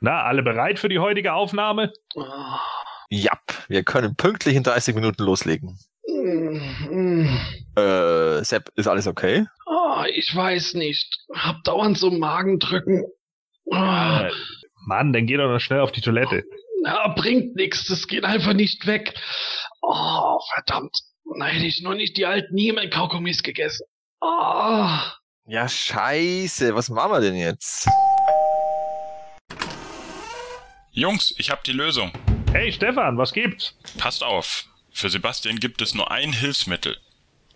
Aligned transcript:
Na, 0.00 0.22
alle 0.24 0.42
bereit 0.42 0.78
für 0.78 0.88
die 0.88 0.98
heutige 0.98 1.34
Aufnahme? 1.34 1.92
Ja, 3.10 3.32
wir 3.68 3.82
können 3.84 4.16
pünktlich 4.16 4.56
in 4.56 4.62
30 4.62 4.94
Minuten 4.94 5.22
loslegen. 5.24 5.78
Äh, 7.76 8.42
Sepp, 8.44 8.70
ist 8.76 8.86
alles 8.88 9.06
okay? 9.06 9.46
Oh, 9.66 10.02
ich 10.14 10.34
weiß 10.34 10.74
nicht. 10.74 11.18
Hab 11.34 11.62
dauernd 11.64 11.98
so 11.98 12.10
Magendrücken. 12.10 13.04
Oh, 13.66 13.74
Äh, 13.74 14.30
Mann, 14.86 15.12
dann 15.12 15.26
geh 15.26 15.36
doch 15.36 15.48
noch 15.50 15.60
schnell 15.60 15.80
auf 15.80 15.92
die 15.92 16.00
Toilette. 16.00 16.44
ja, 16.84 17.08
bringt 17.08 17.54
nichts. 17.56 17.86
Das 17.86 18.06
geht 18.06 18.24
einfach 18.24 18.54
nicht 18.54 18.86
weg. 18.86 19.14
Oh, 19.82 20.38
verdammt. 20.54 20.96
Na, 21.36 21.44
hätte 21.46 21.66
ich 21.66 21.82
noch 21.82 21.94
nicht 21.94 22.16
die 22.16 22.26
alten 22.26 22.54
Niemann-Kaugummis 22.54 23.42
gegessen. 23.42 23.86
Oh. 24.22 24.88
Ja, 25.46 25.68
scheiße, 25.68 26.74
was 26.74 26.88
machen 26.88 27.12
wir 27.12 27.20
denn 27.20 27.36
jetzt? 27.36 27.86
Jungs, 30.92 31.32
ich 31.38 31.50
hab 31.50 31.62
die 31.62 31.72
Lösung. 31.72 32.10
Hey 32.52 32.72
Stefan, 32.72 33.16
was 33.16 33.32
gibt's? 33.32 33.78
Passt 33.96 34.24
auf. 34.24 34.64
Für 34.90 35.08
Sebastian 35.08 35.60
gibt 35.60 35.80
es 35.82 35.94
nur 35.94 36.10
ein 36.10 36.32
Hilfsmittel. 36.32 36.96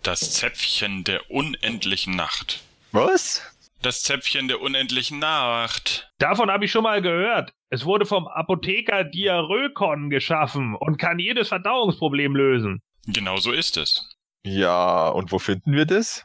Das 0.03 0.31
Zäpfchen 0.31 1.03
der 1.03 1.29
unendlichen 1.29 2.15
Nacht. 2.15 2.61
Was? 2.93 3.41
Das 3.81 4.03
Zäpfchen 4.03 4.47
der 4.47 4.61
unendlichen 4.61 5.19
Nacht. 5.19 6.09
Davon 6.17 6.49
habe 6.49 6.63
ich 6.63 6.71
schon 6.71 6.83
mal 6.83 7.01
gehört. 7.01 7.51
Es 7.69 7.83
wurde 7.83 8.05
vom 8.05 8.25
Apotheker 8.29 9.03
Diarrhoekon 9.03 10.09
geschaffen 10.09 10.75
und 10.75 10.97
kann 10.97 11.19
jedes 11.19 11.49
Verdauungsproblem 11.49 12.37
lösen. 12.37 12.81
Genau 13.05 13.35
so 13.35 13.51
ist 13.51 13.75
es. 13.75 14.09
Ja, 14.43 15.09
und 15.09 15.33
wo 15.33 15.39
finden 15.39 15.73
wir 15.73 15.85
das? 15.85 16.23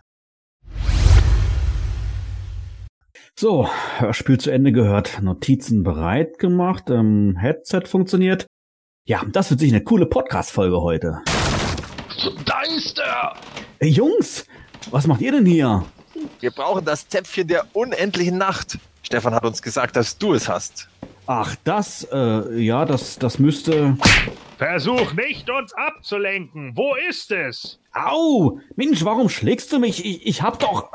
So, 3.36 3.68
Hörspiel 3.98 4.38
zu 4.38 4.50
Ende 4.50 4.72
gehört, 4.72 5.22
Notizen 5.22 5.82
bereit 5.82 6.38
gemacht, 6.38 6.90
ähm, 6.90 7.36
Headset 7.38 7.82
funktioniert. 7.86 8.46
Ja, 9.06 9.22
das 9.30 9.50
wird 9.50 9.60
sich 9.60 9.72
eine 9.72 9.82
coole 9.82 10.06
Podcast-Folge 10.06 10.80
heute. 10.80 11.22
Da 12.44 12.60
ist 12.76 12.98
er. 12.98 13.34
Hey, 13.78 13.88
Jungs, 13.90 14.46
was 14.90 15.06
macht 15.06 15.22
ihr 15.22 15.32
denn 15.32 15.46
hier? 15.46 15.84
Wir 16.40 16.50
brauchen 16.50 16.84
das 16.84 17.08
Zäpfchen 17.08 17.48
der 17.48 17.64
unendlichen 17.72 18.36
Nacht. 18.36 18.78
Stefan 19.02 19.34
hat 19.34 19.44
uns 19.46 19.62
gesagt, 19.62 19.96
dass 19.96 20.18
du 20.18 20.34
es 20.34 20.48
hast. 20.48 20.88
Ach, 21.26 21.56
das, 21.64 22.06
äh, 22.12 22.58
ja, 22.58 22.84
das, 22.84 23.18
das 23.18 23.38
müsste. 23.38 23.96
Versuch 24.58 25.14
nicht, 25.14 25.48
uns 25.48 25.72
abzulenken. 25.72 26.76
Wo 26.76 26.94
ist 27.08 27.30
es? 27.30 27.80
Au! 27.92 28.58
Mensch, 28.76 29.04
warum 29.04 29.28
schlägst 29.30 29.72
du 29.72 29.78
mich? 29.78 30.04
Ich, 30.04 30.26
ich 30.26 30.42
hab 30.42 30.58
doch. 30.58 30.90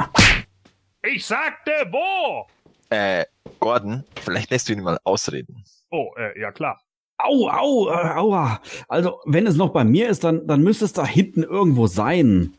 Ich 1.14 1.25
sagte 1.25 1.72
wo? 1.92 2.48
Äh, 2.89 3.25
Gordon, 3.59 4.03
vielleicht 4.23 4.50
lässt 4.50 4.70
du 4.70 4.73
ihn 4.73 4.81
mal 4.81 4.98
ausreden. 5.03 5.64
Oh, 5.92 6.11
äh, 6.17 6.39
ja 6.39 6.52
klar. 6.52 6.81
Au, 7.17 7.48
au, 7.48 7.89
äh, 7.89 8.09
aua. 8.16 8.61
Also, 8.88 9.22
wenn 9.26 9.48
es 9.48 9.56
noch 9.56 9.70
bei 9.70 9.83
mir 9.83 10.09
ist, 10.09 10.23
dann, 10.23 10.48
dann 10.48 10.61
müsste 10.61 10.86
es 10.86 10.94
da 10.94 11.06
hinten 11.06 11.44
irgendwo 11.44 11.88
sein. 11.88 12.53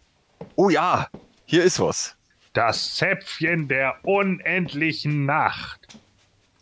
Oh 0.55 0.71
ja, 0.71 1.09
hier 1.45 1.65
ist 1.65 1.81
was. 1.81 2.17
Das 2.53 2.95
Zäpfchen 2.97 3.69
der 3.69 3.97
unendlichen 4.03 5.27
Nacht. 5.27 5.99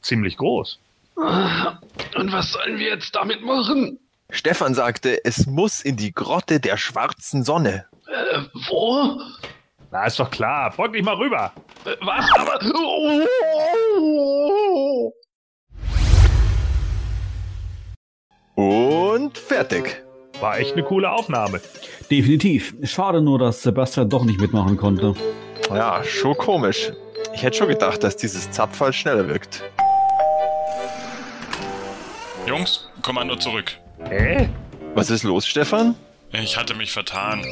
Ziemlich 0.02 0.36
groß. 0.36 0.80
Und 1.16 2.32
was 2.32 2.52
sollen 2.52 2.78
wir 2.78 2.88
jetzt 2.88 3.14
damit 3.14 3.42
machen? 3.42 3.98
Stefan 4.30 4.74
sagte, 4.74 5.24
es 5.24 5.46
muss 5.46 5.80
in 5.80 5.96
die 5.96 6.12
Grotte 6.12 6.58
der 6.58 6.76
schwarzen 6.76 7.44
Sonne. 7.44 7.86
Äh, 8.08 8.40
wo? 8.68 9.20
Na, 9.94 10.06
ist 10.06 10.18
doch 10.18 10.28
klar. 10.28 10.74
Beug 10.76 10.92
dich 10.92 11.04
mal 11.04 11.14
rüber. 11.14 11.52
Äh, 11.84 11.94
was? 12.00 12.28
Aber. 12.36 12.58
Oh. 18.56 19.20
Und 19.20 19.38
fertig. 19.38 20.02
War 20.40 20.58
echt 20.58 20.72
eine 20.72 20.82
coole 20.82 21.08
Aufnahme. 21.08 21.60
Definitiv. 22.10 22.74
Schade 22.82 23.22
nur, 23.22 23.38
dass 23.38 23.62
Sebastian 23.62 24.10
doch 24.10 24.24
nicht 24.24 24.40
mitmachen 24.40 24.76
konnte. 24.76 25.14
Ja, 25.70 26.02
schon 26.02 26.36
komisch. 26.36 26.90
Ich 27.32 27.44
hätte 27.44 27.58
schon 27.58 27.68
gedacht, 27.68 28.02
dass 28.02 28.16
dieses 28.16 28.50
Zapfall 28.50 28.92
schneller 28.92 29.28
wirkt. 29.28 29.62
Jungs, 32.46 32.90
Kommando 33.00 33.36
zurück. 33.36 33.70
Hä? 34.08 34.48
Was 34.96 35.10
ist 35.10 35.22
los, 35.22 35.46
Stefan? 35.46 35.94
Ich 36.42 36.56
hatte 36.56 36.74
mich 36.74 36.90
vertan. 36.92 37.44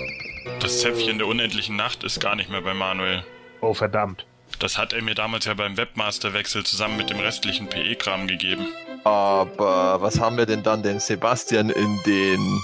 Das 0.59 0.81
Zäpfchen 0.81 1.19
der 1.19 1.28
unendlichen 1.28 1.76
Nacht 1.76 2.03
ist 2.03 2.19
gar 2.20 2.34
nicht 2.34 2.50
mehr 2.50 2.62
bei 2.62 2.75
Manuel. 2.75 3.22
Oh, 3.60 3.75
verdammt. 3.75 4.26
Das 4.59 4.76
hat 4.76 4.93
er 4.93 5.03
mir 5.03 5.15
damals 5.15 5.44
ja 5.44 5.54
beim 5.54 5.76
Webmasterwechsel 5.76 6.65
zusammen 6.65 6.97
mit 6.97 7.09
dem 7.09 7.21
restlichen 7.21 7.69
PE-Kram 7.69 8.26
gegeben. 8.26 8.66
Aber 9.04 10.03
was 10.03 10.19
haben 10.21 10.37
wir 10.37 10.47
denn 10.47 10.65
dann 10.65 10.82
den 10.82 10.98
Sebastian 10.98 11.71
in 11.71 12.00
den... 12.04 12.60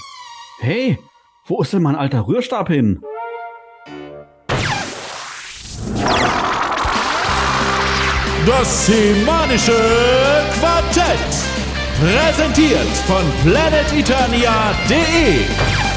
Hey, 0.61 0.99
wo 1.47 1.63
ist 1.63 1.73
denn 1.73 1.83
mein 1.83 1.95
alter 1.95 2.27
Rührstab 2.27 2.67
hin? 2.69 3.01
Das 8.45 8.87
semanische 8.87 10.45
Quartett. 10.59 11.45
Präsentiert 12.01 12.89
von 13.07 13.23
planeteternia.de. 13.45 15.88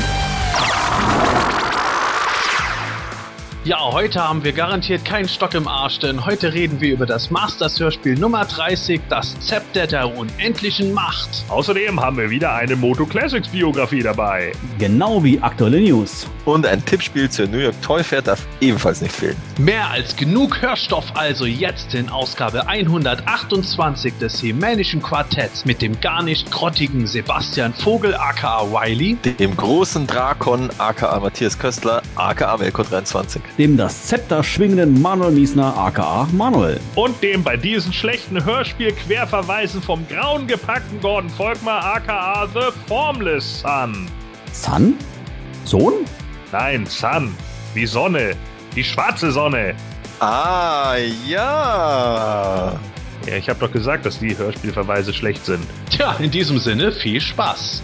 Ja, 3.63 3.91
heute 3.91 4.27
haben 4.27 4.43
wir 4.43 4.53
garantiert 4.53 5.05
keinen 5.05 5.27
Stock 5.27 5.53
im 5.53 5.67
Arsch, 5.67 5.99
denn 5.99 6.25
heute 6.25 6.51
reden 6.51 6.81
wir 6.81 6.93
über 6.93 7.05
das 7.05 7.29
Masters-Hörspiel 7.29 8.17
Nummer 8.17 8.43
30, 8.43 9.01
das 9.07 9.39
Zepter 9.39 9.85
der 9.85 10.17
unendlichen 10.17 10.91
Macht. 10.95 11.43
Außerdem 11.47 12.01
haben 12.01 12.17
wir 12.17 12.31
wieder 12.31 12.55
eine 12.55 12.75
Moto 12.75 13.05
Classics 13.05 13.49
Biografie 13.49 14.01
dabei. 14.01 14.53
Genau 14.79 15.23
wie 15.23 15.39
aktuelle 15.39 15.79
News. 15.79 16.25
Und 16.45 16.65
ein 16.65 16.83
Tippspiel 16.83 17.29
zur 17.29 17.45
New 17.49 17.59
York 17.59 17.79
Toy 17.83 18.03
Fair 18.03 18.23
darf 18.23 18.47
ebenfalls 18.61 18.99
nicht 18.99 19.13
fehlen. 19.13 19.35
Mehr 19.59 19.91
als 19.91 20.15
genug 20.15 20.59
Hörstoff 20.59 21.15
also 21.15 21.45
jetzt 21.45 21.93
in 21.93 22.09
Ausgabe 22.09 22.67
128 22.67 24.17
des 24.19 24.41
Hemänischen 24.41 25.03
Quartetts 25.03 25.65
mit 25.65 25.83
dem 25.83 26.01
gar 26.01 26.23
nicht 26.23 26.49
grottigen 26.49 27.05
Sebastian 27.05 27.75
Vogel 27.75 28.15
aka 28.15 28.63
Wiley, 28.71 29.17
Dem 29.37 29.55
großen 29.55 30.07
Drakon, 30.07 30.71
aka 30.79 31.19
Matthias 31.19 31.59
Köstler, 31.59 32.01
aka 32.15 32.57
Melko 32.57 32.81
23. 32.81 33.50
Dem 33.57 33.75
das 33.75 34.07
Zepter 34.07 34.43
schwingenden 34.43 35.01
Manuel 35.01 35.31
Miesner 35.31 35.77
aka 35.77 36.27
Manuel. 36.31 36.79
Und 36.95 37.21
dem 37.21 37.43
bei 37.43 37.57
diesen 37.57 37.91
schlechten 37.91 38.43
Hörspiel-Querverweisen 38.43 39.81
vom 39.81 40.07
grauen 40.07 40.47
gepackten 40.47 41.01
Gordon 41.01 41.29
Volkmar 41.29 41.83
aka 41.83 42.47
The 42.53 42.71
Formless 42.87 43.59
Sun. 43.59 44.07
Sun? 44.53 44.95
Sohn? 45.65 45.93
Nein, 46.51 46.85
Sun. 46.85 47.35
Wie 47.73 47.85
Sonne. 47.85 48.35
Die 48.75 48.83
schwarze 48.83 49.31
Sonne. 49.31 49.75
Ah, 50.19 50.95
ja. 51.27 52.79
Ja, 53.27 53.35
ich 53.35 53.49
habe 53.49 53.59
doch 53.59 53.71
gesagt, 53.71 54.05
dass 54.05 54.19
die 54.19 54.37
Hörspielverweise 54.37 55.13
schlecht 55.13 55.45
sind. 55.45 55.65
Tja, 55.89 56.15
in 56.19 56.31
diesem 56.31 56.57
Sinne 56.57 56.91
viel 56.91 57.19
Spaß. 57.19 57.83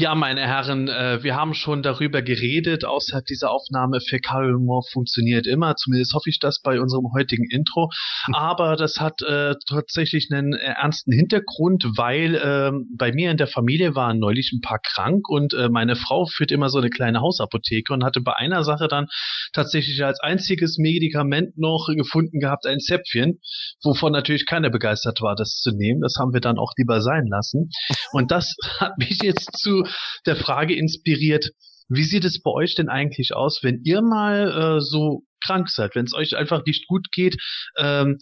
Ja, 0.00 0.14
meine 0.14 0.42
Herren, 0.42 0.86
äh, 0.86 1.24
wir 1.24 1.34
haben 1.34 1.54
schon 1.54 1.82
darüber 1.82 2.22
geredet, 2.22 2.84
außerhalb 2.84 3.24
dieser 3.24 3.50
Aufnahme, 3.50 3.98
Fäkalhumor 4.00 4.84
funktioniert 4.92 5.44
immer, 5.48 5.74
zumindest 5.74 6.14
hoffe 6.14 6.30
ich 6.30 6.38
das 6.38 6.60
bei 6.62 6.80
unserem 6.80 7.12
heutigen 7.12 7.50
Intro, 7.50 7.90
aber 8.32 8.76
das 8.76 9.00
hat 9.00 9.22
äh, 9.22 9.56
tatsächlich 9.68 10.28
einen 10.30 10.52
äh, 10.52 10.58
ernsten 10.58 11.10
Hintergrund, 11.10 11.84
weil 11.96 12.40
ähm, 12.40 12.86
bei 12.96 13.10
mir 13.10 13.32
in 13.32 13.38
der 13.38 13.48
Familie 13.48 13.96
waren 13.96 14.20
neulich 14.20 14.52
ein 14.52 14.60
paar 14.60 14.78
krank 14.78 15.28
und 15.28 15.52
äh, 15.54 15.68
meine 15.68 15.96
Frau 15.96 16.26
führt 16.26 16.52
immer 16.52 16.68
so 16.68 16.78
eine 16.78 16.90
kleine 16.90 17.20
Hausapotheke 17.20 17.92
und 17.92 18.04
hatte 18.04 18.20
bei 18.20 18.36
einer 18.36 18.62
Sache 18.62 18.86
dann 18.86 19.08
tatsächlich 19.52 20.04
als 20.04 20.20
einziges 20.20 20.78
Medikament 20.78 21.58
noch 21.58 21.88
gefunden 21.88 22.38
gehabt 22.38 22.66
ein 22.66 22.78
Zäpfchen, 22.78 23.40
wovon 23.82 24.12
natürlich 24.12 24.46
keiner 24.46 24.70
begeistert 24.70 25.20
war, 25.22 25.34
das 25.34 25.58
zu 25.60 25.72
nehmen. 25.72 26.02
Das 26.02 26.14
haben 26.20 26.32
wir 26.32 26.40
dann 26.40 26.56
auch 26.56 26.70
lieber 26.76 27.00
sein 27.00 27.26
lassen. 27.26 27.70
Und 28.12 28.30
das 28.30 28.54
hat 28.78 28.96
mich 28.98 29.18
jetzt 29.24 29.58
zu 29.58 29.87
der 30.26 30.36
Frage 30.36 30.74
inspiriert, 30.76 31.50
wie 31.88 32.04
sieht 32.04 32.24
es 32.24 32.42
bei 32.42 32.50
euch 32.50 32.74
denn 32.74 32.88
eigentlich 32.88 33.34
aus, 33.34 33.60
wenn 33.62 33.80
ihr 33.84 34.02
mal 34.02 34.76
äh, 34.76 34.80
so 34.80 35.22
krank 35.42 35.70
seid, 35.70 35.94
wenn 35.94 36.04
es 36.04 36.14
euch 36.14 36.36
einfach 36.36 36.64
nicht 36.66 36.86
gut 36.86 37.10
geht? 37.12 37.36
Ähm, 37.78 38.18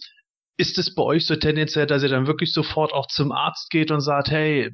ist 0.57 0.77
es 0.77 0.95
bei 0.95 1.03
euch 1.03 1.25
so 1.25 1.35
tendenziell, 1.35 1.85
dass 1.85 2.03
ihr 2.03 2.09
dann 2.09 2.27
wirklich 2.27 2.53
sofort 2.53 2.93
auch 2.93 3.07
zum 3.07 3.31
Arzt 3.31 3.69
geht 3.69 3.91
und 3.91 4.01
sagt, 4.01 4.31
hey, 4.31 4.71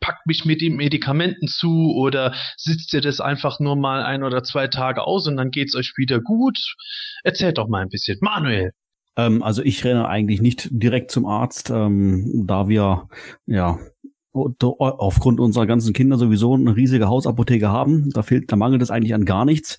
packt 0.00 0.26
mich 0.26 0.44
mit 0.44 0.60
den 0.60 0.76
Medikamenten 0.76 1.48
zu 1.48 1.92
oder 1.94 2.34
sitzt 2.56 2.92
ihr 2.94 3.00
das 3.00 3.20
einfach 3.20 3.60
nur 3.60 3.76
mal 3.76 4.02
ein 4.02 4.22
oder 4.22 4.42
zwei 4.42 4.68
Tage 4.68 5.02
aus 5.02 5.26
und 5.26 5.36
dann 5.36 5.50
geht's 5.50 5.74
euch 5.74 5.92
wieder 5.96 6.20
gut? 6.20 6.58
Erzählt 7.24 7.58
doch 7.58 7.68
mal 7.68 7.82
ein 7.82 7.88
bisschen. 7.88 8.18
Manuel. 8.20 8.70
Ähm, 9.16 9.42
also 9.42 9.62
ich 9.62 9.84
renne 9.84 10.08
eigentlich 10.08 10.40
nicht 10.40 10.68
direkt 10.70 11.10
zum 11.10 11.26
Arzt, 11.26 11.70
ähm, 11.70 12.44
da 12.46 12.68
wir 12.68 13.08
ja 13.46 13.78
aufgrund 14.36 15.40
unserer 15.40 15.66
ganzen 15.66 15.92
Kinder 15.92 16.18
sowieso 16.18 16.54
eine 16.54 16.76
riesige 16.76 17.08
Hausapotheke 17.08 17.70
haben. 17.70 18.10
Da 18.10 18.22
fehlt, 18.22 18.52
da 18.52 18.56
mangelt 18.56 18.82
es 18.82 18.90
eigentlich 18.90 19.14
an 19.14 19.24
gar 19.24 19.44
nichts. 19.44 19.78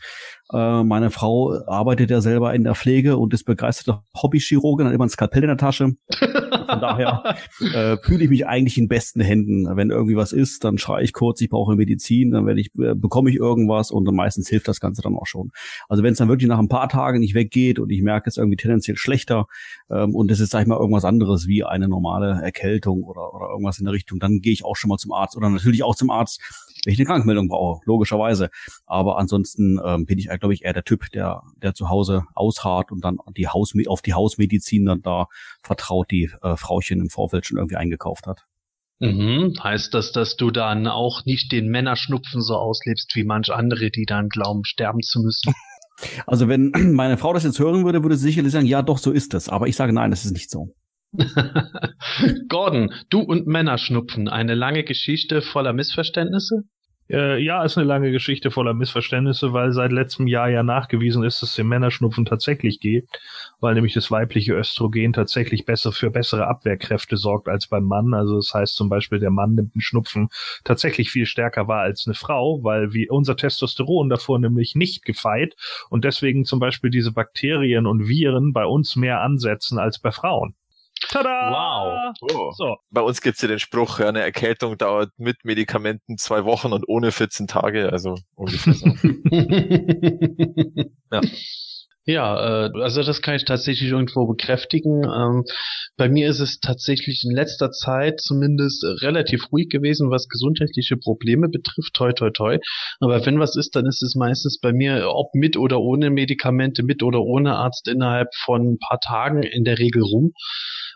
Äh, 0.51 0.83
meine 0.83 1.12
Frau 1.12 1.54
arbeitet 1.68 2.09
ja 2.09 2.21
selber 2.21 2.54
in 2.54 2.63
der 2.63 2.75
Pflege 2.75 3.18
und 3.18 3.33
ist 3.33 3.44
begeisterte 3.44 4.01
Hobbychirurgin, 4.21 4.88
hat 4.88 4.94
immer 4.94 5.06
ein 5.06 5.09
Skalpell 5.09 5.44
in 5.44 5.50
der 5.50 5.57
Tasche. 5.57 5.94
Von 6.67 6.81
daher 6.81 7.35
äh, 7.73 7.97
fühle 7.97 8.23
ich 8.23 8.29
mich 8.29 8.47
eigentlich 8.47 8.77
in 8.77 8.87
besten 8.87 9.21
Händen. 9.21 9.75
Wenn 9.75 9.89
irgendwie 9.89 10.15
was 10.15 10.31
ist, 10.31 10.63
dann 10.63 10.77
schreie 10.77 11.03
ich 11.03 11.13
kurz, 11.13 11.41
ich 11.41 11.49
brauche 11.49 11.75
Medizin, 11.75 12.31
dann 12.31 12.45
werde 12.45 12.61
ich, 12.61 12.67
äh, 12.77 12.95
bekomme 12.95 13.29
ich 13.29 13.37
irgendwas 13.37 13.91
und 13.91 14.05
dann 14.05 14.15
meistens 14.15 14.49
hilft 14.49 14.67
das 14.67 14.79
Ganze 14.79 15.01
dann 15.01 15.15
auch 15.15 15.25
schon. 15.25 15.51
Also 15.89 16.03
wenn 16.03 16.11
es 16.11 16.17
dann 16.17 16.29
wirklich 16.29 16.47
nach 16.47 16.59
ein 16.59 16.67
paar 16.67 16.89
Tagen 16.89 17.19
nicht 17.19 17.33
weggeht 17.33 17.79
und 17.79 17.89
ich 17.89 18.01
merke, 18.01 18.29
es 18.29 18.37
irgendwie 18.37 18.57
tendenziell 18.57 18.97
schlechter 18.97 19.47
ähm, 19.89 20.15
und 20.15 20.31
es 20.31 20.39
ist, 20.39 20.51
sag 20.51 20.61
ich 20.61 20.67
mal, 20.67 20.77
irgendwas 20.77 21.05
anderes 21.05 21.47
wie 21.47 21.63
eine 21.63 21.87
normale 21.87 22.41
Erkältung 22.41 23.03
oder, 23.03 23.33
oder 23.33 23.49
irgendwas 23.49 23.79
in 23.79 23.85
der 23.85 23.93
Richtung, 23.93 24.19
dann 24.19 24.39
gehe 24.41 24.53
ich 24.53 24.65
auch 24.65 24.75
schon 24.75 24.89
mal 24.89 24.97
zum 24.97 25.13
Arzt 25.13 25.35
oder 25.37 25.49
natürlich 25.49 25.83
auch 25.83 25.95
zum 25.95 26.09
Arzt, 26.09 26.41
wenn 26.88 26.94
ich 26.94 27.00
eine 27.00 27.06
Krankmeldung 27.06 27.50
brauche, 27.50 27.81
logischerweise. 27.86 28.50
Aber 28.86 29.18
ansonsten 29.18 29.78
ähm, 29.84 30.06
bin 30.06 30.18
ich, 30.18 30.30
glaube 30.39 30.54
ich, 30.54 30.63
eher 30.63 30.72
der 30.72 30.86
Typ, 30.86 31.12
der, 31.12 31.42
der 31.62 31.74
zu 31.74 31.89
Hause 31.89 32.24
ausharrt 32.34 32.92
und 32.94 33.04
dann 33.04 33.18
die 33.36 33.50
Haus, 33.50 33.74
auf 33.88 34.01
die 34.01 34.13
Hausmedizin 34.13 34.86
dann 34.86 35.01
da 35.01 35.28
vertraut, 35.62 36.10
die 36.12 36.31
äh, 36.42 36.56
Frauchen 36.56 37.01
im 37.01 37.10
Vorfeld 37.10 37.45
schon 37.45 37.57
irgendwie 37.57 37.75
eingekauft 37.75 38.25
hat. 38.25 38.45
Mhm. 39.00 39.54
Heißt 39.62 39.94
das, 39.94 40.13
dass 40.13 40.38
du 40.38 40.50
dann 40.50 40.88
auch 40.88 41.25
nicht 41.25 41.51
den 41.51 41.68
Männerschnupfen 41.68 42.42
so 42.42 42.56
auslebst 42.56 43.16
wie 43.16 43.25
manch 43.25 43.51
andere, 43.51 43.92
die 43.92 44.06
dann 44.06 44.30
glauben, 44.30 44.63
sterben 44.63 45.01
zu 45.01 45.19
müssen? 45.19 45.54
Also 46.25 46.48
wenn 46.48 46.72
meine 46.94 47.18
Frau 47.18 47.34
das 47.34 47.44
jetzt 47.44 47.60
hören 47.60 47.86
würde, 47.86 48.04
würde 48.04 48.16
sie 48.16 48.28
sicherlich 48.28 48.51
sagen, 48.51 48.66
ja, 48.66 48.81
doch, 48.81 48.98
so 48.98 49.12
ist 49.12 49.34
es. 49.34 49.50
Aber 49.50 49.68
ich 49.68 49.75
sage, 49.75 49.94
nein, 49.94 50.12
das 50.12 50.25
ist 50.25 50.31
nicht 50.31 50.50
so. 50.50 50.74
Gordon, 52.50 52.92
du 53.10 53.19
und 53.22 53.48
Männerschnupfen, 53.48 54.28
eine 54.28 54.56
lange 54.56 54.84
Geschichte 54.84 55.42
voller 55.42 55.74
Missverständnisse? 55.74 56.63
Äh, 57.09 57.42
ja, 57.42 57.63
ist 57.63 57.77
eine 57.77 57.88
lange 57.88 58.12
Geschichte 58.12 58.51
voller 58.51 58.74
Missverständnisse, 58.74 59.54
weil 59.54 59.71
seit 59.71 59.94
letztem 59.94 60.27
Jahr 60.27 60.50
ja 60.50 60.62
nachgewiesen 60.62 61.24
ist, 61.24 61.42
dass 61.42 61.51
es 61.51 61.56
den 61.56 61.68
Männerschnupfen 61.68 62.25
tatsächlich 62.25 62.81
geht, 62.81 63.07
weil 63.62 63.75
nämlich 63.75 63.94
das 63.94 64.12
weibliche 64.12 64.54
Östrogen 64.54 65.13
tatsächlich 65.13 65.65
besser 65.65 65.94
für 65.94 66.09
bessere 66.12 66.48
Abwehrkräfte 66.48 67.15
sorgt 67.15 67.48
als 67.48 67.68
beim 67.68 67.86
Mann. 67.86 68.13
Also 68.13 68.36
das 68.36 68.54
heißt 68.54 68.75
zum 68.75 68.89
Beispiel, 68.89 69.19
der 69.19 69.31
Mann 69.31 69.56
nimmt 69.56 69.74
einen 69.74 69.81
Schnupfen 69.81 70.27
tatsächlich 70.65 71.09
viel 71.09 71.25
stärker 71.25 71.69
wahr 71.69 71.81
als 71.81 72.06
eine 72.07 72.15
Frau, 72.15 72.62
weil 72.63 72.92
wie 72.94 73.10
unser 73.10 73.38
Testosteron 73.38 74.10
davor 74.10 74.39
nämlich 74.39 74.75
nicht 74.75 75.06
gefeit 75.06 75.56
und 75.89 76.03
deswegen 76.03 76.44
zum 76.44 76.60
Beispiel 76.60 76.89
diese 76.89 77.13
Bakterien 77.13 77.86
und 77.86 78.10
Viren 78.10 78.51
bei 78.51 78.65
uns 78.65 78.98
mehr 78.98 79.21
ansetzen 79.21 79.80
als 79.80 80.00
bei 80.00 80.12
Frauen. 80.12 80.56
Tada! 81.09 81.51
Wow. 81.51 82.13
Oh. 82.33 82.51
So. 82.51 82.75
Bei 82.91 83.01
uns 83.01 83.21
gibt's 83.21 83.41
ja 83.41 83.47
den 83.47 83.59
Spruch, 83.59 83.99
eine 83.99 84.21
Erkältung 84.21 84.77
dauert 84.77 85.09
mit 85.17 85.44
Medikamenten 85.44 86.17
zwei 86.17 86.45
Wochen 86.45 86.73
und 86.73 86.88
ohne 86.88 87.11
14 87.11 87.47
Tage, 87.47 87.91
also 87.91 88.15
ungefähr 88.35 88.73
so. 88.73 88.88
ja. 91.11 91.21
Ja, 92.09 92.67
äh, 92.67 92.71
also 92.81 93.03
das 93.03 93.21
kann 93.21 93.35
ich 93.35 93.44
tatsächlich 93.44 93.91
irgendwo 93.91 94.25
bekräftigen. 94.27 95.03
Ähm, 95.03 95.44
bei 95.97 96.07
mir 96.07 96.29
ist 96.29 96.39
es 96.39 96.61
tatsächlich 96.61 97.25
in 97.25 97.35
letzter 97.35 97.71
Zeit 97.71 98.21
zumindest 98.21 98.85
relativ 99.01 99.51
ruhig 99.51 99.67
gewesen, 99.67 100.09
was 100.09 100.29
gesundheitliche 100.29 100.95
Probleme 100.95 101.50
betrifft. 101.50 101.95
Toi, 101.95 102.13
toi, 102.13 102.29
toi. 102.29 102.59
Aber 103.01 103.25
wenn 103.25 103.41
was 103.41 103.57
ist, 103.57 103.75
dann 103.75 103.85
ist 103.88 104.01
es 104.01 104.15
meistens 104.15 104.57
bei 104.61 104.71
mir, 104.71 105.09
ob 105.09 105.35
mit 105.35 105.57
oder 105.57 105.81
ohne 105.81 106.09
Medikamente, 106.09 106.81
mit 106.81 107.03
oder 107.03 107.19
ohne 107.19 107.57
Arzt 107.57 107.89
innerhalb 107.89 108.29
von 108.45 108.75
ein 108.75 108.79
paar 108.79 109.01
Tagen 109.01 109.43
in 109.43 109.65
der 109.65 109.77
Regel 109.77 110.01
rum. 110.01 110.31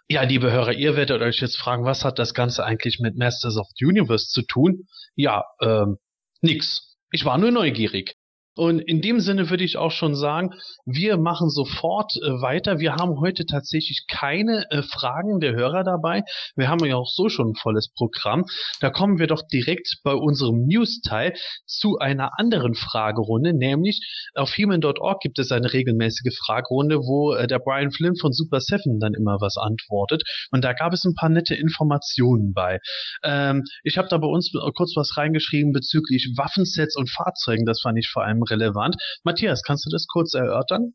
Ja, 0.07 0.23
liebe 0.23 0.51
Hörer, 0.51 0.73
ihr 0.73 0.95
werdet 0.95 1.21
euch 1.21 1.39
jetzt 1.39 1.57
fragen, 1.57 1.85
was 1.85 2.03
hat 2.03 2.19
das 2.19 2.33
Ganze 2.33 2.65
eigentlich 2.65 2.99
mit 2.99 3.17
Masters 3.17 3.57
of 3.57 3.67
the 3.75 3.85
Universe 3.85 4.27
zu 4.27 4.41
tun? 4.41 4.87
Ja, 5.15 5.43
ähm, 5.61 5.97
nix. 6.41 6.97
Ich 7.11 7.25
war 7.25 7.37
nur 7.37 7.51
neugierig. 7.51 8.15
Und 8.55 8.79
in 8.79 9.01
dem 9.01 9.19
Sinne 9.21 9.49
würde 9.49 9.63
ich 9.63 9.77
auch 9.77 9.91
schon 9.91 10.15
sagen, 10.15 10.51
wir 10.85 11.17
machen 11.17 11.49
sofort 11.49 12.11
äh, 12.17 12.41
weiter. 12.41 12.79
Wir 12.79 12.95
haben 12.95 13.19
heute 13.19 13.45
tatsächlich 13.45 14.05
keine 14.09 14.65
äh, 14.71 14.83
Fragen 14.83 15.39
der 15.39 15.53
Hörer 15.53 15.83
dabei. 15.83 16.23
Wir 16.55 16.67
haben 16.67 16.85
ja 16.85 16.97
auch 16.97 17.07
so 17.07 17.29
schon 17.29 17.51
ein 17.51 17.55
volles 17.55 17.89
Programm. 17.93 18.45
Da 18.81 18.89
kommen 18.89 19.19
wir 19.19 19.27
doch 19.27 19.41
direkt 19.47 19.99
bei 20.03 20.13
unserem 20.13 20.65
News-Teil 20.65 21.33
zu 21.65 21.97
einer 21.99 22.37
anderen 22.37 22.73
Fragerunde, 22.75 23.53
nämlich 23.53 24.01
auf 24.35 24.57
human.org 24.57 25.21
gibt 25.21 25.39
es 25.39 25.51
eine 25.51 25.71
regelmäßige 25.71 26.37
Fragerunde, 26.45 26.97
wo 26.97 27.33
äh, 27.33 27.47
der 27.47 27.59
Brian 27.59 27.91
Flynn 27.91 28.17
von 28.17 28.33
Super 28.33 28.59
Seven 28.59 28.99
dann 28.99 29.13
immer 29.13 29.37
was 29.39 29.55
antwortet. 29.55 30.23
Und 30.51 30.63
da 30.63 30.73
gab 30.73 30.91
es 30.91 31.05
ein 31.05 31.15
paar 31.15 31.29
nette 31.29 31.55
Informationen 31.55 32.53
bei. 32.53 32.79
Ähm, 33.23 33.63
ich 33.83 33.97
habe 33.97 34.09
da 34.09 34.17
bei 34.17 34.27
uns 34.27 34.51
kurz 34.75 34.93
was 34.97 35.15
reingeschrieben 35.15 35.71
bezüglich 35.71 36.33
Waffensets 36.35 36.97
und 36.97 37.09
Fahrzeugen. 37.09 37.65
Das 37.65 37.79
fand 37.81 37.97
ich 37.97 38.09
vor 38.09 38.23
allem 38.25 38.40
relevant. 38.43 38.95
Matthias, 39.23 39.63
kannst 39.63 39.85
du 39.85 39.89
das 39.89 40.07
kurz 40.07 40.33
erörtern? 40.33 40.93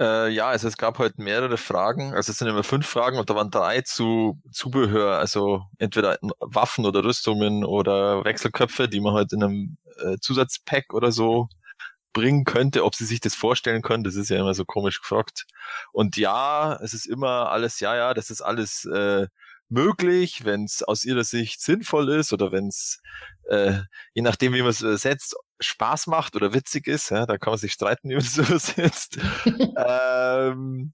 Äh, 0.00 0.30
ja, 0.30 0.48
also 0.48 0.66
es 0.68 0.76
gab 0.76 0.98
heute 0.98 1.22
mehrere 1.22 1.56
Fragen. 1.56 2.14
Also 2.14 2.32
es 2.32 2.38
sind 2.38 2.48
immer 2.48 2.64
fünf 2.64 2.86
Fragen 2.86 3.18
und 3.18 3.30
da 3.30 3.34
waren 3.34 3.50
drei 3.50 3.80
zu 3.82 4.40
Zubehör, 4.50 5.18
also 5.18 5.62
entweder 5.78 6.18
Waffen 6.40 6.84
oder 6.84 7.04
Rüstungen 7.04 7.64
oder 7.64 8.24
Wechselköpfe, 8.24 8.88
die 8.88 9.00
man 9.00 9.14
halt 9.14 9.32
in 9.32 9.42
einem 9.42 9.76
äh, 9.98 10.16
Zusatzpack 10.20 10.92
oder 10.92 11.12
so 11.12 11.48
bringen 12.12 12.44
könnte, 12.44 12.84
ob 12.84 12.94
sie 12.94 13.04
sich 13.04 13.20
das 13.20 13.34
vorstellen 13.34 13.82
können, 13.82 14.04
das 14.04 14.14
ist 14.14 14.30
ja 14.30 14.38
immer 14.38 14.54
so 14.54 14.64
komisch 14.64 15.00
gefragt. 15.00 15.46
Und 15.92 16.16
ja, 16.16 16.78
es 16.82 16.94
ist 16.94 17.06
immer 17.06 17.50
alles, 17.50 17.80
ja, 17.80 17.94
ja, 17.96 18.14
das 18.14 18.30
ist 18.30 18.40
alles 18.40 18.84
äh, 18.86 19.26
möglich, 19.68 20.44
wenn 20.44 20.64
es 20.64 20.82
aus 20.82 21.04
ihrer 21.04 21.24
Sicht 21.24 21.60
sinnvoll 21.60 22.10
ist 22.10 22.32
oder 22.32 22.52
wenn 22.52 22.68
es, 22.68 23.00
äh, 23.48 23.80
je 24.14 24.22
nachdem, 24.22 24.54
wie 24.54 24.62
man 24.62 24.70
es 24.70 24.80
übersetzt, 24.80 25.36
Spaß 25.60 26.06
macht 26.08 26.36
oder 26.36 26.52
witzig 26.52 26.86
ist. 26.86 27.10
Ja, 27.10 27.26
da 27.26 27.38
kann 27.38 27.52
man 27.52 27.58
sich 27.58 27.72
streiten, 27.72 28.08
wie 28.10 28.14
man 28.14 28.22
es 28.22 28.38
übersetzt. 28.38 29.18
ähm, 29.76 30.92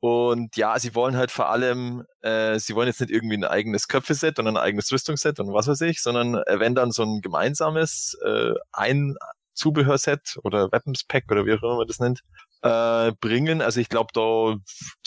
und 0.00 0.56
ja, 0.56 0.78
sie 0.80 0.96
wollen 0.96 1.16
halt 1.16 1.30
vor 1.30 1.48
allem, 1.48 2.04
äh, 2.22 2.58
sie 2.58 2.74
wollen 2.74 2.88
jetzt 2.88 3.00
nicht 3.00 3.12
irgendwie 3.12 3.36
ein 3.36 3.44
eigenes 3.44 3.86
Köpfeset 3.86 4.38
und 4.40 4.48
ein 4.48 4.56
eigenes 4.56 4.90
Rüstungsset 4.90 5.38
und 5.38 5.52
was 5.52 5.68
weiß 5.68 5.80
ich, 5.82 6.02
sondern 6.02 6.34
äh, 6.34 6.58
wenn 6.58 6.74
dann 6.74 6.90
so 6.90 7.04
ein 7.04 7.20
gemeinsames 7.20 8.18
äh, 8.24 8.52
ein 8.72 9.16
Zubehörset 9.54 10.38
oder 10.42 10.72
Weapons 10.72 11.04
Pack 11.04 11.30
oder 11.30 11.46
wie 11.46 11.52
auch 11.52 11.62
immer 11.62 11.76
man 11.76 11.86
das 11.86 12.00
nennt, 12.00 12.22
äh, 12.62 13.12
bringen. 13.20 13.62
Also 13.62 13.80
ich 13.80 13.88
glaube, 13.88 14.10
da 14.12 14.56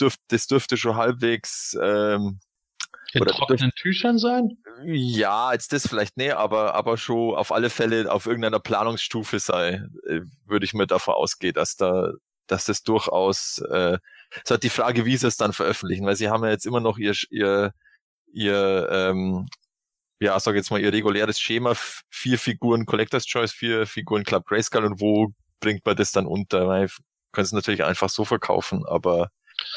dürft, 0.00 0.20
das 0.28 0.46
dürfte 0.46 0.76
schon 0.76 0.96
halbwegs 0.96 1.76
ähm, 1.82 2.40
in 3.12 3.22
oder 3.22 3.32
trockenen 3.32 3.72
Tüchern 3.72 4.18
sein? 4.18 4.58
Ja, 4.84 5.52
jetzt 5.52 5.72
das 5.72 5.86
vielleicht 5.86 6.16
nee, 6.16 6.30
aber, 6.30 6.74
aber 6.74 6.96
schon 6.96 7.34
auf 7.34 7.52
alle 7.52 7.70
Fälle 7.70 8.10
auf 8.12 8.26
irgendeiner 8.26 8.60
Planungsstufe 8.60 9.38
sei, 9.38 9.82
äh, 10.06 10.20
würde 10.44 10.64
ich 10.64 10.74
mir 10.74 10.86
davon 10.86 11.14
ausgehen, 11.14 11.54
dass 11.54 11.76
da, 11.76 12.12
dass 12.46 12.64
das 12.64 12.82
durchaus, 12.82 13.58
äh, 13.70 13.98
es 14.44 14.50
hat 14.50 14.62
die 14.62 14.70
Frage, 14.70 15.04
wie 15.04 15.16
sie 15.16 15.26
es 15.26 15.36
dann 15.36 15.52
veröffentlichen, 15.52 16.06
weil 16.06 16.16
sie 16.16 16.28
haben 16.28 16.44
ja 16.44 16.50
jetzt 16.50 16.66
immer 16.66 16.80
noch 16.80 16.98
ihr, 16.98 17.14
ihr, 17.30 17.72
ihr, 18.32 18.88
ähm, 18.90 19.48
ja, 20.20 20.38
sag 20.40 20.54
jetzt 20.54 20.70
mal, 20.70 20.80
ihr 20.80 20.92
reguläres 20.92 21.38
Schema, 21.40 21.74
vier 22.10 22.38
Figuren 22.38 22.86
Collector's 22.86 23.26
Choice, 23.26 23.52
vier 23.52 23.86
Figuren 23.86 24.24
Club 24.24 24.46
Grayskull 24.46 24.84
und 24.84 25.00
wo 25.00 25.28
bringt 25.60 25.84
man 25.84 25.96
das 25.96 26.12
dann 26.12 26.26
unter? 26.26 26.68
Weil 26.68 26.88
können 27.32 27.44
es 27.44 27.52
natürlich 27.52 27.84
einfach 27.84 28.08
so 28.08 28.24
verkaufen, 28.24 28.84
aber 28.86 29.28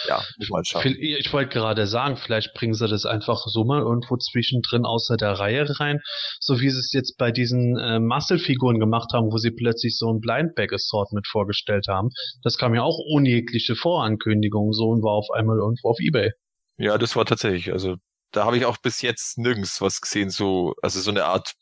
ja, 0.08 0.22
muss 0.38 0.50
man 0.50 0.66
schauen. 0.66 0.96
Ich 1.00 1.32
wollte 1.34 1.50
gerade 1.50 1.88
sagen, 1.88 2.18
vielleicht 2.18 2.54
bringen 2.54 2.74
sie 2.74 2.88
das 2.88 3.06
einfach 3.06 3.46
so 3.48 3.64
mal 3.64 3.82
irgendwo 3.82 4.18
zwischendrin 4.18 4.86
außer 4.86 5.18
der 5.18 5.34
Reihe 5.34 5.66
rein, 5.80 6.02
so 6.40 6.60
wie 6.62 6.70
sie 6.70 6.80
es 6.80 6.94
jetzt 6.94 7.18
bei 7.18 7.32
diesen 7.32 7.78
äh, 7.78 8.00
Muscle-Figuren 8.00 8.80
gemacht 8.80 9.12
haben, 9.14 9.32
wo 9.32 9.38
sie 9.38 9.52
plötzlich 9.52 9.98
so 9.98 10.12
ein 10.12 10.20
Blindbag-Assortment 10.20 11.28
vorgestellt 11.28 11.88
haben. 11.88 12.10
Das 12.44 12.58
kam 12.58 12.76
ja 12.76 12.84
auch 12.84 12.98
ohne 12.98 13.30
jegliche 13.30 13.76
Vorankündigung 13.76 14.74
so 14.74 14.90
und 14.90 15.04
war 15.04 15.14
auf 15.14 15.30
einmal 15.32 15.58
irgendwo 15.58 15.90
auf 15.90 16.00
Ebay. 16.00 16.32
Ja, 16.78 16.98
das 16.98 17.16
war 17.16 17.26
tatsächlich, 17.26 17.72
also 17.72 17.96
da 18.32 18.46
habe 18.46 18.58
ich 18.58 18.66
auch 18.66 18.78
bis 18.78 19.02
jetzt 19.02 19.38
nirgends 19.38 19.82
was 19.82 20.02
gesehen, 20.02 20.30
so, 20.30 20.76
also 20.82 21.00
so 21.00 21.12
eine 21.12 21.26
Art 21.26 21.54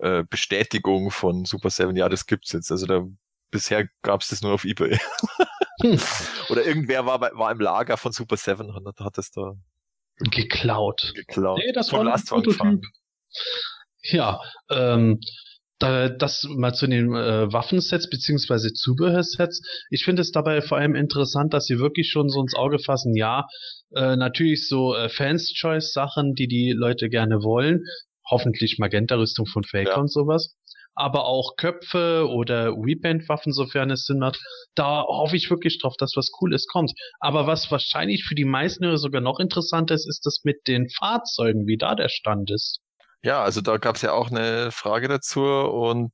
äh, 0.00 0.24
Bestätigung 0.28 1.10
von 1.10 1.44
Super 1.44 1.70
Seven, 1.70 1.96
ja, 1.96 2.08
das 2.08 2.26
gibt's 2.26 2.52
jetzt. 2.52 2.70
Also 2.70 2.86
da 2.86 3.04
bisher 3.50 3.88
gab's 4.02 4.28
das 4.28 4.42
nur 4.42 4.52
auf 4.52 4.64
Ebay. 4.64 4.98
Oder 6.50 6.64
irgendwer 6.64 7.06
war, 7.06 7.20
war 7.20 7.52
im 7.52 7.60
Lager 7.60 7.96
von 7.96 8.12
Super 8.12 8.36
Seven 8.36 8.70
und 8.70 8.86
hat 9.00 9.18
das 9.18 9.30
da 9.30 9.52
geklaut. 10.18 11.12
Geklaut. 11.14 11.58
Nee, 11.58 11.72
das 11.72 11.92
war 11.92 12.00
ein 12.00 12.22
Prototyp. 12.24 12.84
Ja, 14.02 14.40
ähm, 14.70 15.20
da, 15.78 16.08
das 16.08 16.46
mal 16.48 16.72
zu 16.72 16.86
den 16.86 17.14
äh, 17.14 17.52
Waffensets 17.52 18.08
beziehungsweise 18.08 18.72
Zubehörsets. 18.72 19.60
Ich 19.90 20.04
finde 20.04 20.22
es 20.22 20.30
dabei 20.30 20.62
vor 20.62 20.78
allem 20.78 20.94
interessant, 20.94 21.52
dass 21.52 21.66
sie 21.66 21.78
wirklich 21.78 22.10
schon 22.10 22.28
so 22.28 22.40
ins 22.40 22.54
Auge 22.54 22.78
fassen, 22.78 23.16
ja, 23.16 23.46
äh, 23.94 24.16
natürlich 24.16 24.68
so 24.68 24.94
äh, 24.94 25.08
Fans-Choice-Sachen, 25.08 26.34
die 26.34 26.46
die 26.46 26.72
Leute 26.72 27.08
gerne 27.08 27.42
wollen. 27.42 27.84
Hoffentlich 28.30 28.78
Magenta-Rüstung 28.78 29.46
von 29.46 29.64
Faker 29.64 29.90
ja. 29.90 29.96
und 29.96 30.10
sowas. 30.10 30.54
Aber 30.94 31.24
auch 31.24 31.56
Köpfe 31.56 32.28
oder 32.28 32.70
Reband-Waffen, 32.70 33.52
sofern 33.52 33.90
es 33.90 34.04
Sinn 34.04 34.18
macht. 34.18 34.38
Da 34.74 35.02
hoffe 35.02 35.36
ich 35.36 35.50
wirklich 35.50 35.80
drauf, 35.80 35.94
dass 35.98 36.12
was 36.16 36.30
Cooles 36.30 36.66
kommt. 36.66 36.92
Aber 37.20 37.46
was 37.46 37.70
wahrscheinlich 37.70 38.24
für 38.24 38.34
die 38.34 38.44
meisten 38.44 38.96
sogar 38.96 39.20
noch 39.20 39.40
interessanter 39.40 39.94
ist, 39.94 40.08
ist 40.08 40.24
das 40.24 40.40
mit 40.44 40.66
den 40.66 40.88
Fahrzeugen, 40.88 41.66
wie 41.66 41.76
da 41.76 41.94
der 41.94 42.08
Stand 42.08 42.50
ist. 42.50 42.80
Ja, 43.22 43.42
also 43.42 43.60
da 43.60 43.78
gab 43.78 43.96
es 43.96 44.02
ja 44.02 44.12
auch 44.12 44.30
eine 44.30 44.70
Frage 44.70 45.08
dazu 45.08 45.42
und 45.42 46.12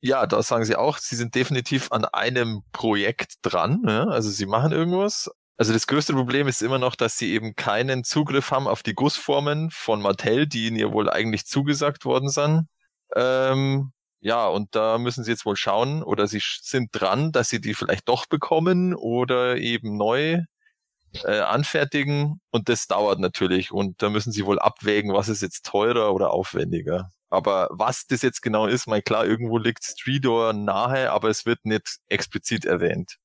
ja, 0.00 0.26
da 0.26 0.42
sagen 0.42 0.64
sie 0.64 0.76
auch, 0.76 0.98
sie 0.98 1.16
sind 1.16 1.34
definitiv 1.34 1.90
an 1.90 2.04
einem 2.04 2.62
Projekt 2.72 3.34
dran. 3.42 3.82
Ja? 3.86 4.04
Also 4.04 4.30
sie 4.30 4.46
machen 4.46 4.72
irgendwas. 4.72 5.30
Also 5.56 5.72
das 5.72 5.86
größte 5.86 6.12
Problem 6.12 6.48
ist 6.48 6.62
immer 6.62 6.78
noch, 6.78 6.94
dass 6.94 7.16
sie 7.16 7.32
eben 7.32 7.54
keinen 7.54 8.04
Zugriff 8.04 8.50
haben 8.50 8.68
auf 8.68 8.82
die 8.82 8.94
Gussformen 8.94 9.70
von 9.70 10.02
Mattel, 10.02 10.46
die 10.46 10.66
ihnen 10.66 10.76
ja 10.76 10.92
wohl 10.92 11.08
eigentlich 11.08 11.46
zugesagt 11.46 12.04
worden 12.04 12.28
sind. 12.28 12.68
Ähm, 13.14 13.92
ja, 14.20 14.46
und 14.48 14.74
da 14.74 14.98
müssen 14.98 15.24
sie 15.24 15.30
jetzt 15.30 15.46
wohl 15.46 15.56
schauen, 15.56 16.02
oder 16.02 16.26
sie 16.26 16.40
sind 16.42 16.90
dran, 16.92 17.32
dass 17.32 17.48
sie 17.48 17.60
die 17.60 17.74
vielleicht 17.74 18.08
doch 18.08 18.26
bekommen 18.26 18.94
oder 18.94 19.56
eben 19.56 19.96
neu 19.96 20.42
äh, 21.24 21.40
anfertigen. 21.40 22.40
Und 22.50 22.68
das 22.68 22.86
dauert 22.86 23.20
natürlich. 23.20 23.72
Und 23.72 24.02
da 24.02 24.10
müssen 24.10 24.32
sie 24.32 24.46
wohl 24.46 24.58
abwägen, 24.58 25.12
was 25.12 25.28
ist 25.28 25.42
jetzt 25.42 25.66
teurer 25.66 26.14
oder 26.14 26.30
aufwendiger. 26.30 27.10
Aber 27.36 27.68
was 27.70 28.06
das 28.06 28.22
jetzt 28.22 28.40
genau 28.40 28.66
ist, 28.66 28.86
mal 28.86 29.02
klar, 29.02 29.26
irgendwo 29.26 29.58
liegt 29.58 29.84
Streetor 29.84 30.54
nahe, 30.54 31.10
aber 31.10 31.28
es 31.28 31.44
wird 31.44 31.66
nicht 31.66 31.98
explizit 32.08 32.64
erwähnt. 32.64 33.18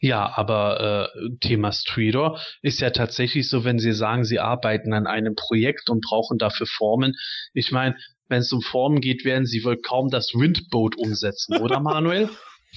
Ja, 0.00 0.32
aber 0.36 1.10
äh, 1.14 1.36
Thema 1.40 1.70
Streetor 1.72 2.40
ist 2.62 2.80
ja 2.80 2.90
tatsächlich 2.90 3.50
so, 3.50 3.62
wenn 3.64 3.78
Sie 3.78 3.92
sagen, 3.92 4.24
Sie 4.24 4.40
arbeiten 4.40 4.94
an 4.94 5.06
einem 5.06 5.34
Projekt 5.34 5.90
und 5.90 6.00
brauchen 6.00 6.38
dafür 6.38 6.66
Formen. 6.66 7.14
Ich 7.52 7.72
meine, 7.72 7.96
wenn 8.28 8.40
es 8.40 8.52
um 8.52 8.62
Formen 8.62 9.02
geht, 9.02 9.26
werden 9.26 9.44
Sie 9.44 9.64
wohl 9.64 9.76
kaum 9.76 10.08
das 10.08 10.32
Windboat 10.32 10.96
umsetzen, 10.96 11.58
oder 11.58 11.80
Manuel? 11.80 12.30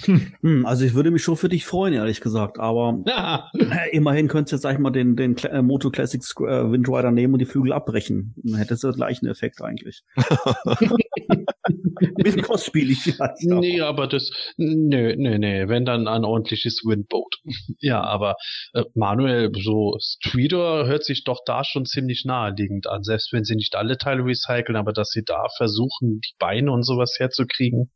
Hm, 0.05 0.65
also 0.65 0.85
ich 0.85 0.93
würde 0.93 1.11
mich 1.11 1.23
schon 1.23 1.37
für 1.37 1.49
dich 1.49 1.65
freuen, 1.65 1.93
ehrlich 1.93 2.21
gesagt. 2.21 2.59
Aber 2.59 3.01
ja. 3.05 3.49
äh, 3.53 3.95
immerhin 3.95 4.27
könntest 4.27 4.51
du 4.51 4.55
jetzt, 4.55 4.63
sag 4.63 4.73
ich 4.73 4.79
mal, 4.79 4.91
den, 4.91 5.15
den 5.15 5.37
äh, 5.37 5.61
Moto 5.61 5.89
Classics 5.89 6.33
äh, 6.39 6.71
Windrider 6.71 7.11
nehmen 7.11 7.33
und 7.33 7.39
die 7.39 7.45
Flügel 7.45 7.73
abbrechen. 7.73 8.33
Dann 8.43 8.57
hättest 8.57 8.83
du 8.83 8.91
den 8.91 8.97
gleichen 8.97 9.27
Effekt 9.27 9.61
eigentlich. 9.61 10.03
Ein 10.15 12.13
bisschen 12.17 12.43
kostspielig 12.43 12.99
vielleicht. 12.99 13.43
Nee, 13.43 13.81
aber 13.81 14.07
das, 14.07 14.29
nö, 14.57 15.15
nö, 15.17 15.37
nö, 15.37 15.67
wenn 15.67 15.85
dann 15.85 16.07
ein 16.07 16.23
ordentliches 16.23 16.83
Windboat. 16.85 17.37
ja, 17.79 18.01
aber 18.01 18.35
äh, 18.73 18.83
Manuel, 18.93 19.51
so 19.61 19.97
Streeter 19.99 20.85
hört 20.85 21.03
sich 21.03 21.23
doch 21.23 21.41
da 21.45 21.63
schon 21.63 21.85
ziemlich 21.85 22.23
naheliegend 22.25 22.87
an. 22.87 23.03
Selbst 23.03 23.33
wenn 23.33 23.43
sie 23.43 23.55
nicht 23.55 23.75
alle 23.75 23.97
Teile 23.97 24.23
recyceln, 24.23 24.75
aber 24.75 24.93
dass 24.93 25.09
sie 25.09 25.23
da 25.25 25.47
versuchen, 25.57 26.21
die 26.21 26.35
Beine 26.37 26.71
und 26.71 26.83
sowas 26.83 27.15
herzukriegen. 27.17 27.91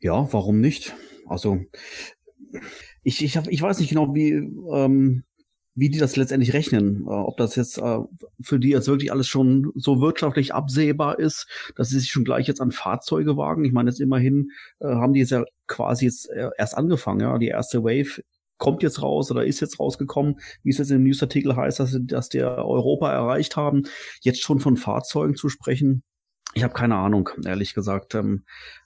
Ja, 0.00 0.32
warum 0.32 0.60
nicht? 0.60 0.94
Also 1.26 1.60
ich, 3.02 3.22
ich, 3.22 3.36
hab, 3.36 3.48
ich 3.48 3.60
weiß 3.60 3.78
nicht 3.78 3.88
genau, 3.88 4.14
wie, 4.14 4.32
ähm, 4.32 5.24
wie 5.74 5.90
die 5.90 5.98
das 5.98 6.16
letztendlich 6.16 6.52
rechnen. 6.54 7.02
Äh, 7.06 7.10
ob 7.10 7.36
das 7.36 7.54
jetzt 7.56 7.78
äh, 7.78 7.98
für 8.40 8.58
die 8.58 8.70
jetzt 8.70 8.88
wirklich 8.88 9.12
alles 9.12 9.28
schon 9.28 9.70
so 9.74 10.00
wirtschaftlich 10.00 10.54
absehbar 10.54 11.18
ist, 11.18 11.46
dass 11.76 11.90
sie 11.90 11.98
sich 12.00 12.10
schon 12.10 12.24
gleich 12.24 12.46
jetzt 12.48 12.60
an 12.60 12.72
Fahrzeuge 12.72 13.36
wagen. 13.36 13.64
Ich 13.64 13.72
meine, 13.72 13.90
jetzt 13.90 14.00
immerhin 14.00 14.50
äh, 14.80 14.86
haben 14.86 15.12
die 15.12 15.20
jetzt 15.20 15.30
ja 15.30 15.44
quasi 15.66 16.06
jetzt 16.06 16.30
äh, 16.30 16.50
erst 16.56 16.76
angefangen, 16.76 17.20
ja. 17.20 17.38
Die 17.38 17.48
erste 17.48 17.84
Wave 17.84 18.22
kommt 18.58 18.82
jetzt 18.82 19.02
raus 19.02 19.30
oder 19.30 19.44
ist 19.44 19.60
jetzt 19.60 19.78
rausgekommen, 19.78 20.40
wie 20.62 20.70
es 20.70 20.78
jetzt 20.78 20.90
im 20.90 21.04
Newsartikel 21.04 21.54
heißt, 21.54 21.78
dass, 21.78 21.98
dass 22.02 22.30
der 22.30 22.56
Europa 22.64 23.12
erreicht 23.12 23.56
haben. 23.56 23.82
Jetzt 24.22 24.40
schon 24.42 24.60
von 24.60 24.78
Fahrzeugen 24.78 25.34
zu 25.34 25.50
sprechen, 25.50 26.02
ich 26.56 26.62
habe 26.62 26.72
keine 26.72 26.96
Ahnung, 26.96 27.28
ehrlich 27.44 27.74
gesagt. 27.74 28.14
Ähm, 28.14 28.44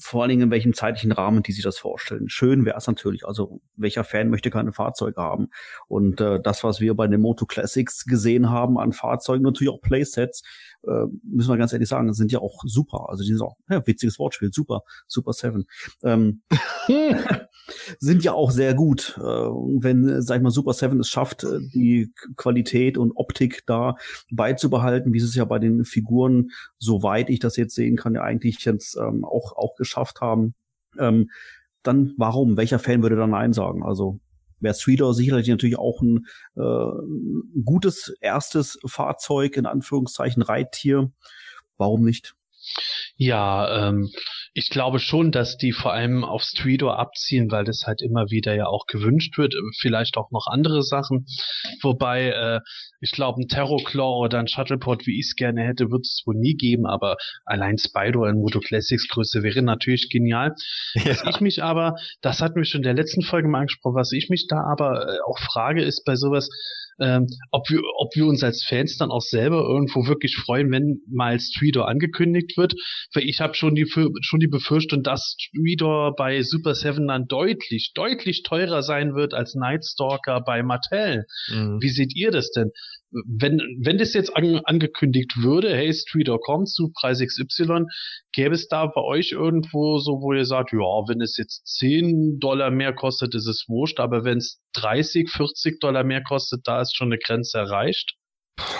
vor 0.00 0.22
allen 0.22 0.30
Dingen 0.30 0.42
in 0.42 0.50
welchem 0.50 0.74
zeitlichen 0.74 1.12
Rahmen 1.12 1.42
die 1.42 1.52
sich 1.52 1.64
das 1.64 1.78
vorstellen. 1.78 2.28
Schön 2.28 2.64
wäre 2.64 2.76
es 2.76 2.86
natürlich. 2.86 3.26
Also 3.26 3.60
welcher 3.76 4.04
Fan 4.04 4.28
möchte 4.28 4.50
keine 4.50 4.72
Fahrzeuge 4.72 5.20
haben? 5.20 5.48
Und 5.88 6.20
äh, 6.20 6.40
das, 6.40 6.64
was 6.64 6.80
wir 6.80 6.94
bei 6.94 7.06
den 7.06 7.20
Moto 7.20 7.46
Classics 7.46 8.04
gesehen 8.04 8.50
haben 8.50 8.78
an 8.78 8.92
Fahrzeugen, 8.92 9.42
natürlich 9.42 9.72
auch 9.72 9.80
Playsets, 9.80 10.42
äh, 10.82 11.06
müssen 11.22 11.50
wir 11.50 11.56
ganz 11.56 11.72
ehrlich 11.72 11.88
sagen, 11.88 12.12
sind 12.12 12.32
ja 12.32 12.40
auch 12.40 12.62
super. 12.64 13.06
Also 13.08 13.22
die 13.22 13.30
sind 13.30 13.42
auch, 13.42 13.56
ja, 13.68 13.86
witziges 13.86 14.18
Wortspiel, 14.18 14.52
super, 14.52 14.82
Super 15.06 15.32
Seven. 15.32 15.66
Ähm, 16.02 16.42
sind 17.98 18.24
ja 18.24 18.32
auch 18.32 18.50
sehr 18.50 18.74
gut. 18.74 19.16
Äh, 19.18 19.22
wenn, 19.22 20.22
sag 20.22 20.36
ich 20.36 20.42
mal, 20.42 20.50
Super 20.50 20.72
Seven 20.72 21.00
es 21.00 21.08
schafft, 21.08 21.44
äh, 21.44 21.60
die 21.74 22.12
Qualität 22.36 22.98
und 22.98 23.12
Optik 23.12 23.64
da 23.66 23.96
beizubehalten, 24.30 25.12
wie 25.12 25.20
sie 25.20 25.26
es 25.26 25.34
ja 25.34 25.44
bei 25.44 25.58
den 25.58 25.84
Figuren, 25.84 26.50
soweit 26.78 27.30
ich 27.30 27.40
das 27.40 27.56
jetzt 27.56 27.74
sehen 27.74 27.96
kann, 27.96 28.14
ja 28.14 28.22
eigentlich 28.22 28.64
jetzt 28.64 28.96
ähm, 28.96 29.24
auch, 29.24 29.56
auch 29.56 29.76
geschafft 29.76 30.20
haben, 30.20 30.54
ähm, 30.98 31.30
dann 31.82 32.14
warum? 32.16 32.56
Welcher 32.56 32.78
Fan 32.78 33.02
würde 33.02 33.16
da 33.16 33.26
Nein 33.26 33.52
sagen? 33.52 33.84
Also 33.84 34.20
wäre 34.60 34.74
Streeter 34.74 35.12
sicherlich 35.14 35.48
natürlich 35.48 35.78
auch 35.78 36.00
ein 36.00 36.26
äh, 36.56 37.62
gutes 37.64 38.16
erstes 38.20 38.78
Fahrzeug, 38.86 39.56
in 39.56 39.66
Anführungszeichen 39.66 40.42
Reittier. 40.42 41.12
Warum 41.76 42.04
nicht? 42.04 42.34
Ja, 43.16 43.88
ähm, 43.88 44.10
ich 44.56 44.70
glaube 44.70 45.00
schon, 45.00 45.32
dass 45.32 45.58
die 45.58 45.72
vor 45.72 45.92
allem 45.92 46.24
auf 46.24 46.42
Streetor 46.42 46.98
abzielen, 46.98 47.50
weil 47.50 47.64
das 47.64 47.82
halt 47.86 48.00
immer 48.00 48.30
wieder 48.30 48.54
ja 48.54 48.66
auch 48.68 48.86
gewünscht 48.86 49.36
wird. 49.36 49.54
Vielleicht 49.78 50.16
auch 50.16 50.30
noch 50.30 50.46
andere 50.46 50.82
Sachen. 50.82 51.26
Wobei, 51.82 52.30
äh, 52.30 52.60
ich 53.02 53.12
glaube, 53.12 53.42
ein 53.42 53.48
Terrorclaw 53.48 54.24
oder 54.24 54.38
ein 54.38 54.48
Shuttleport, 54.48 55.06
wie 55.06 55.18
ich 55.20 55.26
es 55.26 55.36
gerne 55.36 55.62
hätte, 55.62 55.90
wird 55.90 56.06
es 56.06 56.22
wohl 56.24 56.36
nie 56.36 56.54
geben, 56.54 56.86
aber 56.86 57.18
allein 57.44 57.76
Spider 57.76 58.30
in 58.30 58.36
Moto 58.36 58.60
Classics 58.60 59.08
Größe 59.08 59.42
wäre 59.42 59.60
natürlich 59.60 60.08
genial. 60.08 60.54
Ja. 60.94 61.10
Was 61.10 61.22
ich 61.36 61.40
mich 61.42 61.62
aber, 61.62 61.96
das 62.22 62.40
hatten 62.40 62.56
wir 62.56 62.64
schon 62.64 62.78
in 62.78 62.84
der 62.84 62.94
letzten 62.94 63.20
Folge 63.20 63.48
mal 63.48 63.60
angesprochen, 63.60 63.96
was 63.96 64.12
ich 64.12 64.30
mich 64.30 64.46
da 64.48 64.62
aber 64.62 65.06
äh, 65.06 65.18
auch 65.26 65.38
frage, 65.38 65.82
ist 65.82 66.02
bei 66.06 66.16
sowas, 66.16 66.48
ähm, 66.98 67.26
ob, 67.50 67.68
wir, 67.68 67.80
ob 67.98 68.14
wir 68.14 68.26
uns 68.26 68.42
als 68.42 68.64
Fans 68.64 68.96
dann 68.96 69.10
auch 69.10 69.20
selber 69.20 69.58
irgendwo 69.68 70.06
wirklich 70.06 70.36
freuen, 70.36 70.70
wenn 70.70 71.00
mal 71.06 71.38
Streetor 71.38 71.88
angekündigt 71.88 72.56
wird. 72.56 72.74
Weil 73.14 73.24
ich 73.24 73.40
habe 73.40 73.54
schon 73.54 73.74
die, 73.74 73.86
schon 73.86 74.40
die 74.40 74.45
Befürchtung, 74.48 75.02
dass 75.02 75.36
Streetor 75.38 76.14
bei 76.16 76.42
Super 76.42 76.74
Seven 76.74 77.08
dann 77.08 77.26
deutlich, 77.26 77.92
deutlich 77.94 78.42
teurer 78.42 78.82
sein 78.82 79.14
wird 79.14 79.34
als 79.34 79.54
Nightstalker 79.54 80.40
bei 80.40 80.62
Mattel. 80.62 81.24
Mhm. 81.48 81.78
Wie 81.80 81.88
seht 81.88 82.14
ihr 82.14 82.30
das 82.30 82.50
denn? 82.50 82.70
wenn, 83.24 83.60
wenn 83.80 83.98
das 83.98 84.14
jetzt 84.14 84.36
an, 84.36 84.60
angekündigt 84.64 85.36
würde, 85.38 85.74
hey, 85.74 85.92
Streeter 85.92 86.38
kommt 86.38 86.68
zu 86.68 86.92
Preis 86.92 87.20
XY, 87.20 87.84
gäbe 88.32 88.54
es 88.54 88.68
da 88.68 88.86
bei 88.86 89.00
euch 89.00 89.32
irgendwo 89.32 89.98
so, 89.98 90.20
wo 90.20 90.32
ihr 90.32 90.44
sagt, 90.44 90.72
ja, 90.72 90.78
wenn 90.78 91.20
es 91.20 91.36
jetzt 91.36 91.66
10 91.78 92.38
Dollar 92.40 92.70
mehr 92.70 92.92
kostet, 92.92 93.34
ist 93.34 93.46
es 93.46 93.64
wurscht, 93.68 94.00
aber 94.00 94.24
wenn 94.24 94.38
es 94.38 94.60
30, 94.74 95.30
40 95.30 95.80
Dollar 95.80 96.04
mehr 96.04 96.22
kostet, 96.22 96.62
da 96.64 96.80
ist 96.80 96.96
schon 96.96 97.08
eine 97.08 97.18
Grenze 97.18 97.58
erreicht? 97.58 98.14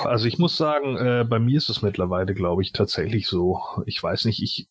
Also 0.05 0.27
ich 0.27 0.39
muss 0.39 0.57
sagen, 0.57 0.97
äh, 0.97 1.25
bei 1.29 1.39
mir 1.39 1.59
ist 1.59 1.69
es 1.69 1.83
mittlerweile, 1.83 2.35
glaube 2.35 2.63
ich, 2.63 2.73
tatsächlich 2.73 3.27
so. 3.27 3.61
Ich 3.87 4.03
weiß 4.03 4.25
nicht, 4.25 4.43
ich 4.43 4.69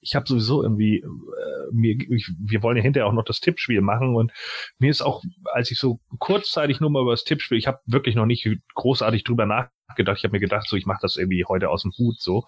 ich 0.00 0.14
habe 0.14 0.26
sowieso 0.28 0.62
irgendwie 0.62 0.98
äh, 0.98 1.72
mir 1.72 1.96
ich, 2.10 2.30
wir 2.38 2.62
wollen 2.62 2.76
ja 2.76 2.82
hinterher 2.82 3.08
auch 3.08 3.12
noch 3.12 3.24
das 3.24 3.40
Tippspiel 3.40 3.80
machen 3.80 4.14
und 4.14 4.32
mir 4.78 4.90
ist 4.90 5.02
auch, 5.02 5.22
als 5.46 5.70
ich 5.70 5.78
so 5.78 6.00
kurzzeitig 6.18 6.80
nur 6.80 6.90
mal 6.90 7.02
über 7.02 7.10
das 7.10 7.24
Tippspiel, 7.24 7.58
ich 7.58 7.66
habe 7.66 7.80
wirklich 7.86 8.14
noch 8.14 8.26
nicht 8.26 8.48
großartig 8.74 9.24
drüber 9.24 9.46
nachgedacht. 9.46 10.18
Ich 10.18 10.24
habe 10.24 10.32
mir 10.32 10.40
gedacht, 10.40 10.68
so 10.68 10.76
ich 10.76 10.86
mache 10.86 11.00
das 11.02 11.16
irgendwie 11.16 11.44
heute 11.44 11.70
aus 11.70 11.82
dem 11.82 11.92
Hut 11.98 12.20
so, 12.20 12.44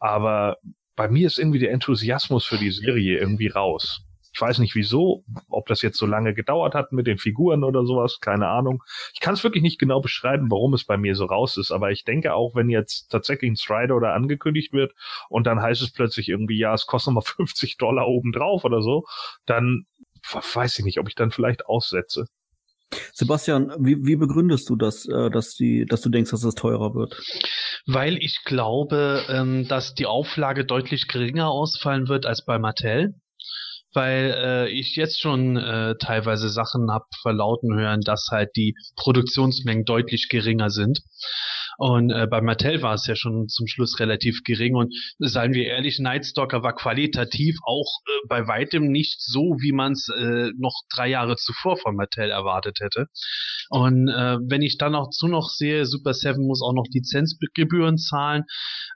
aber 0.00 0.58
bei 0.96 1.08
mir 1.08 1.28
ist 1.28 1.38
irgendwie 1.38 1.60
der 1.60 1.70
Enthusiasmus 1.70 2.44
für 2.44 2.58
die 2.58 2.72
Serie 2.72 3.18
irgendwie 3.18 3.46
raus. 3.46 4.04
Ich 4.38 4.42
weiß 4.42 4.60
nicht 4.60 4.76
wieso, 4.76 5.24
ob 5.48 5.66
das 5.66 5.82
jetzt 5.82 5.98
so 5.98 6.06
lange 6.06 6.32
gedauert 6.32 6.76
hat 6.76 6.92
mit 6.92 7.08
den 7.08 7.18
Figuren 7.18 7.64
oder 7.64 7.84
sowas, 7.84 8.20
keine 8.20 8.46
Ahnung. 8.46 8.84
Ich 9.12 9.18
kann 9.18 9.34
es 9.34 9.42
wirklich 9.42 9.64
nicht 9.64 9.80
genau 9.80 10.00
beschreiben, 10.00 10.48
warum 10.48 10.74
es 10.74 10.84
bei 10.84 10.96
mir 10.96 11.16
so 11.16 11.24
raus 11.24 11.56
ist, 11.56 11.72
aber 11.72 11.90
ich 11.90 12.04
denke 12.04 12.34
auch, 12.34 12.54
wenn 12.54 12.70
jetzt 12.70 13.08
tatsächlich 13.08 13.50
ein 13.50 13.56
Strider 13.56 13.96
oder 13.96 14.14
angekündigt 14.14 14.72
wird 14.72 14.94
und 15.28 15.48
dann 15.48 15.60
heißt 15.60 15.82
es 15.82 15.90
plötzlich 15.90 16.28
irgendwie, 16.28 16.56
ja, 16.56 16.72
es 16.72 16.86
kostet 16.86 17.14
nochmal 17.14 17.24
50 17.36 17.78
Dollar 17.78 18.06
obendrauf 18.06 18.64
oder 18.64 18.80
so, 18.80 19.06
dann 19.44 19.86
weiß 20.30 20.78
ich 20.78 20.84
nicht, 20.84 21.00
ob 21.00 21.08
ich 21.08 21.16
dann 21.16 21.32
vielleicht 21.32 21.66
aussetze. 21.66 22.26
Sebastian, 23.12 23.72
wie, 23.80 24.06
wie 24.06 24.14
begründest 24.14 24.68
du 24.70 24.76
das, 24.76 25.04
äh, 25.08 25.30
dass, 25.30 25.56
die, 25.56 25.84
dass 25.84 26.00
du 26.00 26.10
denkst, 26.10 26.30
dass 26.30 26.44
es 26.44 26.54
teurer 26.54 26.94
wird? 26.94 27.20
Weil 27.86 28.16
ich 28.18 28.44
glaube, 28.44 29.24
ähm, 29.28 29.66
dass 29.66 29.94
die 29.94 30.06
Auflage 30.06 30.64
deutlich 30.64 31.08
geringer 31.08 31.50
ausfallen 31.50 32.06
wird 32.06 32.24
als 32.24 32.44
bei 32.44 32.60
Mattel 32.60 33.16
weil 33.94 34.34
äh, 34.36 34.68
ich 34.68 34.96
jetzt 34.96 35.20
schon 35.20 35.56
äh, 35.56 35.94
teilweise 35.98 36.48
Sachen 36.48 36.90
hab 36.90 37.06
verlauten 37.22 37.74
hören, 37.74 38.00
dass 38.00 38.28
halt 38.30 38.50
die 38.56 38.74
Produktionsmengen 38.96 39.84
deutlich 39.84 40.28
geringer 40.28 40.70
sind. 40.70 41.00
Und 41.78 42.10
äh, 42.10 42.26
bei 42.28 42.40
Mattel 42.40 42.82
war 42.82 42.94
es 42.94 43.06
ja 43.06 43.14
schon 43.14 43.48
zum 43.48 43.68
Schluss 43.68 44.00
relativ 44.00 44.42
gering. 44.44 44.74
Und 44.74 44.92
seien 45.18 45.54
wir 45.54 45.64
ehrlich, 45.64 46.00
Nightstalker 46.00 46.64
war 46.64 46.74
qualitativ 46.74 47.56
auch 47.64 48.00
äh, 48.04 48.26
bei 48.28 48.48
weitem 48.48 48.90
nicht 48.90 49.22
so, 49.22 49.56
wie 49.60 49.70
man 49.70 49.92
es 49.92 50.08
äh, 50.08 50.50
noch 50.58 50.74
drei 50.92 51.08
Jahre 51.08 51.36
zuvor 51.36 51.76
von 51.76 51.94
Mattel 51.94 52.30
erwartet 52.30 52.78
hätte. 52.80 53.06
Und 53.70 54.08
äh, 54.08 54.38
wenn 54.48 54.60
ich 54.60 54.76
dann 54.76 54.96
auch 54.96 55.10
zu 55.10 55.28
noch 55.28 55.50
sehe, 55.50 55.86
Super 55.86 56.14
Seven 56.14 56.44
muss 56.48 56.62
auch 56.62 56.74
noch 56.74 56.86
Lizenzgebühren 56.92 57.96
zahlen. 57.96 58.42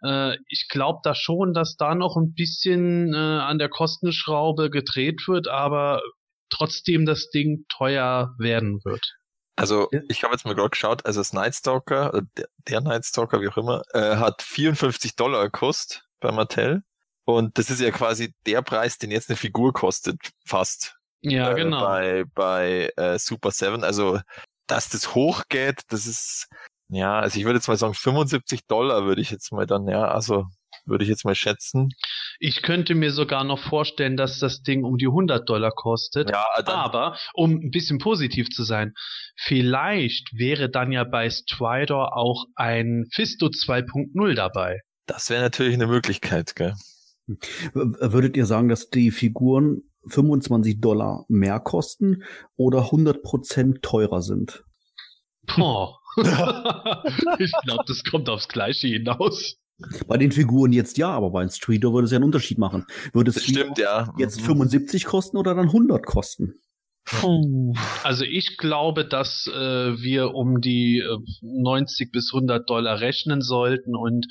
Äh, 0.04 0.38
ich 0.48 0.66
glaube 0.68 0.98
da 1.04 1.14
schon, 1.14 1.54
dass 1.54 1.76
da 1.76 1.94
noch 1.94 2.16
ein 2.16 2.34
bisschen 2.34 3.14
äh, 3.14 3.16
an 3.16 3.58
der 3.58 3.68
Kostenschraube 3.68 4.70
gedreht 4.70 5.28
wird, 5.28 5.46
aber 5.46 6.02
trotzdem 6.50 7.06
das 7.06 7.30
Ding 7.30 7.64
teuer 7.68 8.34
werden 8.38 8.80
wird. 8.84 9.14
Also 9.56 9.88
ich 10.08 10.24
habe 10.24 10.32
jetzt 10.32 10.44
mal 10.44 10.54
gerade 10.54 10.70
geschaut, 10.70 11.04
also 11.04 11.20
das 11.20 11.32
Nightstalker, 11.32 12.14
äh, 12.14 12.22
der, 12.36 12.48
der 12.68 12.80
Nightstalker, 12.80 13.40
wie 13.40 13.48
auch 13.48 13.56
immer, 13.56 13.82
äh, 13.92 14.16
hat 14.16 14.42
54 14.42 15.14
Dollar 15.16 15.44
gekostet 15.44 16.04
bei 16.20 16.32
Mattel. 16.32 16.82
Und 17.24 17.58
das 17.58 17.70
ist 17.70 17.80
ja 17.80 17.90
quasi 17.90 18.34
der 18.46 18.62
Preis, 18.62 18.98
den 18.98 19.10
jetzt 19.10 19.28
eine 19.28 19.36
Figur 19.36 19.72
kostet, 19.72 20.18
fast. 20.44 20.96
Ja, 21.20 21.52
äh, 21.52 21.54
genau. 21.54 21.80
Bei, 21.84 22.24
bei 22.34 22.92
äh, 22.96 23.18
Super 23.18 23.50
7. 23.50 23.84
Also, 23.84 24.20
dass 24.66 24.88
das 24.88 25.14
hochgeht, 25.14 25.82
das 25.88 26.06
ist, 26.06 26.48
ja, 26.88 27.20
also 27.20 27.38
ich 27.38 27.44
würde 27.44 27.58
jetzt 27.58 27.68
mal 27.68 27.76
sagen, 27.76 27.94
75 27.94 28.66
Dollar 28.66 29.04
würde 29.04 29.20
ich 29.20 29.30
jetzt 29.30 29.52
mal 29.52 29.66
dann, 29.66 29.86
ja, 29.86 30.08
also 30.08 30.46
würde 30.84 31.04
ich 31.04 31.10
jetzt 31.10 31.24
mal 31.24 31.34
schätzen. 31.34 31.90
Ich 32.38 32.62
könnte 32.62 32.94
mir 32.94 33.12
sogar 33.12 33.44
noch 33.44 33.58
vorstellen, 33.58 34.16
dass 34.16 34.38
das 34.38 34.62
Ding 34.62 34.84
um 34.84 34.96
die 34.96 35.06
100 35.06 35.48
Dollar 35.48 35.70
kostet. 35.70 36.30
Ja, 36.30 36.44
Aber, 36.66 37.16
um 37.34 37.52
ein 37.52 37.70
bisschen 37.70 37.98
positiv 37.98 38.48
zu 38.50 38.64
sein, 38.64 38.92
vielleicht 39.36 40.28
wäre 40.32 40.70
dann 40.70 40.92
ja 40.92 41.04
bei 41.04 41.30
Strider 41.30 42.16
auch 42.16 42.46
ein 42.56 43.06
Fisto 43.12 43.46
2.0 43.46 44.34
dabei. 44.34 44.80
das 45.06 45.30
wäre 45.30 45.42
natürlich 45.42 45.74
eine 45.74 45.86
Möglichkeit, 45.86 46.56
gell? 46.56 46.74
Würdet 47.72 48.36
ihr 48.36 48.46
sagen, 48.46 48.68
dass 48.68 48.90
die 48.90 49.10
Figuren 49.10 49.82
25 50.08 50.80
Dollar 50.80 51.24
mehr 51.28 51.60
kosten 51.60 52.24
oder 52.56 52.86
100 52.86 53.22
Prozent 53.22 53.82
teurer 53.82 54.22
sind? 54.22 54.64
Boah. 55.56 55.98
ich 56.18 57.52
glaube, 57.64 57.84
das 57.86 58.02
kommt 58.04 58.28
aufs 58.28 58.48
Gleiche 58.48 58.88
hinaus. 58.88 59.56
Bei 60.06 60.16
den 60.16 60.32
Figuren 60.32 60.72
jetzt 60.72 60.98
ja, 60.98 61.10
aber 61.10 61.30
bei 61.30 61.48
Streeter 61.48 61.92
würde 61.92 62.06
es 62.06 62.10
ja 62.10 62.16
einen 62.16 62.24
Unterschied 62.24 62.58
machen. 62.58 62.86
Würde 63.12 63.30
es 63.30 63.36
Das 63.36 63.44
stimmt, 63.44 63.78
ja. 63.78 64.12
jetzt 64.18 64.40
Mhm. 64.40 64.46
75 64.46 65.04
kosten 65.04 65.36
oder 65.36 65.54
dann 65.54 65.66
100 65.66 66.04
kosten? 66.04 66.54
Also 68.04 68.24
ich 68.24 68.56
glaube, 68.56 69.04
dass 69.04 69.48
äh, 69.48 69.52
wir 69.52 70.34
um 70.34 70.60
die 70.60 71.00
äh, 71.00 71.18
90 71.42 72.12
bis 72.12 72.32
100 72.32 72.68
Dollar 72.70 73.00
rechnen 73.00 73.42
sollten 73.42 73.96
und 73.96 74.26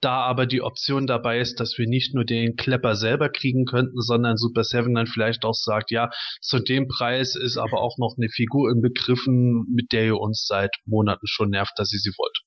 da 0.00 0.22
aber 0.22 0.46
die 0.46 0.60
Option 0.60 1.06
dabei 1.06 1.38
ist, 1.38 1.60
dass 1.60 1.78
wir 1.78 1.86
nicht 1.86 2.14
nur 2.14 2.24
den 2.24 2.56
Klepper 2.56 2.96
selber 2.96 3.28
kriegen 3.28 3.64
könnten, 3.64 4.00
sondern 4.00 4.36
Super 4.36 4.64
Seven 4.64 4.94
dann 4.94 5.06
vielleicht 5.06 5.44
auch 5.44 5.54
sagt, 5.54 5.90
ja, 5.92 6.10
zu 6.40 6.58
dem 6.58 6.88
Preis 6.88 7.36
ist 7.36 7.58
aber 7.58 7.80
auch 7.80 7.96
noch 7.96 8.16
eine 8.18 8.28
Figur 8.28 8.70
inbegriffen, 8.70 9.64
mit 9.72 9.92
der 9.92 10.06
ihr 10.06 10.18
uns 10.18 10.46
seit 10.46 10.74
Monaten 10.84 11.26
schon 11.26 11.50
nervt, 11.50 11.72
dass 11.76 11.92
ihr 11.92 12.00
sie 12.00 12.12
wollt. 12.18 12.38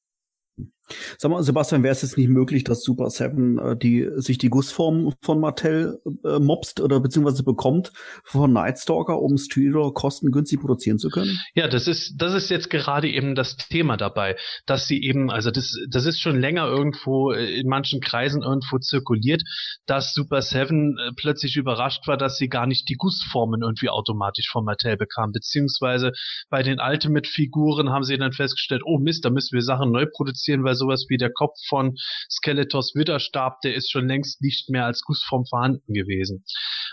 Sag 1.17 1.31
mal, 1.31 1.43
Sebastian, 1.43 1.84
wäre 1.84 1.91
es 1.91 2.01
jetzt 2.01 2.17
nicht 2.17 2.29
möglich, 2.29 2.63
dass 2.63 2.84
Super 2.84 3.10
Seven 3.10 3.58
äh, 3.58 3.77
die, 3.77 4.08
sich 4.15 4.38
die 4.38 4.50
Gussform 4.50 5.13
von 5.22 5.39
Mattel 5.39 6.00
äh, 6.25 6.39
mobst 6.39 6.81
oder 6.81 7.00
beziehungsweise 7.00 7.43
bekommt 7.43 7.91
von 8.24 8.53
Nightstalker, 8.53 9.19
um 9.19 9.38
Streeter 9.38 9.91
kostengünstig 9.93 10.60
produzieren 10.60 10.98
zu 10.98 11.10
können? 11.10 11.39
Ja, 11.53 11.67
das 11.67 11.88
ist, 11.88 12.15
das 12.17 12.34
ist 12.34 12.50
jetzt 12.50 12.69
gerade 12.69 13.10
eben 13.10 13.36
das 13.36 13.58
Thema 13.58 13.98
dabei, 13.98 14.36
dass 14.65 14.88
sie 14.88 15.03
eben, 15.03 15.29
also 15.29 15.51
das, 15.51 15.75
das 15.89 16.05
ist 16.05 16.19
schon 16.19 16.39
länger 16.39 16.67
irgendwo 16.67 17.31
äh, 17.31 17.60
in 17.60 17.67
manchen 17.67 18.01
Kreisen 18.01 18.41
irgendwo 18.41 18.77
zirkuliert, 18.79 19.43
dass 19.86 20.13
Super 20.13 20.41
Seven 20.41 20.98
äh, 20.98 21.12
plötzlich 21.15 21.55
überrascht 21.55 22.08
war, 22.08 22.17
dass 22.17 22.38
sie 22.38 22.50
gar 22.50 22.67
nicht 22.67 22.89
die 22.89 22.96
Gussformen 22.96 23.62
irgendwie 23.62 23.89
automatisch 23.89 24.50
von 24.50 24.65
Mattel 24.65 24.98
bekam, 24.98 25.31
beziehungsweise 25.31 26.12
bei 26.50 26.63
den 26.63 26.79
Ultimate-Figuren 26.79 27.89
haben 27.89 28.03
sie 28.03 28.17
dann 28.17 28.34
festgestellt, 28.34 28.81
oh 28.86 28.98
Mist, 28.98 29.25
da 29.25 29.29
müssen 29.29 29.53
wir 29.53 29.62
Sachen 29.62 29.91
neu 29.91 30.05
produzieren, 30.05 30.63
weil 30.63 30.75
sowas 30.79 31.05
wie 31.09 31.17
der 31.17 31.31
Kopf 31.31 31.55
von 31.67 31.95
Skeletors 32.31 32.93
Witterstab, 32.95 33.62
der 33.62 33.75
ist 33.75 33.91
schon 33.91 34.07
längst 34.07 34.41
nicht 34.41 34.69
mehr 34.69 34.86
als 34.86 35.01
Gussform 35.01 35.45
vorhanden 35.45 35.93
gewesen. 35.93 36.43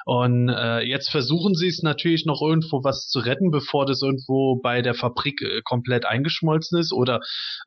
Und 0.05 0.49
äh, 0.49 0.81
jetzt 0.81 1.11
versuchen 1.11 1.55
sie 1.55 1.69
es 1.69 1.83
natürlich 1.83 2.27
noch 2.27 2.43
irgendwo 2.43 2.85
was 2.85 3.09
zu 3.09 3.21
retten, 3.21 3.51
bevor 3.51 3.87
das 3.87 4.03
irgendwo 4.03 4.61
bei 4.61 4.83
der 4.83 4.95
Fabrik 4.95 5.41
äh, 5.43 5.63
komplett 5.65 6.05
eingeschmolzen 6.05 6.79
ist 6.79 6.93
oder 6.93 7.21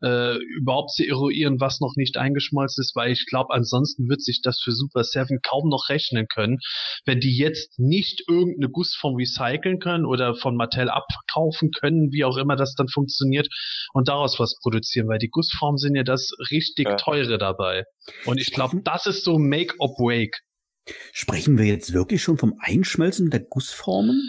äh, 0.04 0.38
überhaupt 0.38 0.92
zu 0.92 1.06
eruieren, 1.06 1.60
was 1.60 1.80
noch 1.80 1.94
nicht 1.96 2.18
eingeschmolzen 2.18 2.82
ist, 2.82 2.96
weil 2.96 3.12
ich 3.12 3.26
glaube, 3.26 3.54
ansonsten 3.54 4.10
wird 4.10 4.22
sich 4.22 4.42
das 4.42 4.62
für 4.62 4.72
Super 4.72 5.04
Seven 5.04 5.40
kaum 5.42 5.70
noch 5.70 5.90
rechnen 5.90 6.28
können, 6.28 6.60
wenn 7.06 7.20
die 7.20 7.36
jetzt 7.36 7.80
nicht 7.80 8.24
irgendeine 8.28 8.70
Gussform 8.70 9.16
recyceln 9.16 9.80
können 9.80 10.06
oder 10.06 10.36
von 10.36 10.56
Mattel 10.56 10.90
abkaufen 10.90 11.72
können, 11.72 12.12
wie 12.12 12.26
auch 12.26 12.38
immer 12.38 12.56
das 12.56 12.76
dann 12.76 12.88
funktioniert 12.88 13.48
und 13.94 14.08
daraus 14.08 14.40
was 14.40 14.58
produzieren, 14.62 15.08
weil 15.08 15.20
die 15.20 15.30
Gussformen 15.30 15.78
sind 15.78 15.96
ja 15.96 16.04
das 16.10 16.32
richtig 16.52 16.88
Ja. 16.90 16.96
teure 16.98 17.38
dabei. 17.38 17.86
Und 18.26 18.40
ich 18.40 18.52
glaube, 18.52 18.82
das 18.84 19.06
ist 19.06 19.24
so 19.24 19.38
Make 19.40 19.76
or 19.80 19.96
Break. 19.96 20.38
Sprechen 21.14 21.58
wir 21.58 21.66
jetzt 21.66 21.94
wirklich 21.94 22.22
schon 22.24 22.38
vom 22.38 22.56
Einschmelzen 22.60 23.30
der 23.30 23.42
Gussformen? 23.42 24.22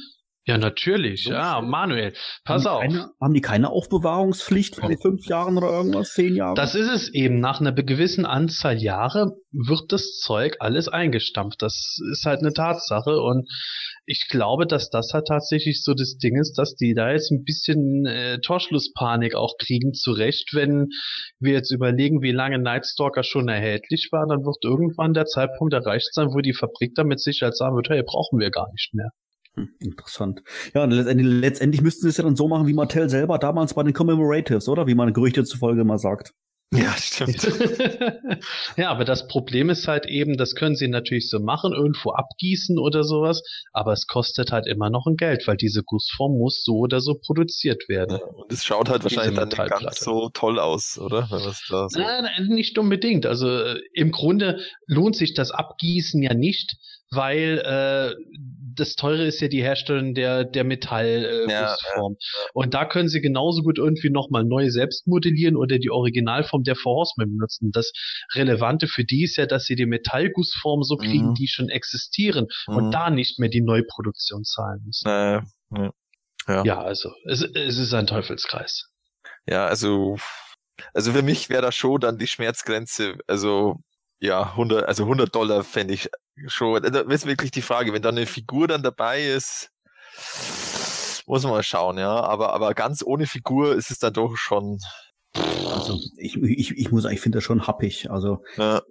Ja, 0.51 0.59
natürlich. 0.59 1.23
So 1.25 1.31
Ja. 1.31 1.61
Manuel, 1.61 2.13
pass 2.45 2.67
haben 2.67 2.75
auf. 2.75 2.81
Keine, 2.83 3.11
haben 3.21 3.35
die 3.35 3.41
keine 3.41 3.71
Aufbewahrungspflicht 3.71 4.77
von 4.77 4.99
fünf 4.99 5.27
Jahren 5.27 5.57
oder 5.57 5.71
irgendwas, 5.71 6.15
zehn 6.15 6.35
Jahren? 6.35 6.57
Das 6.57 6.75
ist 6.75 6.91
es 6.91 7.15
eben. 7.15 7.39
Nach 7.39 7.61
einer 7.61 7.73
gewissen 7.73 8.27
Anzahl 8.27 8.83
Jahre 8.83 9.37
wird 9.53 9.93
das 9.93 10.19
Zeug 10.19 10.57
alles 10.59 10.89
eingestampft. 10.89 11.63
Das 11.63 11.99
ist 12.11 12.25
halt 12.27 12.41
eine 12.41 12.53
Tatsache. 12.53 13.21
Und 13.21 13.49
ich 14.07 14.27
glaube, 14.29 14.67
dass 14.67 14.91
das 14.91 15.13
halt 15.15 15.29
tatsächlich 15.29 15.85
so 15.85 15.95
das 15.95 16.17
Ding 16.17 16.37
ist, 16.37 16.55
dass 16.55 16.75
die 16.75 16.95
da 16.95 17.13
jetzt 17.13 17.31
ein 17.31 17.45
bisschen 17.45 18.07
äh, 18.07 18.41
Torschlusspanik 18.41 19.37
auch 19.37 19.55
kriegen, 19.57 19.95
zurecht. 19.95 20.51
Wenn 20.53 20.89
wir 21.39 21.53
jetzt 21.53 21.71
überlegen, 21.71 22.23
wie 22.23 22.33
lange 22.33 22.59
Nightstalker 22.59 23.23
schon 23.23 23.47
erhältlich 23.47 24.09
war, 24.11 24.27
dann 24.27 24.45
wird 24.45 24.65
irgendwann 24.65 25.15
der 25.15 25.27
Zeitpunkt 25.27 25.75
erreicht 25.75 26.13
sein, 26.13 26.31
wo 26.35 26.41
die 26.41 26.55
Fabrik 26.55 26.97
dann 26.97 27.07
mit 27.07 27.21
Sicherheit 27.21 27.57
sagen 27.57 27.77
wird, 27.77 27.89
hey, 27.89 28.03
brauchen 28.03 28.41
wir 28.41 28.51
gar 28.51 28.69
nicht 28.73 28.91
mehr. 28.95 29.11
Hm, 29.57 29.71
interessant. 29.81 30.43
Ja, 30.75 30.85
und 30.85 30.93
letztendlich, 30.93 31.27
letztendlich 31.27 31.83
müssten 31.83 32.03
sie 32.03 32.09
es 32.09 32.17
ja 32.17 32.25
dann 32.25 32.37
so 32.37 32.49
machen, 32.49 32.67
wie 32.67 32.73
Mattel 32.73 33.09
selber 33.09 33.39
damals 33.39 33.75
bei 33.75 33.83
den 33.83 33.93
Commemoratives, 33.93 34.69
oder? 34.69 34.87
Wie 34.87 34.95
man 34.95 35.13
Gerüchte 35.13 35.45
zufolge 35.45 35.85
mal 35.85 35.99
sagt. 35.99 36.33
Ja, 36.73 36.93
stimmt. 36.97 37.43
ja, 38.77 38.91
aber 38.91 39.05
das 39.05 39.27
Problem 39.27 39.71
ist 39.71 39.89
halt 39.89 40.07
eben, 40.07 40.37
das 40.37 40.55
können 40.55 40.77
sie 40.77 40.87
natürlich 40.87 41.29
so 41.29 41.41
machen, 41.41 41.73
irgendwo 41.73 42.13
abgießen 42.13 42.79
oder 42.79 43.03
sowas, 43.03 43.43
aber 43.73 43.93
es 43.93 44.07
kostet 44.07 44.53
halt 44.53 44.69
immer 44.69 44.89
noch 44.89 45.07
ein 45.07 45.17
Geld, 45.17 45.49
weil 45.49 45.57
diese 45.57 45.83
Gussform 45.83 46.39
muss 46.39 46.63
so 46.63 46.77
oder 46.77 47.01
so 47.01 47.17
produziert 47.21 47.89
werden. 47.89 48.19
Ja, 48.21 48.25
und 48.25 48.53
es 48.53 48.65
schaut 48.65 48.89
halt 48.89 49.03
wahrscheinlich 49.03 49.37
dann 49.37 49.49
nicht 49.49 49.83
ganz 49.83 49.99
so 49.99 50.31
toll 50.33 50.61
aus, 50.61 50.97
oder? 50.97 51.27
So 51.29 51.89
Nein, 51.99 52.25
nein, 52.25 52.47
nicht 52.47 52.79
unbedingt. 52.79 53.27
Also 53.27 53.49
äh, 53.49 53.81
im 53.93 54.13
Grunde 54.13 54.61
lohnt 54.87 55.17
sich 55.17 55.35
das 55.35 55.51
Abgießen 55.51 56.23
ja 56.23 56.35
nicht, 56.35 56.77
weil 57.11 57.59
äh, 57.59 58.15
das 58.77 58.95
Teure 58.95 59.25
ist 59.27 59.41
ja 59.41 59.49
die 59.49 59.63
Herstellung 59.63 60.15
der, 60.15 60.45
der 60.45 60.65
Metallgussform. 60.65 61.49
Äh, 61.49 61.53
Ja, 61.53 61.75
Gussform. 61.75 62.17
Und 62.55 62.73
da 62.75 62.85
können 62.87 63.09
sie 63.09 63.21
genauso 63.21 63.63
gut 63.63 63.79
irgendwie 63.79 64.11
nochmal 64.11 64.45
neu 64.45 64.71
selbst 64.71 65.07
modellieren 65.07 65.57
oder 65.57 65.79
die 65.79 65.91
Originalform 65.91 66.63
der 66.63 66.77
Four 66.77 66.97
Horsemen 67.01 67.37
benutzen. 67.37 67.71
Das 67.73 67.93
Relevante 68.35 68.87
für 68.87 69.05
die 69.05 69.25
ist 69.25 69.37
ja, 69.37 69.47
dass 69.47 69.65
sie 69.65 69.75
die 69.77 69.87
Metallgussform 69.87 70.83
so 70.83 70.97
kriegen, 70.97 71.31
Mhm. 71.31 71.35
die 71.35 71.49
schon 71.49 71.69
existieren 71.69 72.47
Mhm. 72.69 72.77
und 72.77 72.91
da 72.93 73.11
nicht 73.11 73.39
mehr 73.39 73.49
die 73.51 73.61
Neuproduktion 73.61 74.45
zahlen 74.45 74.83
müssen. 74.87 75.09
Äh, 75.09 75.43
ja. 75.77 75.91
Ja. 76.49 76.65
Ja, 76.65 76.81
also 76.83 77.13
es, 77.27 77.43
es 77.43 77.77
ist 77.77 77.93
ein 77.93 78.07
Teufelskreis. 78.07 78.89
ja, 79.47 79.67
also, 79.67 80.17
also 80.95 81.13
für 81.13 81.23
mich 81.23 81.51
wäre 81.51 81.63
da 81.63 81.71
schon 81.73 82.01
dann 82.01 82.17
die 82.19 82.27
Schmerzgrenze, 82.27 83.17
also 83.27 83.77
ja, 84.21 84.51
100, 84.51 84.87
also 84.87 85.05
100 85.05 85.35
Dollar 85.35 85.65
fände 85.65 85.95
ich 85.95 86.11
schon, 86.47 86.83
da 86.83 87.01
ist 87.01 87.27
wirklich 87.27 87.51
die 87.51 87.63
Frage, 87.63 87.93
wenn 87.93 88.03
da 88.03 88.11
eine 88.11 88.27
Figur 88.27 88.69
dann 88.69 88.83
dabei 88.83 89.25
ist, 89.25 89.71
muss 91.27 91.43
man 91.43 91.53
mal 91.53 91.63
schauen, 91.63 91.99
ja, 91.99 92.21
aber, 92.21 92.53
aber 92.53 92.75
ganz 92.75 93.03
ohne 93.05 93.27
Figur 93.27 93.75
ist 93.75 93.91
es 93.91 93.99
dann 93.99 94.13
doch 94.13 94.37
schon, 94.37 94.79
Also 95.35 95.99
ich, 96.19 96.37
ich, 96.37 96.77
ich 96.77 96.91
muss 96.91 97.05
sagen, 97.05 97.15
ich 97.15 97.21
finde 97.21 97.39
das 97.39 97.45
schon 97.45 97.67
happig. 97.67 98.11
Also 98.11 98.43
ja, 98.57 98.83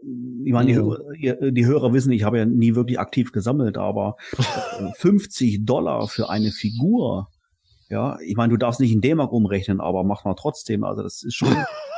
ich 0.46 0.54
meine, 0.54 0.68
die, 0.68 1.52
die 1.52 1.66
Hörer 1.66 1.94
wissen, 1.94 2.12
ich 2.12 2.24
habe 2.24 2.38
ja 2.40 2.46
nie 2.46 2.76
wirklich 2.76 3.00
aktiv 3.00 3.32
gesammelt, 3.32 3.78
aber 3.78 4.16
äh, 4.80 4.92
50 4.98 5.66
Dollar 5.66 6.08
für 6.08 6.30
eine 6.30 6.52
Figur, 6.52 7.28
ja, 7.90 8.18
ich 8.22 8.36
meine, 8.36 8.52
du 8.52 8.58
darfst 8.58 8.80
nicht 8.80 8.94
in 8.94 9.02
D-Mark 9.02 9.32
umrechnen, 9.32 9.82
aber 9.82 10.04
mach 10.04 10.24
mal 10.24 10.36
trotzdem. 10.36 10.84
Also 10.84 11.04
das 11.04 11.24
ist 11.24 11.36
schon, 11.36 11.50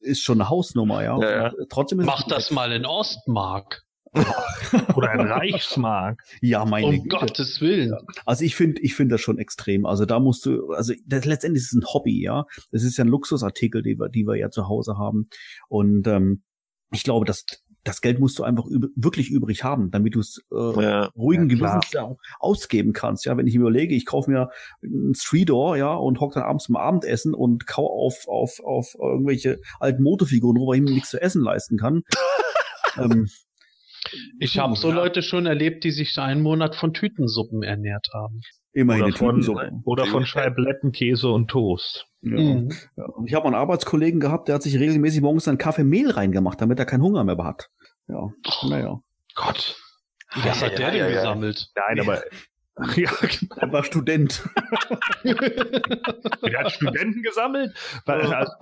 ist 0.00 0.22
schon 0.22 0.40
eine 0.40 0.50
Hausnummer, 0.50 1.02
ja. 1.02 1.18
Ja, 1.20 1.30
ja. 1.30 1.52
Trotzdem 1.68 2.00
ist 2.00 2.06
Mach 2.06 2.26
das 2.26 2.50
mal 2.50 2.72
in 2.72 2.86
Ostmark. 2.86 3.82
Oder 4.96 5.10
ein 5.10 5.20
Reichsmark. 5.20 6.22
Ja, 6.40 6.64
meine 6.64 6.86
Um 6.86 7.02
Güte. 7.04 7.16
Gottes 7.16 7.60
Willen. 7.60 7.94
Also 8.26 8.44
ich 8.44 8.56
finde, 8.56 8.80
ich 8.82 8.94
finde 8.96 9.14
das 9.14 9.20
schon 9.20 9.38
extrem. 9.38 9.86
Also 9.86 10.04
da 10.04 10.18
musst 10.18 10.46
du, 10.46 10.72
also 10.72 10.94
das 11.06 11.24
letztendlich 11.26 11.62
ist 11.62 11.72
es 11.72 11.78
ein 11.80 11.86
Hobby, 11.86 12.20
ja. 12.20 12.44
Das 12.72 12.82
ist 12.82 12.96
ja 12.98 13.04
ein 13.04 13.08
Luxusartikel, 13.08 13.82
die 13.82 13.98
wir, 13.98 14.08
die 14.08 14.24
wir 14.24 14.36
ja 14.36 14.50
zu 14.50 14.68
Hause 14.68 14.98
haben. 14.98 15.28
Und 15.68 16.08
ähm, 16.08 16.42
ich 16.92 17.04
glaube, 17.04 17.24
dass 17.24 17.44
das 17.84 18.00
Geld 18.00 18.18
musst 18.20 18.38
du 18.38 18.42
einfach 18.44 18.66
üb 18.66 18.86
wirklich 18.94 19.30
übrig 19.30 19.64
haben, 19.64 19.90
damit 19.90 20.14
du 20.14 20.20
es 20.20 20.42
äh, 20.52 20.82
Ja. 20.82 21.04
ruhigen 21.16 21.48
Ja. 21.48 21.56
Gewissens 21.56 21.92
ja 21.92 22.14
ausgeben 22.38 22.92
kannst. 22.92 23.24
Ja, 23.24 23.36
wenn 23.36 23.46
ich 23.46 23.54
mir 23.54 23.60
überlege, 23.62 23.94
ich 23.94 24.06
kaufe 24.06 24.30
mir 24.30 24.50
ein 24.82 25.14
Streetdoor, 25.14 25.76
ja, 25.76 25.94
und 25.94 26.20
hock 26.20 26.34
dann 26.34 26.42
abends 26.42 26.64
zum 26.64 26.76
Abendessen 26.76 27.34
und 27.34 27.66
kau 27.66 27.86
auf 27.86 28.28
auf 28.28 28.60
auf 28.64 28.94
irgendwelche 29.00 29.60
alten 29.78 30.02
Motorfiguren, 30.02 30.60
wo 30.60 30.72
ich 30.72 30.80
mir 30.80 30.92
nichts 30.92 31.10
zu 31.10 31.20
essen 31.20 31.42
leisten 31.42 31.78
kann. 31.78 32.02
ähm, 32.98 33.28
Ich 34.38 34.58
habe 34.58 34.76
so 34.76 34.88
ja. 34.88 34.94
Leute 34.94 35.22
schon 35.22 35.46
erlebt, 35.46 35.84
die 35.84 35.90
sich 35.90 36.16
einen 36.18 36.42
Monat 36.42 36.74
von 36.74 36.92
Tütensuppen 36.92 37.62
ernährt 37.62 38.08
haben. 38.12 38.40
Immerhin 38.72 39.04
Oder 39.04 39.16
von, 39.16 39.28
Tütensuppe. 39.30 39.72
oder 39.84 40.06
von 40.06 40.26
Scheibletten, 40.26 40.92
Käse 40.92 41.28
und 41.30 41.48
Toast. 41.48 42.06
Ja. 42.22 42.36
Mhm. 42.38 42.72
Ja. 42.96 43.06
Ich 43.26 43.34
habe 43.34 43.46
einen 43.46 43.54
Arbeitskollegen 43.54 44.20
gehabt, 44.20 44.48
der 44.48 44.56
hat 44.56 44.62
sich 44.62 44.78
regelmäßig 44.78 45.20
morgens 45.22 45.48
einen 45.48 45.58
Kaffee 45.58 45.84
Mehl 45.84 46.10
reingemacht, 46.10 46.60
damit 46.60 46.78
er 46.78 46.86
keinen 46.86 47.02
Hunger 47.02 47.24
mehr 47.24 47.36
hat. 47.38 47.70
Ja, 48.08 48.30
naja. 48.68 49.00
Gott. 49.34 49.76
Was 50.34 50.62
hat 50.62 50.78
der 50.78 50.90
denn 50.90 51.12
gesammelt? 51.12 51.70
Nein, 51.74 52.00
aber. 52.00 52.22
Ach 52.76 52.96
ja, 52.96 53.10
genau. 53.20 53.56
Er 53.60 53.72
war 53.72 53.84
Student. 53.84 54.42
Der 55.24 56.60
hat 56.60 56.72
Studenten 56.72 57.22
gesammelt. 57.22 57.74
Weil, 58.06 58.20
also, 58.32 58.52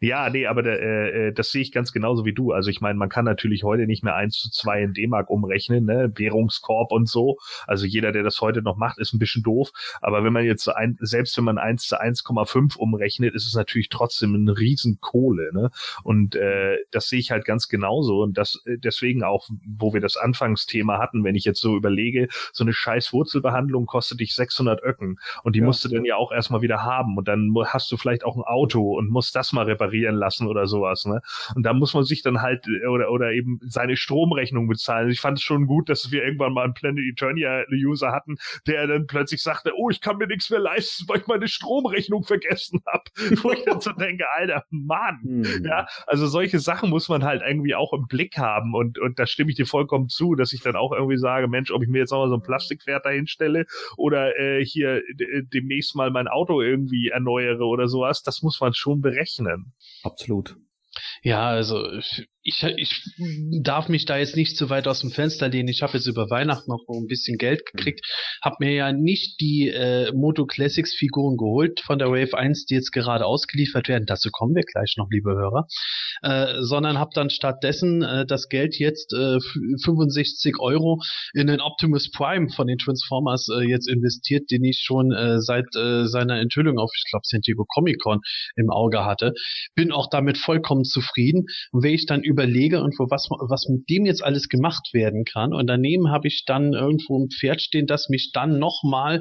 ja, 0.00 0.30
nee, 0.30 0.46
aber 0.46 0.64
äh, 0.64 1.28
äh, 1.28 1.32
das 1.32 1.50
sehe 1.50 1.62
ich 1.62 1.72
ganz 1.72 1.92
genauso 1.92 2.24
wie 2.24 2.32
du. 2.32 2.52
Also 2.52 2.70
ich 2.70 2.80
meine, 2.80 2.98
man 2.98 3.08
kann 3.08 3.24
natürlich 3.24 3.64
heute 3.64 3.86
nicht 3.86 4.04
mehr 4.04 4.14
eins 4.14 4.38
zu 4.38 4.50
zwei 4.50 4.82
in 4.82 4.92
D-Mark 4.92 5.30
umrechnen, 5.30 5.84
ne? 5.84 6.12
Währungskorb 6.14 6.92
und 6.92 7.08
so. 7.08 7.38
Also 7.66 7.86
jeder, 7.86 8.12
der 8.12 8.22
das 8.22 8.40
heute 8.40 8.62
noch 8.62 8.76
macht, 8.76 8.98
ist 8.98 9.12
ein 9.12 9.18
bisschen 9.18 9.42
doof. 9.42 9.70
Aber 10.00 10.24
wenn 10.24 10.32
man 10.32 10.44
jetzt 10.44 10.64
so 10.64 10.72
ein, 10.72 10.96
selbst 11.00 11.36
wenn 11.36 11.44
man 11.44 11.58
eins 11.58 11.86
zu 11.86 12.00
1,5 12.00 12.76
umrechnet, 12.76 13.34
ist 13.34 13.46
es 13.46 13.54
natürlich 13.54 13.88
trotzdem 13.88 14.34
ein 14.34 14.48
Riesenkohle, 14.48 15.50
ne? 15.52 15.70
Und 16.02 16.34
äh, 16.36 16.78
das 16.90 17.08
sehe 17.08 17.18
ich 17.18 17.30
halt 17.30 17.44
ganz 17.44 17.68
genauso. 17.68 18.22
Und 18.22 18.38
das 18.38 18.60
äh, 18.66 18.78
deswegen 18.78 19.22
auch, 19.24 19.48
wo 19.66 19.92
wir 19.94 20.00
das 20.00 20.16
Anfangsthema 20.16 20.98
hatten, 20.98 21.24
wenn 21.24 21.34
ich 21.34 21.44
jetzt 21.44 21.60
so 21.60 21.76
überlege, 21.76 22.28
so 22.52 22.64
eine 22.64 22.72
scheiß 22.72 23.12
Wurzelbehandlung 23.12 23.86
kostet 23.86 24.20
dich 24.20 24.34
600 24.34 24.82
Öcken. 24.82 25.16
Und 25.42 25.56
die 25.56 25.60
Ja. 25.60 25.66
musst 25.66 25.84
du 25.84 25.88
dann 25.88 26.04
ja 26.04 26.16
auch 26.16 26.32
erstmal 26.32 26.62
wieder 26.62 26.82
haben. 26.84 27.16
Und 27.16 27.28
dann 27.28 27.54
hast 27.66 27.90
du 27.92 27.96
vielleicht 27.96 28.24
auch 28.24 28.36
ein 28.36 28.42
Auto 28.42 28.96
und 28.96 29.10
musst 29.10 29.34
das 29.36 29.52
mal 29.52 29.66
reparieren 29.68 30.16
lassen 30.16 30.48
oder 30.48 30.66
sowas. 30.66 31.04
Ne? 31.04 31.20
Und 31.54 31.64
da 31.64 31.72
muss 31.72 31.94
man 31.94 32.04
sich 32.04 32.22
dann 32.22 32.42
halt 32.42 32.66
äh, 32.66 32.86
oder 32.86 33.10
oder 33.10 33.32
eben 33.32 33.60
seine 33.62 33.96
Stromrechnung 33.96 34.68
bezahlen. 34.68 35.10
Ich 35.10 35.20
fand 35.20 35.38
es 35.38 35.44
schon 35.44 35.66
gut, 35.66 35.88
dass 35.88 36.10
wir 36.10 36.24
irgendwann 36.24 36.52
mal 36.52 36.64
einen 36.64 36.74
Planet 36.74 37.04
Eternia 37.04 37.64
User 37.70 38.12
hatten, 38.12 38.36
der 38.66 38.86
dann 38.86 39.06
plötzlich 39.06 39.42
sagte, 39.42 39.72
oh, 39.76 39.90
ich 39.90 40.00
kann 40.00 40.18
mir 40.18 40.26
nichts 40.26 40.50
mehr 40.50 40.60
leisten, 40.60 41.08
weil 41.08 41.20
ich 41.20 41.26
meine 41.26 41.48
Stromrechnung 41.48 42.24
vergessen 42.24 42.80
habe. 42.86 43.04
Wo 43.42 43.52
ich 43.52 43.64
dann 43.64 43.80
so 43.80 43.92
denke, 43.92 44.24
alter 44.36 44.64
Mann. 44.70 45.20
Hm. 45.22 45.64
Ja, 45.64 45.86
also 46.06 46.26
solche 46.26 46.58
Sachen 46.58 46.90
muss 46.90 47.08
man 47.08 47.24
halt 47.24 47.42
irgendwie 47.46 47.74
auch 47.74 47.92
im 47.92 48.06
Blick 48.06 48.38
haben 48.38 48.74
und, 48.74 48.98
und 48.98 49.18
da 49.18 49.26
stimme 49.26 49.50
ich 49.50 49.56
dir 49.56 49.66
vollkommen 49.66 50.08
zu, 50.08 50.34
dass 50.34 50.52
ich 50.52 50.62
dann 50.62 50.76
auch 50.76 50.92
irgendwie 50.92 51.18
sage, 51.18 51.48
Mensch, 51.48 51.70
ob 51.70 51.82
ich 51.82 51.88
mir 51.88 51.98
jetzt 51.98 52.10
noch 52.10 52.18
mal 52.18 52.28
so 52.28 52.34
ein 52.34 52.42
Plastikpferd 52.42 53.04
dahin 53.04 53.26
stelle 53.26 53.66
oder 53.96 54.38
äh, 54.38 54.64
hier 54.64 55.02
demnächst 55.52 55.94
mal 55.94 56.10
mein 56.10 56.28
Auto 56.28 56.60
irgendwie 56.62 57.08
erneuere 57.08 57.64
oder 57.64 57.88
sowas, 57.88 58.22
das 58.22 58.42
muss 58.42 58.60
man 58.60 58.74
schon 58.74 59.00
berechnen. 59.00 59.57
Absolut. 60.04 60.56
Ja, 61.22 61.48
also 61.48 61.86
ich, 62.42 62.62
ich 62.76 63.02
darf 63.62 63.88
mich 63.88 64.06
da 64.06 64.16
jetzt 64.16 64.36
nicht 64.36 64.56
zu 64.56 64.70
weit 64.70 64.88
aus 64.88 65.00
dem 65.00 65.10
Fenster 65.10 65.48
lehnen. 65.48 65.68
Ich 65.68 65.82
habe 65.82 65.94
jetzt 65.98 66.06
über 66.06 66.30
Weihnachten 66.30 66.70
noch 66.70 66.80
ein 66.88 67.06
bisschen 67.06 67.36
Geld 67.36 67.66
gekriegt, 67.66 68.00
habe 68.42 68.56
mir 68.60 68.72
ja 68.72 68.92
nicht 68.92 69.40
die 69.40 69.68
äh, 69.68 70.12
Moto 70.12 70.46
Classics 70.46 70.94
Figuren 70.94 71.36
geholt 71.36 71.80
von 71.80 71.98
der 71.98 72.08
Wave 72.08 72.36
1, 72.36 72.64
die 72.66 72.74
jetzt 72.74 72.92
gerade 72.92 73.26
ausgeliefert 73.26 73.88
werden. 73.88 74.06
Dazu 74.06 74.30
kommen 74.30 74.54
wir 74.54 74.62
gleich 74.62 74.94
noch, 74.96 75.08
liebe 75.10 75.30
Hörer. 75.32 75.66
Äh, 76.22 76.62
sondern 76.62 76.98
habe 76.98 77.10
dann 77.14 77.30
stattdessen 77.30 78.02
äh, 78.02 78.24
das 78.26 78.48
Geld 78.48 78.76
jetzt 78.78 79.12
äh, 79.12 79.36
f- 79.36 79.58
65 79.84 80.58
Euro 80.58 81.00
in 81.34 81.46
den 81.48 81.60
Optimus 81.60 82.10
Prime 82.10 82.48
von 82.48 82.66
den 82.66 82.78
Transformers 82.78 83.48
äh, 83.54 83.62
jetzt 83.68 83.88
investiert, 83.88 84.50
den 84.50 84.64
ich 84.64 84.80
schon 84.82 85.12
äh, 85.12 85.40
seit 85.40 85.66
äh, 85.76 86.06
seiner 86.06 86.40
Enthüllung 86.40 86.78
auf, 86.78 86.90
ich 86.96 87.04
glaube, 87.10 87.22
San 87.26 87.40
Diego 87.42 87.64
Comic 87.68 88.00
Con 88.00 88.20
im 88.56 88.70
Auge 88.70 89.04
hatte. 89.04 89.32
Bin 89.74 89.92
auch 89.92 90.08
damit 90.10 90.38
vollkommen 90.38 90.84
zufrieden. 90.88 91.46
Und 91.72 91.84
wenn 91.84 91.94
ich 91.94 92.06
dann 92.06 92.22
überlege, 92.22 92.76
irgendwo, 92.76 93.04
was, 93.10 93.28
was 93.30 93.68
mit 93.68 93.88
dem 93.88 94.06
jetzt 94.06 94.24
alles 94.24 94.48
gemacht 94.48 94.90
werden 94.92 95.24
kann, 95.24 95.52
und 95.52 95.66
daneben 95.66 96.10
habe 96.10 96.28
ich 96.28 96.44
dann 96.46 96.72
irgendwo 96.72 97.18
ein 97.18 97.28
Pferd 97.30 97.62
stehen, 97.62 97.86
das 97.86 98.08
mich 98.08 98.30
dann 98.32 98.58
nochmal 98.58 99.20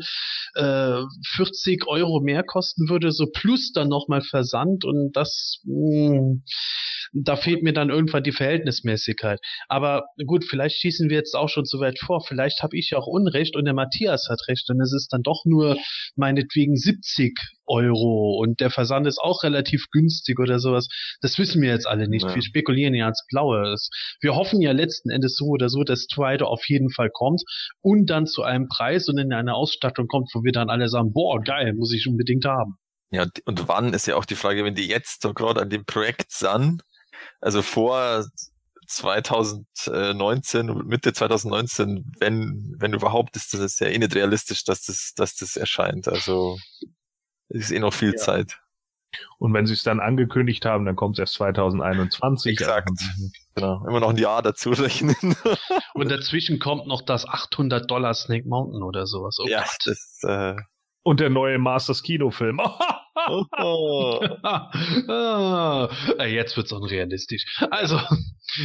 äh, 0.55 1.01
40 1.35 1.87
Euro 1.87 2.21
mehr 2.21 2.43
kosten 2.43 2.89
würde, 2.89 3.11
so 3.11 3.27
plus 3.31 3.71
dann 3.73 3.89
nochmal 3.89 4.21
Versand 4.21 4.85
und 4.85 5.11
das, 5.13 5.61
mh, 5.65 6.41
da 7.13 7.35
fehlt 7.35 7.63
mir 7.63 7.73
dann 7.73 7.89
irgendwann 7.89 8.23
die 8.23 8.31
Verhältnismäßigkeit. 8.31 9.39
Aber 9.67 10.05
gut, 10.25 10.45
vielleicht 10.45 10.77
schießen 10.77 11.09
wir 11.09 11.17
jetzt 11.17 11.35
auch 11.35 11.49
schon 11.49 11.65
zu 11.65 11.79
weit 11.79 11.99
vor. 11.99 12.21
Vielleicht 12.25 12.63
habe 12.63 12.77
ich 12.77 12.89
ja 12.91 12.97
auch 12.97 13.07
Unrecht 13.07 13.55
und 13.55 13.65
der 13.65 13.73
Matthias 13.73 14.27
hat 14.29 14.47
recht 14.47 14.69
und 14.69 14.81
es 14.81 14.93
ist 14.93 15.13
dann 15.13 15.23
doch 15.23 15.43
nur 15.45 15.77
meinetwegen 16.15 16.75
70 16.75 17.33
Euro 17.67 18.37
und 18.41 18.59
der 18.59 18.69
Versand 18.69 19.07
ist 19.07 19.19
auch 19.19 19.43
relativ 19.43 19.85
günstig 19.91 20.39
oder 20.39 20.59
sowas. 20.59 20.87
Das 21.21 21.37
wissen 21.37 21.61
wir 21.61 21.69
jetzt 21.69 21.87
alle 21.87 22.07
nicht. 22.07 22.25
Ja. 22.25 22.35
Wir 22.35 22.41
spekulieren 22.41 22.93
ja 22.93 23.05
ans 23.05 23.25
Blaue. 23.29 23.75
Wir 24.21 24.35
hoffen 24.35 24.61
ja 24.61 24.71
letzten 24.71 25.09
Endes 25.09 25.35
so 25.35 25.45
oder 25.45 25.69
so, 25.69 25.83
dass 25.83 26.03
Strider 26.03 26.47
auf 26.47 26.67
jeden 26.67 26.89
Fall 26.89 27.09
kommt 27.11 27.43
und 27.81 28.09
dann 28.09 28.25
zu 28.25 28.43
einem 28.43 28.67
Preis 28.67 29.07
und 29.09 29.17
in 29.17 29.33
eine 29.33 29.53
Ausstattung 29.53 30.07
kommt, 30.07 30.29
wo 30.33 30.43
wir 30.43 30.51
dann 30.51 30.69
alle 30.69 30.89
sagen, 30.89 31.13
boah, 31.13 31.41
geil, 31.41 31.73
muss 31.73 31.93
ich 31.93 32.07
unbedingt 32.07 32.45
haben. 32.45 32.77
Ja, 33.11 33.23
und- 33.23 33.41
und 33.45 33.67
wann 33.67 33.93
ist 33.93 34.07
ja 34.07 34.15
auch 34.15 34.25
die 34.25 34.35
Frage, 34.35 34.63
wenn 34.65 34.75
die 34.75 34.87
jetzt 34.87 35.21
so 35.21 35.33
gerade 35.33 35.61
an 35.61 35.69
dem 35.69 35.85
Projekt 35.85 36.31
sind, 36.31 36.81
also 37.39 37.61
vor 37.61 38.25
2019, 38.87 40.67
Mitte 40.85 41.13
2019, 41.13 42.13
wenn, 42.19 42.75
wenn 42.79 42.93
überhaupt, 42.93 43.35
ist 43.35 43.53
das 43.53 43.79
ja 43.79 43.87
eh 43.87 43.97
nicht 43.97 44.15
realistisch, 44.15 44.63
dass 44.63 44.83
das, 44.83 45.11
dass 45.15 45.35
das 45.35 45.57
erscheint. 45.57 46.07
Also 46.07 46.57
ist 47.49 47.71
eh 47.71 47.79
noch 47.79 47.93
viel 47.93 48.11
Ja. 48.11 48.17
Zeit. 48.17 48.59
Und 49.39 49.53
wenn 49.53 49.65
sie 49.65 49.73
es 49.73 49.83
dann 49.83 49.99
angekündigt 49.99 50.65
haben, 50.65 50.85
dann 50.85 50.95
kommt 50.95 51.15
es 51.15 51.19
erst 51.19 51.33
2021. 51.35 52.51
Exakt. 52.53 52.89
Also, 52.89 53.29
Genau. 53.55 53.87
Immer 53.87 53.99
noch 54.01 54.09
ein 54.09 54.17
Jahr 54.17 54.43
dazu 54.43 54.69
rechnen. 54.71 55.15
Und 55.95 56.11
dazwischen 56.11 56.59
kommt 56.59 56.85
noch 56.87 57.01
das 57.01 57.27
800 57.27 57.89
Dollar 57.89 58.13
Snake 58.13 58.47
Mountain 58.47 58.83
oder 58.83 59.07
sowas. 59.07 59.37
Oh 59.41 59.47
ja, 59.47 59.61
Gott. 59.63 59.77
das, 59.85 60.19
äh, 60.23 60.55
Und 61.03 61.19
der 61.19 61.29
neue 61.31 61.57
Masters 61.57 62.03
Kinofilm. 62.03 62.59
oh. 63.27 64.19
ah, 64.43 65.89
äh, 66.19 66.33
jetzt 66.33 66.55
wird's 66.57 66.71
unrealistisch. 66.71 67.45
Also, 67.71 67.99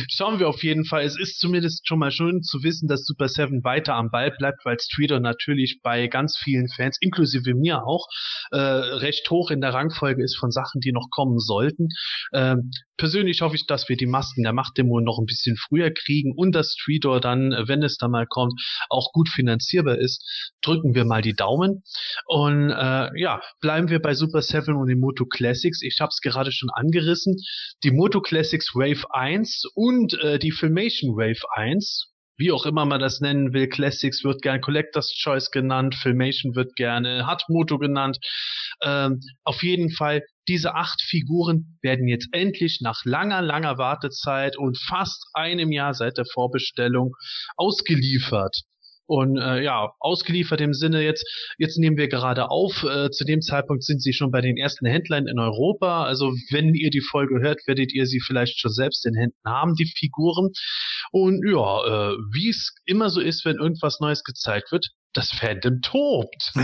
schauen 0.09 0.39
wir 0.39 0.49
auf 0.49 0.63
jeden 0.63 0.85
Fall. 0.85 1.03
Es 1.03 1.19
ist 1.19 1.39
zumindest 1.39 1.87
schon 1.87 1.99
mal 1.99 2.11
schön 2.11 2.43
zu 2.43 2.63
wissen, 2.63 2.89
dass 2.89 3.05
Super 3.05 3.29
7 3.29 3.65
weiter 3.65 3.95
am 3.95 4.11
Ball 4.11 4.31
bleibt, 4.31 4.65
weil 4.65 4.79
Streeter 4.79 5.21
natürlich 5.21 5.81
bei 5.83 6.07
ganz 6.07 6.39
vielen 6.39 6.69
Fans, 6.69 6.99
inklusive 7.01 7.55
mir 7.55 7.85
auch, 7.85 8.07
äh, 8.51 8.59
recht 8.59 9.29
hoch 9.31 9.51
in 9.51 9.61
der 9.61 9.75
Rangfolge 9.75 10.23
ist 10.23 10.37
von 10.39 10.51
Sachen, 10.51 10.81
die 10.81 10.93
noch 10.93 11.09
kommen 11.11 11.39
sollten. 11.39 11.89
Ähm, 12.33 12.71
persönlich 12.97 13.41
hoffe 13.41 13.57
ich, 13.57 13.67
dass 13.67 13.89
wir 13.89 13.97
die 13.97 14.07
Masken 14.07 14.43
der 14.43 14.53
Machtdemo 14.53 15.01
noch 15.01 15.19
ein 15.19 15.27
bisschen 15.27 15.57
früher 15.57 15.91
kriegen 15.91 16.33
und 16.37 16.53
dass 16.53 16.75
Streeter 16.79 17.21
dann, 17.21 17.51
wenn 17.67 17.83
es 17.83 17.97
dann 17.97 18.11
mal 18.11 18.27
kommt, 18.27 18.61
auch 18.89 19.13
gut 19.13 19.29
finanzierbar 19.29 19.99
ist. 19.99 20.25
Drücken 20.63 20.95
wir 20.95 21.05
mal 21.05 21.23
die 21.23 21.35
Daumen. 21.35 21.83
Und 22.27 22.71
äh, 22.71 23.21
ja, 23.21 23.41
bleiben 23.61 23.89
wir 23.89 24.01
bei 24.01 24.15
Super 24.15 24.42
7 24.43 24.77
und 24.77 24.89
den 24.89 25.01
Moto 25.01 25.25
Classics. 25.25 25.83
Ich 25.83 25.99
habe 26.01 26.11
es 26.11 26.21
gerade 26.21 26.53
schon 26.53 26.71
angerissen. 26.75 27.37
Die 27.85 27.91
Moto 27.91 28.21
Classics 28.21 28.75
Wave 28.75 29.05
1 29.11 29.65
und 29.75 30.15
äh, 30.21 30.39
die 30.39 30.53
Filmation 30.53 31.17
Wave 31.17 31.43
1, 31.55 32.13
wie 32.39 32.53
auch 32.53 32.67
immer 32.67 32.85
man 32.85 33.01
das 33.01 33.21
nennen 33.21 33.53
will, 33.53 33.69
Classics 33.69 34.25
wird 34.25 34.43
gern 34.43 34.61
Collector's 34.61 35.13
Choice 35.15 35.51
genannt, 35.51 35.95
Filmation 35.95 36.55
wird 36.55 36.75
gerne 36.77 37.27
Hard 37.27 37.45
Moto 37.49 37.79
genannt. 37.79 38.19
Ähm, 38.83 39.21
auf 39.45 39.63
jeden 39.63 39.91
Fall, 39.91 40.23
diese 40.49 40.75
acht 40.75 41.01
Figuren 41.03 41.79
werden 41.83 42.09
jetzt 42.09 42.29
endlich 42.33 42.81
nach 42.83 43.05
langer, 43.05 43.43
langer 43.43 43.79
Wartezeit 43.79 44.59
und 44.59 44.79
fast 44.79 45.27
einem 45.35 45.71
Jahr 45.71 45.95
seit 45.95 46.19
der 46.19 46.27
Vorbestellung 46.27 47.15
ausgeliefert. 47.57 48.63
Und 49.07 49.37
äh, 49.37 49.63
ja, 49.63 49.93
ausgeliefert 49.99 50.61
im 50.61 50.75
Sinne 50.75 51.03
jetzt, 51.03 51.27
jetzt 51.59 51.79
nehmen 51.79 51.97
wir 51.97 52.09
gerade 52.09 52.51
auf, 52.51 52.85
äh, 52.85 53.11
zu 53.11 53.25
dem 53.25 53.41
Zeitpunkt 53.41 53.85
sind 53.85 54.03
sie 54.03 54.13
schon 54.13 54.31
bei 54.31 54.41
den 54.41 54.57
ersten 54.57 54.87
Händlern 54.87 55.27
in 55.27 55.39
Europa. 55.39 56.05
Also 56.05 56.33
wenn 56.51 56.75
ihr 56.75 56.91
die 56.91 57.01
Folge 57.01 57.41
hört, 57.41 57.61
werdet 57.67 57.93
ihr 57.93 58.07
sie 58.07 58.21
vielleicht 58.21 58.61
schon 58.61 58.73
selbst 58.73 59.05
in 59.07 59.15
Händen 59.15 59.43
haben, 59.47 59.75
die 59.75 59.91
Figuren. 59.97 60.51
Und 61.11 61.43
ja, 61.47 62.13
äh, 62.13 62.17
wie 62.33 62.49
es 62.49 62.75
immer 62.87 63.11
so 63.11 63.21
ist, 63.21 63.45
wenn 63.45 63.57
irgendwas 63.57 64.01
Neues 64.01 64.25
gezeigt 64.25 64.73
wird, 64.73 64.89
das 65.13 65.31
Fandom 65.31 65.81
tobt. 65.83 66.53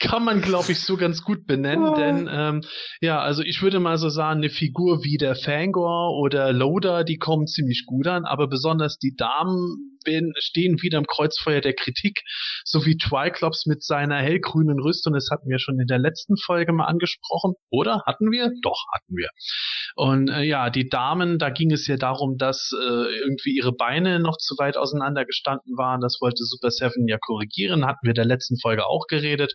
kann 0.00 0.24
man, 0.24 0.40
glaube 0.40 0.72
ich, 0.72 0.80
so 0.80 0.96
ganz 0.96 1.22
gut 1.22 1.46
benennen, 1.46 1.88
oh. 1.88 1.94
denn 1.94 2.28
ähm, 2.30 2.62
ja, 3.00 3.20
also 3.20 3.42
ich 3.42 3.62
würde 3.62 3.78
mal 3.78 3.96
so 3.96 4.08
sagen, 4.08 4.40
eine 4.40 4.50
Figur 4.50 5.04
wie 5.04 5.18
der 5.18 5.36
Fangor 5.36 6.18
oder 6.18 6.52
Loader, 6.52 7.04
die 7.04 7.18
kommen 7.18 7.46
ziemlich 7.46 7.84
gut 7.86 8.08
an, 8.08 8.24
aber 8.24 8.48
besonders 8.48 8.98
die 8.98 9.14
Damen 9.14 9.98
stehen 10.38 10.82
wieder 10.82 10.98
im 10.98 11.06
Kreuzfeuer 11.06 11.60
der 11.60 11.74
Kritik, 11.74 12.20
so 12.64 12.84
wie 12.86 12.96
Triclops 12.96 13.66
mit 13.66 13.82
seiner 13.82 14.16
hellgrünen 14.16 14.80
Rüstung, 14.80 15.14
das 15.14 15.28
hatten 15.30 15.48
wir 15.48 15.58
schon 15.58 15.78
in 15.80 15.86
der 15.86 15.98
letzten 15.98 16.36
Folge 16.36 16.72
mal 16.72 16.86
angesprochen, 16.86 17.54
oder? 17.70 18.02
Hatten 18.06 18.30
wir? 18.30 18.50
Doch, 18.62 18.84
hatten 18.94 19.16
wir. 19.16 19.28
Und 19.94 20.28
äh, 20.28 20.42
ja, 20.42 20.70
die 20.70 20.88
Damen, 20.88 21.38
da 21.38 21.50
ging 21.50 21.72
es 21.72 21.86
ja 21.86 21.96
darum, 21.96 22.36
dass 22.38 22.70
äh, 22.72 23.18
irgendwie 23.20 23.56
ihre 23.56 23.72
Beine 23.72 24.20
noch 24.20 24.36
zu 24.36 24.54
weit 24.58 24.76
auseinander 24.76 25.24
gestanden 25.24 25.76
waren. 25.76 26.00
Das 26.00 26.18
wollte 26.20 26.44
Super 26.44 26.70
Seven 26.70 27.08
ja 27.08 27.18
korrigieren, 27.18 27.86
hatten 27.86 28.00
wir 28.02 28.10
in 28.10 28.14
der 28.14 28.24
letzten 28.24 28.58
Folge 28.58 28.86
auch 28.86 29.06
geredet, 29.08 29.52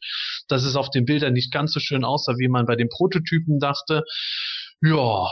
dass 0.47 0.63
es 0.63 0.75
auf 0.75 0.89
den 0.89 1.05
Bildern 1.05 1.34
nicht 1.34 1.51
ganz 1.51 1.73
so 1.73 1.79
schön 1.79 2.03
aussah, 2.03 2.34
wie 2.38 2.47
man 2.47 2.65
bei 2.65 2.75
den 2.75 2.89
Prototypen 2.89 3.60
dachte. 3.60 4.03
Ja, 4.81 5.31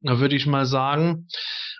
da 0.00 0.20
würde 0.20 0.36
ich 0.36 0.46
mal 0.46 0.66
sagen, 0.66 1.28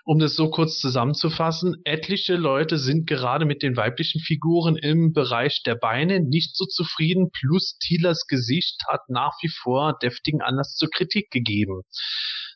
um 0.03 0.19
das 0.19 0.35
so 0.35 0.49
kurz 0.49 0.79
zusammenzufassen, 0.79 1.75
etliche 1.83 2.35
Leute 2.35 2.77
sind 2.77 3.07
gerade 3.07 3.45
mit 3.45 3.61
den 3.63 3.77
weiblichen 3.77 4.19
Figuren 4.21 4.75
im 4.75 5.13
Bereich 5.13 5.61
der 5.63 5.75
Beine 5.75 6.19
nicht 6.19 6.55
so 6.55 6.65
zufrieden, 6.65 7.29
plus 7.31 7.77
Thielers 7.77 8.25
Gesicht 8.27 8.81
hat 8.87 9.01
nach 9.07 9.33
wie 9.41 9.49
vor 9.49 9.97
deftigen 10.01 10.41
Anlass 10.41 10.75
zur 10.75 10.89
Kritik 10.89 11.29
gegeben. 11.31 11.81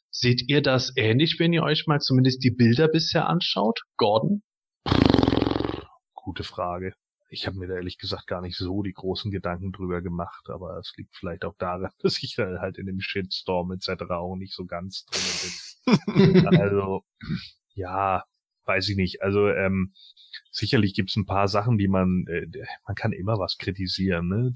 Seht 0.10 0.50
ihr 0.50 0.62
das 0.62 0.94
ähnlich, 0.96 1.38
wenn 1.40 1.54
ihr 1.54 1.64
euch 1.64 1.88
mal 1.88 2.00
zumindest 2.00 2.44
die 2.44 2.52
Bilder 2.52 2.88
bisher 2.88 3.28
anschaut? 3.28 3.82
Gordon? 3.98 4.44
Gute 6.14 6.44
Frage. 6.44 6.94
Ich 7.34 7.48
habe 7.48 7.58
mir 7.58 7.68
da 7.68 7.76
ehrlich 7.76 7.98
gesagt 7.98 8.28
gar 8.28 8.42
nicht 8.42 8.58
so 8.58 8.84
die 8.84 8.94
großen 8.94 9.32
Gedanken 9.32 9.72
drüber 9.72 10.02
gemacht, 10.02 10.50
aber 10.50 10.78
es 10.78 10.94
liegt 10.98 11.16
vielleicht 11.16 11.46
auch 11.46 11.56
daran, 11.58 11.92
dass 12.00 12.22
ich 12.22 12.36
da 12.36 12.60
halt 12.60 12.78
in 12.78 12.86
dem 12.86 13.02
Shitstorm 13.02 13.72
etc. 13.72 14.04
auch 14.12 14.36
nicht 14.36 14.54
so 14.54 14.66
ganz 14.66 15.06
drin 15.06 15.98
bin. 16.16 16.48
also, 16.60 17.04
ja, 17.74 18.24
weiß 18.66 18.88
ich 18.90 18.96
nicht. 18.96 19.22
Also, 19.22 19.50
ähm, 19.50 19.94
sicherlich 20.52 20.94
gibt's 20.94 21.16
ein 21.16 21.26
paar 21.26 21.48
Sachen, 21.48 21.78
die 21.78 21.88
man, 21.88 22.26
äh, 22.28 22.48
man 22.86 22.96
kann 22.96 23.12
immer 23.12 23.40
was 23.40 23.58
kritisieren, 23.58 24.28
ne? 24.28 24.54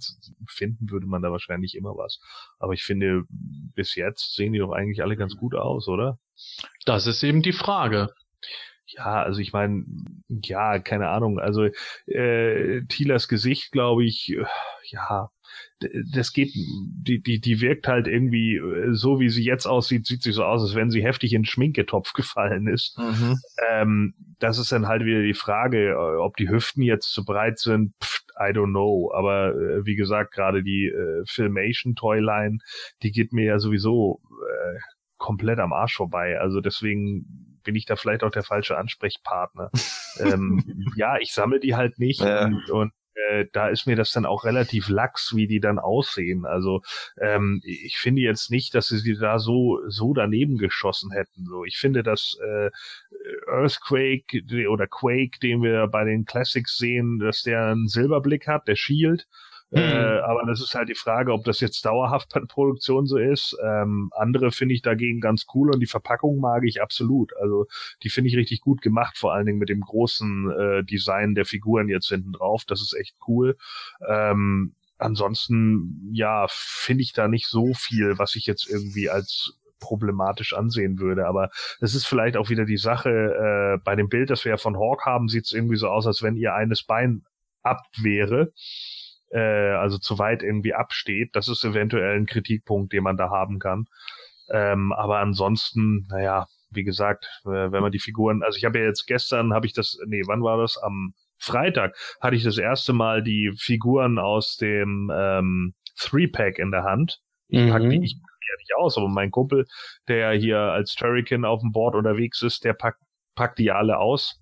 Finden 0.48 0.90
würde 0.92 1.08
man 1.08 1.22
da 1.22 1.32
wahrscheinlich 1.32 1.76
immer 1.76 1.98
was. 1.98 2.20
Aber 2.60 2.74
ich 2.74 2.84
finde, 2.84 3.24
bis 3.30 3.96
jetzt 3.96 4.36
sehen 4.36 4.54
die 4.54 4.60
doch 4.60 4.72
eigentlich 4.72 5.02
alle 5.02 5.18
ganz 5.18 5.36
gut 5.36 5.56
aus, 5.56 5.88
oder? 5.88 6.20
Das 6.86 7.08
ist 7.08 7.24
eben 7.24 7.42
die 7.42 7.54
Frage. 7.54 8.14
Ja, 8.90 9.22
also 9.22 9.42
ich 9.42 9.52
meine, 9.52 9.84
ja, 10.30 10.80
keine 10.80 11.10
Ahnung. 11.10 11.40
Also 11.40 11.68
äh, 12.06 12.82
Thielers 12.88 13.28
Gesicht, 13.28 13.72
glaube 13.72 14.06
ich, 14.06 14.34
äh, 14.34 14.46
ja, 14.84 15.30
das 16.14 16.32
geht, 16.34 16.54
die, 16.54 17.22
die, 17.22 17.40
die 17.40 17.62
wirkt 17.62 17.88
halt 17.88 18.08
irgendwie, 18.08 18.56
äh, 18.56 18.94
so 18.94 19.20
wie 19.20 19.30
sie 19.30 19.44
jetzt 19.44 19.66
aussieht, 19.66 20.06
sieht 20.06 20.24
sie 20.24 20.32
so 20.32 20.44
aus, 20.46 20.62
als 20.62 20.76
wenn 20.76 20.90
sie 20.90 21.04
heftig 21.04 21.34
in 21.34 21.42
den 21.42 21.46
Schminketopf 21.46 22.14
gefallen 22.14 22.68
ist. 22.68 22.98
Mhm. 22.98 23.36
Ähm, 23.70 24.14
das 24.40 24.58
ist 24.58 24.72
dann 24.72 24.88
halt 24.88 25.04
wieder 25.04 25.22
die 25.22 25.34
Frage, 25.34 25.90
äh, 25.90 26.18
ob 26.20 26.38
die 26.38 26.50
Hüften 26.50 26.82
jetzt 26.82 27.12
zu 27.12 27.26
breit 27.26 27.60
sind, 27.60 27.94
pff, 28.02 28.22
I 28.40 28.52
don't 28.52 28.70
know. 28.70 29.12
Aber 29.14 29.54
äh, 29.54 29.86
wie 29.86 29.96
gesagt, 29.96 30.34
gerade 30.34 30.64
die 30.64 30.88
äh, 30.88 31.24
Filmation 31.26 31.96
Toyline, 31.96 32.60
die 33.04 33.12
geht 33.12 33.34
mir 33.34 33.46
ja 33.46 33.60
sowieso 33.60 34.22
äh, 34.30 34.80
komplett 35.18 35.60
am 35.60 35.74
Arsch 35.74 35.96
vorbei. 35.96 36.40
Also 36.40 36.62
deswegen 36.62 37.47
bin 37.68 37.76
ich 37.76 37.86
da 37.86 37.98
vielleicht 37.98 38.24
auch 38.24 38.32
der 38.32 38.44
falsche 38.44 38.78
Ansprechpartner. 38.78 39.70
ähm, 40.20 40.90
ja, 40.96 41.18
ich 41.20 41.34
sammle 41.34 41.60
die 41.60 41.76
halt 41.76 42.00
nicht 42.00 42.22
ja. 42.22 42.46
und, 42.46 42.70
und 42.72 42.94
äh, 43.30 43.46
da 43.52 43.68
ist 43.68 43.88
mir 43.88 43.98
das 43.98 44.12
dann 44.12 44.26
auch 44.26 44.46
relativ 44.46 44.88
lax, 44.88 45.36
wie 45.36 45.48
die 45.48 45.60
dann 45.60 45.80
aussehen. 45.80 46.46
Also 46.46 46.82
ähm, 47.20 47.60
ich 47.66 47.98
finde 47.98 48.22
jetzt 48.22 48.50
nicht, 48.52 48.74
dass 48.74 48.88
sie 48.88 49.00
sie 49.00 49.18
da 49.18 49.38
so 49.38 49.80
so 49.88 50.14
daneben 50.14 50.58
geschossen 50.58 51.12
hätten. 51.12 51.46
So, 51.46 51.66
ich 51.66 51.78
finde, 51.78 52.04
dass 52.04 52.38
äh, 52.42 52.70
Earthquake 53.48 54.44
oder 54.70 54.88
Quake, 54.88 55.40
den 55.44 55.62
wir 55.62 55.88
bei 55.88 56.06
den 56.06 56.24
Classics 56.24 56.78
sehen, 56.78 57.20
dass 57.20 57.42
der 57.42 57.66
einen 57.66 57.90
Silberblick 57.90 58.48
hat, 58.48 58.68
der 58.70 58.78
Shield. 58.78 59.28
Mhm. 59.70 59.80
Äh, 59.80 60.20
aber 60.20 60.46
das 60.46 60.62
ist 60.62 60.74
halt 60.76 60.88
die 60.88 60.96
Frage, 60.96 61.34
ob 61.34 61.44
das 61.44 61.60
jetzt 61.60 61.86
dauerhaft 61.86 62.30
bei 62.34 62.40
der 62.40 62.48
Produktion 62.48 63.06
so 63.06 63.18
ist. 63.18 63.58
Ähm, 63.64 64.10
andere 64.16 64.52
finde 64.52 64.76
ich 64.76 64.82
dagegen 64.82 65.20
ganz 65.20 65.46
cool 65.54 65.72
und 65.74 65.80
die 65.82 65.88
Verpackung 65.88 66.40
mag 66.40 66.64
ich 66.64 66.82
absolut. 66.82 67.36
Also 67.38 67.68
die 68.04 68.10
finde 68.10 68.30
ich 68.30 68.38
richtig 68.38 68.62
gut 68.62 68.82
gemacht, 68.82 69.18
vor 69.18 69.34
allen 69.34 69.46
Dingen 69.46 69.60
mit 69.60 69.70
dem 69.70 69.82
großen 69.82 70.52
äh, 70.52 70.84
Design 70.84 71.36
der 71.36 71.46
Figuren 71.46 71.90
jetzt 71.90 72.08
hinten 72.08 72.32
drauf. 72.32 72.64
Das 72.66 72.82
ist 72.82 72.94
echt 72.94 73.16
cool. 73.28 73.58
Ähm, 74.08 74.74
ansonsten, 74.98 76.10
ja, 76.14 76.46
finde 76.50 77.04
ich 77.04 77.12
da 77.12 77.28
nicht 77.28 77.48
so 77.48 77.74
viel, 77.74 78.18
was 78.18 78.36
ich 78.36 78.46
jetzt 78.46 78.70
irgendwie 78.70 79.10
als 79.10 79.60
problematisch 79.80 80.54
ansehen 80.54 80.98
würde. 80.98 81.28
Aber 81.28 81.50
es 81.82 81.94
ist 81.94 82.08
vielleicht 82.08 82.38
auch 82.38 82.50
wieder 82.50 82.66
die 82.66 82.78
Sache, 82.78 83.10
äh, 83.10 83.84
bei 83.84 83.96
dem 83.96 84.08
Bild, 84.08 84.30
das 84.30 84.46
wir 84.46 84.52
ja 84.52 84.58
von 84.58 84.78
Hawk 84.78 85.06
haben, 85.06 85.28
sieht 85.28 85.46
es 85.46 85.52
irgendwie 85.52 85.76
so 85.76 85.90
aus, 85.90 86.08
als 86.08 86.24
wenn 86.24 86.38
ihr 86.38 86.56
eines 86.56 86.84
Bein 86.84 87.24
ab 87.64 87.84
wäre 88.02 88.54
äh, 89.32 89.72
also 89.72 89.98
zu 89.98 90.20
weit 90.20 90.44
irgendwie 90.44 90.74
absteht. 90.74 91.36
Das 91.36 91.48
ist 91.48 91.64
eventuell 91.64 92.18
ein 92.18 92.26
Kritikpunkt, 92.26 92.94
den 92.94 93.04
man 93.04 93.18
da 93.18 93.30
haben 93.30 93.60
kann. 93.60 93.86
Ähm, 94.50 94.94
aber 94.94 95.20
ansonsten, 95.20 96.08
naja, 96.10 96.48
wie 96.70 96.84
gesagt, 96.84 97.26
äh, 97.46 97.72
wenn 97.72 97.82
man 97.82 97.92
die 97.92 98.00
Figuren, 98.00 98.44
also 98.44 98.58
ich 98.58 98.66
habe 98.66 98.80
ja 98.80 98.86
jetzt 98.86 99.06
gestern, 99.08 99.54
habe 99.54 99.66
ich 99.66 99.74
das, 99.74 99.98
nee, 100.06 100.22
wann 100.26 100.44
war 100.44 100.58
das? 100.58 100.78
Am 100.78 101.14
Freitag 101.38 101.96
hatte 102.20 102.36
ich 102.36 102.44
das 102.44 102.58
erste 102.58 102.94
Mal 102.94 103.24
die 103.24 103.54
Figuren 103.58 104.20
aus 104.20 104.58
dem 104.58 105.12
ähm, 105.14 105.74
Three-Pack 105.98 106.60
in 106.60 106.72
der 106.72 106.84
Hand. 106.84 107.20
Ich 107.48 107.62
mhm. 107.62 107.70
pack 107.70 107.82
die, 107.90 108.04
ich 108.04 108.16
pack 108.16 108.38
die 108.42 108.48
ja 108.50 108.58
nicht 108.58 108.76
aus, 108.78 108.98
aber 108.98 109.08
mein 109.08 109.32
Kumpel, 109.32 109.66
der 110.08 110.32
hier 110.32 110.60
als 110.60 110.96
Turrican 110.96 111.46
auf 111.46 111.62
dem 111.62 111.72
Board 111.72 111.96
unterwegs 111.96 112.42
ist, 112.42 112.64
der 112.64 112.74
packt, 112.74 113.02
packt 113.36 113.60
die 113.60 113.72
alle 113.72 113.98
aus. 113.98 114.42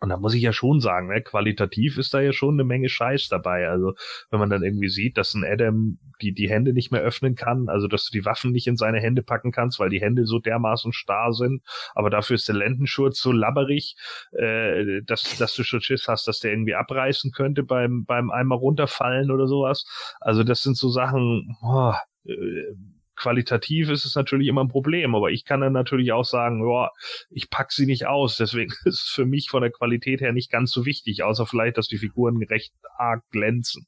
Und 0.00 0.10
da 0.10 0.16
muss 0.16 0.34
ich 0.34 0.42
ja 0.42 0.52
schon 0.52 0.80
sagen, 0.80 1.08
ne, 1.08 1.22
qualitativ 1.22 1.98
ist 1.98 2.14
da 2.14 2.20
ja 2.20 2.32
schon 2.32 2.54
eine 2.54 2.64
Menge 2.64 2.88
Scheiß 2.88 3.28
dabei. 3.28 3.68
Also 3.68 3.94
wenn 4.30 4.38
man 4.38 4.48
dann 4.48 4.62
irgendwie 4.62 4.88
sieht, 4.88 5.16
dass 5.16 5.34
ein 5.34 5.44
Adam 5.44 5.98
die, 6.20 6.32
die 6.32 6.48
Hände 6.48 6.72
nicht 6.72 6.92
mehr 6.92 7.00
öffnen 7.00 7.34
kann, 7.34 7.68
also 7.68 7.88
dass 7.88 8.04
du 8.04 8.12
die 8.12 8.24
Waffen 8.24 8.52
nicht 8.52 8.68
in 8.68 8.76
seine 8.76 9.00
Hände 9.00 9.22
packen 9.22 9.50
kannst, 9.50 9.80
weil 9.80 9.90
die 9.90 10.00
Hände 10.00 10.24
so 10.24 10.38
dermaßen 10.38 10.92
starr 10.92 11.32
sind, 11.32 11.62
aber 11.94 12.10
dafür 12.10 12.36
ist 12.36 12.46
der 12.48 12.54
Lendenschurz 12.54 13.20
so 13.20 13.32
labberig, 13.32 13.96
äh, 14.32 15.02
dass, 15.04 15.36
dass 15.36 15.54
du 15.54 15.64
schon 15.64 15.80
Schiss 15.80 16.06
hast, 16.06 16.28
dass 16.28 16.38
der 16.38 16.52
irgendwie 16.52 16.74
abreißen 16.74 17.32
könnte 17.32 17.64
beim, 17.64 18.04
beim 18.04 18.30
einmal 18.30 18.58
runterfallen 18.58 19.30
oder 19.30 19.48
sowas. 19.48 19.84
Also 20.20 20.44
das 20.44 20.62
sind 20.62 20.76
so 20.76 20.90
Sachen, 20.90 21.56
oh, 21.62 21.92
äh, 22.24 22.74
qualitativ 23.18 23.90
ist 23.90 24.04
es 24.04 24.14
natürlich 24.14 24.48
immer 24.48 24.64
ein 24.64 24.68
Problem, 24.68 25.14
aber 25.14 25.30
ich 25.30 25.44
kann 25.44 25.60
dann 25.60 25.72
natürlich 25.72 26.12
auch 26.12 26.24
sagen, 26.24 26.66
ja, 26.68 26.90
ich 27.30 27.50
pack 27.50 27.72
sie 27.72 27.86
nicht 27.86 28.06
aus, 28.06 28.36
deswegen 28.36 28.70
ist 28.84 29.02
es 29.02 29.12
für 29.12 29.26
mich 29.26 29.50
von 29.50 29.62
der 29.62 29.70
Qualität 29.70 30.20
her 30.20 30.32
nicht 30.32 30.50
ganz 30.50 30.70
so 30.70 30.86
wichtig, 30.86 31.22
außer 31.22 31.46
vielleicht, 31.46 31.76
dass 31.76 31.88
die 31.88 31.98
Figuren 31.98 32.42
recht 32.44 32.72
arg 32.96 33.22
glänzen. 33.30 33.86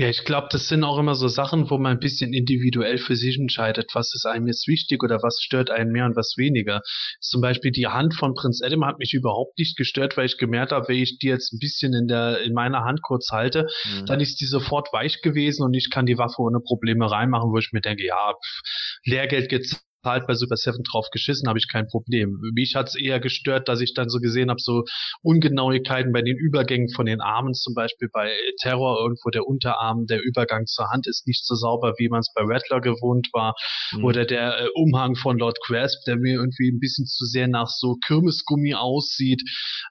Ja, 0.00 0.08
ich 0.08 0.24
glaube, 0.24 0.48
das 0.50 0.66
sind 0.66 0.82
auch 0.82 0.96
immer 0.96 1.14
so 1.14 1.28
Sachen, 1.28 1.68
wo 1.68 1.76
man 1.76 1.92
ein 1.92 2.00
bisschen 2.00 2.32
individuell 2.32 2.96
für 2.96 3.16
sich 3.16 3.38
entscheidet, 3.38 3.90
was 3.92 4.14
ist 4.14 4.24
einem 4.24 4.46
jetzt 4.46 4.66
wichtig 4.66 5.02
oder 5.02 5.22
was 5.22 5.42
stört 5.42 5.70
einen 5.70 5.92
mehr 5.92 6.06
und 6.06 6.16
was 6.16 6.36
weniger. 6.38 6.80
Zum 7.20 7.42
Beispiel 7.42 7.70
die 7.70 7.86
Hand 7.86 8.14
von 8.14 8.32
Prinz 8.32 8.62
Adam 8.64 8.86
hat 8.86 8.98
mich 8.98 9.12
überhaupt 9.12 9.58
nicht 9.58 9.76
gestört, 9.76 10.16
weil 10.16 10.24
ich 10.24 10.38
gemerkt 10.38 10.72
habe, 10.72 10.88
wenn 10.88 10.96
ich 10.96 11.18
die 11.18 11.26
jetzt 11.26 11.52
ein 11.52 11.58
bisschen 11.58 11.92
in 11.92 12.08
der 12.08 12.40
in 12.40 12.54
meiner 12.54 12.82
Hand 12.82 13.02
kurz 13.02 13.28
halte, 13.30 13.66
mhm. 13.84 14.06
dann 14.06 14.20
ist 14.20 14.40
die 14.40 14.46
sofort 14.46 14.90
weich 14.94 15.20
gewesen 15.20 15.64
und 15.64 15.74
ich 15.74 15.90
kann 15.90 16.06
die 16.06 16.16
Waffe 16.16 16.40
ohne 16.40 16.60
Probleme 16.60 17.10
reinmachen, 17.10 17.52
wo 17.52 17.58
ich 17.58 17.72
mir 17.72 17.82
denke, 17.82 18.06
ja, 18.06 18.32
pff, 18.32 18.60
Lehrgeld 19.04 19.50
gezahlt 19.50 19.82
halt 20.04 20.26
bei 20.26 20.34
Super 20.34 20.56
Seven 20.56 20.82
drauf 20.82 21.08
geschissen, 21.10 21.48
habe 21.48 21.58
ich 21.58 21.68
kein 21.70 21.86
Problem. 21.86 22.38
Mich 22.54 22.74
hat 22.74 22.88
es 22.88 22.94
eher 22.94 23.20
gestört, 23.20 23.68
dass 23.68 23.80
ich 23.80 23.94
dann 23.94 24.08
so 24.08 24.18
gesehen 24.18 24.50
habe, 24.50 24.60
so 24.60 24.84
Ungenauigkeiten 25.22 26.12
bei 26.12 26.22
den 26.22 26.36
Übergängen 26.36 26.88
von 26.88 27.06
den 27.06 27.20
Armen, 27.20 27.54
zum 27.54 27.74
Beispiel 27.74 28.08
bei 28.12 28.32
Terror 28.60 28.98
irgendwo 29.00 29.30
der 29.30 29.46
Unterarm, 29.46 30.06
der 30.06 30.22
Übergang 30.22 30.66
zur 30.66 30.90
Hand 30.90 31.06
ist 31.06 31.26
nicht 31.26 31.44
so 31.44 31.54
sauber, 31.54 31.94
wie 31.98 32.08
man 32.08 32.20
es 32.20 32.32
bei 32.34 32.42
Rattler 32.44 32.80
gewohnt 32.80 33.28
war. 33.32 33.54
Mhm. 33.92 34.04
Oder 34.04 34.24
der 34.24 34.60
äh, 34.60 34.68
Umhang 34.74 35.16
von 35.16 35.38
Lord 35.38 35.58
Grasp, 35.66 36.04
der 36.06 36.16
mir 36.16 36.34
irgendwie 36.34 36.70
ein 36.70 36.80
bisschen 36.80 37.06
zu 37.06 37.24
sehr 37.24 37.48
nach 37.48 37.68
so 37.68 37.96
Kirmesgummi 38.06 38.74
aussieht. 38.74 39.42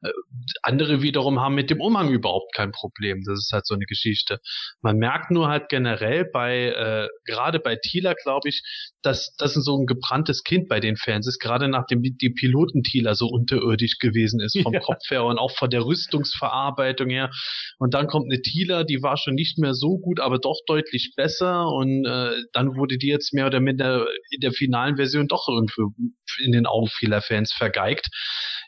Äh, 0.02 0.10
andere 0.63 1.02
wiederum 1.02 1.39
haben 1.39 1.56
mit 1.56 1.69
dem 1.69 1.82
Umhang 1.82 2.10
überhaupt 2.10 2.54
kein 2.56 2.72
Problem. 2.72 3.22
Das 3.26 3.39
ist 3.39 3.52
halt 3.54 3.65
so 3.65 3.76
eine 3.76 3.86
Geschichte. 3.86 4.39
Man 4.82 4.98
merkt 4.98 5.32
nur 5.32 5.48
halt 5.48 5.69
generell 5.69 6.26
bei, 6.26 6.69
äh, 6.69 7.08
gerade 7.26 7.60
bei 7.60 7.76
Thieler, 7.76 8.15
glaube 8.15 8.50
ich, 8.50 8.63
dass 9.02 9.36
das 9.38 9.54
so 9.54 9.78
ein 9.78 9.86
gebranntes 10.00 10.44
Kind 10.44 10.68
bei 10.68 10.80
den 10.80 10.96
Fans 10.96 11.28
ist, 11.28 11.40
gerade 11.40 11.68
nachdem 11.68 12.02
die 12.02 12.30
Pilotentieler 12.30 13.16
so 13.16 13.28
unterirdisch 13.28 13.98
gewesen 14.00 14.40
ist, 14.40 14.58
vom 14.62 14.74
ja. 14.74 14.80
Kopf 14.80 15.10
her 15.10 15.26
und 15.26 15.38
auch 15.38 15.52
von 15.52 15.70
der 15.70 15.86
Rüstungsverarbeitung 15.86 17.10
her. 17.10 17.30
Und 17.78 17.94
dann 17.94 18.08
kommt 18.08 18.32
eine 18.32 18.42
Thieler, 18.42 18.84
die 18.84 19.02
war 19.04 19.18
schon 19.18 19.36
nicht 19.36 19.58
mehr 19.58 19.74
so 19.74 19.98
gut, 19.98 20.20
aber 20.20 20.40
doch 20.40 20.60
deutlich 20.66 21.14
besser. 21.16 21.68
Und 21.68 22.06
äh, 22.06 22.32
dann 22.54 22.76
wurde 22.76 22.98
die 22.98 23.08
jetzt 23.08 23.34
mehr 23.34 23.48
oder 23.48 23.60
minder 23.60 24.08
in 24.32 24.40
der 24.42 24.52
finalen 24.52 24.96
Version 24.96 25.28
doch 25.28 25.48
irgendwie 25.48 26.14
in 26.44 26.52
den 26.52 26.66
Augen 26.66 26.88
vieler 26.88 27.22
Fans 27.22 27.54
vergeigt. 27.54 28.08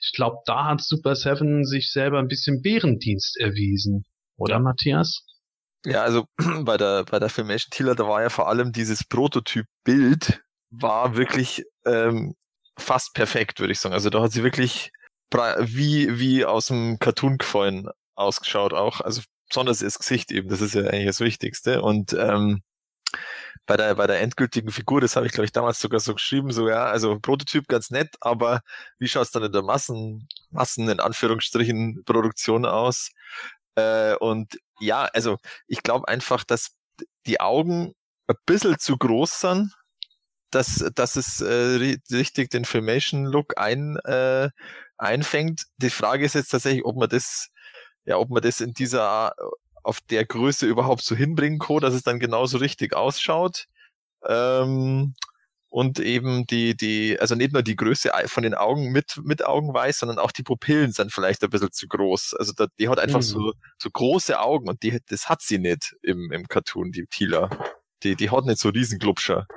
Ich 0.03 0.11
glaube, 0.13 0.37
da 0.45 0.65
hat 0.65 0.81
Super 0.81 1.15
Seven 1.15 1.65
sich 1.65 1.91
selber 1.91 2.19
ein 2.19 2.27
bisschen 2.27 2.61
Bärendienst 2.61 3.37
erwiesen. 3.39 4.05
Oder. 4.37 4.59
Matthias? 4.59 5.23
Ja, 5.85 6.03
also 6.03 6.25
bei 6.63 6.77
der, 6.77 7.05
bei 7.05 7.19
der 7.19 7.29
Filmation 7.29 7.69
Tiller, 7.71 7.95
da 7.95 8.07
war 8.07 8.21
ja 8.21 8.29
vor 8.29 8.47
allem 8.47 8.71
dieses 8.71 9.03
Prototyp-Bild 9.03 10.41
war 10.71 11.15
wirklich 11.15 11.63
ähm, 11.85 12.35
fast 12.77 13.13
perfekt, 13.13 13.59
würde 13.59 13.73
ich 13.73 13.79
sagen. 13.79 13.93
Also 13.93 14.09
da 14.09 14.21
hat 14.21 14.31
sie 14.31 14.43
wirklich 14.43 14.91
wie, 15.59 16.19
wie 16.19 16.45
aus 16.45 16.67
dem 16.67 16.99
Cartoon 16.99 17.37
gefallen 17.37 17.87
ausgeschaut 18.15 18.73
auch. 18.73 19.01
Also 19.01 19.21
besonders 19.47 19.79
das 19.79 19.99
Gesicht 19.99 20.31
eben, 20.31 20.49
das 20.49 20.61
ist 20.61 20.75
ja 20.75 20.83
eigentlich 20.83 21.05
das 21.05 21.19
Wichtigste. 21.19 21.81
Und 21.81 22.13
ähm, 22.13 22.61
bei 23.65 23.77
der, 23.77 23.95
bei 23.95 24.07
der 24.07 24.21
endgültigen 24.21 24.71
Figur, 24.71 25.01
das 25.01 25.15
habe 25.15 25.25
ich, 25.25 25.33
glaube 25.33 25.45
ich, 25.45 25.51
damals 25.51 25.79
sogar 25.79 25.99
so 25.99 26.13
geschrieben, 26.13 26.51
so 26.51 26.67
ja, 26.67 26.85
also 26.85 27.19
Prototyp 27.19 27.67
ganz 27.67 27.89
nett, 27.89 28.15
aber 28.21 28.61
wie 28.99 29.07
schaut 29.07 29.23
es 29.23 29.31
dann 29.31 29.43
in 29.43 29.51
der 29.51 29.61
Massen, 29.61 30.27
Massen 30.49 30.89
in 30.89 30.99
Anführungsstrichen 30.99 32.03
Produktion 32.05 32.65
aus? 32.65 33.11
Äh, 33.75 34.15
und 34.15 34.57
ja, 34.79 35.03
also 35.13 35.37
ich 35.67 35.83
glaube 35.83 36.07
einfach, 36.07 36.43
dass 36.43 36.71
die 37.25 37.39
Augen 37.39 37.93
ein 38.27 38.35
bisschen 38.45 38.79
zu 38.79 38.97
groß 38.97 39.39
sind, 39.39 39.73
dass, 40.51 40.85
dass 40.95 41.15
es 41.15 41.41
äh, 41.41 41.95
richtig 42.11 42.49
den 42.49 42.65
Filmation-Look 42.65 43.57
ein, 43.57 43.97
äh, 44.05 44.49
einfängt. 44.97 45.63
Die 45.77 45.89
Frage 45.89 46.25
ist 46.25 46.35
jetzt 46.35 46.49
tatsächlich, 46.49 46.85
ob 46.85 46.95
man 46.97 47.09
das, 47.09 47.49
ja, 48.05 48.17
ob 48.17 48.29
man 48.29 48.41
das 48.41 48.61
in 48.61 48.73
dieser 48.73 49.33
auf 49.83 49.99
der 50.09 50.25
Größe 50.25 50.65
überhaupt 50.67 51.01
so 51.01 51.15
hinbringen 51.15 51.59
kann, 51.59 51.79
dass 51.79 51.93
es 51.93 52.03
dann 52.03 52.19
genauso 52.19 52.57
richtig 52.57 52.93
ausschaut. 52.93 53.65
Ähm, 54.27 55.15
und 55.69 55.99
eben 55.99 56.45
die, 56.47 56.75
die, 56.75 57.17
also 57.19 57.33
nicht 57.33 57.53
nur 57.53 57.63
die 57.63 57.77
Größe 57.77 58.11
von 58.25 58.43
den 58.43 58.53
Augen 58.53 58.91
mit, 58.91 59.21
mit 59.23 59.45
Augenweiß, 59.45 59.99
sondern 59.99 60.19
auch 60.19 60.33
die 60.33 60.43
Pupillen 60.43 60.91
sind 60.91 61.13
vielleicht 61.13 61.41
ein 61.43 61.49
bisschen 61.49 61.71
zu 61.71 61.87
groß. 61.87 62.35
Also 62.37 62.51
da, 62.53 62.67
die 62.77 62.89
hat 62.89 62.99
einfach 62.99 63.19
mhm. 63.19 63.23
so, 63.23 63.53
so 63.77 63.89
große 63.89 64.37
Augen 64.39 64.67
und 64.67 64.83
die, 64.83 64.99
das 65.07 65.29
hat 65.29 65.41
sie 65.41 65.59
nicht 65.59 65.95
im, 66.03 66.29
im 66.31 66.47
Cartoon, 66.47 66.91
die 66.91 67.05
Tila. 67.07 67.49
Die, 68.03 68.17
die 68.17 68.29
hat 68.29 68.45
nicht 68.45 68.59
so 68.59 68.67
Riesenglubscher. 68.67 69.47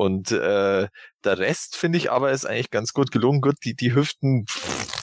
Und 0.00 0.32
äh, 0.32 0.88
der 1.24 1.38
Rest 1.38 1.76
finde 1.76 1.98
ich 1.98 2.10
aber 2.10 2.30
ist 2.30 2.46
eigentlich 2.46 2.70
ganz 2.70 2.94
gut 2.94 3.10
gelungen. 3.10 3.42
Gut, 3.42 3.56
die, 3.66 3.76
die 3.76 3.94
Hüften, 3.94 4.46
pff, 4.46 5.02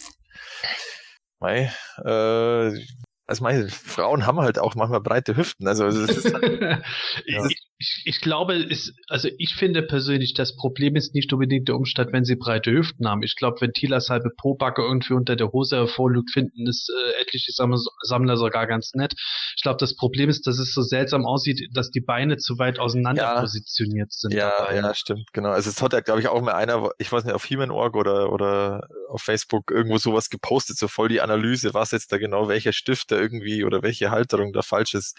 mei, 1.39 1.71
äh, 2.03 2.83
also 3.27 3.43
meine 3.43 3.69
Frauen 3.69 4.25
haben 4.25 4.39
halt 4.39 4.57
auch 4.57 4.73
manchmal 4.73 5.01
breite 5.01 5.37
Hüften. 5.37 5.67
Also 5.67 5.85
es 5.85 6.17
ist 6.17 6.33
halt, 6.33 6.61
ja. 7.27 7.45
ich, 7.45 7.66
ich, 7.79 8.21
glaube, 8.21 8.55
ist, 8.55 8.93
also 9.07 9.29
ich 9.37 9.53
finde 9.53 9.83
persönlich, 9.83 10.33
das 10.33 10.55
Problem 10.55 10.95
ist 10.95 11.13
nicht 11.13 11.31
unbedingt 11.31 11.67
der 11.67 11.75
Umstand, 11.75 12.11
wenn 12.11 12.25
sie 12.25 12.35
breite 12.35 12.71
Hüften 12.71 13.07
haben. 13.07 13.21
Ich 13.21 13.35
glaube, 13.35 13.61
wenn 13.61 13.71
Tilas 13.71 14.09
halbe 14.09 14.31
Pobacke 14.35 14.81
irgendwie 14.81 15.13
unter 15.13 15.35
der 15.35 15.51
Hose 15.51 15.77
hervorlugt, 15.77 16.31
finden 16.31 16.67
es 16.67 16.87
äh, 16.89 17.21
etliche 17.21 17.51
Sammler 17.51 18.37
sogar 18.37 18.65
ganz 18.65 18.93
nett. 18.93 19.13
Ich 19.55 19.61
glaube, 19.61 19.77
das 19.79 19.95
Problem 19.95 20.27
ist, 20.27 20.47
dass 20.47 20.57
es 20.57 20.73
so 20.73 20.81
seltsam 20.81 21.25
aussieht, 21.27 21.69
dass 21.73 21.91
die 21.91 22.01
Beine 22.01 22.37
zu 22.37 22.57
weit 22.57 22.79
auseinander 22.79 23.21
ja. 23.21 23.41
positioniert 23.41 24.11
sind. 24.11 24.33
Ja, 24.33 24.53
dabei. 24.57 24.75
ja, 24.75 24.93
stimmt, 24.95 25.31
genau. 25.33 25.49
Also 25.49 25.69
es 25.69 25.79
hat 25.79 25.93
ja, 25.93 25.99
glaube 25.99 26.21
ich, 26.21 26.29
auch 26.29 26.41
mal 26.41 26.53
einer, 26.53 26.89
ich 26.97 27.11
weiß 27.11 27.25
nicht, 27.25 27.35
auf 27.35 27.47
Human.org 27.47 27.95
oder, 27.95 28.31
oder 28.33 28.87
auf 29.09 29.21
Facebook 29.21 29.69
irgendwo 29.69 29.99
sowas 29.99 30.31
gepostet, 30.31 30.77
so 30.77 30.87
voll 30.87 31.09
die 31.09 31.21
Analyse, 31.21 31.75
was 31.75 31.91
jetzt 31.91 32.11
da 32.11 32.17
genau 32.17 32.47
welcher 32.47 32.73
Stift 32.73 33.11
da 33.11 33.19
irgendwie 33.19 33.63
oder 33.63 33.83
welche 33.83 34.09
Halterung 34.09 34.51
da 34.51 34.63
falsch 34.63 34.95
ist. 34.95 35.15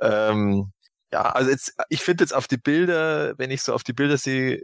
Ähm, 0.00 0.72
ja, 1.12 1.22
also 1.22 1.50
jetzt, 1.50 1.74
ich 1.88 2.02
finde 2.02 2.22
jetzt 2.22 2.32
auf 2.34 2.46
die 2.46 2.56
Bilder, 2.56 3.36
wenn 3.36 3.50
ich 3.50 3.62
so 3.62 3.74
auf 3.74 3.82
die 3.82 3.92
Bilder 3.92 4.16
sehe, 4.16 4.62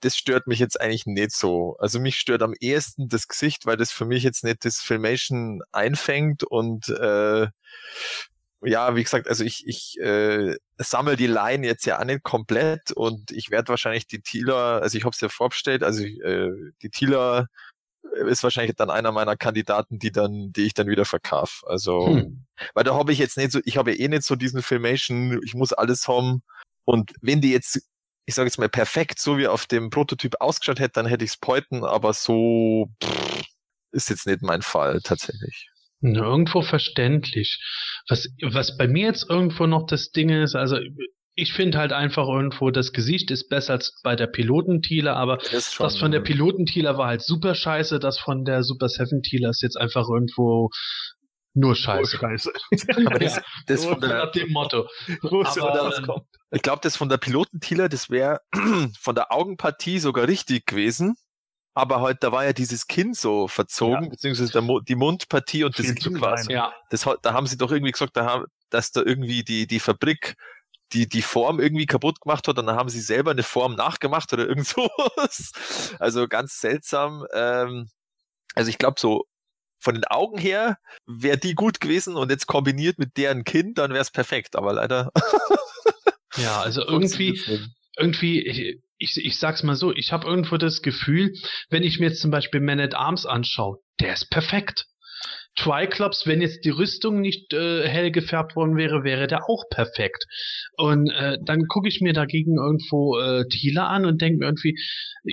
das 0.00 0.16
stört 0.16 0.46
mich 0.48 0.58
jetzt 0.58 0.80
eigentlich 0.80 1.06
nicht 1.06 1.32
so. 1.32 1.76
Also 1.78 2.00
mich 2.00 2.16
stört 2.16 2.42
am 2.42 2.54
ehesten 2.58 3.08
das 3.08 3.28
Gesicht, 3.28 3.64
weil 3.66 3.76
das 3.76 3.92
für 3.92 4.04
mich 4.04 4.24
jetzt 4.24 4.42
nicht 4.42 4.64
das 4.64 4.80
Filmation 4.80 5.62
einfängt 5.70 6.42
und 6.42 6.88
äh, 6.88 7.46
ja, 8.66 8.96
wie 8.96 9.02
gesagt, 9.04 9.28
also 9.28 9.44
ich, 9.44 9.66
ich 9.66 10.00
äh, 10.00 10.56
sammle 10.78 11.16
die 11.16 11.26
Line 11.26 11.66
jetzt 11.66 11.84
ja 11.86 12.00
auch 12.00 12.04
nicht 12.04 12.22
komplett 12.22 12.92
und 12.92 13.30
ich 13.30 13.50
werde 13.50 13.68
wahrscheinlich 13.68 14.06
die 14.06 14.22
Thieler, 14.22 14.82
also 14.82 14.96
ich 14.98 15.04
habe 15.04 15.14
es 15.14 15.20
ja 15.20 15.28
vorbestellt, 15.28 15.82
also 15.82 16.02
äh, 16.02 16.50
die 16.82 16.90
Thieler 16.90 17.48
ist 18.28 18.42
wahrscheinlich 18.42 18.76
dann 18.76 18.90
einer 18.90 19.12
meiner 19.12 19.36
Kandidaten, 19.36 19.98
die 19.98 20.12
dann, 20.12 20.52
die 20.52 20.62
ich 20.62 20.74
dann 20.74 20.86
wieder 20.86 21.04
verkaufe. 21.04 21.66
Also, 21.66 22.08
hm. 22.08 22.44
weil 22.74 22.84
da 22.84 22.94
habe 22.94 23.12
ich 23.12 23.18
jetzt 23.18 23.36
nicht 23.36 23.52
so, 23.52 23.60
ich 23.64 23.76
habe 23.76 23.92
ja 23.92 23.98
eh 23.98 24.08
nicht 24.08 24.22
so 24.22 24.36
diesen 24.36 24.62
Filmation, 24.62 25.40
ich 25.44 25.54
muss 25.54 25.72
alles 25.72 26.08
haben. 26.08 26.42
Und 26.84 27.12
wenn 27.20 27.40
die 27.40 27.50
jetzt, 27.50 27.88
ich 28.26 28.34
sage 28.34 28.48
jetzt 28.48 28.58
mal 28.58 28.68
perfekt, 28.68 29.18
so 29.18 29.38
wie 29.38 29.46
auf 29.46 29.66
dem 29.66 29.90
Prototyp 29.90 30.36
ausgeschaut 30.40 30.80
hätte, 30.80 30.94
dann 30.94 31.06
hätte 31.06 31.24
ich 31.24 31.32
es 31.32 31.36
peuten, 31.36 31.84
aber 31.84 32.12
so 32.12 32.90
pff, 33.02 33.42
ist 33.92 34.10
jetzt 34.10 34.26
nicht 34.26 34.42
mein 34.42 34.62
Fall 34.62 35.00
tatsächlich. 35.02 35.68
Irgendwo 36.02 36.60
verständlich. 36.62 37.58
Was, 38.08 38.28
was 38.42 38.76
bei 38.76 38.86
mir 38.86 39.06
jetzt 39.06 39.28
irgendwo 39.30 39.66
noch 39.66 39.86
das 39.86 40.10
Ding 40.10 40.28
ist, 40.28 40.54
also 40.54 40.78
ich 41.36 41.52
finde 41.52 41.78
halt 41.78 41.92
einfach 41.92 42.28
irgendwo, 42.28 42.70
das 42.70 42.92
Gesicht 42.92 43.30
ist 43.30 43.48
besser 43.48 43.74
als 43.74 44.00
bei 44.02 44.14
der 44.14 44.28
Pilotentieler, 44.28 45.16
aber 45.16 45.38
das, 45.50 45.72
schon, 45.72 45.84
das 45.84 45.98
von 45.98 46.12
der 46.12 46.20
Pilotentieler 46.20 46.96
war 46.96 47.08
halt 47.08 47.22
super 47.22 47.54
scheiße, 47.54 47.98
das 47.98 48.18
von 48.18 48.44
der 48.44 48.62
Super 48.62 48.88
Seven 48.88 49.22
Tieler 49.22 49.50
ist 49.50 49.62
jetzt 49.62 49.76
einfach 49.76 50.08
irgendwo 50.08 50.70
nur 51.54 51.74
scheiße. 51.74 52.18
Nur 52.20 52.38
scheiße. 52.38 52.52
aber 53.06 53.18
das, 53.18 53.40
das 53.66 53.84
von 53.84 54.00
der, 54.00 54.26
dem 54.30 54.52
Motto. 54.52 54.88
Aber, 55.30 56.24
ich 56.50 56.62
glaube, 56.62 56.80
das 56.82 56.96
von 56.96 57.08
der 57.08 57.18
Pilotentieler, 57.18 57.88
das 57.88 58.10
wäre 58.10 58.40
von 59.00 59.14
der 59.14 59.32
Augenpartie 59.32 59.98
sogar 60.00 60.26
richtig 60.26 60.66
gewesen. 60.66 61.14
Aber 61.76 62.00
halt, 62.00 62.22
da 62.22 62.30
war 62.30 62.44
ja 62.44 62.52
dieses 62.52 62.86
Kinn 62.86 63.14
so 63.14 63.48
verzogen, 63.48 64.04
ja. 64.04 64.10
beziehungsweise 64.10 64.52
der, 64.52 64.62
die 64.86 64.94
Mundpartie 64.94 65.64
und 65.64 65.74
Viel 65.74 65.86
das 65.86 65.94
Kinn 65.96 66.18
quasi. 66.18 66.52
Ja. 66.52 66.72
Das, 66.90 67.08
da 67.22 67.32
haben 67.32 67.48
sie 67.48 67.56
doch 67.56 67.72
irgendwie 67.72 67.90
gesagt, 67.90 68.16
da 68.16 68.24
haben, 68.24 68.44
dass 68.70 68.92
da 68.92 69.02
irgendwie 69.04 69.42
die, 69.42 69.66
die 69.66 69.80
Fabrik 69.80 70.36
die, 70.92 71.08
die 71.08 71.22
Form 71.22 71.60
irgendwie 71.60 71.86
kaputt 71.86 72.20
gemacht 72.20 72.46
hat 72.46 72.58
und 72.58 72.66
dann 72.66 72.76
haben 72.76 72.88
sie 72.88 73.00
selber 73.00 73.32
eine 73.32 73.42
Form 73.42 73.74
nachgemacht 73.74 74.32
oder 74.32 74.46
irgend 74.46 74.66
sowas. 74.66 75.52
Also 75.98 76.28
ganz 76.28 76.60
seltsam. 76.60 77.26
Ähm, 77.32 77.88
also 78.54 78.70
ich 78.70 78.78
glaube 78.78 79.00
so 79.00 79.24
von 79.80 79.94
den 79.94 80.04
Augen 80.04 80.38
her 80.38 80.78
wäre 81.06 81.36
die 81.36 81.54
gut 81.54 81.80
gewesen 81.80 82.16
und 82.16 82.30
jetzt 82.30 82.46
kombiniert 82.46 82.98
mit 82.98 83.16
deren 83.18 83.44
Kind, 83.44 83.78
dann 83.78 83.90
wäre 83.90 84.00
es 84.00 84.10
perfekt, 84.10 84.56
aber 84.56 84.72
leider. 84.72 85.12
ja, 86.36 86.60
also 86.62 86.82
irgendwie, 86.82 87.38
irgendwie, 87.98 88.40
ich, 88.46 88.80
ich, 88.98 89.24
ich 89.24 89.38
sag's 89.38 89.62
mal 89.62 89.76
so, 89.76 89.92
ich 89.92 90.10
habe 90.12 90.26
irgendwo 90.26 90.56
das 90.56 90.80
Gefühl, 90.80 91.34
wenn 91.68 91.82
ich 91.82 92.00
mir 92.00 92.06
jetzt 92.06 92.22
zum 92.22 92.30
Beispiel 92.30 92.60
Man 92.60 92.80
at 92.80 92.94
Arms 92.94 93.26
anschaue, 93.26 93.78
der 94.00 94.14
ist 94.14 94.30
perfekt. 94.30 94.86
Triclops, 95.56 96.26
wenn 96.26 96.40
jetzt 96.40 96.64
die 96.64 96.70
Rüstung 96.70 97.20
nicht 97.20 97.52
äh, 97.52 97.88
hell 97.88 98.10
gefärbt 98.10 98.56
worden 98.56 98.76
wäre, 98.76 99.04
wäre 99.04 99.26
der 99.26 99.48
auch 99.48 99.64
perfekt. 99.70 100.26
Und 100.76 101.10
äh, 101.10 101.38
dann 101.44 101.66
gucke 101.68 101.88
ich 101.88 102.00
mir 102.00 102.12
dagegen 102.12 102.56
irgendwo 102.56 103.18
äh, 103.18 103.46
Thiele 103.48 103.84
an 103.84 104.04
und 104.04 104.20
denke 104.20 104.38
mir 104.38 104.46
irgendwie, 104.46 104.76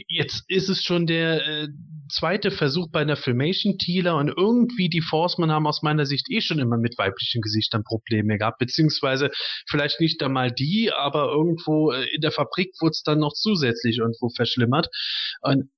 jetzt 0.07 0.43
ist 0.47 0.69
es 0.69 0.83
schon 0.83 1.07
der 1.07 1.45
äh, 1.45 1.67
zweite 2.09 2.51
Versuch 2.51 2.89
bei 2.91 3.01
einer 3.01 3.15
Filmation 3.15 3.77
Thiele 3.77 4.15
und 4.15 4.29
irgendwie 4.29 4.89
die 4.89 5.01
Forcemen 5.01 5.51
haben 5.51 5.65
aus 5.65 5.81
meiner 5.81 6.05
Sicht 6.05 6.27
eh 6.29 6.41
schon 6.41 6.59
immer 6.59 6.77
mit 6.77 6.97
weiblichen 6.97 7.41
Gesichtern 7.41 7.83
Probleme 7.83 8.37
gehabt, 8.37 8.59
beziehungsweise 8.59 9.31
vielleicht 9.67 9.99
nicht 9.99 10.21
einmal 10.21 10.51
die, 10.51 10.91
aber 10.91 11.31
irgendwo 11.31 11.91
äh, 11.91 12.05
in 12.13 12.21
der 12.21 12.31
Fabrik 12.31 12.73
wurde 12.79 12.91
es 12.91 13.03
dann 13.03 13.19
noch 13.19 13.33
zusätzlich 13.33 13.97
irgendwo 13.97 14.29
verschlimmert. 14.29 14.87
Und 15.41 15.69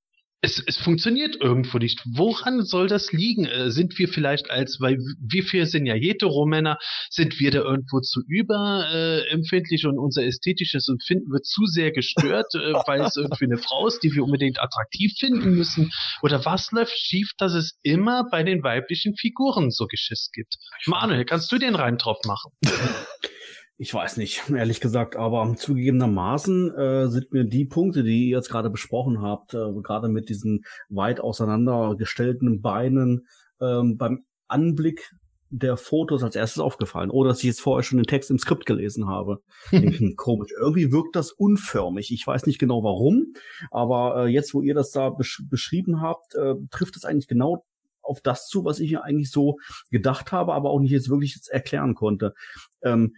es, 0.44 0.62
es 0.66 0.76
funktioniert 0.76 1.36
irgendwo 1.40 1.78
nicht. 1.78 2.02
Woran 2.04 2.64
soll 2.64 2.86
das 2.86 3.12
liegen? 3.12 3.46
Äh, 3.46 3.70
sind 3.70 3.98
wir 3.98 4.08
vielleicht 4.08 4.50
als, 4.50 4.78
weil 4.78 4.98
wir 5.18 5.42
vier 5.42 5.66
sind 5.66 5.86
ja 5.86 5.94
Heteromänner, 5.94 6.76
sind 7.08 7.40
wir 7.40 7.50
da 7.50 7.60
irgendwo 7.60 8.00
zu 8.00 8.20
überempfindlich 8.28 9.84
äh, 9.84 9.86
und 9.86 9.98
unser 9.98 10.24
ästhetisches 10.24 10.88
Empfinden 10.88 11.32
wird 11.32 11.46
zu 11.46 11.64
sehr 11.64 11.92
gestört, 11.92 12.54
äh, 12.54 12.58
weil 12.86 13.00
es 13.00 13.16
irgendwie 13.16 13.46
eine 13.46 13.56
Frau 13.56 13.86
ist, 13.86 14.00
die 14.02 14.12
wir 14.12 14.22
unbedingt 14.22 14.60
attraktiv 14.60 15.14
finden 15.18 15.54
müssen? 15.54 15.90
Oder 16.20 16.44
was 16.44 16.70
läuft 16.72 16.92
schief, 16.94 17.30
dass 17.38 17.54
es 17.54 17.78
immer 17.82 18.28
bei 18.30 18.42
den 18.42 18.62
weiblichen 18.62 19.16
Figuren 19.16 19.70
so 19.70 19.86
Geschiss 19.86 20.30
gibt? 20.30 20.56
Manuel, 20.86 21.24
kannst 21.24 21.50
du 21.52 21.58
den 21.58 21.74
Reim 21.74 21.96
drauf 21.96 22.18
machen? 22.26 22.52
Ich 23.76 23.92
weiß 23.92 24.18
nicht, 24.18 24.42
ehrlich 24.54 24.80
gesagt, 24.80 25.16
aber 25.16 25.54
zugegebenermaßen 25.56 26.74
äh, 26.74 27.08
sind 27.08 27.32
mir 27.32 27.44
die 27.44 27.64
Punkte, 27.64 28.02
die 28.02 28.28
ihr 28.28 28.36
jetzt 28.36 28.50
gerade 28.50 28.70
besprochen 28.70 29.20
habt, 29.20 29.54
äh, 29.54 29.72
gerade 29.82 30.08
mit 30.08 30.28
diesen 30.28 30.64
weit 30.88 31.20
auseinandergestellten 31.20 32.62
Beinen, 32.62 33.26
ähm, 33.60 33.96
beim 33.96 34.24
Anblick 34.46 35.10
der 35.50 35.76
Fotos 35.76 36.24
als 36.24 36.34
erstes 36.34 36.60
aufgefallen. 36.60 37.10
Oder 37.10 37.28
dass 37.28 37.38
ich 37.38 37.44
jetzt 37.44 37.60
vorher 37.60 37.84
schon 37.84 37.98
den 37.98 38.06
Text 38.06 38.30
im 38.30 38.38
Skript 38.38 38.66
gelesen 38.66 39.08
habe. 39.08 39.38
Denken, 39.72 40.16
komisch. 40.16 40.50
Irgendwie 40.58 40.90
wirkt 40.90 41.14
das 41.14 41.30
unförmig. 41.30 42.12
Ich 42.12 42.26
weiß 42.26 42.46
nicht 42.46 42.58
genau 42.58 42.82
warum, 42.82 43.34
aber 43.70 44.24
äh, 44.24 44.28
jetzt, 44.28 44.54
wo 44.54 44.62
ihr 44.62 44.74
das 44.74 44.90
da 44.90 45.10
besch 45.10 45.42
beschrieben 45.48 46.00
habt, 46.00 46.34
äh, 46.34 46.54
trifft 46.70 46.96
es 46.96 47.04
eigentlich 47.04 47.28
genau 47.28 47.64
auf 48.02 48.20
das 48.20 48.48
zu, 48.48 48.64
was 48.64 48.80
ich 48.80 48.90
mir 48.90 49.04
eigentlich 49.04 49.30
so 49.30 49.56
gedacht 49.90 50.32
habe, 50.32 50.54
aber 50.54 50.70
auch 50.70 50.80
nicht 50.80 50.90
jetzt 50.90 51.08
wirklich 51.08 51.34
jetzt 51.34 51.48
erklären 51.48 51.94
konnte. 51.94 52.34
Ähm, 52.82 53.14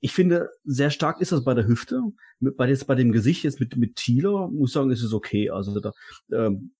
ich 0.00 0.12
finde, 0.12 0.50
sehr 0.64 0.90
stark 0.90 1.20
ist 1.20 1.32
das 1.32 1.44
bei 1.44 1.54
der 1.54 1.66
Hüfte. 1.66 2.02
Mit, 2.40 2.56
bei, 2.56 2.68
jetzt 2.68 2.86
bei 2.86 2.94
dem 2.94 3.12
Gesicht 3.12 3.44
jetzt 3.44 3.60
mit, 3.60 3.76
mit 3.76 3.96
Thieler, 3.96 4.48
muss 4.48 4.70
ich 4.70 4.74
sagen, 4.74 4.90
ist 4.90 5.02
es 5.02 5.12
okay. 5.12 5.50
Also 5.50 5.78
da 5.80 5.92
ähm, 6.32 6.72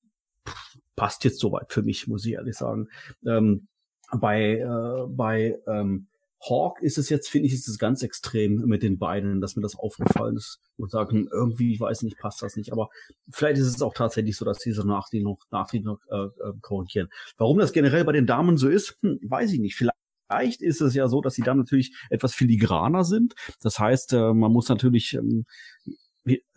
passt 0.97 1.25
jetzt 1.25 1.41
soweit 1.41 1.73
für 1.73 1.83
mich, 1.83 2.07
muss 2.07 2.25
ich 2.27 2.33
ehrlich 2.33 2.57
sagen. 2.57 2.89
Ähm, 3.27 3.69
bei, 4.13 4.59
äh, 4.59 5.07
bei 5.09 5.59
ähm, 5.67 6.07
Hawk 6.49 6.81
ist 6.83 6.99
es 6.99 7.09
jetzt, 7.09 7.29
finde 7.29 7.49
ich, 7.49 7.55
ist 7.55 7.69
es 7.69 7.79
ganz 7.79 8.03
extrem 8.03 8.57
mit 8.67 8.83
den 8.83 8.99
Beinen, 8.99 9.41
dass 9.41 9.57
mir 9.57 9.63
das 9.63 9.77
aufgefallen 9.77 10.37
ist 10.37 10.61
und 10.77 10.91
sagen, 10.91 11.29
irgendwie, 11.33 11.73
ich 11.73 11.81
weiß 11.81 12.03
nicht, 12.03 12.19
passt 12.19 12.43
das 12.43 12.57
nicht. 12.57 12.73
Aber 12.73 12.89
vielleicht 13.31 13.59
ist 13.59 13.67
es 13.67 13.83
auch 13.83 13.95
tatsächlich 13.95 14.37
so, 14.37 14.45
dass 14.45 14.59
diese 14.59 14.87
Nachrichten 14.87 15.25
noch, 15.25 15.39
Nachrichten 15.51 15.87
noch 15.87 16.01
äh, 16.11 16.27
äh, 16.27 16.53
korrigieren. 16.61 17.09
Warum 17.39 17.59
das 17.59 17.73
generell 17.73 18.05
bei 18.05 18.13
den 18.13 18.27
Damen 18.27 18.59
so 18.59 18.69
ist, 18.69 18.99
hm, 19.01 19.19
weiß 19.23 19.53
ich 19.53 19.61
nicht. 19.61 19.75
Vielleicht 19.75 19.97
Vielleicht 20.29 20.63
ist 20.63 20.81
es 20.81 20.95
ja 20.95 21.09
so, 21.09 21.21
dass 21.21 21.35
sie 21.35 21.43
dann 21.43 21.59
natürlich 21.59 21.97
etwas 22.11 22.35
filigraner 22.35 23.05
sind. 23.05 23.35
Das 23.63 23.79
heißt, 23.79 24.13
äh, 24.13 24.33
man 24.33 24.53
muss 24.53 24.69
natürlich, 24.69 25.15
ähm, 25.15 25.47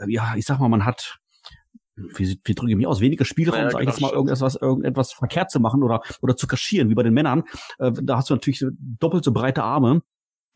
ja, 0.08 0.36
ich 0.36 0.46
sag 0.46 0.60
mal, 0.60 0.70
man 0.70 0.86
hat 0.86 1.20
wie, 2.16 2.40
wie 2.44 2.56
drücke 2.56 2.72
ich 2.72 2.78
mich 2.78 2.88
aus, 2.88 3.02
weniger 3.02 3.26
Spielraum, 3.26 3.60
ja, 3.60 3.72
sag 3.72 3.82
ich 3.82 3.88
genau, 3.88 3.92
jetzt 3.92 4.02
mal, 4.02 4.12
irgendetwas, 4.12 4.56
irgendetwas 4.56 5.14
verkehrt 5.14 5.52
zu 5.52 5.60
machen 5.60 5.84
oder, 5.84 6.02
oder 6.22 6.36
zu 6.36 6.48
kaschieren, 6.48 6.90
wie 6.90 6.96
bei 6.96 7.04
den 7.04 7.14
Männern. 7.14 7.44
Äh, 7.78 7.92
da 8.02 8.18
hast 8.18 8.30
du 8.30 8.36
natürlich 8.36 8.64
doppelt 8.80 9.24
so 9.24 9.32
breite 9.32 9.64
Arme. 9.64 10.02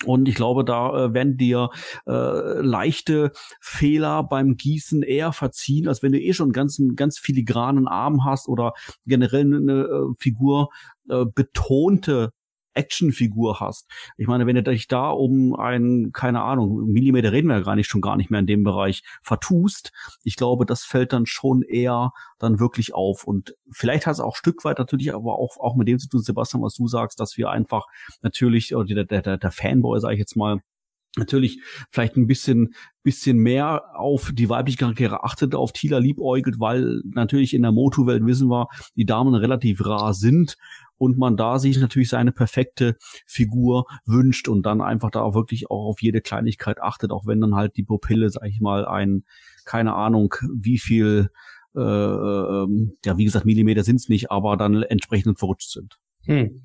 Und 0.05 0.28
ich 0.28 0.36
glaube, 0.36 0.66
da 0.66 1.05
äh, 1.05 1.14
werden 1.14 1.38
dir 1.38 1.70
äh, 2.07 2.61
leichte 2.61 3.32
Fehler 3.61 4.24
beim 4.24 4.57
Gießen 4.57 5.01
eher 5.01 5.32
verziehen, 5.32 5.88
als 5.88 6.03
wenn 6.03 6.11
du 6.11 6.20
eh 6.20 6.34
schon 6.34 6.51
ganz, 6.51 6.82
ganz 6.95 7.20
filigranen 7.20 7.88
Arm 7.88 8.26
hast 8.26 8.49
oder 8.49 8.74
generell 9.05 9.45
eine 9.45 9.84
äh, 9.84 10.14
Figur 10.20 10.70
äh, 11.09 11.26
betonte 11.26 12.32
Actionfigur 12.74 13.59
hast. 13.59 13.89
Ich 14.17 14.28
meine, 14.28 14.45
wenn 14.45 14.55
du 14.55 14.63
dich 14.63 14.88
da 14.88 15.09
um 15.09 15.55
einen, 15.55 16.11
keine 16.11 16.41
Ahnung, 16.41 16.91
Millimeter 16.91 17.32
reden 17.32 17.47
wir 17.47 17.57
ja 17.57 17.63
gar 17.63 17.76
nicht, 17.76 17.88
schon 17.88 18.01
gar 18.01 18.17
nicht 18.17 18.30
mehr 18.30 18.39
in 18.39 18.47
dem 18.47 18.63
Bereich 18.63 19.03
vertust, 19.21 19.91
ich 20.24 20.36
glaube, 20.36 20.65
das 20.65 20.84
fällt 20.84 21.13
dann 21.13 21.26
schon 21.26 21.61
eher 21.61 22.11
dann 22.39 22.59
wirklich 22.59 22.93
auf. 22.93 23.24
Und 23.24 23.55
vielleicht 23.71 24.05
hat 24.05 24.13
es 24.13 24.19
auch 24.19 24.36
Stück 24.36 24.63
weit 24.65 24.80
natürlich 24.80 25.13
aber 25.13 25.38
auch, 25.38 25.57
auch 25.57 25.76
mit 25.76 25.88
dem 25.88 25.99
zu 25.99 26.09
tun, 26.09 26.21
Sebastian, 26.21 26.63
was 26.63 26.76
du 26.76 26.88
sagst, 26.88 27.19
dass 27.19 27.38
wir 27.38 27.49
einfach 27.49 27.86
natürlich, 28.21 28.76
oder 28.76 29.03
der, 29.03 29.21
der, 29.21 29.38
der 29.38 29.51
Fanboy, 29.51 29.99
sage 29.99 30.15
ich 30.15 30.19
jetzt 30.19 30.36
mal, 30.36 30.61
natürlich 31.18 31.61
vielleicht 31.89 32.18
ein 32.18 32.28
bisschen 32.28 32.74
bisschen 33.03 33.38
mehr 33.38 33.84
auf 33.95 34.32
die 34.34 34.49
weiblichen 34.49 34.80
Charaktere 34.80 35.24
achtet, 35.24 35.55
auf 35.55 35.74
Tila 35.74 35.97
liebäugelt, 35.97 36.59
weil 36.59 37.01
natürlich 37.03 37.53
in 37.53 37.61
der 37.61 37.74
Motu-Welt 37.74 38.26
wissen 38.26 38.49
wir, 38.49 38.68
die 38.95 39.05
Damen 39.05 39.36
relativ 39.36 39.86
rar 39.86 40.14
sind 40.14 40.55
und 40.97 41.18
man 41.18 41.36
da 41.36 41.59
sich 41.59 41.78
natürlich 41.78 42.09
seine 42.09 42.32
perfekte 42.32 42.95
Figur 43.26 43.86
wünscht 44.05 44.47
und 44.47 44.66
dann 44.66 44.82
einfach 44.82 45.11
da 45.11 45.34
wirklich 45.34 45.70
auch 45.70 45.89
auf 45.89 46.01
jede 46.01 46.22
Kleinigkeit 46.22 46.82
achtet, 46.82 47.11
auch 47.11 47.28
wenn 47.28 47.41
dann 47.41 47.55
halt 47.55 47.76
die 47.76 47.84
Pupille, 47.84 48.30
sag 48.30 48.45
ich 48.45 48.61
mal, 48.61 48.86
ein, 48.86 49.26
keine 49.66 49.95
Ahnung, 49.95 50.34
wie 50.55 50.80
viel, 50.80 51.30
äh, 51.76 51.80
ähm, 51.82 52.93
ja, 53.03 53.18
wie 53.18 53.26
gesagt, 53.26 53.45
Millimeter 53.45 53.84
sind's 53.84 54.07
nicht, 54.07 54.32
aber 54.32 54.55
dann 54.55 54.82
entsprechend 54.82 55.39
verrutscht 55.39 55.72
sind. 55.72 55.97
Hm. 56.26 56.64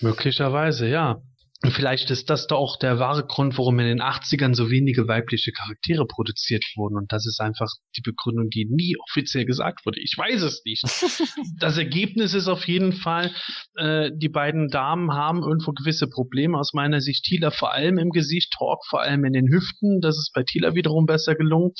Möglicherweise, 0.00 0.86
ja. 0.88 1.20
Und 1.64 1.70
vielleicht 1.70 2.10
ist 2.10 2.28
das 2.28 2.46
doch 2.46 2.58
auch 2.58 2.76
der 2.78 2.98
wahre 2.98 3.24
Grund, 3.24 3.56
warum 3.56 3.78
in 3.78 3.86
den 3.86 4.02
80ern 4.02 4.54
so 4.54 4.68
wenige 4.68 5.08
weibliche 5.08 5.50
Charaktere 5.50 6.06
produziert 6.06 6.62
wurden. 6.76 6.98
Und 6.98 7.10
das 7.10 7.24
ist 7.24 7.40
einfach 7.40 7.70
die 7.96 8.02
Begründung, 8.02 8.50
die 8.50 8.66
nie 8.66 8.96
offiziell 8.98 9.46
gesagt 9.46 9.86
wurde. 9.86 9.98
Ich 9.98 10.14
weiß 10.14 10.42
es 10.42 10.62
nicht. 10.66 10.82
das 11.58 11.78
Ergebnis 11.78 12.34
ist 12.34 12.48
auf 12.48 12.68
jeden 12.68 12.92
Fall, 12.92 13.32
äh, 13.76 14.10
die 14.14 14.28
beiden 14.28 14.68
Damen 14.68 15.14
haben 15.14 15.42
irgendwo 15.42 15.72
gewisse 15.72 16.06
Probleme. 16.06 16.58
Aus 16.58 16.74
meiner 16.74 17.00
Sicht 17.00 17.24
Tila 17.24 17.50
vor 17.50 17.72
allem 17.72 17.96
im 17.96 18.10
Gesicht, 18.10 18.52
Talk 18.52 18.84
vor 18.86 19.00
allem 19.00 19.24
in 19.24 19.32
den 19.32 19.48
Hüften. 19.48 20.02
Das 20.02 20.18
ist 20.18 20.32
bei 20.34 20.42
Tila 20.42 20.74
wiederum 20.74 21.06
besser 21.06 21.34
gelungen 21.34 21.72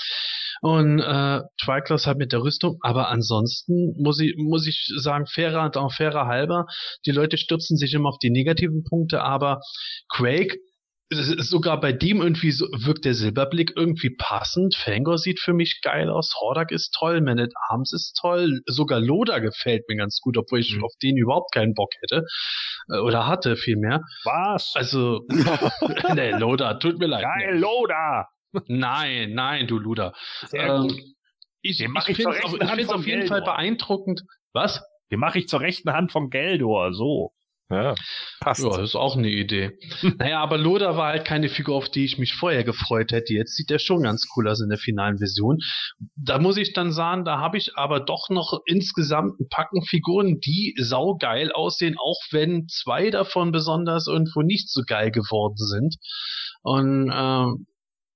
und 0.62 0.98
äh, 0.98 1.42
Triclops 1.60 2.06
halt 2.06 2.16
mit 2.16 2.32
der 2.32 2.42
Rüstung. 2.42 2.78
Aber 2.80 3.10
ansonsten 3.10 3.94
muss 4.02 4.18
ich, 4.18 4.34
muss 4.38 4.66
ich 4.66 4.90
sagen, 4.96 5.26
fairer 5.26 5.62
und 5.62 5.76
auch 5.76 5.92
fairer 5.92 6.26
halber, 6.26 6.64
die 7.04 7.10
Leute 7.10 7.36
stürzen 7.36 7.76
sich 7.76 7.92
immer 7.92 8.08
auf 8.08 8.18
die 8.18 8.30
negativen 8.30 8.82
Punkte, 8.82 9.22
aber 9.22 9.60
Quake 10.08 10.58
sogar 11.10 11.80
bei 11.80 11.92
dem 11.92 12.20
irgendwie 12.20 12.50
so, 12.50 12.66
wirkt 12.72 13.04
der 13.04 13.14
Silberblick 13.14 13.72
irgendwie 13.76 14.10
passend. 14.16 14.74
Fangor 14.74 15.18
sieht 15.18 15.40
für 15.40 15.52
mich 15.52 15.80
geil 15.82 16.08
aus. 16.08 16.34
Hordak 16.40 16.72
ist 16.72 16.94
toll. 16.98 17.20
Man 17.20 17.38
at 17.38 17.52
Arms 17.68 17.92
ist 17.92 18.16
toll. 18.20 18.60
Sogar 18.66 19.00
Loda 19.00 19.38
gefällt 19.38 19.82
mir 19.88 19.96
ganz 19.96 20.20
gut, 20.20 20.36
obwohl 20.36 20.60
ich 20.60 20.74
mhm. 20.74 20.84
auf 20.84 20.92
den 21.02 21.16
überhaupt 21.16 21.52
keinen 21.52 21.74
Bock 21.74 21.90
hätte. 22.00 22.24
Äh, 22.90 22.98
oder 22.98 23.26
hatte 23.26 23.56
vielmehr. 23.56 24.00
Was? 24.24 24.72
Also, 24.74 25.24
ne, 26.14 26.38
Loda, 26.38 26.74
tut 26.74 26.98
mir 26.98 27.06
leid. 27.06 27.22
Geil, 27.22 27.58
Loda! 27.58 28.28
Nein, 28.68 29.34
nein, 29.34 29.66
du 29.66 29.78
Luder. 29.78 30.12
Ähm, 30.52 30.86
ich 31.60 31.80
ich, 31.80 31.88
ich 32.08 32.16
finde 32.16 32.36
es 32.78 32.88
auf 32.88 33.06
jeden 33.06 33.26
Fall 33.26 33.42
beeindruckend. 33.42 34.22
Was? 34.52 34.80
Den 35.10 35.18
mache 35.18 35.40
ich 35.40 35.48
zur 35.48 35.60
rechten 35.60 35.92
Hand 35.92 36.12
von 36.12 36.30
Geldor, 36.30 36.92
so. 36.92 37.32
Ja, 37.70 37.94
passt. 38.40 38.62
Ja, 38.62 38.68
das 38.68 38.90
ist 38.90 38.94
auch 38.94 39.16
eine 39.16 39.30
Idee. 39.30 39.78
naja, 40.18 40.40
aber 40.40 40.58
Loda 40.58 40.96
war 40.98 41.12
halt 41.12 41.24
keine 41.24 41.48
Figur, 41.48 41.76
auf 41.76 41.88
die 41.88 42.04
ich 42.04 42.18
mich 42.18 42.34
vorher 42.34 42.62
gefreut 42.62 43.10
hätte. 43.10 43.32
Jetzt 43.32 43.56
sieht 43.56 43.70
er 43.70 43.78
schon 43.78 44.02
ganz 44.02 44.28
cool 44.36 44.48
aus 44.48 44.60
in 44.60 44.68
der 44.68 44.78
finalen 44.78 45.18
Version. 45.18 45.58
Da 46.14 46.38
muss 46.38 46.58
ich 46.58 46.74
dann 46.74 46.92
sagen, 46.92 47.24
da 47.24 47.38
habe 47.38 47.56
ich 47.56 47.76
aber 47.76 48.00
doch 48.00 48.28
noch 48.28 48.60
insgesamt 48.66 49.40
ein 49.40 49.48
Packen 49.48 49.82
Figuren, 49.82 50.40
die 50.40 50.74
saugeil 50.78 51.52
aussehen, 51.52 51.96
auch 51.98 52.20
wenn 52.32 52.68
zwei 52.68 53.10
davon 53.10 53.50
besonders 53.50 54.08
irgendwo 54.08 54.42
nicht 54.42 54.68
so 54.70 54.82
geil 54.86 55.10
geworden 55.10 55.56
sind. 55.56 55.96
Und 56.62 57.10
ähm, 57.14 57.66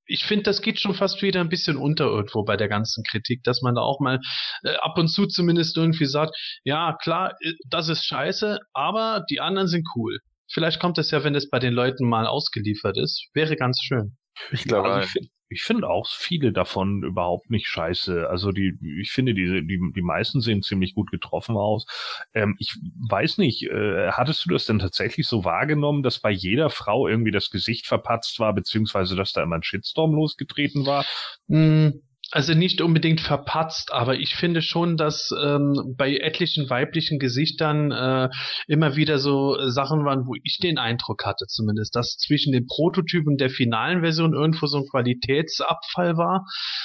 ich 0.08 0.24
finde, 0.24 0.44
das 0.44 0.62
geht 0.62 0.80
schon 0.80 0.94
fast 0.94 1.22
wieder 1.22 1.40
ein 1.40 1.48
bisschen 1.48 1.76
unter 1.76 2.06
irgendwo 2.06 2.42
bei 2.44 2.56
der 2.56 2.68
ganzen 2.68 3.04
Kritik, 3.04 3.44
dass 3.44 3.62
man 3.62 3.76
da 3.76 3.82
auch 3.82 4.00
mal 4.00 4.20
äh, 4.64 4.74
ab 4.76 4.98
und 4.98 5.08
zu 5.08 5.26
zumindest 5.26 5.76
irgendwie 5.76 6.06
sagt, 6.06 6.36
ja, 6.64 6.96
klar, 7.00 7.34
äh, 7.40 7.52
das 7.68 7.88
ist 7.88 8.04
scheiße, 8.04 8.58
aber 8.72 9.24
die 9.30 9.40
anderen 9.40 9.68
sind 9.68 9.86
cool. 9.94 10.18
Vielleicht 10.50 10.80
kommt 10.80 10.98
es 10.98 11.10
ja, 11.10 11.22
wenn 11.24 11.34
es 11.34 11.50
bei 11.50 11.58
den 11.58 11.74
Leuten 11.74 12.08
mal 12.08 12.26
ausgeliefert 12.26 12.96
ist. 12.98 13.28
Wäre 13.34 13.56
ganz 13.56 13.80
schön. 13.82 14.17
Ich 14.52 14.64
glaube, 14.64 14.88
also 14.88 15.06
ich 15.06 15.12
finde 15.12 15.28
ich 15.50 15.62
finde 15.62 15.88
auch 15.88 16.06
viele 16.06 16.52
davon 16.52 17.02
überhaupt 17.02 17.50
nicht 17.50 17.66
scheiße. 17.66 18.28
Also 18.28 18.52
die, 18.52 18.78
ich 19.00 19.12
finde 19.12 19.34
diese, 19.34 19.62
die, 19.62 19.80
die 19.94 20.02
meisten 20.02 20.40
sehen 20.40 20.62
ziemlich 20.62 20.94
gut 20.94 21.10
getroffen 21.10 21.56
aus. 21.56 21.86
Ähm, 22.34 22.54
ich 22.58 22.76
weiß 23.08 23.38
nicht, 23.38 23.62
äh, 23.64 24.10
hattest 24.10 24.44
du 24.44 24.50
das 24.50 24.66
denn 24.66 24.78
tatsächlich 24.78 25.26
so 25.26 25.44
wahrgenommen, 25.44 26.02
dass 26.02 26.20
bei 26.20 26.30
jeder 26.30 26.68
Frau 26.68 27.08
irgendwie 27.08 27.30
das 27.30 27.50
Gesicht 27.50 27.86
verpatzt 27.86 28.38
war, 28.40 28.52
beziehungsweise 28.54 29.16
dass 29.16 29.32
da 29.32 29.42
immer 29.42 29.56
ein 29.56 29.62
Shitstorm 29.62 30.12
losgetreten 30.12 30.84
war? 30.84 31.06
Mm, 31.46 31.88
also 32.30 32.52
nicht 32.52 32.82
unbedingt 32.82 33.20
verpatzt, 33.20 33.92
aber 33.92 34.16
ich 34.16 34.34
finde 34.34 34.60
schon, 34.60 34.96
dass 34.96 35.30
ähm, 35.42 35.94
bei 35.96 36.16
etlichen 36.16 36.68
weiblichen 36.68 37.18
Gesichtern 37.18 37.90
äh, 37.90 38.28
immer 38.66 38.96
wieder 38.96 39.18
so 39.18 39.56
Sachen 39.68 40.04
waren, 40.04 40.26
wo 40.26 40.34
ich 40.42 40.58
den 40.58 40.76
Eindruck 40.76 41.24
hatte 41.24 41.46
zumindest, 41.46 41.96
dass 41.96 42.18
zwischen 42.18 42.52
den 42.52 42.66
Prototypen 42.66 43.38
der 43.38 43.48
finalen 43.48 44.02
Version 44.02 44.34
irgendwo 44.34 44.66
so 44.66 44.78
ein 44.78 44.88
Qualitätsabfall 44.90 46.18
war 46.18 46.44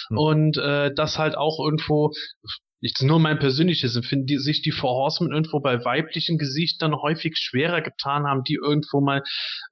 hm. 0.10 0.18
und 0.18 0.58
äh, 0.58 0.92
das 0.96 1.20
halt 1.20 1.38
auch 1.38 1.60
irgendwo 1.60 2.12
ist 2.84 3.02
nur 3.02 3.20
mein 3.20 3.40
persönliches 3.40 3.96
Empfinden, 3.96 4.26
die 4.26 4.38
sich 4.38 4.62
die 4.62 4.72
Four 4.72 4.92
Horsemen 4.92 5.32
irgendwo 5.32 5.60
bei 5.62 5.84
weiblichen 5.86 6.38
Gesichtern 6.38 6.94
häufig 6.96 7.38
schwerer 7.38 7.82
getan 7.82 8.26
haben, 8.26 8.44
die 8.44 8.56
irgendwo 8.56 9.02
mal 9.02 9.24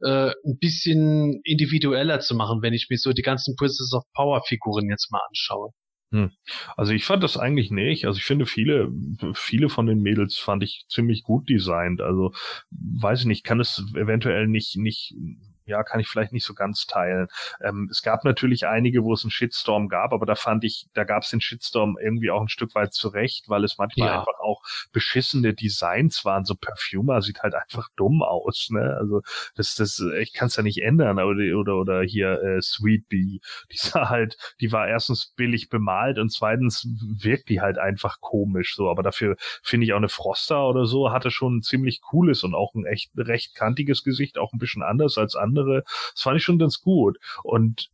äh, 0.01 0.31
ein 0.45 0.57
bisschen 0.59 1.41
individueller 1.43 2.21
zu 2.21 2.35
machen, 2.35 2.61
wenn 2.61 2.73
ich 2.73 2.87
mir 2.89 2.97
so 2.97 3.11
die 3.11 3.21
ganzen 3.21 3.55
Princess 3.55 3.93
of 3.93 4.03
Power 4.13 4.41
Figuren 4.47 4.89
jetzt 4.89 5.11
mal 5.11 5.21
anschaue. 5.27 5.71
Hm. 6.13 6.31
Also 6.75 6.91
ich 6.93 7.05
fand 7.05 7.23
das 7.23 7.37
eigentlich 7.37 7.71
nicht. 7.71 8.05
Also 8.05 8.17
ich 8.17 8.25
finde 8.25 8.45
viele, 8.45 8.91
viele 9.33 9.69
von 9.69 9.85
den 9.85 10.01
Mädels 10.01 10.37
fand 10.37 10.63
ich 10.63 10.85
ziemlich 10.89 11.23
gut 11.23 11.49
designt. 11.49 12.01
Also 12.01 12.33
weiß 12.71 13.21
ich 13.21 13.25
nicht, 13.25 13.43
kann 13.45 13.59
es 13.59 13.83
eventuell 13.95 14.47
nicht, 14.47 14.77
nicht 14.77 15.15
ja, 15.71 15.83
kann 15.83 15.99
ich 15.99 16.07
vielleicht 16.07 16.33
nicht 16.33 16.45
so 16.45 16.53
ganz 16.53 16.85
teilen. 16.85 17.27
Ähm, 17.63 17.87
es 17.89 18.01
gab 18.01 18.23
natürlich 18.23 18.67
einige, 18.67 19.03
wo 19.03 19.13
es 19.13 19.23
einen 19.23 19.31
Shitstorm 19.31 19.87
gab, 19.87 20.13
aber 20.13 20.25
da 20.25 20.35
fand 20.35 20.63
ich, 20.63 20.87
da 20.93 21.03
gab 21.03 21.23
es 21.23 21.29
den 21.29 21.41
Shitstorm 21.41 21.97
irgendwie 22.01 22.29
auch 22.29 22.41
ein 22.41 22.49
Stück 22.49 22.75
weit 22.75 22.93
zurecht, 22.93 23.49
weil 23.49 23.63
es 23.63 23.77
manchmal 23.77 24.09
ja. 24.09 24.19
einfach 24.19 24.39
auch 24.41 24.61
beschissene 24.91 25.53
Designs 25.53 26.25
waren. 26.25 26.45
So 26.45 26.55
Perfumer 26.55 27.21
sieht 27.21 27.41
halt 27.41 27.55
einfach 27.55 27.89
dumm 27.95 28.21
aus, 28.21 28.67
ne? 28.69 28.97
Also 28.99 29.21
das, 29.55 29.75
das, 29.75 30.03
ich 30.19 30.33
kann 30.33 30.47
es 30.47 30.55
ja 30.57 30.63
nicht 30.63 30.81
ändern. 30.81 31.19
Oder 31.19 31.57
oder 31.57 31.77
oder 31.77 32.01
hier 32.03 32.41
äh, 32.41 32.61
Sweet 32.61 33.07
Bee, 33.07 33.39
die 33.71 33.77
sah 33.77 34.09
halt, 34.09 34.37
die 34.59 34.71
war 34.71 34.87
erstens 34.87 35.33
billig 35.35 35.69
bemalt 35.69 36.19
und 36.19 36.31
zweitens 36.31 36.87
wirkt 37.01 37.49
die 37.49 37.61
halt 37.61 37.77
einfach 37.77 38.19
komisch 38.19 38.75
so. 38.75 38.89
Aber 38.89 39.03
dafür 39.03 39.37
finde 39.63 39.85
ich 39.85 39.93
auch 39.93 39.97
eine 39.97 40.09
Froster 40.09 40.67
oder 40.67 40.85
so 40.85 41.11
hatte 41.11 41.31
schon 41.31 41.57
ein 41.57 41.61
ziemlich 41.61 42.01
cooles 42.01 42.43
und 42.43 42.53
auch 42.53 42.73
ein 42.75 42.85
echt 42.85 43.11
recht 43.17 43.55
kantiges 43.55 44.03
Gesicht, 44.03 44.37
auch 44.37 44.53
ein 44.53 44.59
bisschen 44.59 44.83
anders 44.83 45.17
als 45.17 45.35
andere 45.35 45.60
andere. 45.61 45.83
Das 46.13 46.21
fand 46.21 46.37
ich 46.37 46.43
schon 46.43 46.59
ganz 46.59 46.81
gut. 46.81 47.17
Und 47.43 47.89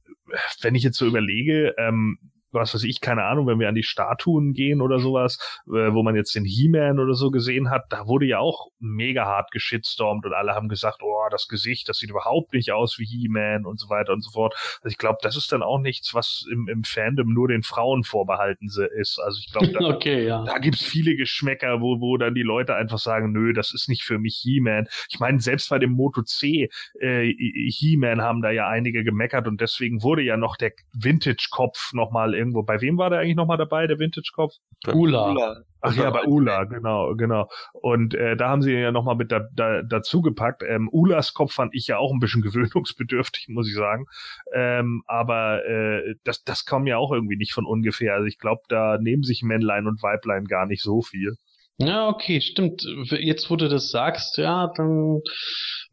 wenn 0.62 0.76
ich 0.76 0.84
jetzt 0.84 0.98
so 0.98 1.06
überlege, 1.06 1.76
ähm, 1.78 2.20
was 2.52 2.74
weiß 2.74 2.84
ich, 2.84 3.02
keine 3.02 3.24
Ahnung, 3.26 3.48
wenn 3.48 3.60
wir 3.60 3.70
an 3.70 3.76
die 3.76 3.84
Statuen 3.84 4.54
gehen 4.54 4.82
oder 4.82 5.00
sowas, 5.00 5.38
äh, 5.68 5.94
wo 5.94 6.04
man 6.04 6.16
jetzt 6.16 6.36
den 6.36 6.46
He-Man 6.46 7.00
oder 7.00 7.14
so 7.14 7.32
gesehen 7.32 7.70
hat, 7.70 7.86
da 7.90 8.08
wurde 8.08 8.26
ja 8.26 8.40
auch 8.40 8.68
mega 8.80 9.26
hart 9.26 9.52
geschitstormt 9.52 10.26
und 10.26 10.34
alle 10.34 10.54
haben 10.54 10.70
gesagt, 10.70 11.02
oh, 11.04 11.28
das 11.30 11.48
Gesicht, 11.48 11.90
das 11.90 11.98
sieht 11.98 12.10
überhaupt 12.10 12.54
nicht 12.54 12.72
aus 12.72 12.98
wie 13.00 13.06
He-Man 13.06 13.66
und 13.66 13.80
so 13.80 13.90
weiter 13.90 14.14
und 14.14 14.22
so 14.24 14.32
fort. 14.32 14.56
Also 14.82 14.92
ich 14.92 14.98
glaube, 14.98 15.20
das 15.22 15.36
ist 15.36 15.52
dann 15.52 15.64
auch 15.64 15.80
nichts, 15.80 16.14
was 16.14 16.46
im, 16.52 16.68
im 16.68 16.84
Fandom 16.84 17.34
nur 17.34 17.48
den 17.48 17.64
Frauen 17.64 18.04
vorbehalten 18.04 18.68
ist. 18.68 19.20
Also 19.20 19.40
ich 19.40 19.52
glaube, 19.52 19.70
da, 19.70 19.80
okay, 19.96 20.26
ja. 20.26 20.44
da 20.44 20.58
gibt's 20.60 20.84
viele 20.84 21.16
Geschmäcker, 21.16 21.82
wo, 21.82 22.00
wo 22.00 22.18
dann 22.18 22.36
die 22.36 22.44
Leute 22.44 22.76
einfach 22.76 23.00
sagen, 23.00 23.32
nö, 23.32 23.54
das 23.54 23.74
ist 23.74 23.90
nicht 23.90 24.04
für 24.04 24.20
mich 24.20 24.40
He-Man. 24.42 24.88
Ich 25.10 25.20
meine, 25.20 25.40
selbst 25.40 25.70
bei 25.70 25.80
dem 25.80 25.92
Moto 25.92 26.22
C, 26.24 26.70
äh, 27.00 27.34
He-Man 27.34 28.22
haben 28.22 28.42
da 28.42 28.52
ja 28.52 28.68
einige 28.68 29.04
gemeckert 29.04 29.48
und 29.48 29.62
deswegen 29.62 30.02
wurde 30.04 30.22
ja 30.22 30.38
noch 30.38 30.58
der 30.58 30.72
Vintage-Kopf 30.94 31.94
nochmal 31.94 32.34
irgendwo. 32.48 32.64
Bei 32.64 32.82
wem 32.82 32.98
war 32.98 33.10
der 33.10 33.20
eigentlich 33.20 33.36
nochmal 33.36 33.58
dabei, 33.58 33.88
der 33.88 34.00
Vintage-Kopf? 34.00 34.54
Ula. 34.94 35.32
Ula. 35.32 35.64
Ach 35.82 35.96
ja, 35.96 36.10
bei 36.10 36.24
Ula, 36.26 36.64
genau, 36.64 37.16
genau. 37.16 37.50
Und 37.74 38.16
äh, 38.16 38.36
da 38.36 38.50
haben 38.50 38.62
sie 38.62 38.74
ja 38.74 38.92
nochmal 38.92 39.16
mit 39.16 39.32
da, 39.32 39.48
da, 39.54 39.84
dazu 39.84 40.22
gepackt. 40.22 40.64
Ähm, 40.68 40.90
Ulas 40.92 41.34
Kopf 41.34 41.54
fand 41.54 41.76
ich 41.76 41.88
ja 41.88 41.98
auch 41.98 42.12
ein 42.12 42.20
bisschen 42.20 42.42
gewöhnungsbedürftig, 42.44 43.48
muss 43.50 43.68
ich 43.68 43.76
sagen. 43.76 44.06
Ähm, 44.54 45.04
aber 45.06 45.66
äh, 45.66 46.16
das, 46.24 46.44
das 46.44 46.66
kam 46.66 46.88
ja 46.88 46.98
auch 46.98 47.12
irgendwie 47.12 47.38
nicht 47.38 47.54
von 47.54 47.66
ungefähr. 47.66 48.16
Also 48.16 48.26
ich 48.26 48.40
glaube, 48.40 48.62
da 48.70 48.98
nehmen 48.98 49.24
sich 49.24 49.44
Männlein 49.44 49.88
und 49.88 50.02
Weiblein 50.02 50.46
gar 50.46 50.66
nicht 50.66 50.82
so 50.82 51.02
viel. 51.02 51.36
Ja, 51.80 52.08
okay, 52.08 52.42
stimmt. 52.42 52.84
Jetzt, 53.12 53.52
wo 53.52 53.56
du 53.56 53.70
das 53.70 53.92
sagst, 53.92 54.38
ja, 54.38 54.72
dann 54.76 55.22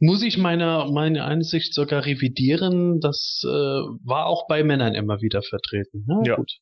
muss 0.05 0.23
ich 0.23 0.39
meine, 0.39 0.87
meine 0.93 1.25
Ansicht 1.25 1.75
sogar 1.75 2.05
revidieren. 2.05 3.01
Das 3.01 3.43
äh, 3.45 3.49
war 3.49 4.27
auch 4.27 4.47
bei 4.47 4.63
Männern 4.63 4.95
immer 4.95 5.21
wieder 5.21 5.43
vertreten. 5.43 6.07
Ja, 6.09 6.23
ja. 6.25 6.37
gut. 6.37 6.53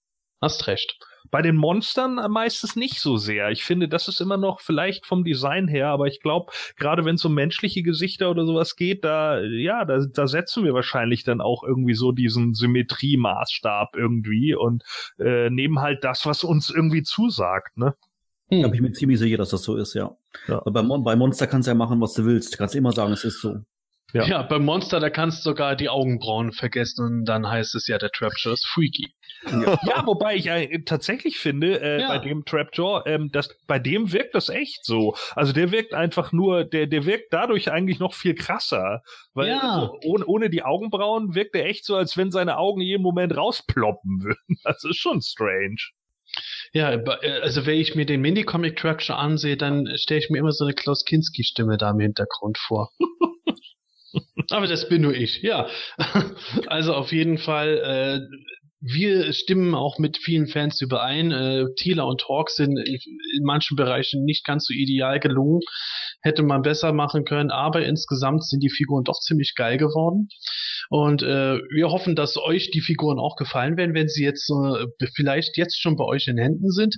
Hast 0.40 0.66
recht. 0.66 0.98
Bei 1.30 1.40
den 1.40 1.56
Monstern 1.56 2.16
meistens 2.30 2.74
nicht 2.74 3.00
so 3.00 3.16
sehr. 3.16 3.50
Ich 3.50 3.64
finde, 3.64 3.88
das 3.88 4.08
ist 4.08 4.20
immer 4.20 4.36
noch 4.36 4.60
vielleicht 4.60 5.06
vom 5.06 5.24
Design 5.24 5.68
her, 5.68 5.88
aber 5.88 6.06
ich 6.06 6.20
glaube, 6.20 6.52
gerade 6.76 7.04
wenn 7.04 7.14
es 7.14 7.24
um 7.24 7.32
menschliche 7.32 7.82
Gesichter 7.82 8.30
oder 8.30 8.44
sowas 8.44 8.74
geht, 8.74 9.04
da, 9.04 9.40
ja, 9.40 9.84
da, 9.84 10.00
da 10.12 10.26
setzen 10.26 10.64
wir 10.64 10.74
wahrscheinlich 10.74 11.22
dann 11.22 11.40
auch 11.40 11.62
irgendwie 11.62 11.94
so 11.94 12.10
diesen 12.10 12.54
Symmetriemaßstab 12.54 13.96
irgendwie 13.96 14.54
und 14.54 14.82
äh, 15.18 15.48
nehmen 15.48 15.80
halt 15.80 16.02
das, 16.02 16.26
was 16.26 16.42
uns 16.42 16.70
irgendwie 16.70 17.02
zusagt, 17.02 17.76
ne? 17.76 17.94
Hm. 18.52 18.62
Da 18.62 18.68
bin 18.68 18.74
ich 18.74 18.80
mir 18.82 18.92
ziemlich 18.92 19.18
sicher, 19.18 19.38
dass 19.38 19.48
das 19.48 19.62
so 19.62 19.76
ist, 19.76 19.94
ja. 19.94 20.14
ja. 20.46 20.60
Bei, 20.60 20.82
bei 20.82 21.16
Monster 21.16 21.46
kannst 21.46 21.66
du 21.66 21.70
ja 21.70 21.74
machen, 21.74 22.00
was 22.02 22.12
du 22.12 22.26
willst. 22.26 22.52
Du 22.52 22.58
kannst 22.58 22.74
immer 22.74 22.92
sagen, 22.92 23.12
es 23.12 23.24
ist 23.24 23.40
so. 23.40 23.56
Ja. 24.12 24.26
ja, 24.26 24.42
beim 24.42 24.66
Monster, 24.66 25.00
da 25.00 25.08
kannst 25.08 25.38
du 25.38 25.50
sogar 25.50 25.74
die 25.74 25.88
Augenbrauen 25.88 26.52
vergessen 26.52 27.06
und 27.06 27.24
dann 27.24 27.48
heißt 27.48 27.74
es 27.74 27.86
ja, 27.86 27.96
der 27.96 28.10
Trapjaw 28.10 28.52
ist 28.52 28.66
freaky. 28.66 29.14
Ja, 29.50 29.78
ja 29.86 30.06
wobei 30.06 30.36
ich 30.36 30.48
äh, 30.48 30.82
tatsächlich 30.84 31.38
finde, 31.38 31.80
äh, 31.80 32.02
ja. 32.02 32.08
bei 32.08 32.18
dem 32.18 32.44
Trapjaw, 32.44 33.04
ähm, 33.06 33.30
das, 33.32 33.48
bei 33.66 33.78
dem 33.78 34.12
wirkt 34.12 34.34
das 34.34 34.50
echt 34.50 34.84
so. 34.84 35.16
Also 35.34 35.54
der 35.54 35.70
wirkt 35.70 35.94
einfach 35.94 36.30
nur, 36.30 36.64
der, 36.64 36.88
der 36.88 37.06
wirkt 37.06 37.32
dadurch 37.32 37.72
eigentlich 37.72 38.00
noch 38.00 38.12
viel 38.12 38.34
krasser. 38.34 39.00
Weil 39.32 39.48
ja. 39.48 39.60
also, 39.60 39.98
ohne, 40.04 40.26
ohne 40.26 40.50
die 40.50 40.62
Augenbrauen 40.62 41.34
wirkt 41.34 41.54
er 41.54 41.64
echt 41.64 41.86
so, 41.86 41.96
als 41.96 42.18
wenn 42.18 42.30
seine 42.30 42.58
Augen 42.58 42.82
jeden 42.82 43.02
Moment 43.02 43.34
rausploppen 43.34 44.22
würden. 44.22 44.58
Das 44.64 44.84
ist 44.84 44.98
schon 44.98 45.22
strange. 45.22 45.76
Ja, 46.72 46.92
äh, 46.92 47.40
also 47.42 47.66
wenn 47.66 47.78
ich 47.78 47.94
mir 47.94 48.06
den 48.06 48.20
Minicomic 48.20 48.76
Trapjaw 48.76 49.18
ansehe, 49.18 49.56
dann 49.56 49.86
stelle 49.96 50.20
ich 50.20 50.30
mir 50.30 50.38
immer 50.38 50.52
so 50.52 50.64
eine 50.64 50.74
Klaus 50.74 51.04
Kinski 51.04 51.44
Stimme 51.44 51.76
da 51.76 51.90
im 51.90 52.00
Hintergrund 52.00 52.58
vor. 52.58 52.90
Aber 54.50 54.66
das 54.66 54.88
bin 54.88 55.02
nur 55.02 55.14
ich, 55.14 55.42
ja. 55.42 55.68
Also 56.66 56.94
auf 56.94 57.12
jeden 57.12 57.38
Fall, 57.38 57.78
äh, 57.78 58.36
wir 58.84 59.32
stimmen 59.32 59.76
auch 59.76 59.98
mit 59.98 60.18
vielen 60.18 60.48
Fans 60.48 60.80
überein. 60.80 61.30
Äh, 61.30 61.66
Thieler 61.76 62.06
und 62.06 62.28
Hawk 62.28 62.50
sind 62.50 62.76
in 62.78 63.44
manchen 63.44 63.76
Bereichen 63.76 64.24
nicht 64.24 64.44
ganz 64.44 64.66
so 64.66 64.74
ideal 64.74 65.20
gelungen. 65.20 65.60
Hätte 66.20 66.42
man 66.42 66.62
besser 66.62 66.92
machen 66.92 67.24
können, 67.24 67.52
aber 67.52 67.84
insgesamt 67.84 68.44
sind 68.44 68.60
die 68.60 68.70
Figuren 68.70 69.04
doch 69.04 69.20
ziemlich 69.20 69.54
geil 69.54 69.78
geworden. 69.78 70.28
Und 70.90 71.22
äh, 71.22 71.58
wir 71.70 71.90
hoffen, 71.90 72.16
dass 72.16 72.36
euch 72.36 72.70
die 72.72 72.80
Figuren 72.80 73.20
auch 73.20 73.36
gefallen 73.36 73.76
werden, 73.76 73.94
wenn 73.94 74.08
sie 74.08 74.24
jetzt 74.24 74.50
äh, 74.50 75.06
vielleicht 75.14 75.56
jetzt 75.56 75.80
schon 75.80 75.96
bei 75.96 76.04
euch 76.04 76.26
in 76.26 76.36
Händen 76.36 76.70
sind. 76.70 76.96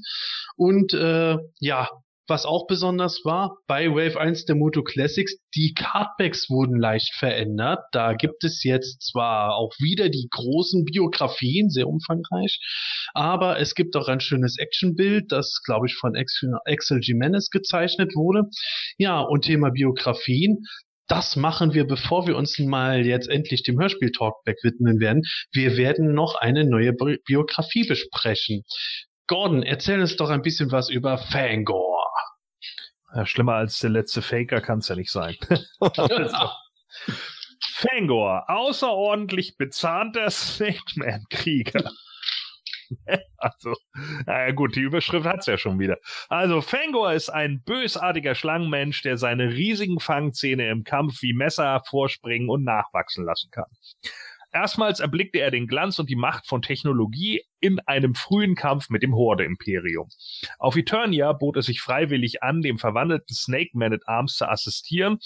Und 0.56 0.94
äh, 0.94 1.36
ja, 1.60 1.90
was 2.26 2.46
auch 2.46 2.66
besonders 2.66 3.20
war, 3.24 3.58
bei 3.66 3.90
Wave 3.90 4.18
1 4.18 4.46
der 4.46 4.56
Moto 4.56 4.82
Classics, 4.82 5.36
die 5.54 5.74
Cardbacks 5.74 6.48
wurden 6.48 6.78
leicht 6.78 7.14
verändert. 7.14 7.80
Da 7.92 8.14
gibt 8.14 8.44
es 8.44 8.64
jetzt 8.64 9.02
zwar 9.02 9.56
auch 9.56 9.72
wieder 9.78 10.08
die 10.08 10.28
großen 10.30 10.84
Biografien, 10.84 11.68
sehr 11.70 11.86
umfangreich, 11.86 12.60
aber 13.12 13.58
es 13.60 13.74
gibt 13.74 13.94
auch 13.96 14.08
ein 14.08 14.20
schönes 14.20 14.58
Actionbild, 14.58 15.32
das, 15.32 15.60
glaube 15.64 15.86
ich, 15.86 15.94
von 15.94 16.16
Axel 16.16 17.00
Jimenez 17.02 17.50
gezeichnet 17.50 18.14
wurde. 18.14 18.44
Ja, 18.96 19.20
und 19.20 19.42
Thema 19.42 19.70
Biografien, 19.70 20.64
das 21.06 21.36
machen 21.36 21.74
wir, 21.74 21.86
bevor 21.86 22.26
wir 22.26 22.34
uns 22.36 22.58
mal 22.58 23.04
jetzt 23.04 23.28
endlich 23.28 23.62
dem 23.62 23.78
Hörspiel-Talkback 23.78 24.56
widmen 24.62 25.00
werden. 25.00 25.22
Wir 25.52 25.76
werden 25.76 26.14
noch 26.14 26.34
eine 26.36 26.64
neue 26.64 26.94
Biografie 27.26 27.86
besprechen. 27.86 28.62
Gordon, 29.26 29.62
erzähl 29.62 30.00
uns 30.00 30.16
doch 30.16 30.30
ein 30.30 30.42
bisschen 30.42 30.72
was 30.72 30.88
über 30.88 31.18
Fangor. 31.18 31.93
Ja, 33.14 33.26
schlimmer 33.26 33.54
als 33.54 33.78
der 33.78 33.90
letzte 33.90 34.22
Faker 34.22 34.60
kann 34.60 34.80
es 34.80 34.88
ja 34.88 34.96
nicht 34.96 35.12
sein. 35.12 35.36
Fangor, 37.76 38.44
außerordentlich 38.48 39.56
bezahnter 39.56 40.30
Snake-Man-Krieger. 40.30 41.90
also, 43.36 43.74
naja 44.26 44.52
gut, 44.52 44.76
die 44.76 44.80
Überschrift 44.80 45.26
hat's 45.26 45.46
ja 45.46 45.56
schon 45.56 45.78
wieder. 45.78 45.98
Also, 46.28 46.60
Fangor 46.60 47.12
ist 47.12 47.30
ein 47.30 47.62
bösartiger 47.62 48.34
Schlangenmensch, 48.34 49.02
der 49.02 49.16
seine 49.16 49.50
riesigen 49.50 50.00
Fangzähne 50.00 50.68
im 50.68 50.84
Kampf 50.84 51.22
wie 51.22 51.32
Messer 51.32 51.64
hervorspringen 51.64 52.48
und 52.48 52.64
nachwachsen 52.64 53.24
lassen 53.24 53.50
kann. 53.50 53.70
Erstmals 54.52 55.00
erblickte 55.00 55.40
er 55.40 55.50
den 55.50 55.66
Glanz 55.66 55.98
und 55.98 56.08
die 56.08 56.16
Macht 56.16 56.46
von 56.46 56.62
Technologie 56.62 57.42
in 57.64 57.80
einem 57.86 58.14
frühen 58.14 58.56
Kampf 58.56 58.90
mit 58.90 59.02
dem 59.02 59.14
Horde-Imperium. 59.14 60.10
Auf 60.58 60.76
Eternia 60.76 61.32
bot 61.32 61.56
er 61.56 61.62
sich 61.62 61.80
freiwillig 61.80 62.42
an, 62.42 62.60
dem 62.60 62.76
verwandelten 62.76 63.34
Snake 63.34 63.70
Man 63.72 63.94
at 63.94 64.06
Arms 64.06 64.36
zu 64.36 64.46
assistieren, 64.46 65.18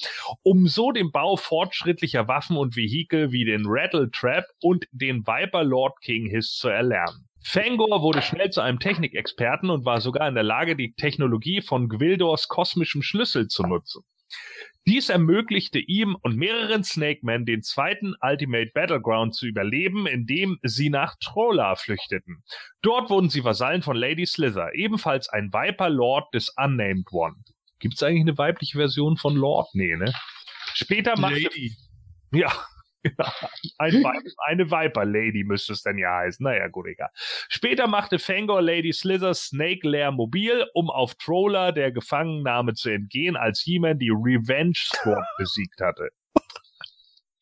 um 0.45 0.69
so 0.69 0.93
den 0.93 1.11
Bau 1.11 1.35
fortschrittlicher 1.35 2.29
Waffen 2.29 2.57
und 2.57 2.77
Vehikel 2.77 3.33
wie 3.33 3.45
den 3.45 3.63
Rattle 3.67 4.09
Trap 4.13 4.45
und 4.61 4.87
den 4.93 5.27
Viper 5.27 5.65
Lord 5.65 6.01
King 6.01 6.31
Hiss 6.31 6.55
zu 6.55 6.69
erlernen. 6.69 7.27
Fangor 7.43 8.03
wurde 8.03 8.23
schnell 8.23 8.51
zu 8.51 8.61
einem 8.61 8.79
Technikexperten 8.79 9.69
und 9.71 9.85
war 9.85 10.01
sogar 10.01 10.29
in 10.29 10.35
der 10.35 10.45
Lage, 10.45 10.77
die 10.77 10.95
Technologie 10.95 11.61
von 11.61 11.89
Gwildors 11.89 12.47
kosmischem 12.47 13.03
Schlüssel 13.03 13.49
zu 13.49 13.65
nutzen. 13.65 14.05
Dies 14.89 15.11
ermöglichte 15.11 15.79
ihm 15.79 16.17
und 16.23 16.37
mehreren 16.37 16.83
Snake 16.83 17.21
Men 17.21 17.45
den 17.45 17.63
zweiten 17.63 18.15
Ultimate 18.23 18.71
Battleground 18.73 19.35
zu 19.35 19.47
überleben, 19.47 20.07
indem 20.07 20.59
sie 20.63 20.89
nach 20.89 21.17
Trolla 21.21 21.77
flüchteten. 21.77 22.43
Dort 22.81 23.11
wurden 23.11 23.29
sie 23.29 23.45
Vasallen 23.45 23.83
von 23.83 23.99
Lady 23.99 24.25
Slither, 24.25 24.73
ebenfalls 24.73 25.29
ein 25.29 25.53
Viper 25.53 25.91
Lord 25.91 26.33
des 26.33 26.55
Unnamed 26.57 27.13
One. 27.13 27.35
Gibt 27.81 27.97
es 27.97 28.03
eigentlich 28.03 28.23
eine 28.23 28.39
weibliche 28.39 28.79
Version 28.79 29.19
von 29.19 29.37
Lord? 29.37 29.69
Nee, 29.75 29.95
ne? 29.95 30.11
Später 30.73 31.21
machte... 31.21 31.43
Lady. 31.43 31.77
Ja, 32.33 32.51
ein 33.79 34.05
eine 34.47 34.71
Viper 34.71 35.05
Lady 35.05 35.45
müsste 35.45 35.73
es 35.73 35.83
denn 35.83 35.99
ja 35.99 36.17
heißen. 36.17 36.43
Naja, 36.43 36.69
gut, 36.69 36.87
egal. 36.87 37.11
Später 37.49 37.87
machte 37.87 38.19
Fangor 38.19 38.63
Lady 38.63 38.93
Slither 38.93 39.35
Snake 39.35 39.89
Lair 39.89 40.11
mobil, 40.11 40.67
um 40.75 40.91
auf 40.91 41.15
Troller 41.15 41.73
der 41.73 41.93
Gefangennahme 41.93 42.75
zu 42.75 42.91
entgehen, 42.91 43.37
als 43.37 43.61
He-Man 43.61 43.99
die 43.99 44.11
Revenge 44.11 44.75
Squad 44.77 45.25
besiegt 45.39 45.81
hatte. 45.81 46.11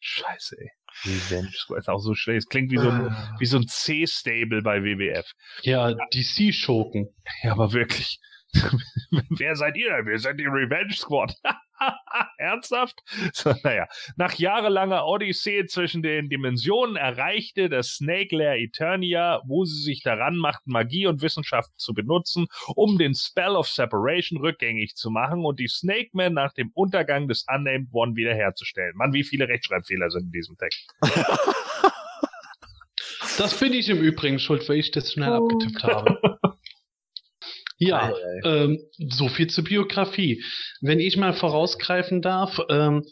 Scheiße, 0.01 0.57
ey. 0.59 0.71
Revenge 1.05 1.53
Squad 1.53 1.81
ist 1.81 1.89
auch 1.89 1.99
so 1.99 2.15
schlecht. 2.15 2.39
Es 2.39 2.49
klingt 2.49 2.71
wie 2.71 2.79
so 2.79 2.89
ein, 2.89 3.09
ah. 3.09 3.35
wie 3.39 3.47
so 3.47 3.59
ein 3.59 3.67
C-Stable 3.67 4.63
bei 4.63 4.83
WWF. 4.83 5.31
Ja, 5.63 5.93
DC-Schurken. 6.13 7.09
Ja, 7.43 7.53
aber 7.53 7.73
wirklich. 7.73 8.21
Wer 9.31 9.57
seid 9.57 9.77
ihr 9.77 9.91
denn? 9.91 10.07
Wir 10.07 10.19
sind 10.19 10.39
die 10.39 10.47
Revenge 10.47 10.93
Squad. 10.93 11.35
Ernsthaft? 12.39 13.03
So, 13.33 13.55
naja. 13.65 13.87
Nach 14.17 14.33
jahrelanger 14.35 15.07
Odyssee 15.07 15.67
zwischen 15.67 16.03
den 16.03 16.29
Dimensionen 16.29 16.97
erreichte 16.97 17.69
das 17.69 17.97
Snake 17.97 18.35
Lair 18.35 18.57
Eternia, 18.57 19.43
wo 19.47 19.65
sie 19.65 19.83
sich 19.83 20.03
daran 20.03 20.37
machten, 20.37 20.71
Magie 20.71 21.07
und 21.07 21.23
Wissenschaft 21.23 21.71
zu 21.77 21.93
benutzen, 21.93 22.47
um 22.75 22.99
den 22.99 23.15
Spell 23.15 23.57
of 23.57 23.69
Separation 23.69 24.41
rückgängig 24.41 24.95
zu 24.95 25.11
machen 25.11 25.45
und 25.45 25.61
die 25.61 25.69
Snake 25.69 26.11
Men 26.13 26.35
nach 26.35 26.53
dem 26.53 26.71
Untergang 26.73 27.29
des 27.29 27.45
Unnamed 27.53 27.89
One 27.93 28.17
wiederherzustellen. 28.17 28.97
Mann, 28.97 29.13
wie 29.13 29.25
viele 29.25 29.49
Rechtschreibfehler 29.49 30.11
sind 30.11 30.27
in 30.27 30.33
diesem 30.33 30.57
Text. 30.57 30.95
Das 33.39 33.59
bin 33.59 33.73
ich 33.75 33.89
im 33.89 33.99
Übrigen 33.99 34.39
schuld, 34.39 34.67
weil 34.69 34.79
ich 34.79 34.91
das 34.93 35.13
schnell 35.13 35.31
oh. 35.31 35.45
abgetippt 35.45 35.85
habe. 35.85 36.39
Ja, 37.79 38.13
ähm, 38.45 38.79
so 38.97 39.29
viel 39.29 39.49
zur 39.49 39.65
Biografie. 39.65 40.43
Wenn 40.81 41.01
ich 41.01 41.17
mal 41.17 41.35
vorausgreifen 41.35 42.23
darf, 42.23 42.59
ähm, 42.71 43.05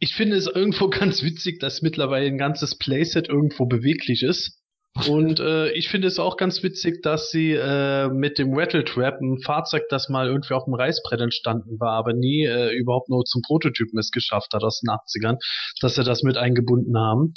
ich 0.00 0.14
finde 0.14 0.36
es 0.36 0.46
irgendwo 0.46 0.88
ganz 0.90 1.22
witzig, 1.22 1.60
dass 1.60 1.82
mittlerweile 1.82 2.26
ein 2.26 2.38
ganzes 2.38 2.76
Playset 2.76 3.28
irgendwo 3.28 3.66
beweglich 3.66 4.22
ist. 4.22 4.58
Und 5.06 5.38
äh, 5.38 5.70
ich 5.72 5.88
finde 5.90 6.08
es 6.08 6.18
auch 6.18 6.36
ganz 6.36 6.62
witzig, 6.64 7.02
dass 7.02 7.30
sie 7.30 7.52
äh, 7.52 8.08
mit 8.08 8.38
dem 8.38 8.54
Rattle 8.54 8.84
Trap, 8.84 9.20
ein 9.20 9.38
Fahrzeug, 9.42 9.84
das 9.90 10.08
mal 10.08 10.26
irgendwie 10.26 10.54
auf 10.54 10.64
dem 10.64 10.74
Reißbrett 10.74 11.20
entstanden 11.20 11.78
war, 11.78 11.92
aber 11.92 12.14
nie 12.14 12.44
äh, 12.46 12.74
überhaupt 12.74 13.08
nur 13.08 13.24
zum 13.24 13.42
Prototypen 13.42 13.98
es 13.98 14.10
geschafft 14.10 14.52
hat 14.54 14.64
aus 14.64 14.80
den 14.80 14.90
80ern, 14.90 15.36
dass 15.80 15.94
sie 15.94 16.02
das 16.02 16.24
mit 16.24 16.36
eingebunden 16.36 16.98
haben. 16.98 17.34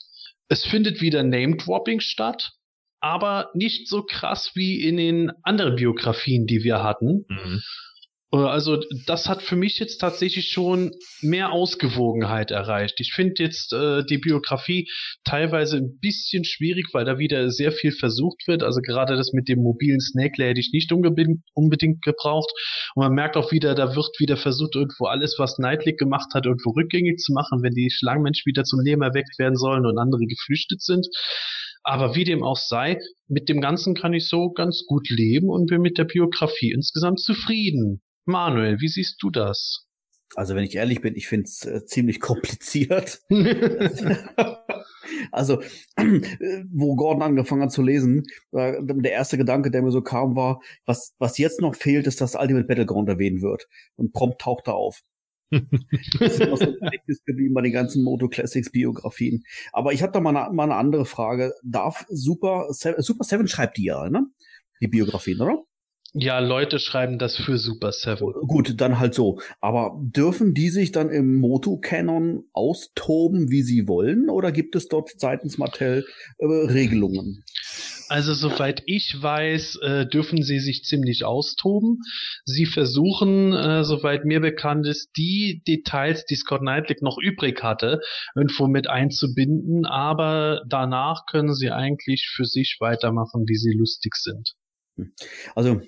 Es 0.49 0.65
findet 0.65 1.01
wieder 1.01 1.21
Name-Dropping 1.21 1.99
statt, 1.99 2.51
aber 3.01 3.49
nicht 3.53 3.87
so 3.87 4.03
krass 4.03 4.51
wie 4.53 4.81
in 4.81 4.97
den 4.97 5.31
anderen 5.43 5.75
Biografien, 5.75 6.45
die 6.45 6.63
wir 6.63 6.83
hatten. 6.83 7.25
Mhm. 7.27 7.61
Äh, 8.31 8.37
also 8.37 8.79
das 9.05 9.27
hat 9.27 9.41
für 9.41 9.55
mich 9.55 9.79
jetzt 9.79 9.97
tatsächlich 9.97 10.49
schon 10.49 10.91
mehr 11.21 11.51
Ausgewogenheit 11.51 12.51
erreicht. 12.51 12.99
Ich 12.99 13.13
finde 13.13 13.43
jetzt 13.43 13.73
äh, 13.73 14.03
die 14.05 14.17
Biografie 14.17 14.89
teilweise 15.23 15.77
ein 15.77 15.99
bisschen 15.99 16.43
schwierig, 16.43 16.87
weil 16.93 17.05
da 17.05 17.17
wieder 17.17 17.49
sehr 17.49 17.71
viel 17.71 17.91
versucht 17.91 18.47
wird. 18.47 18.63
Also 18.63 18.81
gerade 18.81 19.15
das 19.15 19.33
mit 19.33 19.47
dem 19.47 19.59
mobilen 19.59 19.99
Snake 19.99 20.41
hätte 20.43 20.59
ich 20.59 20.71
nicht 20.73 20.91
unbedingt, 20.91 21.41
unbedingt 21.53 22.01
gebraucht. 22.01 22.51
Und 22.95 23.03
man 23.03 23.13
merkt 23.13 23.37
auch 23.37 23.51
wieder, 23.51 23.75
da 23.75 23.95
wird 23.95 24.19
wieder 24.19 24.37
versucht, 24.37 24.75
irgendwo 24.75 25.05
alles, 25.05 25.35
was 25.37 25.57
Nightlick 25.57 25.97
gemacht 25.97 26.33
hat, 26.33 26.45
irgendwo 26.45 26.71
rückgängig 26.71 27.17
zu 27.19 27.33
machen, 27.33 27.61
wenn 27.63 27.73
die 27.73 27.89
Schlangenmenschen 27.91 28.45
wieder 28.45 28.63
zum 28.63 28.79
Leben 28.79 29.01
erweckt 29.01 29.37
werden 29.39 29.55
sollen 29.55 29.85
und 29.85 29.97
andere 29.97 30.25
geflüchtet 30.25 30.81
sind. 30.81 31.07
Aber 31.83 32.15
wie 32.15 32.23
dem 32.23 32.43
auch 32.43 32.57
sei, 32.57 32.99
mit 33.27 33.49
dem 33.49 33.61
Ganzen 33.61 33.95
kann 33.95 34.13
ich 34.13 34.27
so 34.27 34.51
ganz 34.51 34.83
gut 34.87 35.09
leben 35.09 35.49
und 35.49 35.67
bin 35.67 35.81
mit 35.81 35.97
der 35.97 36.05
Biografie 36.05 36.71
insgesamt 36.71 37.19
zufrieden. 37.19 38.01
Manuel, 38.25 38.79
wie 38.79 38.87
siehst 38.87 39.21
du 39.21 39.31
das? 39.31 39.87
Also 40.35 40.55
wenn 40.55 40.63
ich 40.63 40.75
ehrlich 40.75 41.01
bin, 41.01 41.15
ich 41.15 41.27
finde 41.27 41.45
es 41.45 41.65
äh, 41.65 41.83
ziemlich 41.85 42.19
kompliziert. 42.19 43.21
also, 45.31 45.61
wo 46.71 46.95
Gordon 46.95 47.21
angefangen 47.21 47.63
hat 47.63 47.71
zu 47.71 47.81
lesen, 47.81 48.23
der 48.51 49.11
erste 49.11 49.37
Gedanke, 49.37 49.71
der 49.71 49.81
mir 49.81 49.91
so 49.91 50.01
kam, 50.01 50.35
war, 50.35 50.61
was, 50.85 51.13
was 51.19 51.37
jetzt 51.37 51.61
noch 51.61 51.75
fehlt, 51.75 52.07
ist, 52.07 52.21
dass 52.21 52.35
Ultimate 52.35 52.67
Battleground 52.67 53.09
erwähnt 53.09 53.41
wird. 53.41 53.67
Und 53.95 54.13
prompt 54.13 54.41
taucht 54.41 54.67
er 54.67 54.75
auf. 54.75 55.01
Das 56.19 56.33
ist 56.33 56.39
immer 56.41 56.57
so 56.57 56.73
geblieben 57.25 57.53
bei 57.53 57.61
den 57.61 57.73
ganzen 57.73 58.03
Moto 58.03 58.29
Classics 58.29 58.71
Biografien. 58.71 59.43
Aber 59.73 59.93
ich 59.93 60.01
habe 60.01 60.11
da 60.11 60.19
mal 60.19 60.35
eine, 60.35 60.53
mal 60.53 60.63
eine 60.63 60.75
andere 60.75 61.05
Frage. 61.05 61.53
Darf 61.63 62.05
Super, 62.09 62.67
Super 62.69 63.23
Seven 63.23 63.47
schreibt 63.47 63.77
die 63.77 63.85
ja, 63.85 64.09
ne? 64.09 64.25
Die 64.81 64.87
Biografien, 64.87 65.41
oder? 65.41 65.63
Ja, 66.13 66.39
Leute 66.39 66.79
schreiben 66.79 67.19
das 67.19 67.37
für 67.37 67.57
Super 67.57 67.93
Seven. 67.93 68.33
Gut, 68.45 68.81
dann 68.81 68.99
halt 68.99 69.13
so. 69.13 69.39
Aber 69.61 69.97
dürfen 70.01 70.53
die 70.53 70.69
sich 70.69 70.91
dann 70.91 71.09
im 71.09 71.39
Moto-Canon 71.39 72.43
austoben, 72.51 73.49
wie 73.49 73.61
sie 73.61 73.87
wollen? 73.87 74.29
Oder 74.29 74.51
gibt 74.51 74.75
es 74.75 74.89
dort 74.89 75.11
seitens 75.17 75.57
Mattel 75.57 76.05
äh, 76.37 76.45
Regelungen? 76.45 77.45
Also 78.11 78.33
soweit 78.33 78.83
ich 78.87 79.21
weiß, 79.21 79.77
äh, 79.77 80.05
dürfen 80.05 80.43
sie 80.43 80.59
sich 80.59 80.83
ziemlich 80.83 81.23
austoben. 81.23 81.99
Sie 82.43 82.65
versuchen, 82.65 83.53
äh, 83.53 83.85
soweit 83.85 84.25
mir 84.25 84.41
bekannt 84.41 84.85
ist, 84.85 85.11
die 85.15 85.63
Details, 85.65 86.25
die 86.25 86.35
Scott 86.35 86.59
Knightley 86.59 86.97
noch 86.99 87.17
übrig 87.17 87.63
hatte, 87.63 88.01
irgendwo 88.35 88.67
mit 88.67 88.89
einzubinden. 88.89 89.85
Aber 89.85 90.61
danach 90.67 91.25
können 91.25 91.55
sie 91.55 91.71
eigentlich 91.71 92.29
für 92.35 92.43
sich 92.43 92.79
weitermachen, 92.81 93.45
wie 93.47 93.55
sie 93.55 93.71
lustig 93.71 94.15
sind. 94.15 94.55
Also 95.55 95.79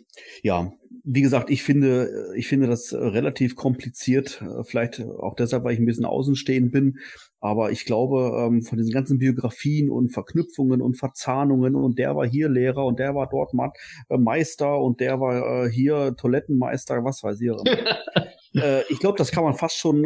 ja, 0.44 0.72
wie 1.06 1.22
gesagt, 1.22 1.50
ich 1.50 1.64
finde, 1.64 2.32
ich 2.36 2.48
finde 2.48 2.68
das 2.68 2.94
relativ 2.94 3.56
kompliziert. 3.56 4.42
Vielleicht 4.64 5.02
auch 5.02 5.36
deshalb, 5.36 5.66
weil 5.66 5.74
ich 5.74 5.80
ein 5.80 5.86
bisschen 5.86 6.06
außenstehend 6.06 6.72
bin. 6.72 6.98
Aber 7.42 7.72
ich 7.72 7.84
glaube, 7.84 8.32
ähm, 8.40 8.62
von 8.62 8.78
diesen 8.78 8.94
ganzen 8.94 9.20
Biografien 9.20 9.90
und 9.90 10.14
Verknüpfungen 10.14 10.82
und 10.82 10.98
Verzahnungen 10.98 11.76
und 11.76 12.00
der 12.00 12.16
war 12.16 12.26
hier 12.26 12.48
Lehrer 12.48 12.86
und 12.86 13.00
der 13.00 13.16
war 13.16 13.28
dort 13.30 13.52
äh, 13.54 14.18
Meister 14.18 14.80
und 14.80 15.02
der 15.02 15.20
war 15.20 15.66
äh, 15.66 15.70
hier 15.70 16.16
Toilettenmeister, 16.16 17.04
was 17.04 17.22
weiß 17.22 17.42
ich. 17.42 17.52
äh, 18.62 18.84
ich 18.88 19.00
glaube, 19.00 19.18
das 19.18 19.32
kann 19.32 19.44
man 19.44 19.56
fast 19.56 19.78
schon 19.78 20.06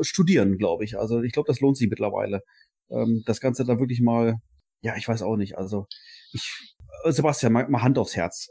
studieren, 0.00 0.58
glaube 0.58 0.84
ich. 0.84 0.96
Also 0.96 1.22
ich 1.22 1.32
glaube, 1.32 1.48
das 1.48 1.60
lohnt 1.60 1.76
sich 1.76 1.90
mittlerweile. 1.90 2.42
Ähm, 2.88 3.24
das 3.26 3.40
Ganze 3.40 3.64
da 3.64 3.80
wirklich 3.80 4.00
mal, 4.00 4.36
ja, 4.80 4.94
ich 4.96 5.08
weiß 5.08 5.22
auch 5.22 5.36
nicht. 5.36 5.58
Also 5.58 5.86
ich 6.32 6.76
Sebastian, 7.04 7.52
mal 7.52 7.82
Hand 7.82 7.98
aufs 7.98 8.14
Herz. 8.14 8.48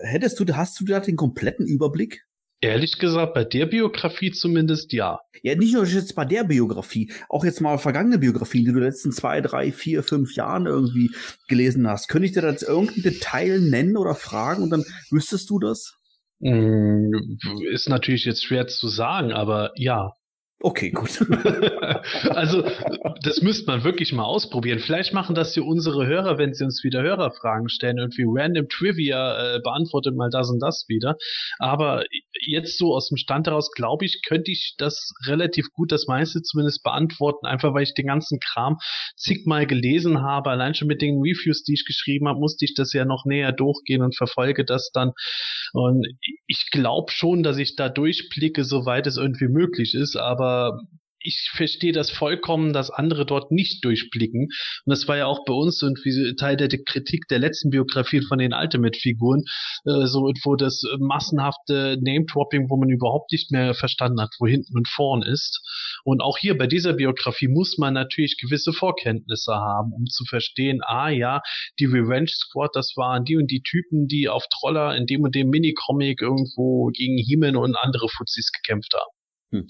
Hättest 0.00 0.40
du, 0.40 0.56
hast 0.56 0.80
du 0.80 0.84
da 0.84 1.00
den 1.00 1.16
kompletten 1.16 1.66
Überblick? 1.66 2.24
Ehrlich 2.60 2.98
gesagt, 2.98 3.34
bei 3.34 3.44
der 3.44 3.66
Biografie 3.66 4.32
zumindest 4.32 4.92
ja. 4.92 5.20
Ja, 5.42 5.54
nicht 5.54 5.74
nur 5.74 5.84
jetzt 5.84 6.14
bei 6.14 6.24
der 6.24 6.42
Biografie, 6.42 7.12
auch 7.28 7.44
jetzt 7.44 7.60
mal 7.60 7.78
vergangene 7.78 8.18
Biografien, 8.18 8.64
die 8.64 8.72
du 8.72 8.78
in 8.78 8.82
den 8.82 8.90
letzten 8.90 9.12
zwei, 9.12 9.42
drei, 9.42 9.70
vier, 9.72 10.02
fünf 10.02 10.34
Jahren 10.34 10.66
irgendwie 10.66 11.10
gelesen 11.48 11.86
hast. 11.86 12.08
Könnte 12.08 12.26
ich 12.26 12.32
dir 12.32 12.40
da 12.40 12.50
jetzt 12.50 12.62
irgendein 12.62 13.02
Detail 13.02 13.60
nennen 13.60 13.96
oder 13.96 14.14
fragen 14.14 14.62
und 14.62 14.70
dann 14.70 14.84
wüsstest 15.10 15.50
du 15.50 15.58
das? 15.58 15.94
Mm, 16.40 17.12
ist 17.70 17.88
natürlich 17.88 18.24
jetzt 18.24 18.44
schwer 18.44 18.66
zu 18.66 18.88
sagen, 18.88 19.32
aber 19.32 19.72
ja. 19.76 20.12
Okay, 20.60 20.90
gut. 20.90 21.20
also, 22.30 22.62
das 23.22 23.42
müsste 23.42 23.66
man 23.66 23.84
wirklich 23.84 24.14
mal 24.14 24.24
ausprobieren. 24.24 24.78
Vielleicht 24.78 25.12
machen 25.12 25.34
das 25.34 25.52
hier 25.52 25.66
unsere 25.66 26.06
Hörer, 26.06 26.38
wenn 26.38 26.54
sie 26.54 26.64
uns 26.64 26.82
wieder 26.82 27.02
Hörerfragen 27.02 27.68
stellen, 27.68 27.98
irgendwie 27.98 28.24
random 28.26 28.66
Trivia, 28.68 29.56
äh, 29.56 29.60
beantwortet 29.60 30.16
mal 30.16 30.30
das 30.30 30.48
und 30.48 30.58
das 30.60 30.86
wieder. 30.88 31.16
Aber 31.58 32.04
jetzt 32.46 32.78
so 32.78 32.94
aus 32.94 33.08
dem 33.10 33.18
Stand 33.18 33.46
heraus, 33.48 33.70
glaube 33.72 34.06
ich, 34.06 34.22
könnte 34.26 34.50
ich 34.50 34.76
das 34.78 35.12
relativ 35.26 35.66
gut, 35.74 35.92
das 35.92 36.06
meiste 36.06 36.40
zumindest 36.40 36.82
beantworten, 36.82 37.44
einfach 37.44 37.74
weil 37.74 37.82
ich 37.82 37.92
den 37.92 38.06
ganzen 38.06 38.40
Kram 38.40 38.78
zigmal 39.14 39.66
gelesen 39.66 40.22
habe. 40.22 40.48
Allein 40.48 40.74
schon 40.74 40.88
mit 40.88 41.02
den 41.02 41.18
Reviews, 41.18 41.64
die 41.64 41.74
ich 41.74 41.84
geschrieben 41.84 42.28
habe, 42.28 42.40
musste 42.40 42.64
ich 42.64 42.72
das 42.74 42.94
ja 42.94 43.04
noch 43.04 43.26
näher 43.26 43.52
durchgehen 43.52 44.00
und 44.00 44.16
verfolge 44.16 44.64
das 44.64 44.90
dann. 44.94 45.12
Und 45.74 46.06
ich 46.46 46.70
glaube 46.70 47.12
schon, 47.12 47.42
dass 47.42 47.58
ich 47.58 47.76
da 47.76 47.90
durchblicke, 47.90 48.64
soweit 48.64 49.06
es 49.06 49.18
irgendwie 49.18 49.48
möglich 49.48 49.94
ist, 49.94 50.16
aber 50.16 50.45
aber 50.46 50.80
ich 51.26 51.50
verstehe 51.56 51.92
das 51.92 52.08
vollkommen, 52.08 52.72
dass 52.72 52.88
andere 52.88 53.26
dort 53.26 53.50
nicht 53.50 53.84
durchblicken. 53.84 54.42
Und 54.42 54.90
das 54.90 55.08
war 55.08 55.16
ja 55.16 55.26
auch 55.26 55.44
bei 55.44 55.52
uns 55.52 55.82
irgendwie 55.82 56.36
Teil 56.36 56.56
der 56.56 56.68
Kritik 56.68 57.26
der 57.28 57.40
letzten 57.40 57.70
Biografien 57.70 58.22
von 58.22 58.38
den 58.38 58.52
Ultimate-Figuren, 58.54 59.42
äh, 59.86 60.06
so 60.06 60.30
wo 60.44 60.54
das 60.54 60.82
massenhafte 61.00 61.98
Name-Dropping, 62.00 62.70
wo 62.70 62.76
man 62.76 62.90
überhaupt 62.90 63.32
nicht 63.32 63.50
mehr 63.50 63.74
verstanden 63.74 64.20
hat, 64.20 64.30
wo 64.38 64.46
hinten 64.46 64.76
und 64.76 64.86
vorn 64.86 65.22
ist. 65.22 65.60
Und 66.04 66.22
auch 66.22 66.38
hier 66.38 66.56
bei 66.56 66.68
dieser 66.68 66.92
Biografie 66.92 67.48
muss 67.48 67.76
man 67.76 67.94
natürlich 67.94 68.38
gewisse 68.40 68.72
Vorkenntnisse 68.72 69.52
haben, 69.52 69.92
um 69.94 70.06
zu 70.06 70.24
verstehen, 70.26 70.80
ah 70.84 71.08
ja, 71.08 71.42
die 71.80 71.86
Revenge 71.86 72.28
Squad, 72.28 72.70
das 72.74 72.92
waren 72.94 73.24
die 73.24 73.36
und 73.36 73.50
die 73.50 73.62
Typen, 73.62 74.06
die 74.06 74.28
auf 74.28 74.44
Troller 74.60 74.94
in 74.94 75.06
dem 75.06 75.22
und 75.22 75.34
dem 75.34 75.48
Minicomic 75.50 76.22
irgendwo 76.22 76.90
gegen 76.94 77.18
Himen 77.18 77.56
und 77.56 77.74
andere 77.74 78.08
Fuzis 78.08 78.52
gekämpft 78.52 78.94
haben. 78.94 79.10
Hm. 79.50 79.66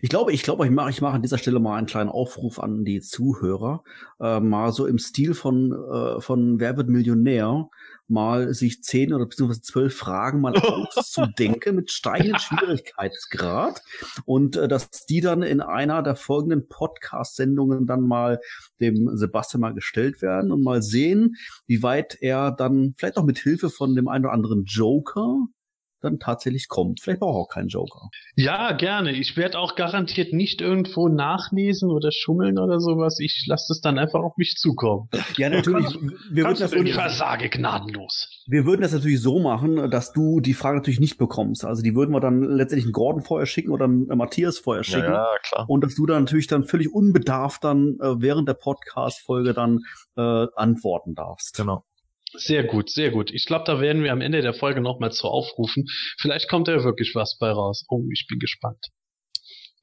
Ich 0.00 0.08
glaube, 0.08 0.32
ich 0.32 0.42
glaube, 0.42 0.64
ich 0.64 0.70
mache, 0.70 0.90
ich 0.90 1.02
mache 1.02 1.14
an 1.14 1.22
dieser 1.22 1.38
Stelle 1.38 1.60
mal 1.60 1.76
einen 1.76 1.86
kleinen 1.86 2.08
Aufruf 2.08 2.58
an 2.58 2.84
die 2.84 3.00
Zuhörer, 3.00 3.84
äh, 4.18 4.40
mal 4.40 4.72
so 4.72 4.86
im 4.86 4.98
Stil 4.98 5.34
von 5.34 5.72
äh, 5.72 6.20
von 6.20 6.60
Wer 6.60 6.76
wird 6.76 6.88
Millionär, 6.88 7.68
mal 8.10 8.52
sich 8.52 8.82
zehn 8.82 9.12
oder 9.12 9.26
beziehungsweise 9.26 9.62
zwölf 9.62 9.96
Fragen 9.96 10.40
mal 10.40 10.56
auszudenken 10.56 11.76
mit 11.76 11.90
steigendem 11.90 12.38
Schwierigkeitsgrad 12.38 13.82
und 14.24 14.56
äh, 14.56 14.68
dass 14.68 14.90
die 14.90 15.20
dann 15.20 15.42
in 15.42 15.60
einer 15.60 16.02
der 16.02 16.16
folgenden 16.16 16.68
Podcast-Sendungen 16.68 17.86
dann 17.86 18.02
mal 18.02 18.40
dem 18.80 19.16
Sebastian 19.16 19.60
mal 19.60 19.74
gestellt 19.74 20.22
werden 20.22 20.52
und 20.52 20.62
mal 20.62 20.82
sehen, 20.82 21.36
wie 21.66 21.82
weit 21.82 22.16
er 22.20 22.50
dann 22.50 22.94
vielleicht 22.96 23.16
auch 23.16 23.24
mit 23.24 23.38
Hilfe 23.38 23.70
von 23.70 23.94
dem 23.94 24.08
einen 24.08 24.24
oder 24.24 24.34
anderen 24.34 24.64
Joker 24.64 25.46
dann 26.00 26.18
tatsächlich 26.18 26.68
kommt. 26.68 27.00
Vielleicht 27.00 27.20
braucht 27.20 27.36
auch 27.36 27.52
keinen 27.52 27.68
Joker. 27.68 28.10
Ja, 28.36 28.72
gerne. 28.72 29.12
Ich 29.12 29.36
werde 29.36 29.58
auch 29.58 29.74
garantiert 29.74 30.32
nicht 30.32 30.60
irgendwo 30.60 31.08
nachlesen 31.08 31.90
oder 31.90 32.10
schummeln 32.12 32.58
oder 32.58 32.80
sowas. 32.80 33.18
Ich 33.20 33.44
lasse 33.46 33.66
das 33.68 33.80
dann 33.80 33.98
einfach 33.98 34.20
auf 34.20 34.36
mich 34.36 34.56
zukommen. 34.56 35.08
Ja, 35.36 35.50
natürlich. 35.50 35.86
wir 36.30 36.44
würden 36.44 36.58
das 36.58 36.72
ich 36.72 36.94
versage 36.94 37.48
gnadenlos. 37.48 38.44
Wir 38.46 38.64
würden 38.64 38.82
das 38.82 38.92
natürlich 38.92 39.20
so 39.20 39.38
machen, 39.38 39.90
dass 39.90 40.12
du 40.12 40.40
die 40.40 40.54
Frage 40.54 40.78
natürlich 40.78 41.00
nicht 41.00 41.18
bekommst. 41.18 41.64
Also 41.64 41.82
die 41.82 41.94
würden 41.94 42.12
wir 42.12 42.20
dann 42.20 42.42
letztendlich 42.42 42.86
einen 42.86 42.92
Gordon 42.92 43.22
vorher 43.22 43.46
schicken 43.46 43.70
oder 43.70 43.84
einen 43.84 44.06
Matthias 44.06 44.58
vorher 44.58 44.84
schicken. 44.84 45.04
Ja, 45.04 45.32
ja 45.32 45.38
klar. 45.42 45.68
Und 45.68 45.84
dass 45.84 45.94
du 45.94 46.06
dann 46.06 46.24
natürlich 46.24 46.46
dann 46.46 46.64
völlig 46.64 46.92
unbedarft 46.92 47.64
dann 47.64 47.96
äh, 48.00 48.20
während 48.20 48.48
der 48.48 48.54
Podcast-Folge 48.54 49.54
dann 49.54 49.80
äh, 50.16 50.46
antworten 50.56 51.14
darfst. 51.14 51.56
Genau. 51.56 51.84
Sehr 52.34 52.64
gut, 52.64 52.90
sehr 52.90 53.10
gut. 53.10 53.30
Ich 53.32 53.46
glaube, 53.46 53.64
da 53.66 53.80
werden 53.80 54.04
wir 54.04 54.12
am 54.12 54.20
Ende 54.20 54.40
der 54.40 54.54
Folge 54.54 54.80
nochmal 54.80 55.12
zu 55.12 55.26
aufrufen. 55.26 55.86
Vielleicht 56.18 56.48
kommt 56.48 56.68
da 56.68 56.84
wirklich 56.84 57.14
was 57.14 57.36
bei 57.38 57.50
raus. 57.50 57.84
Oh, 57.88 58.04
ich 58.12 58.26
bin 58.28 58.38
gespannt. 58.38 58.78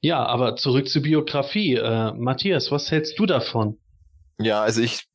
Ja, 0.00 0.24
aber 0.24 0.56
zurück 0.56 0.88
zur 0.88 1.02
Biografie. 1.02 1.74
Äh, 1.74 2.12
Matthias, 2.12 2.70
was 2.70 2.90
hältst 2.90 3.18
du 3.18 3.26
davon? 3.26 3.78
Ja, 4.38 4.62
also 4.62 4.80
ich 4.80 5.06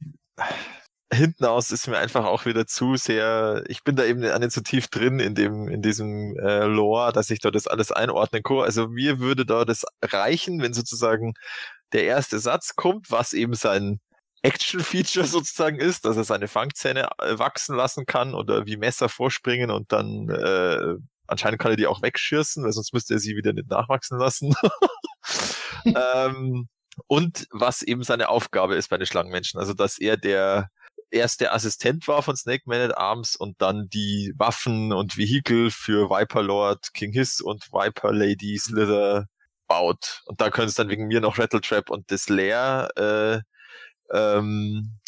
hinten 1.13 1.45
aus 1.45 1.71
ist 1.71 1.87
mir 1.87 1.97
einfach 1.97 2.25
auch 2.25 2.45
wieder 2.45 2.65
zu 2.65 2.95
sehr, 2.95 3.63
ich 3.67 3.83
bin 3.83 3.95
da 3.95 4.03
eben 4.03 4.19
nicht 4.19 4.51
so 4.51 4.61
tief 4.61 4.87
drin 4.87 5.19
in 5.19 5.35
dem, 5.35 5.67
in 5.69 5.81
diesem 5.81 6.35
äh, 6.37 6.65
Lore, 6.65 7.13
dass 7.13 7.29
ich 7.29 7.39
da 7.39 7.51
das 7.51 7.67
alles 7.67 7.91
einordnen 7.91 8.43
kann. 8.43 8.59
Also 8.59 8.87
mir 8.87 9.19
würde 9.19 9.45
da 9.45 9.63
das 9.63 9.85
reichen, 10.03 10.61
wenn 10.61 10.73
sozusagen 10.73 11.33
der 11.93 12.05
erste 12.05 12.39
Satz 12.39 12.75
kommt, 12.75 13.11
was 13.11 13.33
eben 13.33 13.53
sein 13.53 13.99
Action-Feature 14.43 15.25
sozusagen 15.25 15.79
ist, 15.79 16.05
dass 16.05 16.17
er 16.17 16.23
seine 16.23 16.47
Fangzähne 16.47 17.09
äh, 17.19 17.39
wachsen 17.39 17.75
lassen 17.75 18.05
kann 18.05 18.33
oder 18.35 18.65
wie 18.65 18.77
Messer 18.77 19.09
vorspringen 19.09 19.71
und 19.71 19.91
dann 19.91 20.29
äh, 20.29 20.95
anscheinend 21.27 21.59
kann 21.59 21.71
er 21.71 21.77
die 21.77 21.87
auch 21.87 22.01
wegschirßen, 22.01 22.63
weil 22.63 22.71
sonst 22.71 22.93
müsste 22.93 23.15
er 23.15 23.19
sie 23.19 23.35
wieder 23.35 23.53
nicht 23.53 23.69
nachwachsen 23.69 24.19
lassen. 24.19 24.53
ähm, 25.85 26.67
und 27.07 27.47
was 27.51 27.81
eben 27.81 28.03
seine 28.03 28.29
Aufgabe 28.29 28.75
ist 28.75 28.89
bei 28.89 28.97
den 28.97 29.07
Schlangenmenschen, 29.07 29.59
also 29.59 29.73
dass 29.73 29.97
er 29.97 30.17
der 30.17 30.69
erste 31.09 31.51
Assistent 31.51 32.07
war 32.07 32.21
von 32.23 32.35
Snake 32.35 32.63
Man 32.65 32.81
at 32.81 32.97
Arms 32.97 33.35
und 33.35 33.61
dann 33.61 33.87
die 33.89 34.33
Waffen 34.35 34.91
und 34.91 35.17
Vehikel 35.17 35.71
für 35.71 36.09
Viper 36.09 36.43
Lord, 36.43 36.93
King 36.93 37.13
Hiss 37.13 37.39
und 37.39 37.71
Viper 37.71 38.11
Lady 38.11 38.57
Slither 38.57 39.27
baut. 39.67 40.21
Und 40.25 40.41
da 40.41 40.49
können 40.49 40.67
es 40.67 40.75
dann 40.75 40.89
wegen 40.89 41.07
mir 41.07 41.21
noch 41.21 41.37
Rattletrap 41.37 41.89
und 41.89 42.11
das 42.11 42.29
Lair 42.29 42.89
äh, 42.95 43.41
ähm, 44.13 44.99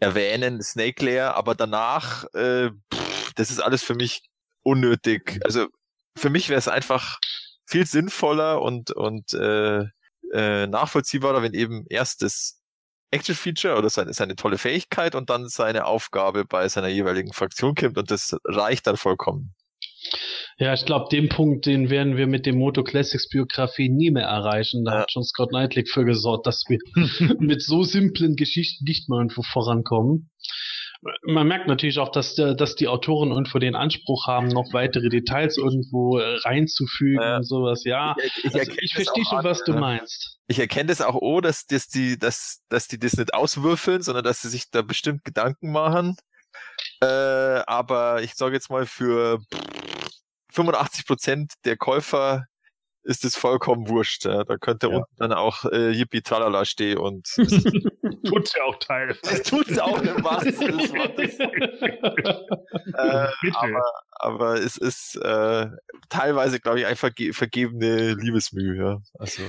erwähnen, 0.00 0.62
Snake 0.62 1.04
Lair, 1.04 1.34
aber 1.34 1.54
danach, 1.54 2.24
äh, 2.34 2.70
pff, 2.92 3.32
das 3.34 3.50
ist 3.50 3.60
alles 3.60 3.82
für 3.82 3.94
mich 3.94 4.22
unnötig. 4.62 5.40
Also 5.44 5.66
für 6.16 6.30
mich 6.30 6.48
wäre 6.48 6.58
es 6.58 6.68
einfach 6.68 7.18
viel 7.66 7.86
sinnvoller 7.86 8.62
und, 8.62 8.90
und 8.90 9.32
äh, 9.34 9.84
äh, 10.32 10.66
nachvollziehbarer, 10.66 11.42
wenn 11.42 11.54
eben 11.54 11.86
erst 11.88 12.22
das 12.22 12.60
Action-Feature 13.10 13.76
oder 13.76 13.88
seine, 13.88 14.12
seine 14.12 14.36
tolle 14.36 14.58
Fähigkeit 14.58 15.14
und 15.14 15.30
dann 15.30 15.48
seine 15.48 15.86
Aufgabe 15.86 16.44
bei 16.44 16.68
seiner 16.68 16.88
jeweiligen 16.88 17.32
Fraktion 17.32 17.74
kommt 17.74 17.96
und 17.96 18.10
das 18.10 18.36
reicht 18.44 18.86
dann 18.86 18.96
vollkommen. 18.96 19.54
Ja, 20.58 20.74
ich 20.74 20.84
glaube, 20.84 21.06
den 21.10 21.28
Punkt, 21.28 21.66
den 21.66 21.88
werden 21.88 22.16
wir 22.16 22.26
mit 22.26 22.44
dem 22.44 22.58
Moto 22.58 22.82
Classics 22.82 23.28
Biografie 23.28 23.88
nie 23.88 24.10
mehr 24.10 24.26
erreichen. 24.26 24.84
Da 24.84 24.92
ja. 24.92 25.00
hat 25.00 25.12
schon 25.12 25.22
Scott 25.22 25.50
Knightley 25.50 25.84
für 25.86 26.04
gesorgt, 26.04 26.46
dass 26.46 26.64
wir 26.68 26.78
mit 27.38 27.62
so 27.62 27.84
simplen 27.84 28.34
Geschichten 28.34 28.84
nicht 28.84 29.08
mal 29.08 29.18
irgendwo 29.18 29.42
vorankommen. 29.42 30.30
Man 31.22 31.46
merkt 31.46 31.68
natürlich 31.68 32.00
auch, 32.00 32.10
dass, 32.10 32.34
dass 32.34 32.74
die 32.74 32.88
Autoren 32.88 33.30
irgendwo 33.30 33.60
den 33.60 33.76
Anspruch 33.76 34.26
haben, 34.26 34.48
noch 34.48 34.72
weitere 34.72 35.08
Details 35.08 35.56
irgendwo 35.56 36.18
reinzufügen 36.18 37.22
ja. 37.22 37.36
und 37.36 37.44
sowas. 37.44 37.84
Ja, 37.84 38.16
ich, 38.20 38.44
ich, 38.44 38.54
also 38.54 38.72
ich 38.80 38.94
verstehe 38.94 39.24
schon, 39.24 39.44
was 39.44 39.62
du 39.62 39.74
meinst. 39.74 40.38
Ich 40.48 40.58
erkenne 40.58 40.88
das 40.88 41.00
auch, 41.00 41.14
oh, 41.14 41.40
dass, 41.40 41.66
dass, 41.66 41.86
die, 41.86 42.18
dass, 42.18 42.64
dass 42.68 42.88
die 42.88 42.98
das 42.98 43.16
nicht 43.16 43.32
auswürfeln, 43.32 44.02
sondern 44.02 44.24
dass 44.24 44.42
sie 44.42 44.48
sich 44.48 44.70
da 44.72 44.82
bestimmt 44.82 45.22
Gedanken 45.22 45.70
machen. 45.70 46.16
Äh, 47.00 47.06
aber 47.06 48.22
ich 48.22 48.34
sage 48.34 48.54
jetzt 48.54 48.70
mal 48.70 48.86
für 48.86 49.38
85 50.52 51.06
Prozent 51.06 51.52
der 51.64 51.76
Käufer 51.76 52.46
ist 53.08 53.24
es 53.24 53.34
vollkommen 53.36 53.88
wurscht. 53.88 54.26
Ja. 54.26 54.44
Da 54.44 54.58
könnte 54.58 54.88
ja. 54.88 54.96
unten 54.96 55.16
dann 55.16 55.32
auch 55.32 55.64
äh, 55.64 55.90
Yippie 55.90 56.20
Tralala 56.20 56.64
stehen 56.64 56.98
und 56.98 57.26
tut's 58.24 58.54
ja 58.54 58.62
auch 58.64 58.78
teilweise. 58.78 59.20
Es 59.22 59.42
tut's 59.44 59.78
auch 59.78 60.02
im 60.02 60.22
wahrsten 60.22 60.52
Sinne 60.52 60.76
des 60.76 60.92
Wortes. 60.92 61.38
äh, 61.40 61.48
aber, 63.54 63.82
aber 64.10 64.60
es 64.60 64.76
ist 64.76 65.16
äh, 65.16 65.68
teilweise, 66.10 66.60
glaube 66.60 66.80
ich, 66.80 66.86
einfach 66.86 67.10
vergebene 67.32 68.12
Liebesmühe. 68.14 68.76
Ja. 68.76 69.00
Also, 69.18 69.42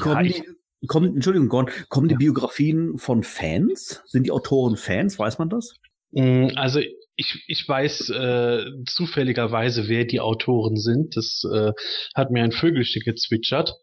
kommen, 0.00 0.24
die, 0.24 0.44
kommen, 0.86 1.14
Entschuldigung, 1.14 1.48
Gordon, 1.48 1.72
kommen 1.88 2.08
die 2.08 2.16
Biografien 2.16 2.98
von 2.98 3.22
Fans? 3.22 4.02
Sind 4.04 4.24
die 4.24 4.32
Autoren 4.32 4.76
Fans? 4.76 5.18
Weiß 5.18 5.38
man 5.38 5.48
das? 5.48 5.76
Mm, 6.10 6.48
also 6.56 6.82
ich, 7.18 7.42
ich 7.48 7.68
weiß 7.68 8.10
äh, 8.10 8.64
zufälligerweise, 8.86 9.88
wer 9.88 10.04
die 10.04 10.20
Autoren 10.20 10.76
sind. 10.76 11.16
Das 11.16 11.42
äh, 11.52 11.72
hat 12.14 12.30
mir 12.30 12.44
ein 12.44 12.52
Vögelchen 12.52 13.02
gezwitschert. 13.04 13.74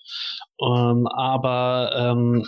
Ähm, 0.61 1.05
aber 1.07 1.91
ähm, 1.95 2.45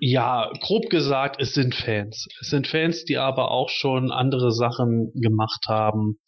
ja, 0.00 0.50
grob 0.60 0.88
gesagt, 0.88 1.42
es 1.42 1.52
sind 1.52 1.74
Fans. 1.74 2.26
Es 2.40 2.48
sind 2.48 2.66
Fans, 2.66 3.04
die 3.04 3.18
aber 3.18 3.50
auch 3.50 3.68
schon 3.68 4.10
andere 4.10 4.50
Sachen 4.50 5.12
gemacht 5.14 5.66
haben, 5.68 6.18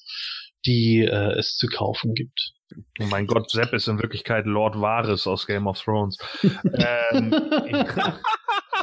die 0.67 0.99
äh, 1.01 1.39
es 1.39 1.57
zu 1.57 1.67
kaufen 1.67 2.13
gibt. 2.13 2.53
Oh 3.01 3.07
mein 3.07 3.27
Gott, 3.27 3.51
Sepp 3.51 3.73
ist 3.73 3.89
in 3.89 4.01
Wirklichkeit 4.01 4.47
Lord 4.47 4.81
Varys 4.81 5.27
aus 5.27 5.47
Game 5.47 5.67
of 5.67 5.81
Thrones. 5.81 6.19
ähm, 6.43 7.31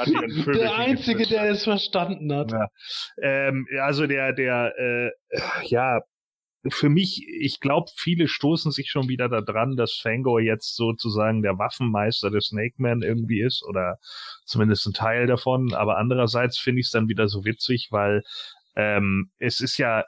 der 0.07 0.75
Einzige, 0.75 1.27
der 1.27 1.51
es 1.51 1.63
verstanden 1.63 2.33
hat. 2.33 2.51
Ja. 2.51 2.67
Ähm, 3.21 3.67
also 3.81 4.07
der, 4.07 4.33
der, 4.33 4.73
äh, 4.77 5.11
ja, 5.65 6.01
für 6.69 6.89
mich, 6.89 7.25
ich 7.27 7.59
glaube, 7.59 7.91
viele 7.95 8.27
stoßen 8.27 8.71
sich 8.71 8.89
schon 8.89 9.07
wieder 9.07 9.29
daran, 9.29 9.75
dass 9.75 9.93
Fangor 9.93 10.41
jetzt 10.41 10.75
sozusagen 10.75 11.41
der 11.41 11.57
Waffenmeister 11.57 12.29
des 12.29 12.47
Snake 12.47 12.75
Man 12.77 13.01
irgendwie 13.01 13.41
ist 13.41 13.63
oder 13.63 13.99
zumindest 14.45 14.85
ein 14.88 14.93
Teil 14.93 15.27
davon. 15.27 15.73
Aber 15.73 15.97
andererseits 15.97 16.57
finde 16.57 16.81
ich 16.81 16.88
es 16.88 16.91
dann 16.91 17.09
wieder 17.09 17.27
so 17.27 17.45
witzig, 17.45 17.88
weil 17.91 18.23
ähm, 18.78 19.32
es 19.39 19.59
ist 19.59 19.80
ja, 19.80 20.03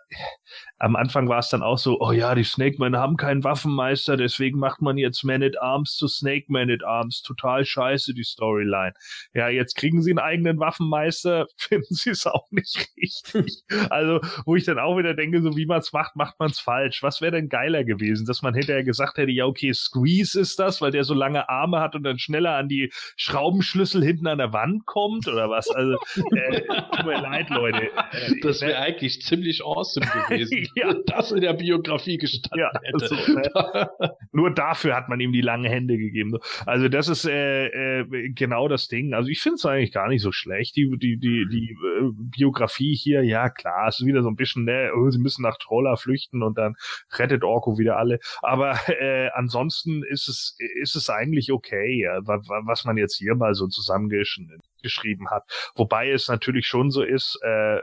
am 0.78 0.96
Anfang 0.96 1.28
war 1.28 1.40
es 1.40 1.50
dann 1.50 1.64
auch 1.64 1.80
so, 1.80 2.00
oh 2.00 2.12
ja, 2.12 2.36
die 2.36 2.44
Snake 2.44 2.78
Men 2.80 2.96
haben 2.96 3.18
keinen 3.18 3.44
Waffenmeister, 3.44 4.16
deswegen 4.16 4.60
macht 4.60 4.80
man 4.80 4.98
jetzt 4.98 5.24
Man 5.24 5.42
at 5.42 5.60
Arms 5.60 5.96
zu 5.96 6.08
Snake 6.08 6.46
Man 6.50 6.70
at 6.70 6.84
Arms. 6.84 7.24
Total 7.24 7.66
scheiße, 7.66 8.14
die 8.14 8.24
Storyline. 8.24 8.94
Ja, 9.34 9.50
jetzt 9.50 9.76
kriegen 9.76 10.04
sie 10.04 10.12
einen 10.12 10.20
eigenen 10.20 10.60
Waffenmeister, 10.60 11.48
finden 11.58 11.96
sie 11.96 12.12
es 12.12 12.28
auch 12.28 12.46
nicht 12.52 12.88
richtig. 12.96 13.64
also, 13.90 14.22
wo 14.46 14.56
ich 14.56 14.66
dann 14.66 14.78
auch 14.78 14.98
wieder 15.00 15.16
denke, 15.16 15.42
so 15.42 15.58
wie 15.58 15.66
man 15.66 15.80
es 15.80 15.92
macht, 15.92 16.16
macht 16.16 16.40
man 16.40 16.52
es 16.52 16.60
falsch. 16.60 17.02
Was 17.02 17.22
wäre 17.22 17.32
denn 17.32 17.50
geiler 17.50 17.84
gewesen, 17.84 18.28
dass 18.28 18.44
man 18.44 18.54
hinterher 18.54 18.84
gesagt 18.84 19.18
hätte, 19.18 19.32
ja, 19.32 19.46
okay, 19.46 19.74
Squeeze 19.74 20.40
ist 20.40 20.60
das, 20.60 20.80
weil 20.80 20.92
der 20.92 21.06
so 21.06 21.16
lange 21.16 21.50
Arme 21.50 21.80
hat 21.80 21.96
und 21.96 22.04
dann 22.04 22.20
schneller 22.20 22.56
an 22.56 22.70
die 22.70 22.92
Schraubenschlüssel 23.18 24.04
hinten 24.04 24.28
an 24.28 24.38
der 24.38 24.54
Wand 24.54 24.86
kommt 24.86 25.28
oder 25.28 25.50
was? 25.50 25.68
Also, 25.72 25.94
äh, 26.36 26.62
tut 26.96 27.06
mir 27.08 27.20
leid, 27.20 27.50
Leute. 27.50 27.90
Äh, 28.12 28.40
das 28.42 28.59
wäre 28.62 28.80
eigentlich 28.80 29.22
ziemlich 29.22 29.64
awesome 29.64 30.06
gewesen, 30.30 30.68
ja. 30.76 30.94
das 31.06 31.32
in 31.32 31.42
der 31.42 31.54
Biografie 31.54 32.18
gestanden 32.18 32.60
ja, 32.60 32.72
hätte. 32.84 33.08
So, 33.08 33.34
ne? 33.34 33.90
Nur 34.32 34.54
dafür 34.54 34.96
hat 34.96 35.10
man 35.10 35.20
ihm 35.20 35.32
die 35.32 35.42
langen 35.42 35.70
Hände 35.70 35.98
gegeben. 35.98 36.38
Also 36.66 36.88
das 36.88 37.08
ist 37.08 37.26
äh, 37.26 37.68
äh, 38.00 38.30
genau 38.30 38.68
das 38.68 38.88
Ding. 38.88 39.14
Also 39.14 39.30
ich 39.30 39.42
finde 39.42 39.56
es 39.56 39.66
eigentlich 39.66 39.92
gar 39.92 40.08
nicht 40.08 40.22
so 40.22 40.32
schlecht. 40.32 40.76
Die, 40.76 40.90
die, 40.98 41.18
die, 41.18 41.46
die 41.50 41.72
äh, 41.72 42.12
Biografie 42.14 42.96
hier, 42.96 43.24
ja 43.24 43.50
klar, 43.50 43.88
es 43.88 44.00
ist 44.00 44.06
wieder 44.06 44.24
so 44.24 44.30
ein 44.30 44.36
bisschen, 44.36 44.66
ne, 44.66 44.92
oh, 44.96 45.10
sie 45.10 45.20
müssen 45.20 45.44
nach 45.44 45.58
Troller 45.58 45.98
flüchten 45.98 46.44
und 46.44 46.58
dann 46.58 46.76
rettet 47.18 47.44
Orko 47.44 47.78
wieder 47.78 47.98
alle. 47.98 48.20
Aber 48.42 48.80
äh, 48.88 49.30
ansonsten 49.34 50.04
ist 50.04 50.28
es, 50.28 50.58
ist 50.82 50.96
es 50.96 51.10
eigentlich 51.10 51.52
okay, 51.52 52.02
ja, 52.04 52.20
was 52.24 52.86
man 52.86 52.98
jetzt 52.98 53.18
hier 53.18 53.36
mal 53.36 53.54
so 53.54 53.68
zusammengeschnitten 53.68 54.69
geschrieben 54.82 55.30
hat. 55.30 55.44
Wobei 55.76 56.12
es 56.12 56.28
natürlich 56.28 56.68
schon 56.68 56.92
so 56.92 57.02
ist, 57.02 57.40
äh, 57.44 57.78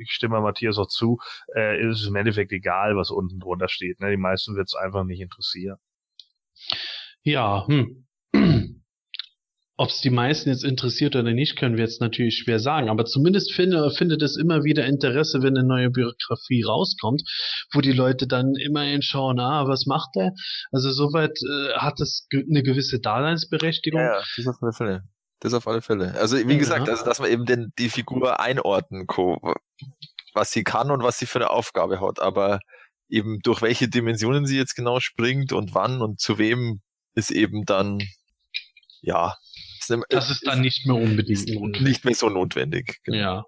ich 0.00 0.10
stimme 0.10 0.40
Matthias 0.40 0.78
auch 0.78 0.88
zu, 0.88 1.18
äh, 1.54 1.80
ist 1.88 2.00
es 2.00 2.06
im 2.06 2.16
Endeffekt 2.16 2.52
egal, 2.52 2.96
was 2.96 3.10
unten 3.10 3.38
drunter 3.40 3.68
steht. 3.68 4.00
Ne? 4.00 4.10
Die 4.10 4.16
meisten 4.16 4.56
wird 4.56 4.68
es 4.68 4.74
einfach 4.74 5.04
nicht 5.04 5.20
interessieren. 5.20 5.76
Ja, 7.22 7.66
hm. 7.66 8.06
Ob 9.80 9.88
es 9.88 10.02
die 10.02 10.10
meisten 10.10 10.50
jetzt 10.50 10.62
interessiert 10.62 11.16
oder 11.16 11.32
nicht, 11.32 11.56
können 11.56 11.78
wir 11.78 11.84
jetzt 11.84 12.02
natürlich 12.02 12.36
schwer 12.36 12.58
sagen. 12.58 12.90
Aber 12.90 13.06
zumindest 13.06 13.54
finde, 13.54 13.90
findet 13.90 14.20
es 14.20 14.36
immer 14.36 14.62
wieder 14.62 14.84
Interesse, 14.84 15.40
wenn 15.40 15.56
eine 15.56 15.66
neue 15.66 15.88
Biografie 15.88 16.62
rauskommt, 16.62 17.22
wo 17.72 17.80
die 17.80 17.92
Leute 17.92 18.26
dann 18.26 18.56
immerhin 18.56 19.00
schauen, 19.00 19.40
ah, 19.40 19.66
was 19.66 19.86
macht 19.86 20.10
der? 20.16 20.32
Also 20.70 20.90
soweit 20.90 21.30
äh, 21.30 21.78
hat 21.78 21.98
es 21.98 22.28
eine 22.30 22.62
gewisse 22.62 23.00
Daseinsberechtigung. 23.00 24.02
Ja, 24.02 24.18
ja, 24.18 24.22
das 24.36 24.46
auf 24.48 24.56
alle 24.60 24.72
Fälle. 24.74 25.04
Das 25.40 25.54
auf 25.54 25.66
alle 25.66 25.82
Fälle. 25.82 26.14
Also 26.18 26.36
wie 26.36 26.58
gesagt, 26.58 26.88
also 26.88 27.04
dass 27.04 27.18
man 27.18 27.30
eben 27.30 27.46
den, 27.46 27.72
die 27.78 27.88
Figur 27.88 28.40
einordnen 28.40 29.06
kann, 29.06 29.38
was 30.34 30.50
sie 30.52 30.64
kann 30.64 30.90
und 30.90 31.02
was 31.02 31.18
sie 31.18 31.26
für 31.26 31.38
eine 31.38 31.50
Aufgabe 31.50 32.00
hat. 32.00 32.20
Aber 32.20 32.60
eben 33.08 33.40
durch 33.40 33.62
welche 33.62 33.88
Dimensionen 33.88 34.46
sie 34.46 34.58
jetzt 34.58 34.76
genau 34.76 35.00
springt 35.00 35.52
und 35.52 35.74
wann 35.74 36.02
und 36.02 36.20
zu 36.20 36.38
wem 36.38 36.80
ist 37.14 37.30
eben 37.30 37.64
dann 37.64 37.98
ja 39.00 39.34
das 40.08 40.30
ist 40.30 40.46
dann 40.46 40.60
nicht 40.60 40.86
mehr 40.86 40.96
unbedingt 40.96 41.48
notwendig. 41.48 41.82
Nicht 41.82 42.04
mehr 42.04 42.14
so 42.14 42.28
notwendig. 42.28 42.98
Genau. 43.04 43.18
Ja. 43.18 43.44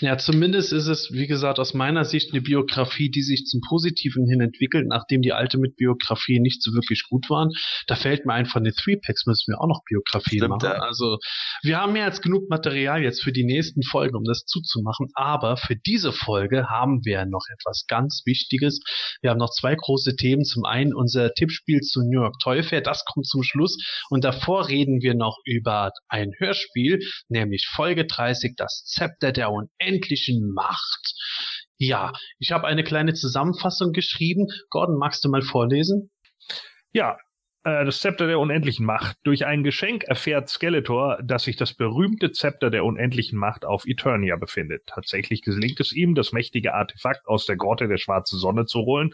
Ja, 0.00 0.16
zumindest 0.16 0.72
ist 0.72 0.86
es, 0.86 1.10
wie 1.12 1.26
gesagt, 1.26 1.58
aus 1.58 1.74
meiner 1.74 2.04
Sicht 2.04 2.32
eine 2.32 2.40
Biografie, 2.40 3.10
die 3.10 3.22
sich 3.22 3.44
zum 3.44 3.60
Positiven 3.60 4.26
hin 4.26 4.40
entwickelt, 4.40 4.86
nachdem 4.88 5.20
die 5.20 5.32
alte 5.32 5.58
mit 5.58 5.76
Biografie 5.76 6.40
nicht 6.40 6.62
so 6.62 6.72
wirklich 6.72 7.04
gut 7.08 7.28
waren. 7.28 7.50
Da 7.86 7.96
fällt 7.96 8.24
mir 8.24 8.32
ein, 8.32 8.46
von 8.46 8.64
den 8.64 8.72
Three 8.72 8.96
Packs 8.96 9.26
müssen 9.26 9.52
wir 9.52 9.60
auch 9.60 9.68
noch 9.68 9.82
Biografien 9.84 10.40
Stimmt, 10.40 10.62
machen. 10.62 10.76
Ja. 10.76 10.82
Also, 10.82 11.18
wir 11.62 11.78
haben 11.78 11.92
mehr 11.92 12.06
als 12.06 12.22
genug 12.22 12.48
Material 12.48 13.02
jetzt 13.02 13.22
für 13.22 13.32
die 13.32 13.44
nächsten 13.44 13.82
Folgen, 13.82 14.16
um 14.16 14.24
das 14.24 14.44
zuzumachen. 14.46 15.08
Aber 15.14 15.56
für 15.56 15.76
diese 15.76 16.12
Folge 16.12 16.68
haben 16.68 17.04
wir 17.04 17.26
noch 17.26 17.44
etwas 17.52 17.84
ganz 17.86 18.22
Wichtiges. 18.24 18.80
Wir 19.20 19.30
haben 19.30 19.38
noch 19.38 19.50
zwei 19.50 19.74
große 19.74 20.16
Themen. 20.16 20.44
Zum 20.44 20.64
einen 20.64 20.94
unser 20.94 21.32
Tippspiel 21.34 21.80
zu 21.80 22.00
New 22.00 22.22
York 22.22 22.36
Toy 22.42 22.62
Fair. 22.62 22.80
Das 22.80 23.04
kommt 23.04 23.26
zum 23.26 23.42
Schluss. 23.42 23.76
Und 24.08 24.24
davor 24.24 24.68
reden 24.68 25.02
wir 25.02 25.14
noch 25.14 25.36
über 25.44 25.69
über 25.70 25.92
ein 26.08 26.32
Hörspiel, 26.38 27.00
nämlich 27.28 27.68
Folge 27.68 28.04
30, 28.04 28.54
das 28.56 28.84
Zepter 28.84 29.30
der 29.30 29.50
unendlichen 29.50 30.52
Macht. 30.52 31.14
Ja, 31.76 32.12
ich 32.38 32.50
habe 32.50 32.66
eine 32.66 32.82
kleine 32.82 33.14
Zusammenfassung 33.14 33.92
geschrieben. 33.92 34.48
Gordon, 34.68 34.98
magst 34.98 35.24
du 35.24 35.30
mal 35.30 35.42
vorlesen? 35.42 36.10
Ja, 36.92 37.18
Äh, 37.62 37.84
das 37.84 38.00
Zepter 38.00 38.26
der 38.26 38.38
unendlichen 38.38 38.86
Macht. 38.86 39.18
Durch 39.22 39.44
ein 39.44 39.62
Geschenk 39.62 40.04
erfährt 40.04 40.48
Skeletor, 40.48 41.18
dass 41.22 41.44
sich 41.44 41.56
das 41.56 41.74
berühmte 41.74 42.32
Zepter 42.32 42.70
der 42.70 42.86
unendlichen 42.86 43.38
Macht 43.38 43.66
auf 43.66 43.84
Eternia 43.86 44.36
befindet. 44.36 44.86
Tatsächlich 44.86 45.42
gelingt 45.42 45.78
es 45.78 45.92
ihm, 45.92 46.14
das 46.14 46.32
mächtige 46.32 46.72
Artefakt 46.72 47.28
aus 47.28 47.44
der 47.44 47.56
Grotte 47.56 47.86
der 47.86 47.98
schwarzen 47.98 48.38
Sonne 48.38 48.64
zu 48.64 48.80
holen 48.80 49.12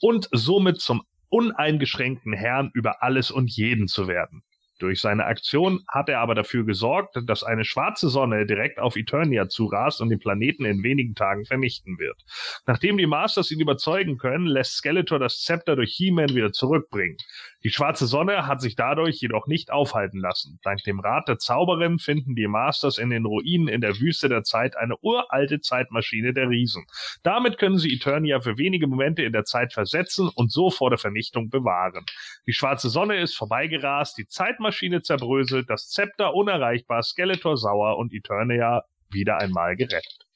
und 0.00 0.30
somit 0.32 0.80
zum 0.80 1.02
uneingeschränkten 1.28 2.32
Herrn 2.32 2.70
über 2.72 3.02
alles 3.02 3.30
und 3.30 3.50
jeden 3.54 3.86
zu 3.86 4.08
werden. 4.08 4.42
Durch 4.84 5.00
seine 5.00 5.24
Aktion 5.24 5.80
hat 5.88 6.10
er 6.10 6.20
aber 6.20 6.34
dafür 6.34 6.66
gesorgt, 6.66 7.16
dass 7.24 7.42
eine 7.42 7.64
schwarze 7.64 8.10
Sonne 8.10 8.44
direkt 8.44 8.78
auf 8.78 8.96
Eternia 8.96 9.48
zurast 9.48 10.02
und 10.02 10.10
den 10.10 10.18
Planeten 10.18 10.66
in 10.66 10.82
wenigen 10.82 11.14
Tagen 11.14 11.46
vernichten 11.46 11.98
wird. 11.98 12.22
Nachdem 12.66 12.98
die 12.98 13.06
Masters 13.06 13.50
ihn 13.50 13.60
überzeugen 13.60 14.18
können, 14.18 14.46
lässt 14.46 14.76
Skeletor 14.76 15.18
das 15.18 15.40
Zepter 15.40 15.74
durch 15.74 15.94
He-Man 15.94 16.34
wieder 16.34 16.52
zurückbringen. 16.52 17.16
Die 17.64 17.70
schwarze 17.70 18.06
Sonne 18.06 18.46
hat 18.46 18.60
sich 18.60 18.76
dadurch 18.76 19.16
jedoch 19.22 19.46
nicht 19.46 19.72
aufhalten 19.72 20.20
lassen. 20.20 20.60
Dank 20.62 20.82
dem 20.84 21.00
Rat 21.00 21.28
der 21.28 21.38
Zauberin 21.38 21.98
finden 21.98 22.34
die 22.36 22.46
Masters 22.46 22.98
in 22.98 23.08
den 23.08 23.24
Ruinen 23.24 23.68
in 23.68 23.80
der 23.80 23.98
Wüste 23.98 24.28
der 24.28 24.42
Zeit 24.42 24.76
eine 24.76 24.98
uralte 24.98 25.62
Zeitmaschine 25.62 26.34
der 26.34 26.50
Riesen. 26.50 26.84
Damit 27.22 27.56
können 27.56 27.78
sie 27.78 27.94
Eternia 27.94 28.42
für 28.42 28.58
wenige 28.58 28.86
Momente 28.86 29.22
in 29.22 29.32
der 29.32 29.44
Zeit 29.44 29.72
versetzen 29.72 30.28
und 30.34 30.52
so 30.52 30.68
vor 30.68 30.90
der 30.90 30.98
Vernichtung 30.98 31.48
bewahren. 31.48 32.04
Die 32.46 32.52
schwarze 32.52 32.90
Sonne 32.90 33.18
ist 33.18 33.34
vorbeigerast, 33.34 34.18
die 34.18 34.26
Zeitmaschine 34.26 35.00
zerbröselt, 35.00 35.70
das 35.70 35.88
Zepter 35.88 36.34
unerreichbar, 36.34 37.02
Skeletor 37.02 37.56
sauer 37.56 37.96
und 37.96 38.12
Eternia 38.12 38.84
wieder 39.10 39.38
einmal 39.38 39.74
gerettet. 39.76 40.26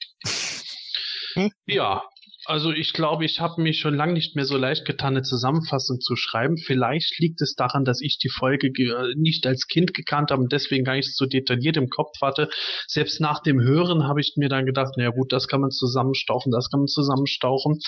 Ja, 1.66 2.03
also 2.49 2.72
ich 2.72 2.94
glaube, 2.94 3.26
ich 3.26 3.40
habe 3.40 3.61
mich 3.61 3.78
schon 3.78 3.94
lange 3.94 4.14
nicht 4.14 4.34
mehr 4.34 4.46
so 4.46 4.57
leicht 4.57 4.86
getan, 4.86 5.14
eine 5.14 5.22
Zusammenfassung 5.22 6.01
zu 6.01 6.16
schreiben. 6.16 6.57
Vielleicht 6.57 7.18
liegt 7.18 7.42
es 7.42 7.55
daran, 7.55 7.84
dass 7.84 8.01
ich 8.01 8.18
die 8.18 8.30
Folge 8.30 8.72
nicht 9.16 9.46
als 9.46 9.66
Kind 9.66 9.92
gekannt 9.92 10.30
habe 10.30 10.42
und 10.42 10.51
deswegen 10.51 10.84
gar 10.84 10.94
nicht 10.94 11.14
so 11.14 11.26
detailliert 11.26 11.76
im 11.76 11.90
Kopf 11.90 12.14
hatte. 12.22 12.49
Selbst 12.86 13.20
nach 13.20 13.42
dem 13.42 13.61
Hören 13.61 14.09
habe 14.09 14.22
ich 14.22 14.32
mir 14.36 14.49
dann 14.49 14.64
gedacht, 14.64 14.94
naja 14.96 15.11
gut, 15.11 15.30
das 15.30 15.46
kann 15.46 15.61
man 15.61 15.70
zusammenstauchen, 15.70 16.51
das 16.51 16.70
kann 16.70 16.80
man 16.80 16.86
zusammenstauchen. 16.86 17.80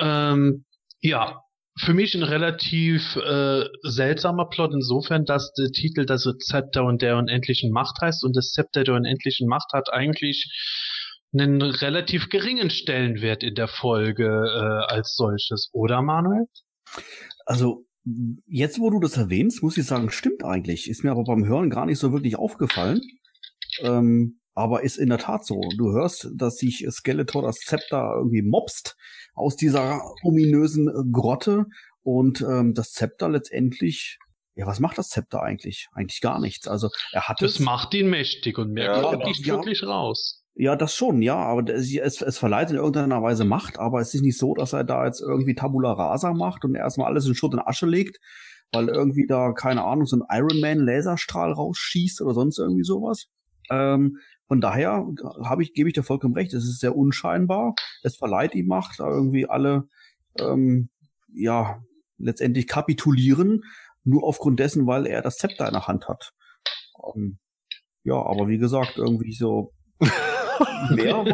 Ähm, 0.00 0.64
ja, 1.00 1.40
für 1.78 1.94
mich 1.94 2.16
ein 2.16 2.24
relativ 2.24 3.16
äh, 3.16 3.64
seltsamer 3.82 4.48
Plot 4.48 4.72
insofern, 4.74 5.24
dass 5.24 5.52
der 5.54 5.70
Titel 5.70 6.06
das 6.06 6.24
Zepter 6.40 6.84
und 6.84 7.02
der 7.02 7.16
unendlichen 7.16 7.70
Macht 7.70 8.00
heißt 8.00 8.24
und 8.24 8.36
das 8.36 8.50
Zepter 8.50 8.82
der 8.82 8.94
unendlichen 8.94 9.48
Macht 9.48 9.72
hat 9.72 9.92
eigentlich 9.92 10.50
einen 11.32 11.62
relativ 11.62 12.28
geringen 12.28 12.70
Stellenwert 12.70 13.42
in 13.42 13.54
der 13.54 13.68
Folge 13.68 14.24
äh, 14.26 14.92
als 14.92 15.14
solches, 15.14 15.70
oder 15.72 16.02
Manuel? 16.02 16.46
Also 17.46 17.84
jetzt, 18.46 18.80
wo 18.80 18.90
du 18.90 19.00
das 19.00 19.16
erwähnst, 19.16 19.62
muss 19.62 19.76
ich 19.76 19.86
sagen, 19.86 20.10
stimmt 20.10 20.44
eigentlich. 20.44 20.88
Ist 20.88 21.04
mir 21.04 21.10
aber 21.10 21.24
beim 21.24 21.46
Hören 21.46 21.70
gar 21.70 21.86
nicht 21.86 21.98
so 21.98 22.12
wirklich 22.12 22.36
aufgefallen. 22.36 23.00
Ähm, 23.80 24.40
aber 24.54 24.82
ist 24.82 24.98
in 24.98 25.08
der 25.08 25.18
Tat 25.18 25.46
so. 25.46 25.60
Du 25.78 25.92
hörst, 25.92 26.28
dass 26.34 26.56
sich 26.56 26.86
Skeletor 26.90 27.42
das 27.42 27.58
Zepter 27.60 28.14
irgendwie 28.18 28.42
mobst 28.42 28.96
aus 29.34 29.56
dieser 29.56 30.02
ominösen 30.22 31.10
Grotte 31.10 31.66
und 32.02 32.42
ähm, 32.42 32.74
das 32.74 32.92
Zepter 32.92 33.30
letztendlich 33.30 34.18
ja, 34.54 34.66
was 34.66 34.80
macht 34.80 34.98
das 34.98 35.08
Zepter 35.08 35.42
eigentlich? 35.42 35.88
Eigentlich 35.94 36.20
gar 36.20 36.38
nichts. 36.38 36.68
Also 36.68 36.90
er 37.12 37.26
hat 37.26 37.40
es. 37.40 37.54
Das 37.54 37.60
macht 37.60 37.94
ihn 37.94 38.10
mächtig 38.10 38.58
und 38.58 38.72
mehr 38.72 38.84
ja, 38.84 39.00
kommt 39.00 39.24
nicht 39.24 39.46
ja, 39.46 39.54
wirklich 39.54 39.82
raus. 39.82 40.41
Ja, 40.54 40.76
das 40.76 40.94
schon, 40.94 41.22
ja, 41.22 41.36
aber 41.36 41.72
es, 41.72 42.20
es 42.20 42.38
verleiht 42.38 42.70
in 42.70 42.76
irgendeiner 42.76 43.22
Weise 43.22 43.44
Macht, 43.44 43.78
aber 43.78 44.00
es 44.00 44.12
ist 44.12 44.20
nicht 44.20 44.36
so, 44.36 44.54
dass 44.54 44.74
er 44.74 44.84
da 44.84 45.06
jetzt 45.06 45.22
irgendwie 45.22 45.54
Tabula 45.54 45.92
Rasa 45.92 46.34
macht 46.34 46.64
und 46.64 46.74
erstmal 46.74 47.06
alles 47.06 47.26
in 47.26 47.34
Schutt 47.34 47.54
und 47.54 47.60
Asche 47.60 47.86
legt, 47.86 48.18
weil 48.70 48.88
irgendwie 48.88 49.26
da, 49.26 49.52
keine 49.52 49.82
Ahnung, 49.84 50.04
so 50.04 50.16
ein 50.16 50.24
Iron 50.30 50.60
Man 50.60 50.80
Laserstrahl 50.80 51.52
rausschießt 51.52 52.20
oder 52.20 52.34
sonst 52.34 52.58
irgendwie 52.58 52.84
sowas. 52.84 53.28
Ähm, 53.70 54.18
von 54.46 54.60
daher 54.60 55.06
habe 55.42 55.62
ich, 55.62 55.72
gebe 55.72 55.88
ich 55.88 55.94
dir 55.94 56.02
vollkommen 56.02 56.34
recht, 56.34 56.52
es 56.52 56.64
ist 56.64 56.80
sehr 56.80 56.94
unscheinbar, 56.94 57.74
es 58.02 58.16
verleiht 58.16 58.54
ihm 58.54 58.66
Macht, 58.66 59.00
da 59.00 59.08
irgendwie 59.08 59.48
alle, 59.48 59.88
ähm, 60.38 60.90
ja, 61.32 61.82
letztendlich 62.18 62.66
kapitulieren, 62.66 63.62
nur 64.04 64.24
aufgrund 64.24 64.60
dessen, 64.60 64.86
weil 64.86 65.06
er 65.06 65.22
das 65.22 65.38
Zepter 65.38 65.66
in 65.66 65.72
der 65.72 65.86
Hand 65.86 66.08
hat. 66.08 66.32
Ähm, 67.14 67.38
ja, 68.04 68.16
aber 68.16 68.48
wie 68.48 68.58
gesagt, 68.58 68.98
irgendwie 68.98 69.32
so 69.32 69.72
Mehr 70.90 71.24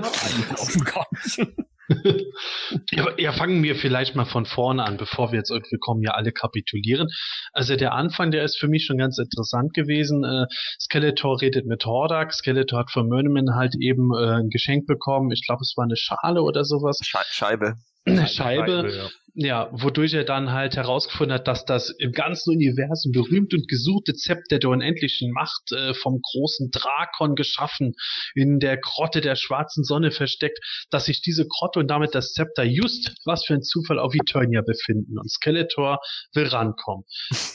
ja, 2.92 3.06
ja, 3.16 3.32
fangen 3.32 3.62
wir 3.62 3.74
vielleicht 3.74 4.14
mal 4.14 4.26
von 4.26 4.44
vorne 4.44 4.84
an, 4.84 4.98
bevor 4.98 5.32
wir 5.32 5.38
jetzt 5.38 5.50
irgendwie 5.50 5.78
kommen, 5.78 6.02
ja 6.02 6.12
alle 6.12 6.32
kapitulieren. 6.32 7.08
Also 7.52 7.76
der 7.76 7.94
Anfang, 7.94 8.30
der 8.30 8.44
ist 8.44 8.58
für 8.58 8.68
mich 8.68 8.84
schon 8.84 8.98
ganz 8.98 9.16
interessant 9.18 9.72
gewesen. 9.72 10.22
Äh, 10.24 10.46
Skeletor 10.78 11.40
redet 11.40 11.66
mit 11.66 11.86
Hordak. 11.86 12.34
Skeletor 12.34 12.80
hat 12.80 12.90
von 12.90 13.08
Mörneman 13.08 13.54
halt 13.54 13.74
eben 13.80 14.10
äh, 14.14 14.40
ein 14.40 14.50
Geschenk 14.50 14.86
bekommen. 14.86 15.30
Ich 15.30 15.46
glaube, 15.46 15.62
es 15.62 15.74
war 15.76 15.84
eine 15.84 15.96
Schale 15.96 16.42
oder 16.42 16.64
sowas. 16.64 16.98
Scheibe 17.30 17.76
eine 18.12 18.26
Scheibe, 18.26 19.10
ja. 19.34 19.68
ja. 19.68 19.68
wodurch 19.72 20.14
er 20.14 20.24
dann 20.24 20.52
halt 20.52 20.76
herausgefunden 20.76 21.34
hat, 21.34 21.48
dass 21.48 21.64
das 21.64 21.90
im 21.90 22.12
ganzen 22.12 22.50
Universum 22.50 23.12
berühmt 23.12 23.54
und 23.54 23.68
gesuchte 23.68 24.14
Zepter 24.14 24.58
der 24.58 24.70
unendlichen 24.70 25.32
Macht 25.32 25.72
äh, 25.72 25.94
vom 25.94 26.20
großen 26.22 26.70
Drakon 26.70 27.34
geschaffen, 27.34 27.94
in 28.34 28.58
der 28.58 28.76
Grotte 28.78 29.20
der 29.20 29.36
schwarzen 29.36 29.84
Sonne 29.84 30.10
versteckt, 30.10 30.58
dass 30.90 31.06
sich 31.06 31.22
diese 31.22 31.46
Grotte 31.46 31.80
und 31.80 31.88
damit 31.88 32.14
das 32.14 32.32
Zepter 32.32 32.64
just, 32.64 33.14
was 33.24 33.44
für 33.44 33.54
ein 33.54 33.62
Zufall, 33.62 33.98
auf 33.98 34.14
Eternia 34.14 34.62
befinden 34.62 35.18
und 35.18 35.30
Skeletor 35.30 35.98
will 36.34 36.46
rankommen. 36.46 37.04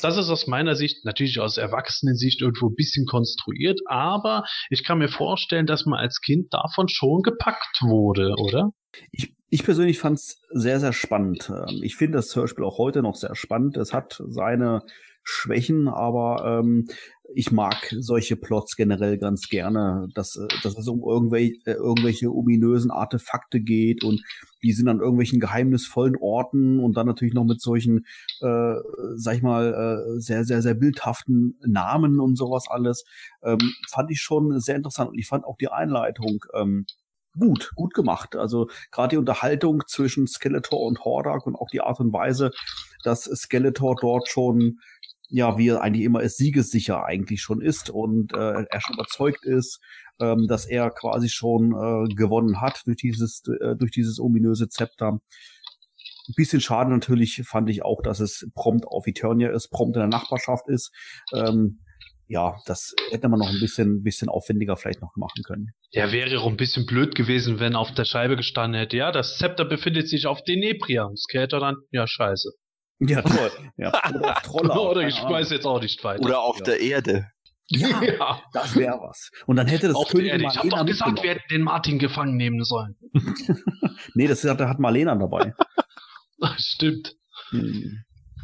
Das 0.01 0.17
ist 0.17 0.29
aus 0.29 0.47
meiner 0.47 0.75
Sicht, 0.75 1.05
natürlich 1.05 1.39
aus 1.39 1.57
Erwachsenensicht 1.57 2.41
irgendwo 2.41 2.69
ein 2.69 2.75
bisschen 2.75 3.05
konstruiert, 3.05 3.79
aber 3.85 4.43
ich 4.69 4.83
kann 4.83 4.97
mir 4.99 5.09
vorstellen, 5.09 5.65
dass 5.65 5.85
man 5.85 5.99
als 5.99 6.21
Kind 6.21 6.53
davon 6.53 6.87
schon 6.87 7.21
gepackt 7.21 7.81
wurde, 7.81 8.33
oder? 8.37 8.71
Ich 9.11 9.33
ich 9.53 9.63
persönlich 9.63 9.99
fand 9.99 10.17
es 10.17 10.41
sehr, 10.49 10.79
sehr 10.79 10.93
spannend. 10.93 11.51
Ähm, 11.55 11.83
ich 11.83 11.95
finde 11.95 12.17
das 12.17 12.35
Hörspiel 12.35 12.65
auch 12.65 12.79
heute 12.79 13.03
noch 13.03 13.15
sehr 13.15 13.35
spannend. 13.35 13.77
Es 13.77 13.93
hat 13.93 14.19
seine 14.27 14.81
Schwächen, 15.21 15.87
aber 15.87 16.59
ähm, 16.59 16.87
ich 17.35 17.51
mag 17.51 17.75
solche 17.99 18.35
Plots 18.35 18.75
generell 18.75 19.19
ganz 19.19 19.49
gerne, 19.49 20.07
dass, 20.15 20.37
äh, 20.37 20.47
dass 20.63 20.75
es 20.75 20.87
um 20.87 21.03
irgendwelche, 21.07 21.53
äh, 21.65 21.73
irgendwelche 21.73 22.33
ominösen 22.33 22.89
Artefakte 22.89 23.61
geht 23.61 24.03
und 24.03 24.23
die 24.63 24.73
sind 24.73 24.87
an 24.87 24.99
irgendwelchen 24.99 25.39
geheimnisvollen 25.39 26.15
Orten 26.19 26.79
und 26.79 26.97
dann 26.97 27.05
natürlich 27.05 27.35
noch 27.35 27.45
mit 27.45 27.61
solchen, 27.61 28.07
äh, 28.41 28.73
sag 29.17 29.35
ich 29.35 29.43
mal, 29.43 29.71
äh, 29.71 30.19
sehr, 30.19 30.45
sehr, 30.45 30.63
sehr 30.63 30.73
bildhaften 30.73 31.59
Namen 31.63 32.19
und 32.19 32.39
sowas 32.39 32.65
alles. 32.67 33.05
Ähm, 33.43 33.59
fand 33.87 34.09
ich 34.09 34.19
schon 34.19 34.59
sehr 34.59 34.77
interessant 34.77 35.11
und 35.11 35.19
ich 35.19 35.27
fand 35.27 35.45
auch 35.45 35.57
die 35.57 35.69
Einleitung 35.69 36.43
ähm, 36.55 36.87
gut, 37.37 37.71
gut 37.75 37.93
gemacht. 37.93 38.35
Also 38.35 38.69
gerade 38.91 39.09
die 39.09 39.17
Unterhaltung 39.17 39.83
zwischen 39.87 40.27
Skeletor 40.27 40.81
und 40.81 41.03
Hordak 41.03 41.45
und 41.45 41.55
auch 41.55 41.69
die 41.71 41.81
Art 41.81 41.99
und 41.99 42.13
Weise, 42.13 42.51
dass 43.03 43.23
Skeletor 43.23 43.95
dort 43.99 44.27
schon 44.27 44.79
ja, 45.29 45.57
wie 45.57 45.69
er 45.69 45.81
eigentlich 45.81 46.05
immer 46.05 46.21
ist, 46.21 46.37
siegessicher 46.37 47.05
eigentlich 47.05 47.41
schon 47.41 47.59
ist 47.59 47.89
und 47.89 48.33
äh, 48.33 48.65
er 48.69 48.81
schon 48.81 48.93
überzeugt 48.93 49.43
ist, 49.45 49.79
ähm, 50.19 50.45
dass 50.47 50.65
er 50.65 50.91
quasi 50.91 51.27
schon 51.27 51.71
äh, 51.71 52.13
gewonnen 52.13 52.61
hat 52.61 52.83
durch 52.85 52.97
dieses, 52.97 53.41
äh, 53.59 53.75
durch 53.75 53.89
dieses 53.89 54.19
ominöse 54.19 54.69
Zepter. 54.69 55.13
Ein 56.27 56.33
bisschen 56.35 56.61
schade 56.61 56.91
natürlich 56.91 57.41
fand 57.45 57.67
ich 57.71 57.83
auch, 57.83 58.03
dass 58.03 58.19
es 58.19 58.47
prompt 58.53 58.85
auf 58.87 59.07
Eternia 59.07 59.49
ist, 59.49 59.69
prompt 59.69 59.95
in 59.95 60.01
der 60.01 60.07
Nachbarschaft 60.07 60.69
ist. 60.69 60.91
Ähm, 61.33 61.79
ja, 62.27 62.55
das 62.67 62.93
hätte 63.09 63.27
man 63.27 63.39
noch 63.39 63.49
ein 63.49 63.59
bisschen, 63.59 64.03
bisschen 64.03 64.29
aufwendiger 64.29 64.77
vielleicht 64.77 65.01
noch 65.01 65.15
machen 65.15 65.41
können. 65.43 65.71
Ja, 65.93 66.11
wäre 66.11 66.39
auch 66.39 66.47
ein 66.47 66.57
bisschen 66.57 66.87
blöd 66.87 67.13
gewesen, 67.13 67.59
wenn 67.59 67.75
auf 67.75 67.91
der 67.93 68.05
Scheibe 68.05 68.35
gestanden 68.35 68.79
hätte, 68.79 68.97
ja, 68.97 69.11
das 69.11 69.37
Zepter 69.37 69.63
befindet 69.63 70.09
sich 70.09 70.25
auf 70.25 70.43
Denebria. 70.43 71.07
Das 71.09 71.25
hätte 71.31 71.59
dann, 71.59 71.75
ja, 71.91 72.07
scheiße. 72.07 72.49
Ja, 72.99 73.21
toll. 73.21 73.51
ja. 73.77 73.91
Oder, 74.09 74.35
Troller, 74.43 74.81
Oder 74.81 75.07
ich 75.07 75.21
weiß 75.21 75.51
jetzt 75.51 75.65
auch 75.65 75.81
nicht 75.81 76.03
weiter. 76.03 76.23
Oder 76.23 76.39
auf 76.39 76.57
ja. 76.59 76.63
der 76.65 76.79
Erde. 76.79 77.27
Ja, 77.67 78.03
ja. 78.03 78.41
das 78.53 78.75
wäre 78.75 78.99
was. 79.01 79.29
Und 79.45 79.55
dann 79.55 79.67
hätte 79.67 79.87
das 79.87 79.95
auf 79.95 80.09
König 80.09 80.33
Ich 80.33 80.57
habe 80.57 80.69
doch 80.69 80.85
gesagt, 80.85 81.21
wir 81.21 81.31
hätten 81.31 81.47
den 81.51 81.61
Martin 81.61 81.99
gefangen 81.99 82.37
nehmen 82.37 82.63
sollen. 82.63 82.95
nee, 84.15 84.27
das 84.27 84.43
hat, 84.43 84.59
hat 84.59 84.79
Marlena 84.79 85.15
dabei. 85.15 85.53
Stimmt. 86.57 87.15
Hm. 87.49 88.03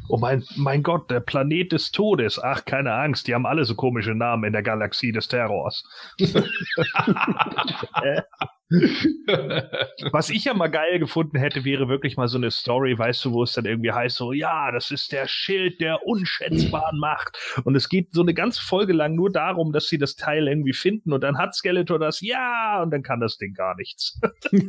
Oh 0.10 0.18
mein, 0.18 0.44
mein 0.56 0.82
Gott, 0.82 1.12
der 1.12 1.20
Planet 1.20 1.72
des 1.72 1.92
Todes. 1.92 2.40
Ach, 2.42 2.66
keine 2.66 2.94
Angst, 2.94 3.28
die 3.28 3.36
haben 3.36 3.46
alle 3.46 3.64
so 3.64 3.76
komische 3.76 4.16
Namen 4.16 4.46
in 4.46 4.54
der 4.54 4.64
Galaxie 4.64 5.12
des 5.12 5.28
Terrors. 5.28 5.84
Was 10.12 10.30
ich 10.30 10.46
ja 10.46 10.54
mal 10.54 10.68
geil 10.68 11.00
gefunden 11.00 11.40
hätte, 11.40 11.66
wäre 11.66 11.90
wirklich 11.90 12.18
mal 12.18 12.28
so 12.28 12.38
eine 12.38 12.52
Story, 12.52 12.96
weißt 12.98 13.26
du, 13.26 13.34
wo 13.34 13.42
es 13.42 13.54
dann 13.54 13.66
irgendwie 13.66 13.92
heißt, 13.92 14.16
so, 14.16 14.32
ja, 14.32 14.72
das 14.72 14.92
ist 14.92 15.12
der 15.12 15.28
Schild 15.28 15.82
der 15.82 16.06
unschätzbaren 16.06 17.00
Macht. 17.00 17.38
Und 17.64 17.76
es 17.76 17.90
geht 17.90 18.14
so 18.14 18.22
eine 18.22 18.36
ganze 18.36 18.62
Folge 18.62 18.94
lang 18.94 19.16
nur 19.16 19.32
darum, 19.32 19.72
dass 19.72 19.88
sie 19.88 19.98
das 19.98 20.16
Teil 20.16 20.48
irgendwie 20.48 20.74
finden 20.74 21.14
und 21.14 21.22
dann 21.22 21.40
hat 21.40 21.56
Skeletor 21.56 21.98
das, 21.98 22.22
ja, 22.22 22.84
und 22.84 22.92
dann 22.92 23.02
kann 23.02 23.20
das 23.20 23.38
Ding 23.38 23.56
gar 23.56 23.76
nichts. 23.76 24.20
das 24.52 24.62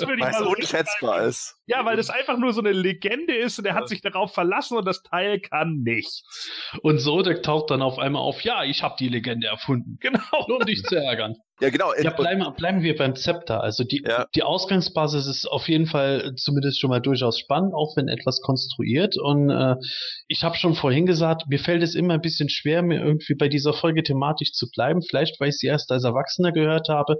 würde 0.00 0.14
ich 0.14 0.20
weil 0.22 0.32
mal 0.32 0.38
so 0.38 0.48
unschätzbar 0.48 1.26
ist. 1.26 1.56
Ja, 1.66 1.84
weil 1.84 1.96
das 1.96 2.08
einfach 2.08 2.38
nur 2.38 2.54
so 2.54 2.62
eine 2.62 2.72
Legende 2.72 3.36
ist 3.36 3.58
und 3.58 3.66
er 3.66 3.74
hat 3.74 3.88
sich 3.88 4.00
darauf 4.00 4.32
verlassen 4.32 4.78
und 4.78 4.86
das 4.86 5.02
Teil 5.02 5.40
kann 5.40 5.82
nichts. 5.82 6.70
Und 6.82 6.98
Sodek 6.98 7.42
taucht 7.42 7.70
dann 7.70 7.82
auf 7.82 7.98
einmal 7.98 8.22
auf, 8.22 8.40
ja, 8.40 8.64
ich 8.64 8.82
habe 8.82 8.94
die 8.98 9.08
Legende 9.08 9.48
erfunden. 9.48 9.98
Genau. 10.00 10.20
Nur 10.48 10.60
um 10.60 10.66
dich 10.66 10.82
zu 10.84 10.96
ärgern. 10.96 11.36
Ja, 11.60 11.70
genau. 11.70 11.92
Ja, 11.94 12.10
bleiben, 12.10 12.44
bleiben 12.56 12.82
wir 12.82 12.96
beim 12.96 13.14
Zepter. 13.14 13.62
Also 13.62 13.84
die, 13.84 14.02
ja. 14.04 14.26
die 14.34 14.42
Ausgangsbasis 14.42 15.26
ist 15.26 15.46
auf 15.46 15.68
jeden 15.68 15.86
Fall 15.86 16.34
zumindest 16.36 16.80
schon 16.80 16.90
mal 16.90 17.00
durchaus 17.00 17.38
spannend, 17.38 17.72
auch 17.74 17.96
wenn 17.96 18.08
etwas 18.08 18.40
konstruiert. 18.40 19.16
Und 19.16 19.50
äh, 19.50 19.76
ich 20.28 20.42
habe 20.42 20.56
schon 20.56 20.74
vorhin 20.74 21.06
gesagt, 21.06 21.44
mir 21.48 21.58
fällt 21.58 21.82
es 21.82 21.94
immer 21.94 22.14
ein 22.14 22.20
bisschen 22.20 22.48
schwer, 22.48 22.82
mir 22.82 23.00
irgendwie 23.00 23.34
bei 23.34 23.48
dieser 23.48 23.74
Folge 23.74 24.02
thematisch 24.02 24.52
zu 24.52 24.70
bleiben. 24.70 25.02
Vielleicht, 25.02 25.38
weil 25.40 25.50
ich 25.50 25.58
sie 25.58 25.68
erst 25.68 25.92
als 25.92 26.04
Erwachsener 26.04 26.52
gehört 26.52 26.88
habe. 26.88 27.16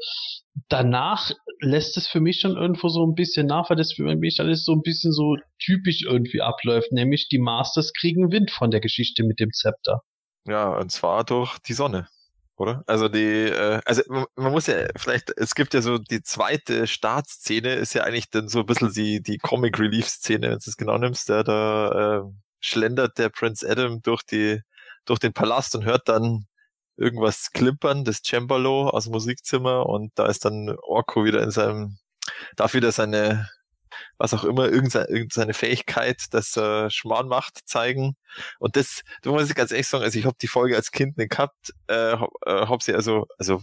Danach 0.68 1.30
lässt 1.60 1.96
es 1.96 2.08
für 2.08 2.20
mich 2.20 2.40
schon 2.40 2.56
irgendwo 2.56 2.88
so 2.88 3.06
ein 3.06 3.14
bisschen 3.14 3.46
nach, 3.46 3.70
weil 3.70 3.76
das 3.76 3.92
für 3.92 4.02
mich 4.16 4.40
alles 4.40 4.64
so 4.64 4.72
ein 4.72 4.82
bisschen 4.82 5.12
so 5.12 5.36
typisch 5.64 6.02
irgendwie 6.02 6.40
abläuft. 6.40 6.90
Nämlich 6.90 7.28
die 7.28 7.38
Masters 7.38 7.92
kriegen 7.92 8.32
Wind 8.32 8.50
von 8.50 8.70
der 8.70 8.80
Geschichte 8.80 9.22
mit 9.22 9.38
dem 9.38 9.52
Zepter. 9.52 10.00
Ja, 10.48 10.76
und 10.76 10.90
zwar 10.90 11.22
durch 11.22 11.58
die 11.60 11.74
Sonne 11.74 12.08
oder? 12.56 12.84
Also 12.86 13.08
die, 13.08 13.48
äh, 13.48 13.80
also 13.84 14.02
man, 14.08 14.52
muss 14.52 14.66
ja 14.66 14.86
vielleicht, 14.96 15.32
es 15.36 15.54
gibt 15.54 15.74
ja 15.74 15.82
so 15.82 15.98
die 15.98 16.22
zweite 16.22 16.86
Startszene, 16.86 17.74
ist 17.74 17.94
ja 17.94 18.04
eigentlich 18.04 18.30
dann 18.30 18.48
so 18.48 18.60
ein 18.60 18.66
bisschen 18.66 18.92
die, 18.92 19.22
die 19.22 19.38
Comic 19.38 19.78
Relief 19.78 20.08
Szene, 20.08 20.50
wenn 20.50 20.58
du 20.58 20.70
es 20.70 20.76
genau 20.76 20.98
nimmst, 20.98 21.28
der 21.28 21.44
da 21.44 22.20
äh, 22.20 22.22
schlendert 22.60 23.18
der 23.18 23.30
Prince 23.30 23.68
Adam 23.68 24.02
durch 24.02 24.22
die, 24.22 24.60
durch 25.04 25.18
den 25.18 25.32
Palast 25.32 25.74
und 25.74 25.84
hört 25.84 26.08
dann 26.08 26.46
irgendwas 26.96 27.50
klimpern, 27.52 28.04
das 28.04 28.22
Cembalo 28.22 28.88
aus 28.88 29.04
dem 29.04 29.12
Musikzimmer 29.12 29.86
und 29.86 30.12
da 30.16 30.26
ist 30.26 30.44
dann 30.44 30.76
Orko 30.82 31.24
wieder 31.24 31.42
in 31.42 31.50
seinem, 31.50 31.98
darf 32.56 32.74
wieder 32.74 32.92
seine 32.92 33.48
was 34.18 34.34
auch 34.34 34.44
immer, 34.44 34.68
irgendeine, 34.68 35.54
Fähigkeit, 35.54 36.22
das 36.30 36.56
äh, 36.56 36.90
Schmarrn 36.90 37.28
macht, 37.28 37.60
zeigen. 37.66 38.16
Und 38.58 38.76
das, 38.76 39.02
da 39.22 39.30
muss 39.30 39.48
ich 39.48 39.54
ganz 39.54 39.70
ehrlich 39.70 39.88
sagen, 39.88 40.04
also 40.04 40.18
ich 40.18 40.24
habe 40.24 40.36
die 40.40 40.48
Folge 40.48 40.76
als 40.76 40.90
Kind 40.90 41.18
nicht 41.18 41.30
gehabt, 41.30 41.72
äh, 41.88 42.16
hab, 42.16 42.80
äh, 42.80 42.84
sie 42.84 42.94
also, 42.94 43.26
also 43.38 43.60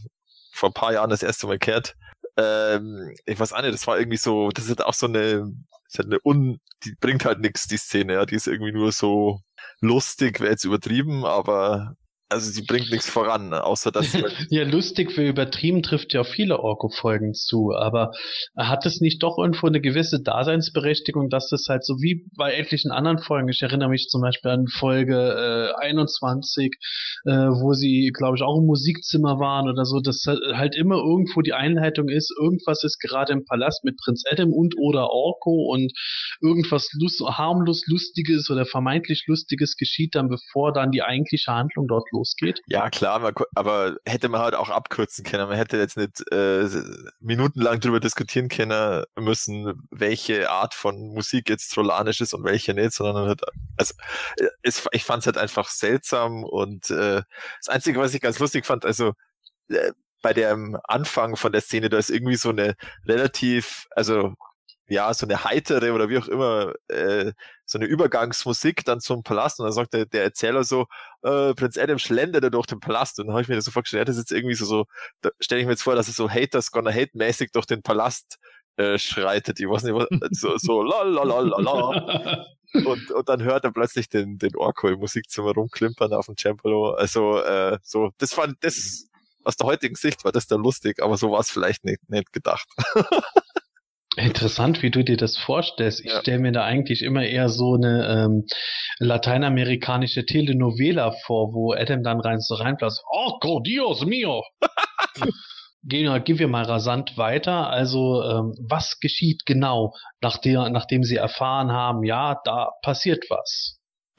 vor 0.52 0.70
ein 0.70 0.74
paar 0.74 0.94
Jahren 0.94 1.10
das 1.10 1.24
erste 1.24 1.48
Mal 1.48 1.60
gehört. 1.60 1.96
Ähm, 2.38 3.14
ich 3.26 3.40
weiß 3.40 3.54
auch 3.54 3.62
nicht, 3.62 3.74
das 3.74 3.88
war 3.88 3.98
irgendwie 3.98 4.18
so, 4.18 4.50
das 4.50 4.68
ist 4.68 4.84
auch 4.84 4.94
so 4.94 5.08
eine, 5.08 5.52
ist 5.88 5.98
halt 5.98 6.08
eine 6.08 6.20
un, 6.24 6.60
die 6.84 6.96
bringt 7.00 7.26
halt 7.26 7.40
nichts, 7.40 7.68
die 7.68 7.78
Szene, 7.78 8.14
ja, 8.14 8.26
die 8.26 8.36
ist 8.36 8.48
irgendwie 8.48 8.72
nur 8.72 8.92
so 8.92 9.42
lustig, 9.82 10.40
wäre 10.40 10.52
jetzt 10.52 10.64
übertrieben, 10.64 11.26
aber 11.26 11.96
also 12.30 12.52
sie 12.52 12.62
bringt 12.62 12.92
nichts 12.92 13.10
voran, 13.10 13.54
außer 13.54 13.92
dass 13.92 14.12
sie 14.12 14.22
halt 14.24 14.36
ja 14.50 14.64
lustig 14.64 15.12
für 15.12 15.28
übertrieben 15.28 15.82
trifft 15.82 16.14
ja 16.14 16.24
viele 16.24 16.60
Orko-Folgen 16.60 17.34
zu, 17.34 17.74
aber 17.76 18.12
hat 18.56 18.86
es 18.86 19.02
nicht 19.02 19.24
doch 19.24 19.40
irgendwo 19.40 19.66
eine 19.66 19.82
gewisse 19.82 20.22
Daseinsberechtigung, 20.22 21.30
dass 21.30 21.50
das 21.50 21.66
halt 21.68 21.84
so 21.84 21.96
wie 21.96 22.28
bei 22.38 22.54
etlichen 22.54 22.92
anderen 22.92 23.18
Folgen, 23.18 23.50
ich 23.50 23.64
erinnere 23.64 23.90
mich 23.90 24.08
zum 24.10 24.22
Beispiel 24.22 24.52
an 24.52 24.68
Folge 24.68 25.74
äh, 25.76 25.84
21, 25.84 26.78
äh, 27.26 27.32
wo 27.32 27.74
sie, 27.74 28.12
glaube 28.14 28.38
ich, 28.38 28.44
auch 28.44 28.60
im 28.60 28.68
Musikzimmer 28.68 29.40
waren 29.40 29.68
oder 29.68 29.86
so, 29.86 30.00
dass 30.00 30.26
halt 30.28 30.76
immer 30.76 30.98
irgendwo 30.98 31.42
die 31.42 31.54
Einleitung 31.54 32.10
ist, 32.10 32.32
irgendwas 32.40 32.84
ist 32.84 33.00
gerade 33.00 33.34
im 33.34 33.44
Palast 33.46 33.84
mit 33.84 33.98
Prinz 33.98 34.24
Adam 34.30 34.54
und 34.54 34.76
oder 34.78 35.10
Orko 35.10 35.74
und 35.74 35.92
irgendwas 36.42 36.90
lust 36.94 37.22
harmlos 37.22 37.82
Lustiges 37.88 38.52
oder 38.52 38.66
vermeintlich 38.68 39.24
Lustiges 39.26 39.76
geschieht 39.76 40.14
dann, 40.14 40.30
bevor 40.30 40.72
dann 40.74 40.92
die 40.92 41.02
eigentliche 41.02 41.52
Handlung 41.52 41.88
dort 41.88 42.06
losgeht 42.12 42.19
losgeht. 42.20 42.62
Ja, 42.68 42.90
klar, 42.90 43.20
man, 43.20 43.34
aber 43.56 43.96
hätte 44.06 44.30
man 44.30 44.42
halt 44.42 44.56
auch 44.56 44.70
abkürzen 44.70 45.24
können. 45.24 45.48
Man 45.48 45.58
hätte 45.58 45.78
jetzt 45.78 45.98
nicht 45.98 46.22
äh, 46.32 46.68
minutenlang 47.20 47.80
darüber 47.80 48.00
diskutieren 48.00 48.50
können 48.50 49.04
müssen, 49.18 49.88
welche 49.90 50.50
Art 50.50 50.74
von 50.74 51.14
Musik 51.14 51.50
jetzt 51.50 51.74
trollanisch 51.74 52.22
ist 52.22 52.34
und 52.34 52.44
welche 52.44 52.74
nicht, 52.74 52.94
sondern 52.94 53.28
halt, 53.28 53.42
also 53.78 53.94
es, 54.62 54.88
ich 54.92 55.04
fand 55.04 55.22
es 55.22 55.28
halt 55.28 55.38
einfach 55.38 55.70
seltsam 55.70 56.44
und 56.44 56.90
äh, 56.90 57.24
das 57.60 57.70
Einzige, 57.70 58.00
was 58.00 58.14
ich 58.14 58.22
ganz 58.22 58.40
lustig 58.40 58.66
fand, 58.66 58.86
also 58.86 59.14
äh, 59.70 59.92
bei 60.22 60.34
dem 60.34 60.78
Anfang 60.84 61.38
von 61.38 61.54
der 61.54 61.62
Szene, 61.62 61.88
da 61.88 61.98
ist 61.98 62.10
irgendwie 62.10 62.36
so 62.36 62.50
eine 62.50 62.76
relativ, 63.08 63.88
also 63.92 64.34
ja, 64.90 65.14
so 65.14 65.26
eine 65.26 65.44
heitere 65.44 65.92
oder 65.94 66.10
wie 66.10 66.18
auch 66.18 66.28
immer, 66.28 66.74
äh, 66.88 67.32
so 67.66 67.78
eine 67.78 67.86
Übergangsmusik 67.86 68.84
dann 68.86 69.00
zum 69.00 69.24
Palast 69.24 69.60
und 69.60 69.66
dann 69.66 69.74
sagt 69.74 69.94
der, 69.94 70.06
der 70.06 70.24
Erzähler 70.24 70.64
so, 70.64 70.88
äh, 71.24 71.54
Prinz 71.54 71.78
Adam 71.78 72.00
schlenderte 72.00 72.52
durch 72.52 72.66
den 72.66 72.80
Palast 72.80 73.20
und 73.20 73.28
dann 73.28 73.34
habe 73.34 73.44
ich 73.44 73.48
mir 73.48 73.56
das 73.56 73.66
so 73.66 73.72
vorgestellt, 73.72 74.08
das 74.08 74.18
ist 74.18 74.30
jetzt 74.30 74.38
irgendwie 74.38 74.56
so, 74.56 74.66
so 74.66 74.86
da 75.22 75.30
stelle 75.40 75.62
ich 75.62 75.68
mir 75.68 75.74
jetzt 75.74 75.84
vor, 75.84 75.96
dass 75.96 76.08
er 76.08 76.14
so 76.14 76.30
Haters 76.30 76.72
gonna 76.72 76.92
hate 76.92 77.12
mäßig 77.14 77.52
durch 77.52 77.66
den 77.66 77.82
Palast 77.82 78.38
äh, 78.78 78.98
schreitet, 78.98 79.60
ich 79.60 79.70
weiß 79.70 79.84
nicht, 79.84 79.94
was, 79.94 80.08
so, 80.32 80.58
so 80.58 80.84
la 80.84 81.04
la 81.04 81.24
la 81.24 81.40
la 81.40 81.58
la. 81.60 82.46
Und, 82.74 83.12
und 83.12 83.28
dann 83.28 83.44
hört 83.44 83.64
er 83.64 83.72
plötzlich 83.72 84.10
den, 84.10 84.38
den 84.38 84.56
Orko 84.56 84.90
im 84.90 85.00
Musikzimmer 85.00 85.54
rumklimpern 85.54 86.14
auf 86.14 86.28
dem 86.28 86.38
Cembalo. 86.38 86.92
Also, 86.92 87.40
äh, 87.40 87.80
so, 87.82 88.12
das 88.20 88.34
fand, 88.34 88.64
das 88.64 89.10
aus 89.44 89.58
der 89.58 89.68
heutigen 89.68 89.96
Sicht 89.96 90.24
war 90.24 90.32
das 90.32 90.48
da 90.48 90.56
lustig, 90.56 91.02
aber 91.02 91.18
so 91.18 91.32
war 91.32 91.40
es 91.40 91.50
vielleicht 91.50 91.84
nicht, 91.84 92.08
nicht 92.10 92.32
gedacht. 92.32 92.68
Interessant, 94.20 94.82
wie 94.82 94.92
du 94.92 95.04
dir 95.04 95.16
das 95.16 95.38
vorstellst. 95.38 96.02
Ich 96.02 96.12
ja. 96.12 96.20
stelle 96.20 96.40
mir 96.40 96.52
da 96.52 96.66
eigentlich 96.66 97.02
immer 97.04 97.24
eher 97.24 97.48
so 97.48 97.76
eine 97.76 98.26
ähm, 98.26 98.46
lateinamerikanische 99.00 100.26
Telenovela 100.26 101.14
vor, 101.26 101.54
wo 101.54 101.74
Adam 101.74 102.04
dann 102.04 102.20
rein 102.20 102.42
so 102.42 102.56
reinplatzt. 102.56 103.02
Oh, 103.10 103.62
Dios 103.62 104.06
mio! 104.06 104.44
gehen, 105.84 106.24
gehen 106.26 106.38
wir 106.38 106.50
mal 106.50 106.66
rasant 106.66 107.18
weiter. 107.18 107.70
Also, 107.70 108.22
ähm, 108.24 108.54
was 108.68 109.00
geschieht 109.00 109.46
genau, 109.46 109.96
nachdem, 110.20 110.72
nachdem 110.74 111.04
sie 111.04 111.16
erfahren 111.16 111.72
haben, 111.72 112.04
ja, 112.04 112.42
da 112.44 112.72
passiert 112.82 113.24
was? 113.30 113.78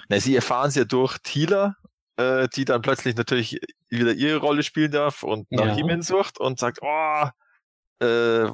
Na, 0.08 0.18
sie 0.18 0.34
erfahren 0.34 0.68
es 0.68 0.76
ja 0.76 0.84
durch 0.84 1.18
Thieler, 1.18 1.76
äh, 2.16 2.48
die 2.56 2.64
dann 2.64 2.80
plötzlich 2.80 3.16
natürlich 3.16 3.60
wieder 3.90 4.12
ihre 4.12 4.38
Rolle 4.38 4.62
spielen 4.62 4.92
darf 4.92 5.22
und 5.22 5.50
nach 5.52 5.66
ja. 5.66 5.74
He-Man 5.76 6.00
sucht 6.00 6.40
und 6.40 6.58
sagt, 6.58 6.78
oh, 6.80 7.28
äh, 8.02 8.50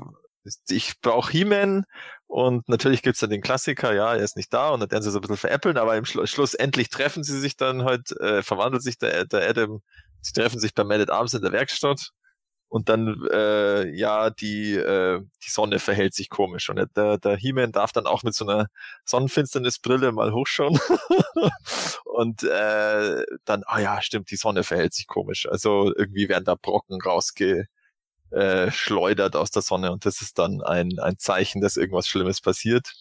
ich 0.68 1.01
brauche 1.01 1.30
He-Man 1.30 1.84
und 2.26 2.68
natürlich 2.68 3.03
gibt's 3.03 3.20
dann 3.20 3.30
den 3.30 3.42
Klassiker, 3.42 3.94
ja, 3.94 4.14
er 4.14 4.22
ist 4.22 4.36
nicht 4.36 4.53
da 4.53 4.70
und 4.70 4.80
dann 4.80 4.90
werden 4.90 5.03
sie 5.03 5.11
so 5.11 5.18
ein 5.18 5.22
bisschen 5.22 5.36
veräppeln, 5.36 5.78
aber 5.78 5.97
im 5.97 6.05
Schlu 6.05 6.26
Schluss 6.26 6.55
endlich 6.55 6.88
treffen 6.90 7.22
sie 7.22 7.38
sich 7.38 7.57
dann 7.57 7.84
halt, 7.84 8.12
äh, 8.20 8.42
verwandelt 8.42 8.82
sich 8.82 8.99
der, 8.99 9.24
der 9.26 9.49
Adam, 9.49 9.82
sie 10.20 10.32
treffen 10.32 10.59
sich 10.59 10.74
bei 10.74 10.84
Man 10.84 11.01
at 11.01 11.11
Arms 11.11 11.34
in 11.34 11.42
der 11.42 11.53
Werkstatt 11.53 12.11
und 12.68 12.88
dann, 12.88 13.26
äh, 13.32 13.88
ja, 13.97 14.30
die, 14.30 14.74
äh, 14.74 15.20
die 15.44 15.51
Sonne 15.51 15.78
verhält 15.78 16.14
sich 16.14 16.30
komisch 16.30 16.68
und 16.68 16.84
der, 16.97 17.18
der 17.18 17.36
He-Man 17.36 17.72
darf 17.72 17.92
dann 17.92 18.07
auch 18.07 18.22
mit 18.22 18.34
so 18.34 18.47
einer 18.47 18.66
Sonnenfinsternisbrille 19.05 20.12
mal 20.12 20.32
hochschauen 20.32 20.78
und 22.05 22.42
äh, 22.42 23.24
dann, 23.44 23.62
ah 23.66 23.76
oh 23.76 23.78
ja, 23.78 24.03
stimmt, 24.03 24.30
die 24.30 24.36
Sonne 24.36 24.64
verhält 24.64 24.94
sich 24.94 25.07
komisch, 25.07 25.49
also 25.49 25.92
irgendwie 25.94 26.28
werden 26.28 26.44
da 26.44 26.57
Brocken 26.57 27.01
rausge 27.01 27.68
äh, 28.30 28.70
schleudert 28.70 29.36
aus 29.36 29.50
der 29.50 29.62
Sonne 29.62 29.92
und 29.92 30.04
das 30.04 30.20
ist 30.20 30.38
dann 30.38 30.62
ein, 30.62 30.98
ein 30.98 31.18
Zeichen, 31.18 31.60
dass 31.60 31.76
irgendwas 31.76 32.08
Schlimmes 32.08 32.40
passiert. 32.40 32.92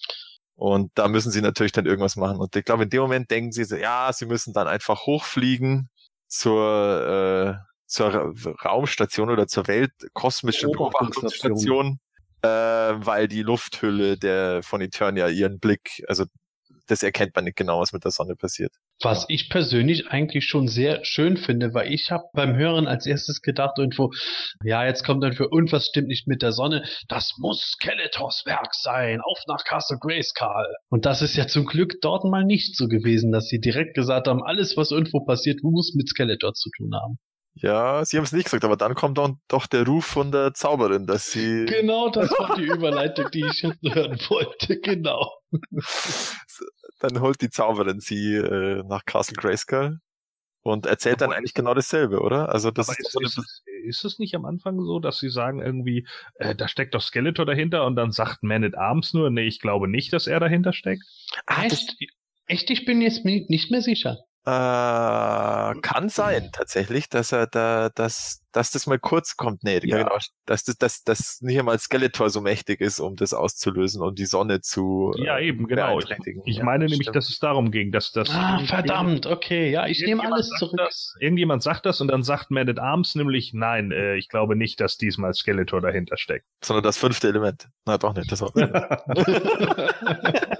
Und 0.55 0.91
da 0.95 1.07
müssen 1.09 1.31
sie 1.31 1.41
natürlich 1.41 1.73
dann 1.73 1.85
irgendwas 1.85 2.15
machen. 2.15 2.37
Und 2.37 2.55
ich 2.55 2.63
glaube, 2.63 2.83
in 2.83 2.89
dem 2.89 3.01
Moment 3.01 3.29
denken 3.29 3.51
sie, 3.51 3.65
so, 3.65 3.75
ja, 3.75 4.11
sie 4.13 4.25
müssen 4.25 4.53
dann 4.53 4.67
einfach 4.67 5.05
hochfliegen 5.05 5.89
zur, 6.27 7.59
äh, 7.59 7.75
zur 7.87 8.33
Raumstation 8.63 9.29
oder 9.29 9.47
zur 9.47 9.67
Weltkosmischen 9.67 10.71
Beobachtungsstation, 10.71 11.99
äh, 12.41 12.47
weil 12.47 13.27
die 13.27 13.41
Lufthülle 13.43 14.17
der 14.17 14.63
von 14.63 14.79
Eternia 14.79 15.27
ihren 15.27 15.59
Blick, 15.59 16.03
also 16.07 16.25
das 16.87 17.03
erkennt 17.03 17.35
man 17.35 17.45
nicht 17.45 17.57
genau, 17.57 17.81
was 17.81 17.91
mit 17.91 18.05
der 18.05 18.11
Sonne 18.11 18.35
passiert. 18.35 18.73
Was 19.01 19.25
ich 19.27 19.49
persönlich 19.49 20.07
eigentlich 20.07 20.45
schon 20.45 20.67
sehr 20.67 21.03
schön 21.03 21.37
finde, 21.37 21.73
weil 21.73 21.91
ich 21.91 22.11
habe 22.11 22.23
beim 22.33 22.55
Hören 22.55 22.87
als 22.87 23.05
erstes 23.05 23.41
gedacht 23.41 23.77
irgendwo, 23.77 24.11
ja, 24.63 24.85
jetzt 24.85 25.03
kommt 25.03 25.23
dann 25.23 25.33
für 25.33 25.49
irgendwas 25.51 25.87
stimmt 25.87 26.07
nicht 26.07 26.27
mit 26.27 26.41
der 26.41 26.53
Sonne. 26.53 26.83
Das 27.09 27.33
muss 27.37 27.61
Skeletors 27.61 28.43
Werk 28.45 28.73
sein. 28.73 29.19
Auf 29.21 29.39
nach 29.47 29.63
Castle 29.65 29.97
Grayskull. 29.99 30.73
Und 30.89 31.05
das 31.05 31.21
ist 31.21 31.35
ja 31.35 31.47
zum 31.47 31.65
Glück 31.65 31.95
dort 32.01 32.23
mal 32.23 32.45
nicht 32.45 32.77
so 32.77 32.87
gewesen, 32.87 33.31
dass 33.31 33.47
sie 33.47 33.59
direkt 33.59 33.95
gesagt 33.95 34.27
haben, 34.27 34.43
alles, 34.43 34.77
was 34.77 34.91
irgendwo 34.91 35.25
passiert, 35.25 35.61
muss 35.61 35.93
mit 35.95 36.07
Skeletor 36.07 36.53
zu 36.53 36.69
tun 36.77 36.91
haben. 36.95 37.19
Ja, 37.57 38.03
sie 38.03 38.17
haben 38.17 38.25
es 38.25 38.33
nicht 38.33 38.45
gesagt, 38.45 38.65
aber 38.65 38.75
dann 38.75 38.95
kommt 38.95 39.17
dann 39.17 39.39
doch 39.47 39.65
der 39.65 39.85
Ruf 39.85 40.05
von 40.05 40.31
der 40.31 40.53
Zauberin, 40.53 41.05
dass 41.05 41.31
sie. 41.31 41.65
Genau, 41.65 42.09
das 42.09 42.29
war 42.31 42.55
die 42.57 42.63
Überleitung, 42.65 43.31
die 43.31 43.45
ich 43.45 43.63
hören 43.63 44.19
wollte, 44.29 44.79
genau. 44.79 45.31
dann 46.99 47.21
holt 47.21 47.41
die 47.41 47.49
Zauberin 47.49 47.99
sie 47.99 48.35
äh, 48.35 48.83
nach 48.87 49.05
Castle 49.05 49.35
Grayskull 49.35 49.99
und 50.61 50.85
erzählt 50.85 51.21
dann 51.21 51.31
eigentlich 51.31 51.53
genau 51.53 51.73
dasselbe, 51.73 52.21
oder? 52.21 52.49
Also 52.49 52.71
das 52.71 52.89
ist, 52.89 52.99
ist, 52.99 53.11
so 53.11 53.19
ist, 53.21 53.63
ist 53.83 54.03
es 54.03 54.19
nicht 54.19 54.35
am 54.35 54.45
Anfang 54.45 54.81
so, 54.81 54.99
dass 54.99 55.19
sie 55.19 55.29
sagen 55.29 55.61
irgendwie, 55.61 56.07
äh, 56.35 56.55
da 56.55 56.67
steckt 56.67 56.95
doch 56.95 57.01
Skeletor 57.01 57.45
dahinter 57.45 57.85
und 57.85 57.95
dann 57.95 58.11
sagt 58.11 58.41
Man 58.41 58.63
at 58.63 58.75
Arms 58.75 59.13
nur, 59.13 59.29
nee, 59.29 59.45
ich 59.45 59.59
glaube 59.59 59.87
nicht, 59.87 60.11
dass 60.11 60.25
er 60.27 60.39
dahinter 60.39 60.73
steckt? 60.73 61.03
Ah, 61.45 61.65
echt? 61.65 61.95
Echt, 62.47 62.69
ich 62.69 62.85
bin 62.85 63.01
jetzt 63.01 63.25
nicht 63.25 63.71
mehr 63.71 63.81
sicher. 63.81 64.19
Äh, 64.47 65.73
kann 65.81 66.09
sein, 66.09 66.51
tatsächlich, 66.53 67.09
dass 67.09 67.31
er 67.31 67.47
da, 67.47 67.89
dass, 67.89 68.43
dass 68.51 68.69
das 68.69 68.85
mal 68.85 68.99
kurz 68.99 69.37
kommt. 69.37 69.63
Nee, 69.63 69.79
ja. 69.83 69.97
genau, 69.97 70.19
dass 70.45 70.63
das, 70.63 70.77
dass, 70.77 71.03
dass 71.03 71.41
nicht 71.41 71.57
einmal 71.57 71.79
Skeletor 71.79 72.29
so 72.29 72.41
mächtig 72.41 72.79
ist, 72.79 72.99
um 72.99 73.15
das 73.15 73.33
auszulösen 73.33 74.03
und 74.03 74.19
die 74.19 74.27
Sonne 74.27 74.61
zu. 74.61 75.11
Ja, 75.17 75.39
eben, 75.39 75.67
genau. 75.67 75.97
Ich, 75.97 76.11
ich 76.45 76.57
ja, 76.57 76.63
meine 76.63 76.85
nämlich, 76.85 77.09
dass 77.11 77.29
es 77.29 77.39
darum 77.39 77.71
ging, 77.71 77.91
dass 77.91 78.11
das. 78.11 78.29
Ah, 78.29 78.59
verdammt, 78.67 79.25
okay, 79.25 79.71
ja, 79.71 79.87
ich 79.87 80.03
nehme 80.05 80.23
alles 80.23 80.47
zurück. 80.59 80.75
Das, 80.77 81.15
irgendjemand 81.19 81.63
sagt 81.63 81.87
das 81.87 81.99
und 81.99 82.09
dann 82.09 82.21
sagt 82.21 82.51
Man 82.51 82.69
at 82.69 82.77
Arms 82.77 83.15
nämlich, 83.15 83.53
nein, 83.55 83.91
äh, 83.91 84.15
ich 84.15 84.29
glaube 84.29 84.55
nicht, 84.55 84.79
dass 84.79 84.97
diesmal 84.97 85.33
Skeletor 85.33 85.81
dahinter 85.81 86.17
steckt. 86.17 86.45
Sondern 86.63 86.83
das 86.83 86.97
fünfte 86.97 87.29
Element. 87.29 87.67
Na 87.87 87.97
doch 87.97 88.13
nicht, 88.13 88.31
das 88.31 88.43
auch. 88.43 88.53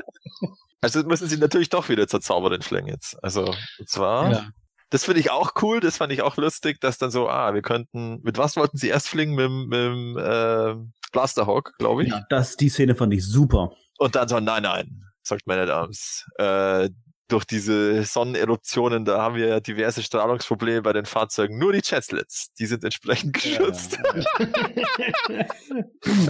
Also 0.82 1.04
müssen 1.04 1.28
sie 1.28 1.38
natürlich 1.38 1.70
doch 1.70 1.90
wieder 1.90 2.08
zur 2.08 2.22
Zauberin 2.22 2.62
fliegen 2.62 2.88
jetzt. 2.88 3.22
Also, 3.24 3.46
und 3.80 3.90
zwar, 3.90 4.32
ja. 4.32 4.50
das 4.92 5.06
finde 5.06 5.20
ich 5.20 5.32
auch 5.32 5.54
cool, 5.62 5.80
das 5.80 5.98
fand 5.98 6.14
ich 6.14 6.22
auch 6.22 6.38
lustig, 6.38 6.80
dass 6.80 6.98
dann 7.00 7.10
so, 7.10 7.28
ah, 7.28 7.54
wir 7.54 7.64
könnten, 7.64 8.22
mit 8.22 8.38
was 8.38 8.56
wollten 8.56 8.78
sie 8.78 8.90
erst 8.90 9.08
fliegen? 9.08 9.34
Mit, 9.34 9.50
mit 9.50 10.24
äh, 10.24 10.76
Blasterhawk, 11.12 11.74
glaube 11.80 12.04
ich. 12.04 12.10
Ja, 12.10 12.24
das, 12.30 12.56
die 12.56 12.70
Szene 12.70 12.94
fand 12.94 13.14
ich 13.14 13.26
super. 13.26 13.72
Und 13.98 14.16
dann 14.16 14.28
so, 14.28 14.40
nein, 14.40 14.64
nein, 14.64 15.02
sagt 15.24 15.48
meine 15.48 15.66
Dams. 15.66 16.26
Äh, 16.38 16.90
durch 17.28 17.46
diese 17.46 18.04
Sonneneruptionen, 18.04 19.06
da 19.06 19.22
haben 19.22 19.36
wir 19.36 19.48
ja 19.48 19.60
diverse 19.60 20.04
Strahlungsprobleme 20.04 20.82
bei 20.82 20.94
den 20.94 21.06
Fahrzeugen. 21.06 21.58
Nur 21.58 21.74
die 21.74 21.82
Jetslets, 21.84 22.54
die 22.60 22.66
sind 22.66 22.84
entsprechend 22.84 23.34
geschützt. 23.34 23.98
Ja. 24.16 25.46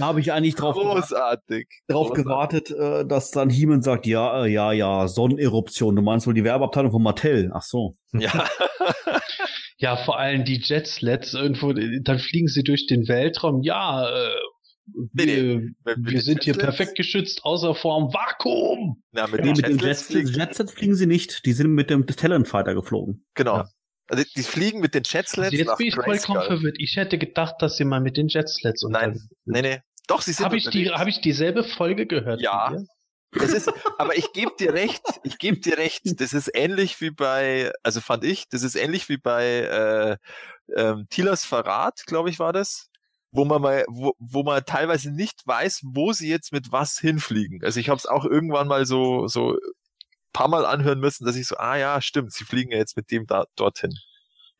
Habe 0.00 0.20
ich 0.20 0.32
eigentlich 0.32 0.54
drauf, 0.54 0.76
Großartig. 0.76 1.68
drauf 1.88 2.08
Großartig. 2.08 2.24
gewartet, 2.24 2.70
äh, 2.70 3.06
dass 3.06 3.30
dann 3.30 3.50
Heeman 3.50 3.82
sagt, 3.82 4.06
ja, 4.06 4.44
äh, 4.44 4.48
ja, 4.48 4.72
ja, 4.72 5.06
Sonneneruption. 5.06 5.96
Du 5.96 6.02
meinst 6.02 6.26
wohl 6.26 6.34
die 6.34 6.44
Werbeabteilung 6.44 6.90
von 6.92 7.02
Mattel. 7.02 7.50
Ach 7.52 7.62
so. 7.62 7.94
Ja. 8.12 8.46
ja, 9.78 9.96
vor 9.96 10.18
allem 10.18 10.44
die 10.44 10.60
Jetslets 10.62 11.34
irgendwo, 11.34 11.72
dann 11.72 12.18
fliegen 12.18 12.48
sie 12.48 12.62
durch 12.62 12.86
den 12.86 13.06
Weltraum. 13.08 13.62
Ja, 13.62 14.08
äh, 14.08 14.34
nee, 15.12 15.26
nee. 15.26 15.74
wir 15.84 16.20
sind 16.22 16.44
hier 16.44 16.54
perfekt 16.54 16.96
geschützt, 16.96 17.44
außer 17.44 17.74
vorm 17.74 18.12
Vakuum. 18.12 19.02
Ja, 19.12 19.26
mit, 19.26 19.42
nee, 19.42 19.52
mit 19.52 19.66
den 19.66 19.78
Jets, 19.78 20.08
Jetsets 20.08 20.72
fliegen 20.72 20.94
sie 20.94 21.06
nicht. 21.06 21.44
Die 21.44 21.52
sind 21.52 21.72
mit 21.72 21.90
dem 21.90 22.06
Talonfighter 22.06 22.74
geflogen. 22.74 23.24
Genau. 23.34 23.58
Ja. 23.58 23.68
Also 24.08 24.24
die 24.36 24.42
fliegen 24.42 24.80
mit 24.80 24.94
den 24.94 25.02
Jetslets. 25.04 25.52
Also 25.52 25.56
jetzt 25.56 25.78
bin 25.78 25.88
ich 25.88 25.94
vollkommen 25.94 26.42
verwirrt. 26.42 26.76
Ich 26.78 26.96
hätte 26.96 27.18
gedacht, 27.18 27.56
dass 27.58 27.76
sie 27.76 27.84
mal 27.84 28.00
mit 28.00 28.16
den 28.16 28.28
Jetslets 28.28 28.84
Nein, 28.88 29.20
nee, 29.44 29.62
nee. 29.62 29.80
Doch, 30.06 30.22
sie 30.22 30.32
sind 30.32 30.44
Habe 30.44 30.56
ich, 30.56 30.68
die, 30.70 30.90
hab 30.90 31.08
ich 31.08 31.20
dieselbe 31.20 31.64
Folge 31.64 32.06
gehört? 32.06 32.40
Ja. 32.40 32.76
Das 33.32 33.52
ist, 33.52 33.68
aber 33.98 34.16
ich 34.16 34.32
gebe 34.32 34.52
dir 34.58 34.72
recht, 34.72 35.02
ich 35.24 35.38
gebe 35.38 35.58
dir 35.58 35.78
recht. 35.78 36.02
Das 36.20 36.32
ist 36.32 36.50
ähnlich 36.54 37.00
wie 37.00 37.10
bei, 37.10 37.72
also 37.82 38.00
fand 38.00 38.24
ich, 38.24 38.48
das 38.48 38.62
ist 38.62 38.76
ähnlich 38.76 39.08
wie 39.08 39.16
bei 39.16 40.18
äh, 40.76 40.80
ähm, 40.80 41.06
Tilas 41.10 41.44
Verrat, 41.44 42.04
glaube 42.06 42.30
ich, 42.30 42.38
war 42.38 42.52
das 42.52 42.88
wo 43.32 43.44
man 43.44 43.62
mal, 43.62 43.84
wo, 43.88 44.14
wo 44.18 44.42
man 44.42 44.64
teilweise 44.64 45.10
nicht 45.10 45.46
weiß, 45.46 45.82
wo 45.84 46.12
sie 46.12 46.28
jetzt 46.28 46.52
mit 46.52 46.72
was 46.72 46.98
hinfliegen. 46.98 47.62
Also 47.64 47.80
ich 47.80 47.88
habe 47.88 47.98
es 47.98 48.06
auch 48.06 48.24
irgendwann 48.24 48.68
mal 48.68 48.86
so 48.86 49.26
so 49.28 49.56
paar 50.32 50.48
Mal 50.48 50.66
anhören 50.66 51.00
müssen, 51.00 51.24
dass 51.24 51.36
ich 51.36 51.46
so, 51.46 51.56
ah 51.56 51.76
ja, 51.76 52.00
stimmt, 52.02 52.32
sie 52.32 52.44
fliegen 52.44 52.70
ja 52.70 52.78
jetzt 52.78 52.96
mit 52.96 53.10
dem 53.10 53.26
da 53.26 53.46
dorthin. 53.56 53.94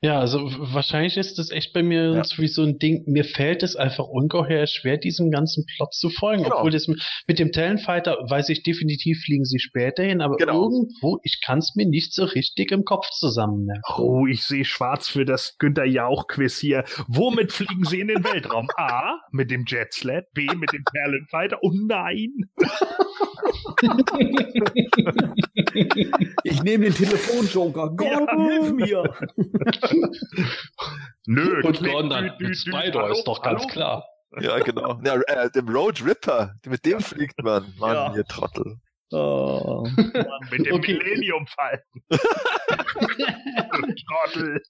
Ja, 0.03 0.21
also 0.21 0.51
wahrscheinlich 0.75 1.17
ist 1.17 1.39
das 1.39 1.51
echt 1.51 1.73
bei 1.73 1.83
mir 1.83 2.13
ja. 2.13 2.23
so 2.23 2.63
ein 2.63 2.79
Ding, 2.79 3.05
mir 3.07 3.25
fällt 3.25 3.63
es 3.63 3.77
einfach 3.77 4.05
ungeheuer 4.05 4.67
schwer, 4.67 4.99
diesem 4.99 5.31
ganzen 5.31 5.65
Plot 5.65 5.95
zu 5.95 6.11
folgen. 6.11 6.43
Genau. 6.43 6.59
Obwohl 6.59 6.71
das 6.71 6.87
mit 6.87 7.39
dem 7.39 7.51
Talonfighter 7.51 8.19
weiß 8.29 8.51
ich 8.51 8.63
definitiv, 8.63 9.23
fliegen 9.25 9.47
sie 9.47 9.59
später 9.59 10.03
hin, 10.03 10.21
aber 10.21 10.37
genau. 10.37 10.65
irgendwo, 10.65 11.19
ich 11.23 11.41
kann 11.43 11.61
es 11.61 11.75
mir 11.77 11.87
nicht 11.87 12.13
so 12.13 12.25
richtig 12.25 12.73
im 12.73 12.85
Kopf 12.85 13.09
zusammenmerken. 13.09 13.83
Oh, 13.97 14.27
ich 14.27 14.45
sehe 14.45 14.67
schwarz 14.67 15.09
für 15.09 15.25
das 15.25 15.57
Günther 15.59 15.87
Jauch-Quiz 15.87 16.59
hier. 16.59 16.85
Womit 17.09 17.53
fliegen 17.53 17.85
sie 17.85 18.01
in 18.01 18.09
den 18.09 18.23
Weltraum? 18.23 18.69
A, 18.77 19.15
mit 19.33 19.51
dem 19.51 19.65
Jetsled, 19.67 20.27
B, 20.35 20.47
mit 20.57 20.73
dem 20.73 20.85
Talonfighter. 20.85 21.61
Oh 21.63 21.73
nein! 21.73 22.51
ich 26.45 26.63
nehme 26.63 26.85
den 26.85 26.95
Telefonjoker. 26.95 27.91
Gott, 27.91 28.29
ja. 28.29 28.47
hilf 28.49 28.73
mir! 28.73 29.15
Nö, 31.27 31.63
und 31.63 31.79
Gordon 31.83 32.31
mit 32.39 32.57
Spider 32.57 33.11
ist 33.11 33.25
doch 33.25 33.43
ganz 33.43 33.63
hallo? 33.63 33.73
klar. 33.73 34.05
Ja, 34.41 34.59
genau. 34.59 35.01
Ja, 35.05 35.21
äh, 35.27 35.51
dem 35.51 35.69
Road 35.69 36.05
Ripper, 36.05 36.55
mit 36.67 36.85
dem 36.85 37.01
fliegt 37.01 37.43
man. 37.43 37.73
Mann, 37.79 37.95
ja. 37.95 38.17
ihr 38.17 38.25
Trottel. 38.25 38.79
Oh. 39.13 39.87
Mit 40.51 40.67
dem 40.67 40.75
okay. 40.75 40.95
Millennium 40.95 41.47
Falken. 41.47 42.03
Trottel. 44.07 44.61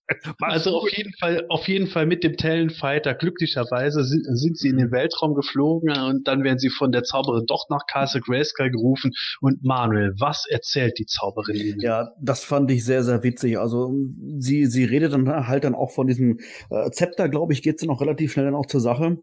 also 0.40 0.78
auf 0.78 0.90
jeden 0.94 1.12
Fall, 1.18 1.46
auf 1.48 1.66
jeden 1.68 1.86
Fall 1.86 2.06
mit 2.06 2.22
dem 2.22 2.36
Talonfighter. 2.36 3.14
Glücklicherweise 3.14 4.04
sind, 4.04 4.24
sind, 4.24 4.58
sie 4.58 4.68
in 4.68 4.76
den 4.76 4.90
Weltraum 4.90 5.34
geflogen 5.34 5.90
und 5.96 6.28
dann 6.28 6.44
werden 6.44 6.58
sie 6.58 6.68
von 6.68 6.92
der 6.92 7.02
Zauberin 7.02 7.44
doch 7.46 7.66
nach 7.70 7.86
Castle 7.86 8.20
Grayskull 8.20 8.70
gerufen. 8.70 9.12
Und 9.40 9.64
Manuel, 9.64 10.12
was 10.18 10.44
erzählt 10.48 10.98
die 10.98 11.06
Zauberin 11.06 11.56
ihnen? 11.56 11.80
Ja, 11.80 12.10
das 12.20 12.44
fand 12.44 12.70
ich 12.70 12.84
sehr, 12.84 13.04
sehr 13.04 13.22
witzig. 13.22 13.58
Also 13.58 13.94
sie, 14.38 14.66
sie 14.66 14.84
redet 14.84 15.12
dann 15.12 15.46
halt 15.46 15.64
dann 15.64 15.74
auch 15.74 15.92
von 15.92 16.06
diesem 16.06 16.38
äh, 16.70 16.90
Zepter, 16.90 17.28
glaube 17.28 17.52
ich, 17.52 17.62
geht 17.62 17.80
sie 17.80 17.86
noch 17.86 18.00
relativ 18.00 18.32
schnell 18.32 18.46
dann 18.46 18.54
auch 18.54 18.66
zur 18.66 18.80
Sache 18.80 19.18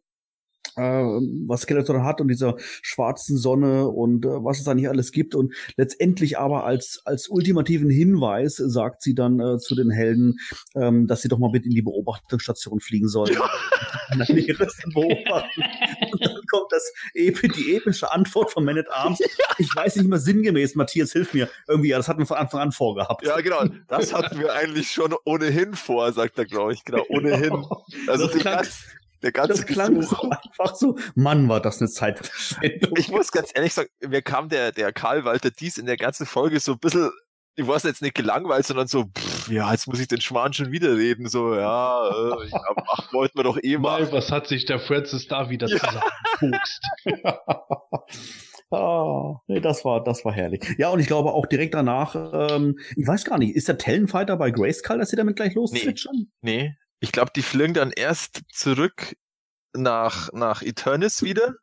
äh, 0.76 0.82
was 0.82 1.62
Skeletor 1.62 2.04
hat 2.04 2.22
und 2.22 2.28
dieser 2.28 2.56
schwarzen 2.82 3.38
Sonne 3.38 3.88
und 3.88 4.26
äh, 4.26 4.30
was 4.44 4.60
es 4.60 4.64
da 4.64 4.74
nicht 4.74 4.90
alles 4.90 5.12
gibt 5.12 5.36
und 5.36 5.54
letztendlich 5.78 6.38
aber 6.38 6.66
als 6.66 7.02
als 7.06 7.28
ultimativen 7.28 7.90
Hinweis 7.90 8.56
sagt 8.56 9.02
sie 9.02 9.16
dann 9.16 9.40
äh, 9.40 9.58
zu 9.60 9.76
den 9.76 9.90
Helden, 9.92 10.40
ähm, 10.76 11.08
dass 11.08 11.22
sie 11.22 11.30
doch 11.30 11.40
mal 11.40 11.52
mit 11.52 11.66
in 11.66 11.72
die 11.72 11.82
Beobachtungsstation 11.82 12.80
fliegen 12.80 13.08
sollen. 13.08 13.34
Ja. 13.34 13.50
und 14.14 14.20
dann 16.26 16.42
kommt 16.50 16.72
das 16.72 16.94
die 17.16 17.76
epische 17.76 18.12
Antwort 18.12 18.52
von 18.52 18.64
Man 18.66 18.78
at 18.78 18.92
Arms. 18.92 19.20
Ja. 19.20 19.28
Ich 19.58 19.76
weiß 19.76 19.96
nicht 19.98 20.08
mehr 20.08 20.20
sinngemäß, 20.20 20.76
Matthias, 20.76 21.12
hilf 21.12 21.34
mir. 21.34 21.50
Irgendwie, 21.68 21.90
ja, 21.90 21.98
das 21.98 22.08
hatten 22.08 22.20
wir 22.20 22.26
von 22.26 22.38
Anfang 22.38 22.62
an 22.62 22.72
vorgehabt. 22.72 23.26
Ja, 23.26 23.40
genau. 23.42 23.66
Das 23.88 24.14
hatten 24.14 24.40
wir 24.40 24.54
eigentlich 24.54 24.92
schon 24.92 25.14
ohnehin 25.26 25.74
vor, 25.74 26.12
sagt 26.14 26.38
er, 26.38 26.46
glaube 26.46 26.74
ich. 26.74 26.84
Genau, 26.86 27.04
ohnehin. 27.10 27.54
Also 28.08 28.28
das 28.28 28.38
klang, 28.38 28.66
der 29.24 29.32
ganze 29.32 29.54
das 29.54 29.66
klang 29.66 30.02
so 30.02 30.16
einfach 30.30 30.76
so, 30.76 30.98
Mann, 31.16 31.48
war 31.50 31.62
das 31.62 31.80
eine 31.80 31.90
Zeitverschwendung. 31.90 32.94
Ich 32.98 33.10
muss 33.10 33.32
ganz 33.32 33.52
ehrlich 33.56 33.74
sagen, 33.74 33.90
mir 34.06 34.22
kam 34.22 34.50
der, 34.50 34.72
der 34.72 34.92
Karl 34.92 35.26
Walter 35.26 35.50
Dies 35.50 35.78
in 35.78 35.86
der 35.86 35.98
ganzen 35.98 36.26
Folge 36.26 36.60
so 36.60 36.74
ein 36.74 36.80
bisschen, 36.80 37.10
ich 37.56 37.66
war 37.66 37.80
jetzt 37.84 38.02
nicht 38.02 38.16
gelangweilt, 38.16 38.66
sondern 38.66 38.88
so, 38.88 39.06
pff, 39.06 39.50
ja, 39.50 39.72
jetzt 39.72 39.88
muss 39.88 40.00
ich 40.00 40.08
den 40.08 40.22
Schmarrn 40.22 40.54
schon 40.54 40.72
wieder 40.72 40.96
reden, 40.98 41.28
so, 41.28 41.56
ja, 41.56 42.10
äh, 42.10 42.50
ja 42.50 42.62
ach, 42.92 43.14
wollten 43.14 43.38
wir 43.38 43.44
doch 43.44 43.58
eh 43.62 43.78
mal. 43.78 44.12
Was 44.12 44.32
hat 44.32 44.48
sich 44.48 44.66
der 44.66 44.80
Francis 44.80 45.28
da 45.28 45.50
wieder 45.50 45.68
ja. 45.68 45.78
zusammengepokst? 45.78 46.82
Oh, 48.72 49.38
nee, 49.48 49.60
das 49.60 49.86
war, 49.86 50.04
das 50.04 50.26
war 50.26 50.34
herrlich. 50.34 50.76
Ja, 50.78 50.90
und 50.90 51.00
ich 51.00 51.08
glaube 51.08 51.32
auch 51.32 51.46
direkt 51.46 51.76
danach, 51.76 52.16
ähm, 52.16 52.78
ich 52.96 53.08
weiß 53.08 53.24
gar 53.24 53.38
nicht, 53.38 53.56
ist 53.56 53.68
der 53.68 53.78
Tellenfighter 53.78 54.36
bei 54.36 54.52
Grayskull, 54.52 54.98
dass 54.98 55.10
sie 55.10 55.16
damit 55.16 55.36
gleich 55.36 55.54
loszwitschern? 55.54 56.28
Nee, 56.42 56.64
nee, 56.64 56.76
ich 57.04 57.12
glaube, 57.12 57.32
die 57.36 57.42
fliegen 57.42 57.74
dann 57.74 57.92
erst 57.92 58.44
zurück 58.50 59.18
nach, 59.74 60.32
nach 60.32 60.62
Eternis 60.62 61.22
wieder 61.22 61.56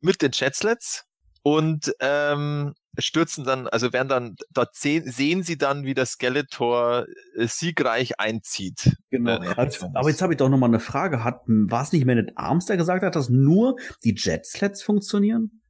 mit 0.00 0.22
den 0.22 0.30
Jetslets 0.32 1.04
und 1.42 1.92
ähm, 2.00 2.72
stürzen 2.96 3.44
dann, 3.44 3.68
also 3.68 3.92
werden 3.92 4.08
dann, 4.08 4.36
dort 4.54 4.74
sehen, 4.74 5.10
sehen 5.10 5.42
sie 5.42 5.58
dann, 5.58 5.84
wie 5.84 5.92
der 5.92 6.06
Skeletor 6.06 7.04
äh, 7.36 7.46
siegreich 7.46 8.18
einzieht. 8.18 8.96
Genau. 9.10 9.42
Äh, 9.42 9.54
also, 9.56 9.90
aber 9.92 10.08
jetzt 10.08 10.22
habe 10.22 10.32
ich 10.32 10.38
doch 10.38 10.48
noch 10.48 10.56
mal 10.56 10.66
eine 10.66 10.80
Frage. 10.80 11.22
Hat, 11.22 11.42
war 11.46 11.82
es 11.82 11.92
nicht 11.92 12.06
Man 12.06 12.18
at 12.18 12.32
Arms, 12.36 12.64
der 12.64 12.78
gesagt 12.78 13.04
hat, 13.04 13.16
dass 13.16 13.28
nur 13.28 13.76
die 14.02 14.14
Jetslets 14.16 14.82
funktionieren? 14.82 15.60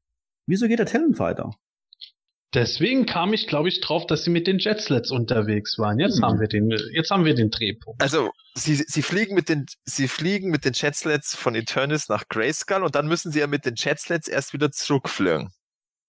Wieso 0.46 0.68
geht 0.68 0.78
der 0.78 0.86
Talonfighter? 0.86 1.50
Deswegen 2.56 3.04
kam 3.04 3.34
ich, 3.34 3.48
glaube 3.48 3.68
ich, 3.68 3.82
drauf, 3.82 4.06
dass 4.06 4.24
sie 4.24 4.30
mit 4.30 4.46
den 4.46 4.58
Jetslets 4.58 5.10
unterwegs 5.10 5.78
waren. 5.78 5.98
Jetzt 5.98 6.16
hm. 6.16 6.24
haben 6.24 6.40
wir 6.40 6.48
den, 6.48 6.70
jetzt 6.94 7.10
haben 7.10 7.26
wir 7.26 7.34
den 7.34 7.50
Drehpunkt. 7.50 8.00
Also, 8.00 8.30
sie, 8.54 8.76
sie 8.76 9.02
fliegen 9.02 9.34
mit 9.34 9.50
den, 9.50 9.66
sie 9.84 10.08
fliegen 10.08 10.50
mit 10.50 10.64
den 10.64 10.72
Jetslets 10.72 11.36
von 11.36 11.54
Eternis 11.54 12.08
nach 12.08 12.28
Grayskull 12.28 12.82
und 12.82 12.94
dann 12.94 13.08
müssen 13.08 13.30
sie 13.30 13.40
ja 13.40 13.46
mit 13.46 13.66
den 13.66 13.74
Jetslets 13.76 14.26
erst 14.26 14.54
wieder 14.54 14.72
zurückfliegen. 14.72 15.50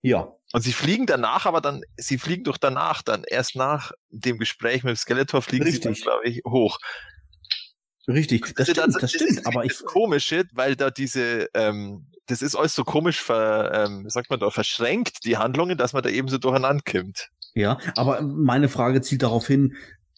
Ja. 0.03 0.31
Und 0.53 0.61
sie 0.61 0.71
fliegen 0.71 1.05
danach, 1.05 1.45
aber 1.45 1.59
dann, 1.59 1.81
sie 1.97 2.17
fliegen 2.17 2.45
doch 2.45 2.57
danach 2.57 3.01
dann, 3.01 3.25
erst 3.27 3.57
nach 3.57 3.91
dem 4.09 4.37
Gespräch 4.37 4.85
mit 4.85 4.91
dem 4.91 4.97
Skeletor 4.97 5.41
fliegen 5.41 5.65
Richtig. 5.65 5.83
sie 5.83 5.89
dann, 5.89 6.01
glaube 6.01 6.29
ich, 6.29 6.41
hoch. 6.47 6.77
Richtig, 8.07 8.53
das, 8.55 8.67
das 8.67 8.77
stimmt, 8.77 9.03
das, 9.03 9.11
stimmt, 9.11 9.45
aber 9.45 9.65
ich. 9.65 9.83
Komische, 9.83 10.45
weil 10.53 10.75
da 10.75 10.89
diese, 10.89 11.49
ähm, 11.53 12.07
das 12.27 12.41
ist 12.41 12.55
alles 12.55 12.73
so 12.73 12.83
komisch 12.83 13.21
ver, 13.21 13.71
ähm, 13.73 14.09
sagt 14.09 14.29
man 14.29 14.39
da, 14.39 14.49
verschränkt, 14.49 15.25
die 15.25 15.37
Handlungen, 15.37 15.77
dass 15.77 15.93
man 15.93 16.03
da 16.03 16.09
eben 16.09 16.27
so 16.29 16.37
durcheinander 16.37 16.83
kommt. 16.89 17.29
Ja, 17.53 17.79
aber 17.95 18.21
meine 18.21 18.69
Frage 18.69 19.01
zielt 19.01 19.23
darauf 19.23 19.47
hin, 19.47 19.75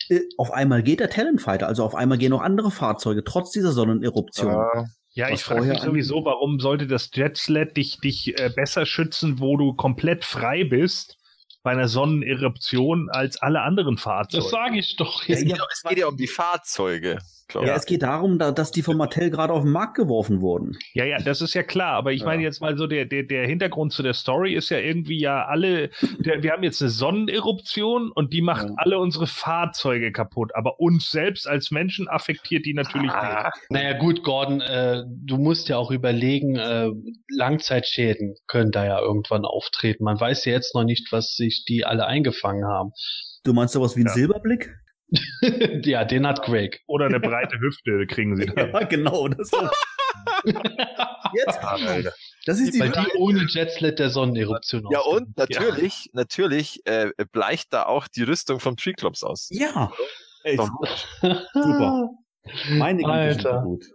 äh, 0.10 0.22
auf 0.38 0.52
einmal 0.52 0.84
geht 0.84 1.00
der 1.00 1.10
Talonfighter, 1.10 1.68
also 1.68 1.84
auf 1.84 1.96
einmal 1.96 2.18
gehen 2.18 2.34
auch 2.34 2.42
andere 2.42 2.70
Fahrzeuge, 2.72 3.24
trotz 3.24 3.52
dieser 3.52 3.72
Sonneneruption. 3.72 4.54
Äh, 4.54 4.84
Ja, 5.14 5.30
ich 5.30 5.44
frage 5.44 5.66
mich 5.66 5.80
sowieso, 5.80 6.24
warum 6.26 6.60
sollte 6.60 6.86
das 6.86 7.10
Jetsled 7.14 7.76
dich, 7.76 7.98
dich 8.00 8.38
äh, 8.40 8.52
besser 8.56 8.86
schützen, 8.86 9.40
wo 9.40 9.58
du 9.58 9.74
komplett 9.74 10.24
frei 10.24 10.64
bist 10.64 11.18
bei 11.64 11.72
einer 11.72 11.88
Sonneneruption 11.88 13.10
als 13.10 13.42
alle 13.42 13.62
anderen 13.62 13.98
Fahrzeuge? 13.98 14.44
Das 14.44 14.52
sage 14.52 14.78
ich 14.78 14.96
doch. 14.96 15.24
Ja, 15.26 15.36
jetzt. 15.36 15.58
ja, 15.58 15.66
es 15.72 15.84
geht 15.84 15.98
ja 15.98 16.08
um 16.08 16.18
die 16.18 16.28
Fahrzeuge. 16.28 17.18
Glaub 17.50 17.66
Ja, 17.66 17.76
es 17.76 17.86
geht 17.86 18.02
darum, 18.04 18.40
da, 18.40 18.52
dass 18.52 18.72
die 18.72 18.82
von 18.82 18.96
Mattel 18.96 19.30
gerade 19.30 19.52
auf 19.52 19.64
den 19.64 19.72
Markt 19.72 19.96
geworfen 19.96 20.40
wurden. 20.42 20.78
Ja, 20.94 21.04
ja, 21.04 21.18
das 21.20 21.42
ist 21.42 21.54
ja 21.54 21.64
klar, 21.64 21.94
aber 21.96 22.14
ich 22.14 22.22
Ja. 22.22 22.28
meine 22.28 22.44
jetzt 22.44 22.62
mal 22.62 22.78
so, 22.78 22.88
der, 22.88 23.06
der, 23.06 23.24
der 23.24 23.46
Hintergrund 23.46 23.92
zu 23.92 24.02
der 24.04 24.14
Story 24.14 24.54
ist 24.54 24.70
ja 24.70 24.78
irgendwie 24.80 25.20
ja 25.20 25.46
alle, 25.46 25.90
der, 26.20 26.42
wir 26.44 26.52
haben 26.54 26.64
jetzt 26.64 26.82
eine 26.82 26.90
Sonneneruption 26.90 28.12
und 28.12 28.32
die 28.34 28.42
macht 28.42 28.68
Ja. 28.68 28.74
alle 28.78 29.00
unsere 29.00 29.28
Fahrzeuge 29.28 30.12
kaputt, 30.12 30.52
aber 30.56 30.80
uns 30.80 31.12
selbst 31.12 31.48
als 31.48 31.72
Menschen 31.72 32.08
affektiert 32.08 32.66
die 32.66 32.74
natürlich 32.74 33.12
Ah, 33.12 33.52
nicht. 33.54 33.72
Naja 33.72 33.98
gut, 33.98 34.24
Gordon, 34.24 34.62
äh, 34.62 35.04
du 35.08 35.38
musst 35.38 35.68
ja 35.70 35.78
auch 35.78 35.92
überlegen, 35.92 36.56
äh, 36.56 36.90
Langzeitschäden 37.50 38.36
können 38.48 38.72
da 38.72 38.86
ja 38.86 39.00
irgendwann 39.00 39.46
auftreten. 39.46 40.04
Man 40.04 40.20
weiß 40.20 40.46
ja 40.46 40.54
jetzt 40.54 40.76
noch 40.76 40.84
nicht, 40.84 41.12
was 41.12 41.36
sich 41.36 41.66
die 41.68 41.86
alle 41.86 42.06
eingefangen 42.06 42.66
haben. 42.66 42.92
Du 43.44 43.54
meinst 43.54 43.74
sowas 43.74 43.96
wie 43.96 44.02
ein 44.02 44.08
Ja. 44.08 44.14
Silberblick? 44.14 44.76
ja, 45.84 46.06
den 46.06 46.28
hat 46.28 46.44
Craig. 46.44 46.82
Oder 46.88 47.06
eine 47.06 47.20
breite 47.20 47.60
Hüfte 47.60 48.06
kriegen 48.08 48.36
sie 48.38 48.46
dann. 48.56 48.72
Ja, 48.72 48.84
genau. 48.84 49.28
Das 49.28 49.52
Jetzt, 51.34 51.64
Alter. 51.64 52.12
das 52.46 52.60
ist 52.60 52.74
die 52.74 52.80
Weil 52.80 52.92
die 52.92 53.18
ohne 53.18 53.46
Jetset 53.48 54.00
der 54.00 54.10
Sonneneruption 54.10 54.86
Ja, 54.92 55.00
ausgehen. 55.00 55.26
und 55.28 55.38
natürlich, 55.38 56.10
natürlich 56.14 56.86
äh, 56.86 57.12
bleicht 57.32 57.74
da 57.74 57.84
auch 57.84 58.08
die 58.08 58.24
Rüstung 58.24 58.60
vom 58.60 58.76
Triclops 58.78 59.24
aus. 59.24 59.50
Ja. 59.52 59.92
Ey, 60.44 60.58
super. 60.58 62.10
Meine 62.72 63.04
Güte, 63.36 63.62
gut. 63.64 63.86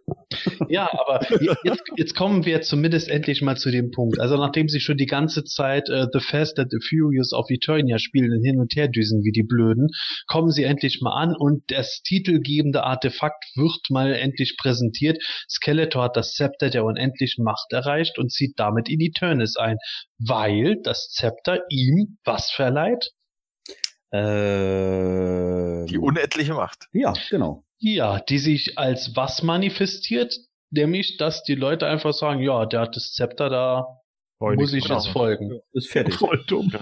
Ja, 0.68 0.88
aber 0.92 1.20
je- 1.40 1.54
jetzt, 1.64 1.82
jetzt 1.96 2.14
kommen 2.16 2.44
wir 2.44 2.60
zumindest 2.62 3.08
endlich 3.08 3.42
mal 3.42 3.56
zu 3.56 3.70
dem 3.70 3.90
Punkt. 3.90 4.18
Also 4.20 4.36
nachdem 4.36 4.68
sie 4.68 4.80
schon 4.80 4.96
die 4.96 5.06
ganze 5.06 5.44
Zeit 5.44 5.88
äh, 5.88 6.06
The 6.12 6.20
Fast 6.20 6.58
and 6.58 6.70
the 6.70 6.78
Furious 6.88 7.32
auf 7.32 7.46
Eternia 7.50 7.98
spielen 7.98 8.32
und 8.32 8.42
hin 8.44 8.58
und 8.60 8.74
her 8.74 8.88
düsen 8.88 9.22
wie 9.24 9.32
die 9.32 9.42
Blöden, 9.44 9.88
kommen 10.26 10.50
sie 10.50 10.64
endlich 10.64 11.00
mal 11.02 11.12
an 11.20 11.34
und 11.36 11.62
das 11.68 12.02
titelgebende 12.02 12.84
Artefakt 12.84 13.44
wird 13.54 13.80
mal 13.90 14.12
endlich 14.14 14.56
präsentiert. 14.58 15.22
Skeletor 15.48 16.04
hat 16.04 16.16
das 16.16 16.32
Zepter 16.32 16.70
der 16.70 16.84
unendlichen 16.84 17.44
Macht 17.44 17.72
erreicht 17.72 18.18
und 18.18 18.32
zieht 18.32 18.54
damit 18.56 18.88
in 18.88 19.00
Eternis 19.00 19.56
ein, 19.56 19.76
weil 20.18 20.76
das 20.82 21.10
Zepter 21.10 21.60
ihm 21.70 22.18
was 22.24 22.50
verleiht? 22.50 23.10
Äh, 24.14 25.86
Die 25.86 25.98
unendliche 25.98 26.54
Macht. 26.54 26.88
ja, 26.92 27.12
genau. 27.30 27.64
Ja, 27.78 28.20
die 28.20 28.38
sich 28.38 28.78
als 28.78 29.16
was 29.16 29.42
manifestiert? 29.42 30.38
Nämlich, 30.70 31.16
dass 31.18 31.42
die 31.42 31.54
Leute 31.54 31.86
einfach 31.86 32.12
sagen, 32.12 32.40
ja, 32.40 32.64
der 32.66 32.80
hat 32.80 32.96
das 32.96 33.12
Zepter, 33.12 33.50
da 33.50 34.00
muss 34.40 34.72
ich 34.72 34.84
genau. 34.84 34.96
jetzt 34.96 35.08
folgen. 35.08 35.60
Ist 35.72 35.90
fertig. 35.90 36.14
Voll 36.14 36.42
dumm. 36.46 36.72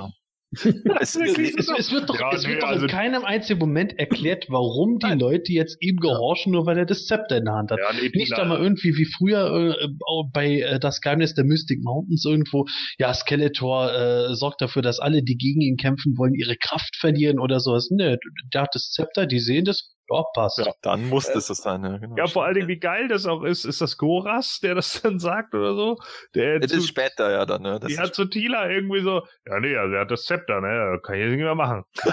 Es, 1.01 1.17
Es, 1.17 1.39
es, 1.39 1.69
es 1.79 1.93
wird 1.93 2.09
doch, 2.11 2.19
Ja, 2.21 2.31
es 2.33 2.45
wird 2.47 2.57
nee, 2.57 2.61
doch 2.61 2.69
also- 2.69 2.85
in 2.85 2.91
keinem 2.91 3.25
einzigen 3.25 3.59
Moment 3.59 3.99
erklärt, 3.99 4.47
warum 4.49 4.99
die 4.99 5.07
Nein. 5.07 5.19
Leute 5.19 5.53
jetzt 5.53 5.77
ihm 5.81 5.97
gehorchen, 5.97 6.53
nur 6.53 6.67
weil 6.67 6.77
er 6.79 6.85
das 6.87 7.07
Zepter 7.07 7.39
in 7.39 7.45
der 7.47 7.55
Hand 7.55 7.71
hat. 7.71 7.79
Ja, 7.79 7.93
nee, 8.01 8.11
Nicht 8.15 8.33
einmal 8.35 8.61
irgendwie 8.61 8.95
wie 8.97 9.07
früher 9.07 9.75
äh, 9.81 9.89
auch 10.07 10.31
bei 10.33 10.61
äh, 10.61 10.79
das 10.79 11.01
Geheimnis 11.01 11.35
der 11.35 11.45
Mystic 11.45 11.83
Mountains 11.83 12.25
irgendwo, 12.25 12.67
ja, 12.99 13.13
Skeletor 13.15 13.93
äh, 13.93 14.35
sorgt 14.35 14.61
dafür, 14.61 14.83
dass 14.83 14.99
alle, 15.01 15.23
die 15.23 15.37
gegen 15.37 15.61
ihn 15.63 15.77
kämpfen 15.77 16.17
wollen, 16.19 16.35
ihre 16.35 16.57
Kraft 16.57 16.97
verlieren 16.97 17.39
oder 17.39 17.59
sowas. 17.61 17.89
Ne, 17.91 18.19
der 18.53 18.63
hat 18.63 18.71
das 18.75 18.91
Zepter, 18.91 19.27
die 19.27 19.41
sehen 19.41 19.65
das, 19.65 19.91
ja, 20.13 20.25
passt. 20.35 20.59
ja, 20.59 20.73
dann 20.83 21.09
muss 21.09 21.31
das 21.33 21.47
so 21.47 21.55
sein. 21.55 21.85
Ja, 21.85 21.99
genau. 21.99 22.17
Ja, 22.17 22.27
vor 22.27 22.45
allen 22.45 22.55
Dingen, 22.55 22.69
wie 22.69 22.79
geil 22.79 23.09
das 23.09 23.27
auch 23.27 23.43
ist, 23.43 23.65
ist 23.65 23.81
das 23.81 23.97
Goras, 23.97 24.61
der 24.61 24.75
das 24.75 25.03
dann 25.03 25.19
sagt 25.19 25.55
oder 25.55 25.75
so. 25.75 25.99
Der 26.35 26.61
das 26.61 26.71
zu, 26.71 26.79
ist 26.79 26.89
später 26.89 27.31
ja 27.31 27.47
dann. 27.47 27.63
Ne? 27.63 27.79
Das 27.81 27.89
die 27.91 27.99
hat 27.99 28.15
zu 28.15 28.25
Tila 28.27 28.69
irgendwie 28.69 29.01
so, 29.01 29.27
ja, 29.47 29.61
nee, 29.61 29.77
also 29.77 29.95
er 29.95 30.03
hat 30.03 30.11
das 30.11 30.25
Zepter, 30.25 30.61
ne, 30.61 31.01
kann 31.03 31.17
ich 31.17 31.23
jetzt 31.23 31.31
nicht 31.33 31.41
mehr 31.43 31.55
machen. 31.55 31.85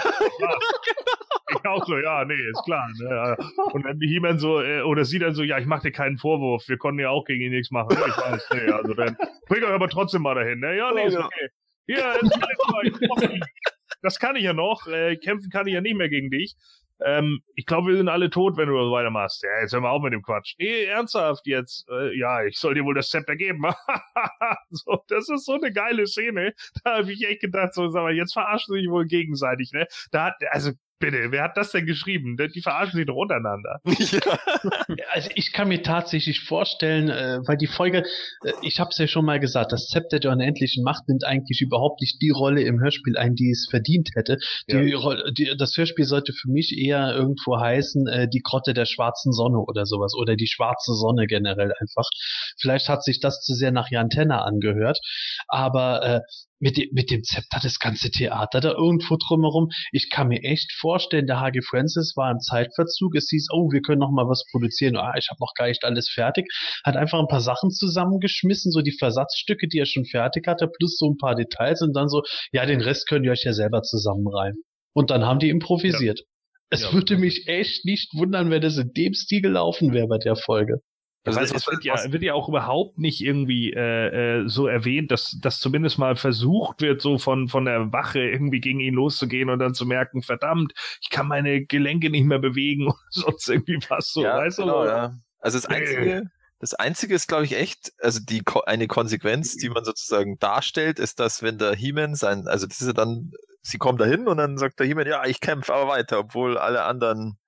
Ich 1.52 1.66
auch 1.66 1.84
so, 1.84 1.98
ja, 1.98 2.24
nee, 2.24 2.34
ist 2.34 2.62
klar. 2.64 2.88
Ne, 3.00 3.10
ja. 3.10 3.36
Und 3.72 3.84
dann 3.84 3.98
die 3.98 4.06
He-Man 4.06 4.38
so, 4.38 4.62
äh, 4.62 4.82
oder 4.82 5.04
sie 5.04 5.18
dann 5.18 5.34
so, 5.34 5.42
ja, 5.42 5.58
ich 5.58 5.66
mach 5.66 5.82
dir 5.82 5.90
keinen 5.90 6.16
Vorwurf, 6.16 6.68
wir 6.68 6.78
konnten 6.78 7.00
ja 7.00 7.10
auch 7.10 7.24
gegen 7.24 7.42
ihn 7.42 7.50
nichts 7.50 7.70
machen. 7.72 7.96
Ja, 7.98 8.06
ich 8.06 8.16
weiß, 8.16 8.48
nee, 8.54 8.70
also 8.70 8.94
dann 8.94 9.16
bring 9.48 9.64
euch 9.64 9.70
aber 9.70 9.88
trotzdem 9.88 10.22
mal 10.22 10.34
dahin, 10.34 10.60
ne? 10.60 10.76
Ja, 10.76 10.92
nee, 10.92 11.06
ist 11.06 11.14
Ja. 11.14 11.26
okay. 11.26 11.48
Hier, 11.86 12.20
ich 12.84 13.40
das 14.02 14.18
kann 14.18 14.36
ich 14.36 14.44
ja 14.44 14.52
noch, 14.52 14.86
äh, 14.86 15.16
kämpfen 15.16 15.50
kann 15.50 15.66
ich 15.66 15.74
ja 15.74 15.80
nicht 15.80 15.96
mehr 15.96 16.08
gegen 16.08 16.30
dich. 16.30 16.54
Ähm, 17.04 17.42
ich 17.54 17.66
glaube, 17.66 17.88
wir 17.88 17.96
sind 17.96 18.08
alle 18.08 18.30
tot, 18.30 18.56
wenn 18.56 18.68
du 18.68 18.76
das 18.76 18.90
weitermachst. 18.90 19.42
Ja, 19.42 19.60
jetzt 19.60 19.72
hör 19.72 19.80
mal 19.80 19.90
auf 19.90 20.02
mit 20.02 20.12
dem 20.12 20.22
Quatsch. 20.22 20.54
Nee, 20.58 20.84
ernsthaft 20.84 21.46
jetzt. 21.46 21.88
Äh, 21.88 22.18
ja, 22.18 22.44
ich 22.44 22.58
soll 22.58 22.74
dir 22.74 22.84
wohl 22.84 22.94
das 22.94 23.08
Zepter 23.08 23.36
geben. 23.36 23.62
so, 24.70 25.02
das 25.08 25.28
ist 25.28 25.44
so 25.44 25.54
eine 25.54 25.72
geile 25.72 26.06
Szene. 26.06 26.54
Da 26.84 26.98
habe 26.98 27.12
ich 27.12 27.26
echt 27.26 27.40
gedacht, 27.40 27.74
so, 27.74 27.88
sag 27.88 28.02
mal, 28.02 28.14
jetzt 28.14 28.32
verarschen 28.32 28.74
sie 28.74 28.80
sich 28.80 28.90
wohl 28.90 29.06
gegenseitig, 29.06 29.72
ne? 29.72 29.86
Da 30.10 30.26
hat, 30.26 30.34
also, 30.50 30.72
bitte, 31.00 31.32
wer 31.32 31.42
hat 31.42 31.56
das 31.56 31.72
denn 31.72 31.86
geschrieben? 31.86 32.36
Die 32.54 32.62
verarschen 32.62 32.96
sich 32.98 33.06
doch 33.06 33.16
untereinander. 33.16 33.80
ja. 33.84 34.20
Also 35.12 35.30
ich 35.34 35.52
kann 35.52 35.68
mir 35.68 35.82
tatsächlich 35.82 36.40
vorstellen, 36.40 37.08
äh, 37.08 37.38
weil 37.46 37.56
die 37.56 37.66
Folge, 37.66 38.04
äh, 38.44 38.52
ich 38.62 38.78
habe 38.78 38.90
es 38.90 38.98
ja 38.98 39.06
schon 39.08 39.24
mal 39.24 39.40
gesagt, 39.40 39.72
das 39.72 39.88
Zepter 39.88 40.20
der 40.20 40.30
unendlichen 40.32 40.84
Macht 40.84 41.08
nimmt 41.08 41.24
eigentlich 41.24 41.60
überhaupt 41.60 42.00
nicht 42.00 42.20
die 42.22 42.30
Rolle 42.30 42.62
im 42.62 42.80
Hörspiel 42.80 43.16
ein, 43.16 43.34
die 43.34 43.50
es 43.50 43.66
verdient 43.68 44.10
hätte. 44.14 44.38
Die, 44.70 44.92
Rolle- 44.92 45.32
die, 45.32 45.56
das 45.56 45.76
Hörspiel 45.76 46.04
sollte 46.04 46.32
für 46.32 46.48
mich 46.50 46.76
eher 46.78 47.14
irgendwo 47.14 47.58
heißen, 47.58 48.06
äh, 48.06 48.28
die 48.28 48.40
Grotte 48.42 48.74
der 48.74 48.86
schwarzen 48.86 49.32
Sonne 49.32 49.58
oder 49.58 49.86
sowas 49.86 50.12
oder 50.16 50.36
die 50.36 50.46
schwarze 50.46 50.94
Sonne 50.94 51.26
generell 51.26 51.72
einfach. 51.80 52.08
Vielleicht 52.60 52.88
hat 52.88 53.02
sich 53.02 53.20
das 53.20 53.40
zu 53.40 53.54
sehr 53.54 53.72
nach 53.72 53.90
Jan 53.90 54.10
Tenner 54.10 54.44
angehört, 54.44 54.98
aber 55.48 56.22
mit, 56.60 56.76
dem, 56.76 56.88
mit 56.92 57.10
dem 57.10 57.22
Zepter 57.24 57.58
das 57.62 57.78
ganze 57.78 58.10
Theater 58.10 58.60
da 58.60 58.72
irgendwo 58.72 59.16
drumherum. 59.16 59.68
Ich 59.92 60.10
kann 60.10 60.28
mir 60.28 60.42
echt 60.42 60.72
vorstellen, 60.72 61.26
der 61.26 61.40
H.G. 61.40 61.62
Francis 61.62 62.12
war 62.16 62.30
im 62.30 62.38
Zeitverzug. 62.38 63.16
Es 63.16 63.28
hieß, 63.30 63.48
oh, 63.52 63.70
wir 63.72 63.80
können 63.82 63.98
noch 64.00 64.12
mal 64.12 64.28
was 64.28 64.44
produzieren. 64.50 64.96
Ah, 64.96 65.14
ich 65.18 65.28
habe 65.30 65.38
noch 65.40 65.54
gar 65.56 65.66
nicht 65.68 65.82
alles 65.84 66.08
fertig. 66.08 66.46
Hat 66.84 66.96
einfach 66.96 67.18
ein 67.18 67.28
paar 67.28 67.40
Sachen 67.40 67.70
zusammengeschmissen, 67.70 68.70
so 68.72 68.82
die 68.82 68.96
Versatzstücke, 68.96 69.66
die 69.68 69.78
er 69.78 69.86
schon 69.86 70.04
fertig 70.04 70.46
hatte, 70.46 70.68
plus 70.68 70.96
so 70.98 71.10
ein 71.10 71.16
paar 71.16 71.34
Details 71.34 71.82
und 71.82 71.94
dann 71.94 72.08
so, 72.08 72.22
ja, 72.52 72.66
den 72.66 72.80
Rest 72.80 73.08
könnt 73.08 73.24
ihr 73.24 73.32
euch 73.32 73.44
ja 73.44 73.52
selber 73.52 73.82
zusammenreimen. 73.82 74.62
Und 74.92 75.10
dann 75.10 75.24
haben 75.24 75.38
die 75.38 75.48
improvisiert. 75.48 76.20
Es 76.70 76.82
Ja. 76.82 76.92
würde 76.92 77.16
mich 77.16 77.48
echt 77.48 77.84
nicht 77.84 78.12
wundern, 78.14 78.50
wenn 78.50 78.60
das 78.62 78.76
in 78.76 78.92
dem 78.92 79.14
Stil 79.14 79.40
gelaufen 79.42 79.92
wäre 79.92 80.06
bei 80.08 80.18
der 80.18 80.36
Folge. 80.36 80.80
Also 81.24 81.40
das, 81.40 81.52
es 81.52 81.66
wird 81.66 81.84
ja, 81.84 82.12
wird 82.12 82.22
ja 82.22 82.32
auch 82.32 82.48
überhaupt 82.48 82.98
nicht 82.98 83.20
irgendwie 83.20 83.72
äh, 83.72 84.40
äh, 84.40 84.48
so 84.48 84.66
erwähnt, 84.66 85.10
dass, 85.10 85.38
dass 85.42 85.60
zumindest 85.60 85.98
mal 85.98 86.16
versucht 86.16 86.80
wird, 86.80 87.02
so 87.02 87.18
von, 87.18 87.48
von 87.48 87.66
der 87.66 87.92
Wache 87.92 88.20
irgendwie 88.20 88.60
gegen 88.60 88.80
ihn 88.80 88.94
loszugehen 88.94 89.50
und 89.50 89.58
dann 89.58 89.74
zu 89.74 89.84
merken, 89.84 90.22
verdammt, 90.22 90.72
ich 91.02 91.10
kann 91.10 91.28
meine 91.28 91.66
Gelenke 91.66 92.08
nicht 92.08 92.24
mehr 92.24 92.38
bewegen 92.38 92.86
oder 92.86 92.96
sonst 93.10 93.48
irgendwie 93.48 93.78
was 93.90 94.12
so, 94.12 94.22
ja, 94.22 94.38
weißt 94.38 94.58
genau, 94.58 94.84
du? 94.84 94.88
ja. 94.88 95.14
Also 95.40 95.58
das 95.58 95.66
einzige, 95.66 96.30
das 96.58 96.74
einzige 96.74 97.14
ist, 97.14 97.28
glaube 97.28 97.44
ich, 97.44 97.56
echt, 97.56 97.92
also 98.00 98.20
die 98.22 98.42
eine 98.66 98.86
Konsequenz, 98.86 99.56
die 99.56 99.68
man 99.68 99.84
sozusagen 99.84 100.38
darstellt, 100.38 100.98
ist, 100.98 101.20
dass 101.20 101.42
wenn 101.42 101.58
der 101.58 101.74
He-Man 101.74 102.14
sein, 102.14 102.48
also 102.48 102.66
das 102.66 102.80
ist 102.80 102.86
ja 102.86 102.92
dann, 102.94 103.32
sie 103.60 103.78
kommen 103.78 103.98
dahin 103.98 104.26
und 104.26 104.38
dann 104.38 104.56
sagt 104.56 104.78
der 104.78 104.86
He-Man, 104.86 105.06
ja, 105.06 105.24
ich 105.26 105.40
kämpfe 105.40 105.74
aber 105.74 105.90
weiter, 105.90 106.20
obwohl 106.20 106.56
alle 106.56 106.84
anderen 106.84 107.39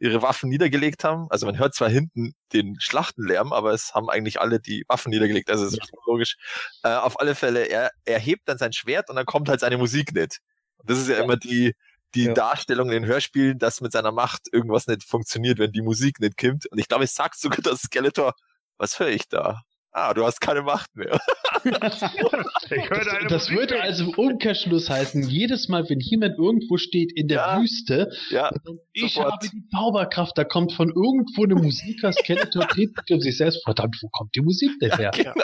ihre 0.00 0.22
Waffen 0.22 0.48
niedergelegt 0.48 1.04
haben. 1.04 1.26
Also 1.30 1.46
man 1.46 1.58
hört 1.58 1.74
zwar 1.74 1.90
hinten 1.90 2.32
den 2.52 2.76
Schlachtenlärm, 2.80 3.52
aber 3.52 3.72
es 3.72 3.94
haben 3.94 4.08
eigentlich 4.08 4.40
alle 4.40 4.58
die 4.58 4.84
Waffen 4.88 5.10
niedergelegt. 5.10 5.50
Also 5.50 5.66
es 5.66 5.74
ist 5.74 5.92
logisch. 6.06 6.36
Äh, 6.82 6.88
auf 6.94 7.20
alle 7.20 7.34
Fälle, 7.34 7.66
er, 7.66 7.90
er 8.06 8.18
hebt 8.18 8.48
dann 8.48 8.58
sein 8.58 8.72
Schwert 8.72 9.10
und 9.10 9.16
dann 9.16 9.26
kommt 9.26 9.48
halt 9.48 9.60
seine 9.60 9.78
Musik 9.78 10.14
nicht. 10.14 10.38
Und 10.78 10.90
das 10.90 10.98
ist 10.98 11.08
ja, 11.08 11.22
immer 11.22 11.36
die, 11.36 11.74
die 12.14 12.24
Ja. 12.24 12.34
Darstellung 12.34 12.88
in 12.88 13.02
den 13.02 13.06
Hörspielen, 13.06 13.58
dass 13.58 13.82
mit 13.82 13.92
seiner 13.92 14.10
Macht 14.12 14.48
irgendwas 14.52 14.86
nicht 14.86 15.04
funktioniert, 15.04 15.58
wenn 15.58 15.72
die 15.72 15.82
Musik 15.82 16.18
nicht 16.20 16.36
kommt. 16.38 16.66
Und 16.72 16.78
ich 16.78 16.88
glaube, 16.88 17.04
es 17.04 17.14
sagt 17.14 17.38
sogar 17.38 17.60
das 17.62 17.82
Skeletor, 17.82 18.34
was 18.78 18.98
höre 18.98 19.08
ich 19.10 19.28
da? 19.28 19.60
Ah, 19.92 20.14
du 20.14 20.24
hast 20.24 20.40
keine 20.40 20.62
Macht 20.62 20.94
mehr. 20.94 21.18
Das 21.62 22.00
Musik 22.00 23.50
würde 23.50 23.82
also 23.82 24.04
im 24.04 24.10
Umkehrschluss 24.14 24.88
heißen, 24.88 25.28
jedes 25.28 25.68
Mal, 25.68 25.86
wenn 25.90 26.00
jemand 26.00 26.38
irgendwo 26.38 26.78
steht 26.78 27.12
in 27.14 27.28
der 27.28 27.36
Ja. 27.38 27.60
Wüste, 27.60 28.10
ja, 28.30 28.50
ich 28.94 29.12
sofort. 29.14 29.32
habe 29.32 29.46
die 29.46 29.68
Zauberkraft, 29.70 30.38
da 30.38 30.44
kommt 30.44 30.72
von 30.72 30.88
irgendwo 30.88 31.44
eine 31.44 31.56
Musiker, 31.56 32.12
Skeletor 32.12 32.64
dreht 32.64 32.90
sich 33.06 33.14
um 33.14 33.20
sich 33.20 33.36
selbst, 33.36 33.62
verdammt, 33.64 33.98
wo 34.00 34.08
kommt 34.08 34.34
die 34.34 34.40
Musik 34.40 34.70
denn 34.80 34.92
her? 34.96 35.10
genau. 35.10 35.42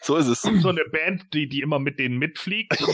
So 0.00 0.16
ist 0.16 0.28
es. 0.28 0.42
so 0.42 0.68
eine 0.68 0.84
Band, 0.92 1.24
die, 1.34 1.48
die 1.48 1.60
immer 1.60 1.80
mit 1.80 1.98
denen 1.98 2.16
mitfliegt. 2.18 2.78
Die 2.78 2.84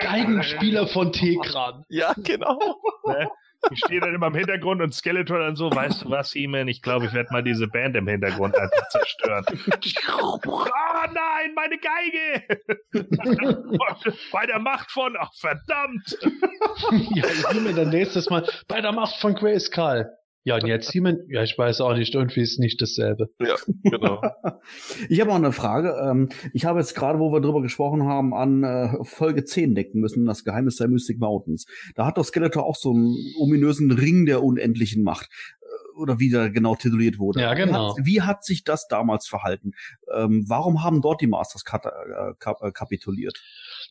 Geigenspieler 0.00 0.88
von 0.88 1.12
Tekran. 1.12 1.84
Ja, 1.90 2.14
genau. 2.24 2.58
Ich 3.70 3.80
stehe 3.84 4.00
dann 4.00 4.14
immer 4.14 4.28
im 4.28 4.34
Hintergrund 4.34 4.80
und 4.80 4.94
Skeletor 4.94 5.38
dann 5.38 5.56
so, 5.56 5.70
weißt 5.70 6.04
du 6.04 6.10
was, 6.10 6.32
He-Man? 6.32 6.68
Ich 6.68 6.82
glaube, 6.82 7.06
ich 7.06 7.12
werde 7.12 7.32
mal 7.32 7.42
diese 7.42 7.66
Band 7.66 7.96
im 7.96 8.06
Hintergrund 8.08 8.56
einfach 8.56 8.88
zerstören. 8.88 9.44
Ah, 10.72 11.08
nein, 11.12 11.54
meine 11.54 11.78
Geige! 11.78 12.42
Bei 14.32 14.46
der 14.46 14.58
Macht 14.58 14.90
von, 14.90 15.16
ach 15.18 15.32
verdammt! 15.34 16.18
ja, 17.14 17.50
He-Man 17.52 17.76
dann 17.76 17.90
nächstes 17.90 18.30
Mal 18.30 18.46
bei 18.68 18.80
der 18.80 18.92
Macht 18.92 19.16
von 19.16 19.34
Grayskull. 19.34 20.08
Ja, 20.46 20.54
und 20.54 20.66
jetzt 20.66 20.92
He-Man, 20.92 21.22
ja, 21.28 21.42
ich 21.42 21.58
weiß 21.58 21.80
auch 21.80 21.94
nicht, 21.94 22.14
irgendwie 22.14 22.40
ist 22.40 22.60
nicht 22.60 22.80
dasselbe. 22.80 23.30
Ja, 23.40 23.56
genau. 23.82 24.22
Ich 25.08 25.20
habe 25.20 25.32
auch 25.32 25.36
eine 25.36 25.50
Frage. 25.50 25.96
Ähm, 26.00 26.28
Ich 26.52 26.64
habe 26.64 26.78
jetzt 26.78 26.94
gerade, 26.94 27.18
wo 27.18 27.32
wir 27.32 27.40
drüber 27.40 27.62
gesprochen 27.62 28.04
haben, 28.04 28.32
an 28.32 28.62
äh, 28.62 29.04
Folge 29.04 29.44
10 29.44 29.74
denken 29.74 29.98
müssen, 29.98 30.24
das 30.24 30.44
Geheimnis 30.44 30.76
der 30.76 30.86
Mystic 30.86 31.18
Mountains. 31.18 31.66
Da 31.96 32.06
hat 32.06 32.16
doch 32.16 32.24
Skeletor 32.24 32.64
auch 32.64 32.76
so 32.76 32.92
einen 32.92 33.16
ominösen 33.40 33.90
Ring 33.90 34.24
der 34.24 34.44
unendlichen 34.44 35.02
Macht. 35.02 35.28
Äh, 35.60 36.00
Oder 36.00 36.20
wie 36.20 36.30
der 36.30 36.50
genau 36.50 36.76
tituliert 36.76 37.18
wurde. 37.18 37.40
Ja, 37.40 37.54
genau. 37.54 37.96
Wie 37.96 38.00
hat, 38.00 38.06
wie 38.06 38.22
hat 38.22 38.44
sich 38.44 38.62
das 38.62 38.86
damals 38.86 39.26
verhalten? 39.26 39.72
Ähm, 40.14 40.44
warum 40.46 40.84
haben 40.84 41.02
dort 41.02 41.20
die 41.20 41.26
Masters 41.26 41.64
kat 41.64 41.86
äh, 41.86 42.34
kap 42.38 42.62
äh, 42.62 42.70
kapituliert? 42.70 43.42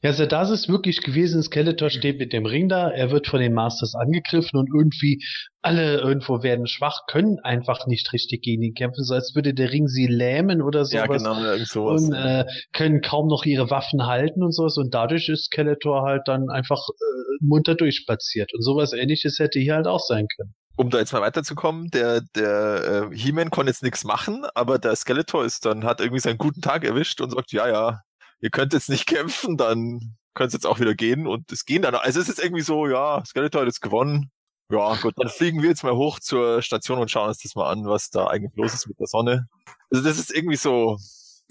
Ja, 0.05 0.11
also 0.11 0.27
das 0.27 0.51
ist 0.51 0.69
wirklich 0.69 1.01
gewesen, 1.01 1.41
Skeletor 1.41 1.89
steht 1.89 2.19
mit 2.19 2.31
dem 2.31 2.45
Ring 2.45 2.69
da, 2.69 2.91
er 2.91 3.09
wird 3.09 3.25
von 3.25 3.39
den 3.39 3.55
Masters 3.55 3.95
angegriffen 3.95 4.59
und 4.59 4.69
irgendwie 4.71 5.25
alle 5.63 5.97
irgendwo 5.97 6.43
werden 6.43 6.67
schwach, 6.67 7.07
können 7.07 7.39
einfach 7.39 7.87
nicht 7.87 8.13
richtig 8.13 8.43
gegen 8.43 8.61
ihn 8.61 8.75
kämpfen, 8.75 9.03
so 9.03 9.15
als 9.15 9.33
würde 9.33 9.55
der 9.55 9.71
Ring 9.71 9.87
sie 9.87 10.05
lähmen 10.05 10.61
oder 10.61 10.85
sowas. 10.85 11.07
ja, 11.07 11.07
genau, 11.07 11.43
irgend 11.43 11.67
sowas. 11.67 12.03
Und 12.03 12.13
äh, 12.13 12.45
können 12.71 13.01
kaum 13.01 13.27
noch 13.27 13.45
ihre 13.45 13.71
Waffen 13.71 14.05
halten 14.05 14.43
und 14.43 14.51
sowas. 14.51 14.77
Und 14.77 14.93
dadurch 14.93 15.27
ist 15.27 15.45
Skeletor 15.45 16.03
halt 16.03 16.21
dann 16.27 16.51
einfach 16.51 16.87
äh, 16.87 17.43
munter 17.43 17.73
durchspaziert. 17.73 18.53
Und 18.53 18.61
sowas 18.61 18.93
ähnliches 18.93 19.39
hätte 19.39 19.57
hier 19.57 19.73
halt 19.73 19.87
auch 19.87 20.05
sein 20.05 20.27
können. 20.37 20.53
um 20.75 20.91
da 20.91 20.99
jetzt 20.99 21.13
mal 21.13 21.21
weiterzukommen, 21.21 21.89
der, 21.89 22.21
der 22.35 23.09
äh, 23.11 23.17
He-Man 23.17 23.49
konnte 23.49 23.71
jetzt 23.71 23.81
nichts 23.81 24.03
machen, 24.03 24.45
aber 24.53 24.77
der 24.77 24.95
Skeletor 24.95 25.43
ist 25.43 25.65
dann, 25.65 25.83
hat 25.83 25.99
irgendwie 25.99 26.21
seinen 26.21 26.37
guten 26.37 26.61
Tag 26.61 26.83
erwischt 26.83 27.21
und 27.21 27.31
sagt, 27.31 27.51
ja, 27.51 27.67
ja, 27.67 28.01
ihr 28.41 28.49
könnt 28.49 28.73
jetzt 28.73 28.89
nicht 28.89 29.05
kämpfen, 29.07 29.57
dann 29.57 30.15
könnt 30.33 30.53
jetzt 30.53 30.67
auch 30.67 30.79
wieder 30.79 30.95
gehen 30.95 31.27
und 31.27 31.51
es 31.51 31.65
gehen 31.65 31.81
dann, 31.81 31.95
also 31.95 32.19
es 32.19 32.29
ist 32.29 32.43
irgendwie 32.43 32.61
so, 32.61 32.87
ja, 32.87 33.23
Skeletor 33.25 33.61
hat 33.61 33.67
jetzt 33.67 33.81
gewonnen. 33.81 34.31
Ja, 34.69 34.95
gut, 34.95 35.13
dann 35.17 35.29
fliegen 35.29 35.61
wir 35.61 35.69
jetzt 35.69 35.83
mal 35.83 35.95
hoch 35.95 36.19
zur 36.19 36.61
Station 36.61 36.97
und 36.97 37.11
schauen 37.11 37.27
uns 37.27 37.37
das 37.37 37.55
mal 37.55 37.69
an, 37.69 37.85
was 37.85 38.09
da 38.09 38.27
eigentlich 38.27 38.55
los 38.55 38.73
ist 38.73 38.87
mit 38.87 38.99
der 38.99 39.05
Sonne. 39.07 39.47
Also 39.91 40.03
das 40.03 40.17
ist 40.17 40.33
irgendwie 40.33 40.55
so, 40.55 40.97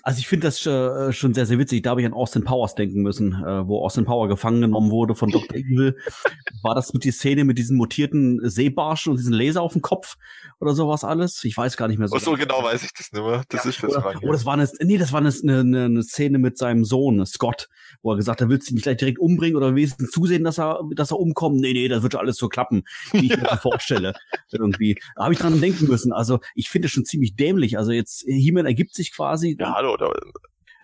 Also 0.06 0.18
ich 0.18 0.28
finde 0.28 0.46
das 0.48 0.64
äh, 0.66 1.12
schon 1.14 1.32
sehr, 1.32 1.46
sehr 1.46 1.58
witzig. 1.58 1.82
Da 1.82 1.90
habe 1.90 2.02
ich 2.02 2.06
an 2.06 2.12
Austin 2.12 2.44
Powers 2.44 2.74
denken 2.74 3.00
müssen, 3.00 3.32
äh, 3.42 3.66
wo 3.66 3.82
Austin 3.82 4.04
Power 4.04 4.28
gefangen 4.28 4.60
genommen 4.60 4.90
wurde 4.90 5.14
von 5.14 5.30
Dr. 5.30 5.56
Evil. 5.56 5.96
War 6.62 6.74
das 6.74 6.92
mit 6.92 7.04
die 7.04 7.10
Szene 7.10 7.44
mit 7.44 7.56
diesen 7.56 7.78
mutierten 7.78 8.38
Seebarschen 8.42 9.12
und 9.12 9.16
diesen 9.16 9.32
Laser 9.32 9.62
auf 9.62 9.72
dem 9.72 9.80
Kopf 9.80 10.16
oder 10.60 10.74
sowas 10.74 11.04
alles? 11.04 11.42
Ich 11.44 11.56
weiß 11.56 11.78
gar 11.78 11.88
nicht 11.88 11.98
mehr 11.98 12.08
so. 12.08 12.16
oh, 12.16 12.18
so 12.18 12.32
genau 12.34 12.62
weiß 12.62 12.82
ich 12.84 12.92
das 12.92 13.12
nicht 13.12 13.24
mehr. 13.24 13.44
Das 13.48 13.64
ist 13.64 13.82
das 13.82 13.92
Oder, 13.92 14.02
Frage. 14.02 14.18
oder 14.18 14.32
das 14.32 14.44
war 14.44 14.52
eine, 14.52 14.68
nee, 14.80 14.98
das 14.98 15.12
war 15.14 15.20
eine, 15.20 15.32
eine, 15.42 15.84
eine 15.86 16.02
Szene 16.02 16.38
mit 16.38 16.58
seinem 16.58 16.84
Sohn, 16.84 17.24
Scott, 17.24 17.70
wo 18.02 18.12
er 18.12 18.16
gesagt 18.16 18.42
hat, 18.42 18.46
er 18.46 18.50
will 18.50 18.58
ihn 18.58 18.74
nicht 18.74 18.82
gleich 18.82 18.98
direkt 18.98 19.18
umbringen 19.18 19.56
oder 19.56 19.74
wenigstens 19.74 20.10
zusehen, 20.10 20.44
dass 20.44 20.58
er, 20.58 20.80
dass 20.94 21.12
er 21.12 21.18
umkommt. 21.18 21.60
Nee, 21.60 21.72
nee, 21.72 21.88
das 21.88 22.02
wird 22.02 22.12
schon 22.12 22.20
alles 22.20 22.36
so 22.36 22.50
klappen, 22.50 22.82
wie 23.12 23.32
ich 23.32 23.36
mir 23.38 23.44
das 23.44 23.60
vorstelle. 23.60 24.12
Irgendwie. 24.52 24.98
Da 25.16 25.24
habe 25.24 25.32
ich 25.32 25.40
dran 25.40 25.62
denken 25.62 25.86
müssen. 25.86 26.12
Also 26.12 26.40
ich 26.54 26.68
finde 26.68 26.86
es 26.86 26.92
schon 26.92 27.06
ziemlich 27.06 27.36
dämlich. 27.36 27.78
Also 27.78 27.92
jetzt, 27.92 28.22
He-Man 28.26 28.66
ergibt 28.66 28.94
sich 28.94 29.14
quasi. 29.14 29.56
Ja, 29.58 29.74
hallo, 29.74 29.93
da, 29.96 30.12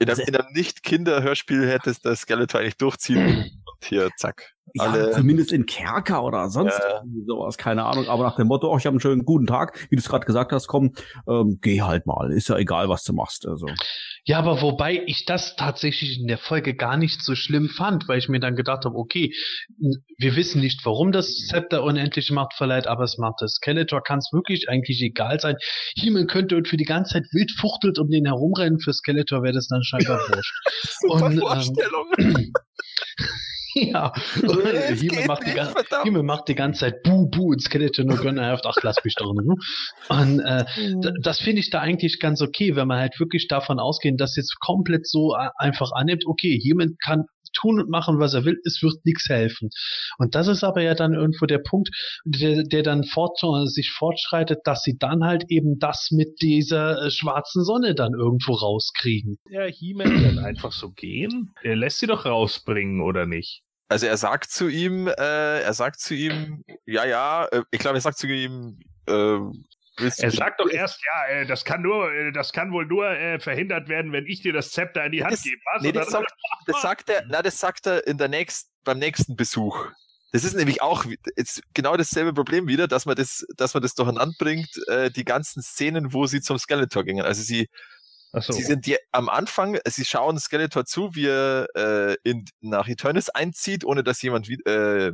in 0.01 0.09
einem, 0.09 0.20
in 0.20 0.37
einem 0.37 0.53
Nicht-Kinder-Hörspiel 0.53 1.69
hättest 1.69 2.05
das 2.07 2.23
Skeletor 2.23 2.61
eigentlich 2.61 2.77
durchziehen 2.78 3.51
und 3.66 3.85
hier, 3.85 4.11
zack. 4.16 4.55
Ja, 4.74 4.84
alle, 4.84 5.10
zumindest 5.12 5.52
in 5.52 5.66
Kerker 5.66 6.22
oder 6.24 6.48
sonst 6.51 6.78
Ja. 6.78 7.02
sowas, 7.26 7.56
keine 7.59 7.84
Ahnung. 7.84 8.09
Aber 8.09 8.24
nach 8.24 8.36
dem 8.36 8.47
Motto, 8.48 8.72
oh, 8.72 8.76
ich 8.78 8.86
habe 8.86 8.94
einen 8.94 9.01
schönen 9.01 9.24
guten 9.24 9.47
Tag, 9.47 9.86
wie 9.90 9.97
du 9.97 10.01
es 10.01 10.09
gerade 10.09 10.26
gesagt 10.26 10.52
hast, 10.52 10.66
komm, 10.66 10.92
ähm, 11.28 11.59
geh 11.60 11.82
halt 11.82 12.06
mal. 12.06 12.30
Ist 12.32 12.48
ja 12.48 12.56
egal, 12.56 12.88
was 12.88 13.05
du 13.05 13.12
machst. 13.12 13.47
Also. 13.47 13.66
Ja, 14.24 14.38
aber 14.38 14.60
wobei 14.62 15.02
ich 15.06 15.24
das 15.24 15.56
tatsächlich 15.56 16.20
in 16.20 16.26
der 16.28 16.38
Folge 16.38 16.74
gar 16.74 16.97
nicht 16.97 17.22
so 17.22 17.34
schlimm 17.34 17.68
fand, 17.68 18.06
weil 18.06 18.18
ich 18.18 18.28
mir 18.28 18.38
dann 18.40 18.55
gedacht 18.55 18.84
habe, 18.84 18.94
okay, 18.97 19.32
wir 20.18 20.36
wissen 20.36 20.60
nicht, 20.60 20.84
warum 20.84 21.10
das 21.10 21.34
Zepter 21.48 21.82
unendliche 21.82 22.34
Macht 22.34 22.55
verleiht, 22.55 22.86
aber 22.86 23.05
es 23.05 23.16
macht 23.18 23.36
das. 23.40 23.55
Skeletor 23.55 24.02
kann 24.02 24.18
es 24.18 24.30
wirklich 24.32 24.68
eigentlich 24.68 25.01
egal 25.02 25.40
sein. 25.40 25.56
He-Man 25.97 26.26
könnte 26.26 26.56
und 26.56 26.68
für 26.68 26.76
die 26.76 26.84
ganze 26.84 27.14
Zeit 27.14 27.24
wild 27.32 27.51
fuchtelt 27.59 27.98
um 27.98 28.09
den 28.09 28.26
herumrennen, 28.26 28.78
für 28.78 28.92
Skeletor 28.92 29.42
wäre 29.42 29.55
das 29.55 29.68
dann 29.68 29.82
scheinbar 29.82 30.18
wurscht. 30.28 30.55
super 31.01 31.24
und, 31.26 31.32
ähm, 31.32 31.38
Vorstellung. 31.40 32.06
ja, 33.92 34.12
geht 35.09 35.26
macht, 35.26 35.47
die 35.47 35.52
macht 36.22 36.48
die 36.48 36.55
ganze 36.55 36.80
Zeit 36.80 37.02
Buh, 37.02 37.28
Buh 37.28 37.51
und 37.52 37.62
Skeletor 37.62 38.05
nur 38.05 38.18
gönnerhaft, 38.18 38.64
ach, 38.66 38.76
lass 38.82 38.97
mich 39.05 39.14
doch 39.16 39.32
Ruhe. 39.32 39.56
Und 40.09 40.40
äh, 40.40 40.64
D- 40.76 41.12
das 41.22 41.40
finde 41.40 41.60
ich 41.60 41.70
da 41.70 41.80
eigentlich 41.80 42.18
ganz 42.20 42.40
okay, 42.42 42.76
wenn 42.76 42.88
man 42.88 42.98
halt 42.98 43.18
wirklich 43.20 43.48
davon 43.48 43.78
ausgehen, 43.78 44.16
dass 44.16 44.36
jetzt 44.36 44.59
komplett 44.60 45.06
so 45.06 45.34
a- 45.34 45.52
einfach 45.56 45.92
annimmt, 45.92 46.24
okay, 46.26 46.59
jemand 46.60 47.01
kann 47.02 47.24
tun 47.52 47.80
und 47.80 47.90
machen, 47.90 48.18
was 48.20 48.34
er 48.34 48.44
will, 48.44 48.59
es 48.64 48.80
wird 48.82 49.05
nichts 49.05 49.28
helfen. 49.28 49.70
Und 50.18 50.34
das 50.34 50.48
ist 50.48 50.62
aber 50.64 50.82
ja 50.82 50.94
dann 50.94 51.14
irgendwo 51.14 51.47
der 51.47 51.59
Punkt, 51.59 51.88
der, 52.24 52.62
der 52.62 52.82
dann 52.82 53.05
fort, 53.05 53.38
sich 53.64 53.90
fortschreitet, 53.90 54.60
dass 54.64 54.82
sie 54.82 54.97
dann 54.98 55.24
halt 55.24 55.44
eben 55.48 55.78
das 55.78 56.10
mit 56.10 56.40
dieser 56.42 57.06
äh, 57.06 57.10
schwarzen 57.10 57.64
Sonne 57.64 57.94
dann 57.94 58.12
irgendwo 58.12 58.52
rauskriegen. 58.52 59.38
Der 59.51 59.66
He-Man 59.68 60.22
dann 60.22 60.38
einfach 60.38 60.72
so 60.72 60.90
gehen? 60.90 61.52
Er 61.62 61.76
lässt 61.76 61.98
sie 61.98 62.06
doch 62.06 62.26
rausbringen, 62.26 63.01
oder 63.01 63.26
nicht? 63.26 63.62
Also 63.91 64.07
er 64.07 64.17
sagt 64.17 64.51
zu 64.53 64.69
ihm, 64.69 65.09
äh, 65.09 65.62
er 65.62 65.75
sagt 65.75 65.99
zu 65.99 66.15
ihm, 66.15 66.65
ja, 66.87 67.05
ja, 67.05 67.47
äh, 67.47 67.62
ich 67.73 67.81
glaube, 67.81 67.99
er 67.99 68.01
sagt 68.01 68.19
zu 68.19 68.29
ihm, 68.29 68.79
äh, 69.07 69.12
willst 69.12 70.21
du 70.21 70.23
Er 70.23 70.31
sagt 70.31 70.61
doch 70.61 70.71
erst, 70.71 71.01
ja, 71.05 71.27
äh, 71.35 71.47
das 71.47 71.65
kann 71.65 71.83
nur, 71.83 72.12
äh, 72.12 72.31
das 72.31 72.53
kann 72.53 72.71
wohl 72.73 72.87
nur 72.87 73.11
äh, 73.11 73.41
verhindert 73.41 73.89
werden, 73.89 74.12
wenn 74.12 74.27
ich 74.27 74.43
dir 74.43 74.53
das 74.53 74.71
Zepter 74.71 75.05
in 75.05 75.11
die 75.12 75.25
Hand 75.25 75.33
Das- 75.33 75.43
gebe. 75.43 75.61
Was? 75.75 75.83
Nee, 75.83 75.91
das 75.91 76.09
sagt, 76.09 76.33
das 76.67 76.81
sagt 76.83 77.11
er, 77.11 77.25
na, 77.29 77.43
das 77.43 77.59
sagt 77.59 77.87
er 77.89 78.07
in 78.07 78.17
der 78.17 78.29
nächsten, 78.29 78.71
beim 78.85 78.99
nächsten 79.01 79.35
Besuch. 79.35 79.89
Das 80.33 80.45
ist 80.45 80.55
nämlich 80.55 80.81
auch 80.83 81.05
jetzt 81.37 81.61
genau 81.75 81.97
dasselbe 81.97 82.33
Problem 82.33 82.69
wieder, 82.69 82.87
dass 82.87 83.07
man 83.07 83.17
das, 83.17 83.45
dass 83.57 83.75
man 83.75 83.83
das 83.83 83.97
durcheinander 83.97 84.37
bringt, 84.39 84.71
äh, 84.87 85.11
die 85.11 85.25
ganzen 85.25 85.62
Szenen, 85.65 86.12
wo 86.12 86.27
sie 86.27 86.41
zum 86.41 86.57
Skeletor 86.59 87.03
gingen. 87.03 87.25
Also 87.25 87.43
sie, 87.43 87.69
so. 88.32 88.52
sie 88.52 88.62
sind 88.62 88.86
die, 88.86 88.97
am 89.12 89.28
Anfang, 89.28 89.78
sie 89.86 90.05
schauen 90.05 90.39
Skeletor 90.39 90.85
zu, 90.85 91.15
wie 91.15 91.27
er 91.27 91.66
äh, 91.74 92.16
in, 92.23 92.44
nach 92.61 92.89
Eternis 92.89 93.28
einzieht, 93.28 93.85
ohne 93.85 94.05
dass 94.05 94.23
jemand 94.23 94.48
wie, 94.48 94.61
äh, 94.65 95.12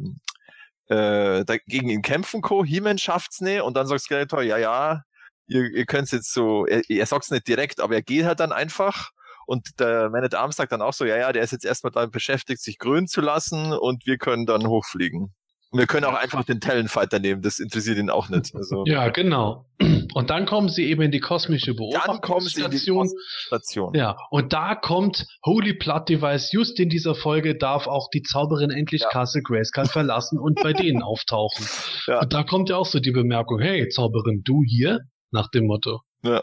äh, 0.89 1.59
gegen 1.67 1.89
ihn 1.89 2.03
kämpfen 2.03 2.43
kann. 2.43 2.65
He-Man 2.65 2.99
schafft's 2.99 3.41
nicht 3.41 3.63
und 3.63 3.75
dann 3.75 3.87
sagt 3.87 4.03
Skeletor, 4.03 4.43
ja, 4.43 4.59
ja, 4.59 5.03
ihr, 5.47 5.71
ihr 5.71 5.87
könnt's 5.87 6.13
jetzt 6.13 6.33
so, 6.33 6.67
er, 6.67 6.83
er 6.89 7.07
sagt's 7.07 7.31
nicht 7.31 7.49
direkt, 7.49 7.81
aber 7.81 7.95
er 7.95 8.03
geht 8.03 8.25
halt 8.25 8.41
dann 8.41 8.53
einfach. 8.53 9.11
Und 9.47 9.79
der 9.79 10.11
Man 10.11 10.25
at 10.25 10.35
Arms 10.35 10.57
sagt 10.57 10.73
dann 10.73 10.83
auch 10.83 10.93
so, 10.93 11.05
ja, 11.05 11.17
ja, 11.17 11.33
der 11.33 11.43
ist 11.43 11.53
jetzt 11.53 11.65
erstmal 11.65 11.93
damit 11.93 12.11
beschäftigt, 12.11 12.61
sich 12.61 12.79
grün 12.79 13.07
zu 13.07 13.21
lassen 13.21 13.73
und 13.73 14.05
wir 14.07 14.19
können 14.19 14.45
dann 14.45 14.67
hochfliegen. 14.67 15.35
Und 15.77 15.81
wir 15.81 15.87
können 15.87 16.07
auch 16.07 16.15
einfach 16.15 16.43
den 16.45 16.61
Talonfighter 16.61 17.19
nehmen, 17.19 17.43
das 17.43 17.59
interessiert 17.59 17.99
ihn 17.99 18.09
auch 18.09 18.31
nicht. 18.31 18.55
Also, 18.55 18.85
Ja, 18.87 19.11
genau. 19.11 19.67
Und 20.15 20.31
dann 20.31 20.47
kommen 20.47 20.71
sie 20.71 20.87
eben 20.87 21.03
in 21.03 21.11
die 21.11 21.21
kosmische 21.21 21.75
dann 21.75 22.21
kommen 22.23 22.41
sie 22.41 22.63
in 22.63 22.71
die 22.71 22.79
Beobachtungsstation. 22.87 23.11
Station. 23.47 23.95
Ja, 23.95 24.17
und 24.31 24.55
da 24.55 24.75
kommt 24.75 25.27
Holy 25.45 25.75
Blood 25.75 26.09
Device. 26.09 26.51
Just 26.51 26.81
in 26.81 26.89
dieser 26.89 27.15
Folge 27.15 27.57
darf 27.59 27.87
auch 27.87 28.09
die 28.09 28.23
Zauberin 28.23 28.71
endlich 28.71 29.03
Ja. 29.03 29.09
Castle 29.11 29.43
Grayskull 29.43 29.85
verlassen 29.85 30.39
und 30.39 30.63
bei 30.63 30.73
denen 30.73 31.03
auftauchen. 31.03 31.67
Ja. 32.07 32.21
Und 32.23 32.33
da 32.33 32.43
kommt 32.43 32.71
ja 32.71 32.77
auch 32.77 32.87
so 32.87 33.01
die 33.01 33.13
Bemerkung, 33.13 33.61
hey, 33.61 33.89
Zauberin, 33.89 34.41
du 34.45 34.63
hier? 34.67 35.01
Nach 35.31 35.51
dem 35.51 35.67
Motto. 35.67 36.01
Ja, 36.23 36.43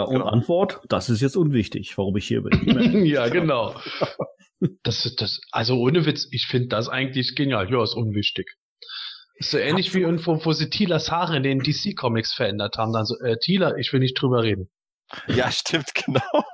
und 0.00 0.14
Genau. 0.18 0.26
Antwort, 0.26 0.80
das 0.88 1.08
ist 1.10 1.20
jetzt 1.20 1.36
unwichtig, 1.36 1.96
warum 1.96 2.16
ich 2.16 2.26
hier 2.26 2.42
bin. 2.42 3.04
ja, 3.04 3.28
genau. 3.28 3.74
Das, 4.84 5.04
ist 5.04 5.20
das, 5.20 5.40
also 5.50 5.76
ohne 5.76 6.06
Witz, 6.06 6.28
ich 6.30 6.46
finde 6.46 6.68
das 6.68 6.88
eigentlich 6.88 7.34
genial. 7.34 7.68
Ja, 7.68 7.82
ist 7.82 7.94
unwichtig. 7.94 8.46
Ist 9.34 9.50
so 9.50 9.58
ähnlich 9.58 9.92
wie 9.92 10.02
irgendwo, 10.02 10.44
wo 10.44 10.52
sie 10.52 10.70
Tilas 10.70 11.10
Haare 11.10 11.36
in 11.36 11.42
den 11.42 11.58
DC-Comics 11.58 12.32
verändert 12.32 12.76
haben. 12.78 12.92
Dann 12.92 13.04
so, 13.04 13.18
äh, 13.18 13.38
Tila, 13.38 13.76
ich 13.76 13.92
will 13.92 13.98
nicht 13.98 14.14
drüber 14.14 14.44
reden. 14.44 14.70
Ja, 15.26 15.50
stimmt, 15.50 15.94
genau. 15.94 16.44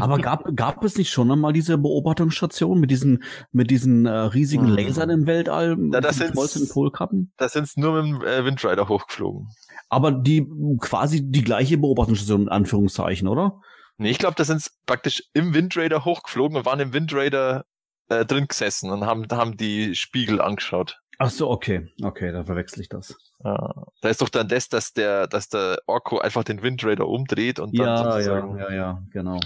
Aber 0.00 0.18
gab, 0.18 0.56
gab 0.56 0.84
es 0.84 0.96
nicht 0.96 1.10
schon 1.10 1.30
einmal 1.30 1.52
diese 1.52 1.78
Beobachtungsstation 1.78 2.78
mit 2.80 2.90
diesen, 2.90 3.22
mit 3.52 3.70
diesen 3.70 4.06
äh, 4.06 4.10
riesigen 4.10 4.66
Hm. 4.66 4.76
Lasern 4.76 5.10
im 5.10 5.26
Weltall, 5.26 5.76
Ja, 5.92 6.00
das 6.00 6.18
geschmolzenen 6.18 6.68
Polkappen? 6.68 7.32
Da 7.36 7.48
sind 7.48 7.68
nur 7.76 8.02
mit 8.02 8.22
dem 8.22 8.26
äh, 8.26 8.44
Windrider 8.44 8.88
hochgeflogen. 8.88 9.48
Aber 9.88 10.10
die 10.10 10.46
quasi 10.80 11.30
die 11.30 11.44
gleiche 11.44 11.78
Beobachtungsstation 11.78 12.42
in 12.42 12.48
Anführungszeichen, 12.48 13.28
oder? 13.28 13.60
Nee, 13.98 14.10
ich 14.10 14.18
glaube, 14.18 14.34
da 14.36 14.44
sind 14.44 14.68
praktisch 14.86 15.22
im 15.34 15.54
Windrader 15.54 16.04
hochgeflogen 16.04 16.56
und 16.56 16.64
waren 16.64 16.80
im 16.80 16.92
Windrader 16.92 17.64
äh, 18.08 18.24
drin 18.24 18.48
gesessen 18.48 18.90
und 18.90 19.04
haben, 19.04 19.26
haben 19.30 19.56
die 19.56 19.94
Spiegel 19.94 20.40
angeschaut. 20.40 21.01
Ach 21.22 21.30
so, 21.30 21.48
okay, 21.50 21.88
okay, 22.02 22.32
da 22.32 22.42
verwechsel 22.42 22.80
ich 22.80 22.88
das. 22.88 23.16
Ja. 23.44 23.86
Da 24.00 24.08
ist 24.08 24.20
doch 24.20 24.28
dann 24.28 24.48
das, 24.48 24.68
dass 24.68 24.92
der, 24.92 25.28
dass 25.28 25.48
der 25.48 25.80
Orko 25.86 26.18
einfach 26.18 26.42
den 26.42 26.62
Windrader 26.62 27.06
umdreht 27.06 27.60
und 27.60 27.78
dann 27.78 27.86
Ja, 27.86 27.94
ja, 27.94 28.12
sozusagen 28.12 28.58
ja, 28.58 28.72
ja, 28.72 29.02
genau. 29.12 29.38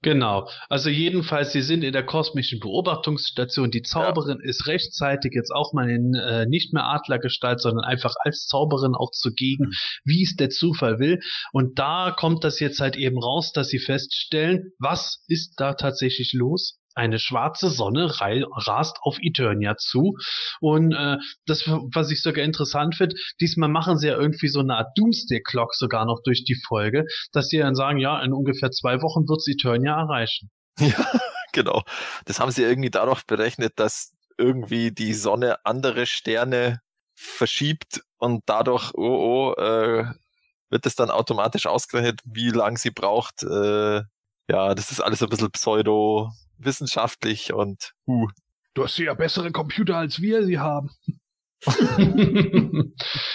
Genau. 0.00 0.48
Also 0.68 0.90
jedenfalls, 0.90 1.52
sie 1.52 1.62
sind 1.62 1.82
in 1.82 1.94
der 1.94 2.04
kosmischen 2.04 2.60
Beobachtungsstation. 2.60 3.70
Die 3.70 3.80
Zauberin 3.80 4.38
ja. 4.42 4.48
ist 4.48 4.66
rechtzeitig 4.66 5.32
jetzt 5.34 5.50
auch 5.50 5.72
mal 5.72 5.90
in 5.90 6.14
äh, 6.14 6.46
nicht 6.46 6.74
mehr 6.74 6.84
Adlergestalt, 6.84 7.60
sondern 7.60 7.84
einfach 7.84 8.14
als 8.20 8.46
Zauberin 8.46 8.94
auch 8.94 9.10
zugegen, 9.12 9.66
mhm. 9.66 9.72
wie 10.04 10.22
es 10.22 10.36
der 10.36 10.50
Zufall 10.50 10.98
will. 10.98 11.20
Und 11.52 11.78
da 11.78 12.14
kommt 12.16 12.44
das 12.44 12.60
jetzt 12.60 12.80
halt 12.80 12.96
eben 12.96 13.18
raus, 13.18 13.52
dass 13.52 13.68
sie 13.68 13.78
feststellen, 13.78 14.72
was 14.78 15.24
ist 15.26 15.54
da 15.56 15.72
tatsächlich 15.72 16.34
los? 16.34 16.78
Eine 16.94 17.18
schwarze 17.18 17.70
Sonne 17.70 18.10
rast 18.20 18.98
auf 19.02 19.18
Eternia 19.20 19.76
zu. 19.76 20.16
Und 20.60 20.92
äh, 20.92 21.16
das, 21.46 21.66
was 21.66 22.10
ich 22.10 22.22
sogar 22.22 22.44
interessant 22.44 22.96
finde, 22.96 23.16
diesmal 23.40 23.68
machen 23.68 23.98
sie 23.98 24.08
ja 24.08 24.16
irgendwie 24.16 24.48
so 24.48 24.60
eine 24.60 24.76
Art 24.76 24.96
Doomsday 24.96 25.42
Clock 25.42 25.74
sogar 25.74 26.06
noch 26.06 26.20
durch 26.24 26.44
die 26.44 26.60
Folge, 26.66 27.04
dass 27.32 27.48
sie 27.48 27.58
dann 27.58 27.74
sagen, 27.74 27.98
ja, 27.98 28.22
in 28.22 28.32
ungefähr 28.32 28.70
zwei 28.70 29.02
Wochen 29.02 29.28
wird 29.28 29.42
Eternia 29.46 29.98
erreichen. 29.98 30.50
Ja, 30.80 31.06
genau. 31.52 31.82
Das 32.24 32.40
haben 32.40 32.50
sie 32.50 32.62
irgendwie 32.62 32.90
darauf 32.90 33.24
berechnet, 33.26 33.74
dass 33.76 34.12
irgendwie 34.36 34.90
die 34.90 35.14
Sonne 35.14 35.64
andere 35.64 36.06
Sterne 36.06 36.80
verschiebt 37.14 38.02
und 38.18 38.42
dadurch, 38.46 38.92
oh, 38.94 39.54
oh, 39.56 39.62
äh, 39.62 40.04
wird 40.70 40.86
es 40.86 40.96
dann 40.96 41.10
automatisch 41.10 41.66
ausgerechnet, 41.66 42.20
wie 42.24 42.50
lang 42.50 42.76
sie 42.76 42.90
braucht. 42.90 43.44
Äh, 43.44 44.02
ja, 44.48 44.74
das 44.74 44.90
ist 44.90 45.00
alles 45.00 45.22
ein 45.22 45.28
bisschen 45.28 45.50
pseudo 45.50 46.30
wissenschaftlich 46.58 47.52
und 47.52 47.92
uh. 48.06 48.28
Du 48.74 48.82
hast 48.82 48.98
ja 48.98 49.14
bessere 49.14 49.52
Computer 49.52 49.96
als 49.96 50.20
wir 50.20 50.44
sie 50.44 50.58
haben. 50.58 50.90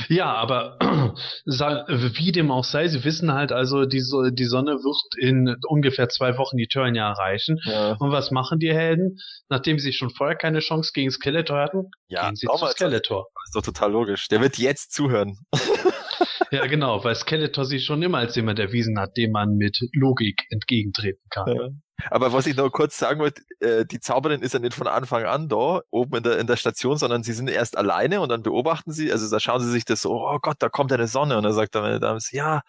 ja, 0.09 0.33
aber 0.33 0.77
wie 1.45 2.31
dem 2.31 2.51
auch 2.51 2.63
sei, 2.63 2.87
sie 2.87 3.03
wissen 3.03 3.33
halt 3.33 3.51
also, 3.51 3.85
die, 3.85 4.03
die 4.31 4.45
Sonne 4.45 4.71
wird 4.73 5.15
in 5.17 5.55
ungefähr 5.67 6.09
zwei 6.09 6.37
Wochen 6.37 6.57
die 6.57 6.67
Turnier 6.67 7.03
erreichen. 7.03 7.59
Ja. 7.63 7.93
Und 7.93 8.11
was 8.11 8.31
machen 8.31 8.59
die 8.59 8.73
Helden? 8.73 9.17
Nachdem 9.49 9.79
sie 9.79 9.93
schon 9.93 10.09
vorher 10.09 10.35
keine 10.35 10.59
Chance 10.59 10.91
gegen 10.93 11.11
Skeletor 11.11 11.59
hatten, 11.59 11.91
ja, 12.07 12.25
gehen 12.25 12.35
sie 12.35 12.47
zu 12.47 12.67
Skeletor. 12.67 13.27
Das 13.33 13.45
ist 13.47 13.55
doch 13.55 13.73
total 13.73 13.91
logisch. 13.91 14.27
Der 14.27 14.41
wird 14.41 14.57
jetzt 14.57 14.91
zuhören. 14.93 15.37
ja, 16.51 16.65
genau, 16.67 17.03
weil 17.03 17.15
Skeletor 17.15 17.65
sich 17.65 17.85
schon 17.85 18.01
immer 18.01 18.19
als 18.19 18.35
jemand 18.35 18.59
erwiesen 18.59 18.99
hat, 18.99 19.17
dem 19.17 19.31
man 19.31 19.55
mit 19.55 19.79
Logik 19.93 20.43
entgegentreten 20.49 21.25
kann. 21.29 21.55
Ja. 21.55 21.69
Aber 22.09 22.33
was 22.33 22.47
ich 22.47 22.55
noch 22.55 22.69
kurz 22.71 22.97
sagen 22.97 23.19
wollte, 23.19 23.41
äh, 23.59 23.85
die 23.85 23.99
Zauberin 23.99 24.41
ist 24.41 24.53
ja 24.53 24.59
nicht 24.59 24.73
von 24.73 24.87
Anfang 24.87 25.25
an 25.25 25.49
da, 25.49 25.81
oben 25.89 26.17
in 26.17 26.23
der, 26.23 26.39
in 26.39 26.47
der 26.47 26.57
Station, 26.57 26.97
sondern 26.97 27.23
sie 27.23 27.33
sind 27.33 27.49
erst 27.49 27.77
alleine 27.77 28.21
und 28.21 28.29
dann 28.29 28.43
beobachten 28.43 28.91
sie, 28.91 29.11
also 29.11 29.29
da 29.29 29.39
schauen 29.39 29.61
sie 29.61 29.71
sich 29.71 29.85
das 29.85 30.01
so, 30.01 30.11
oh 30.11 30.39
Gott, 30.41 30.57
da 30.59 30.69
kommt 30.69 30.91
eine 30.91 31.07
Sonne 31.07 31.37
und 31.37 31.43
dann 31.43 31.53
sagt 31.53 31.75
dann 31.75 31.83
meine 31.83 31.99
Dame, 31.99 32.19
ja, 32.31 32.61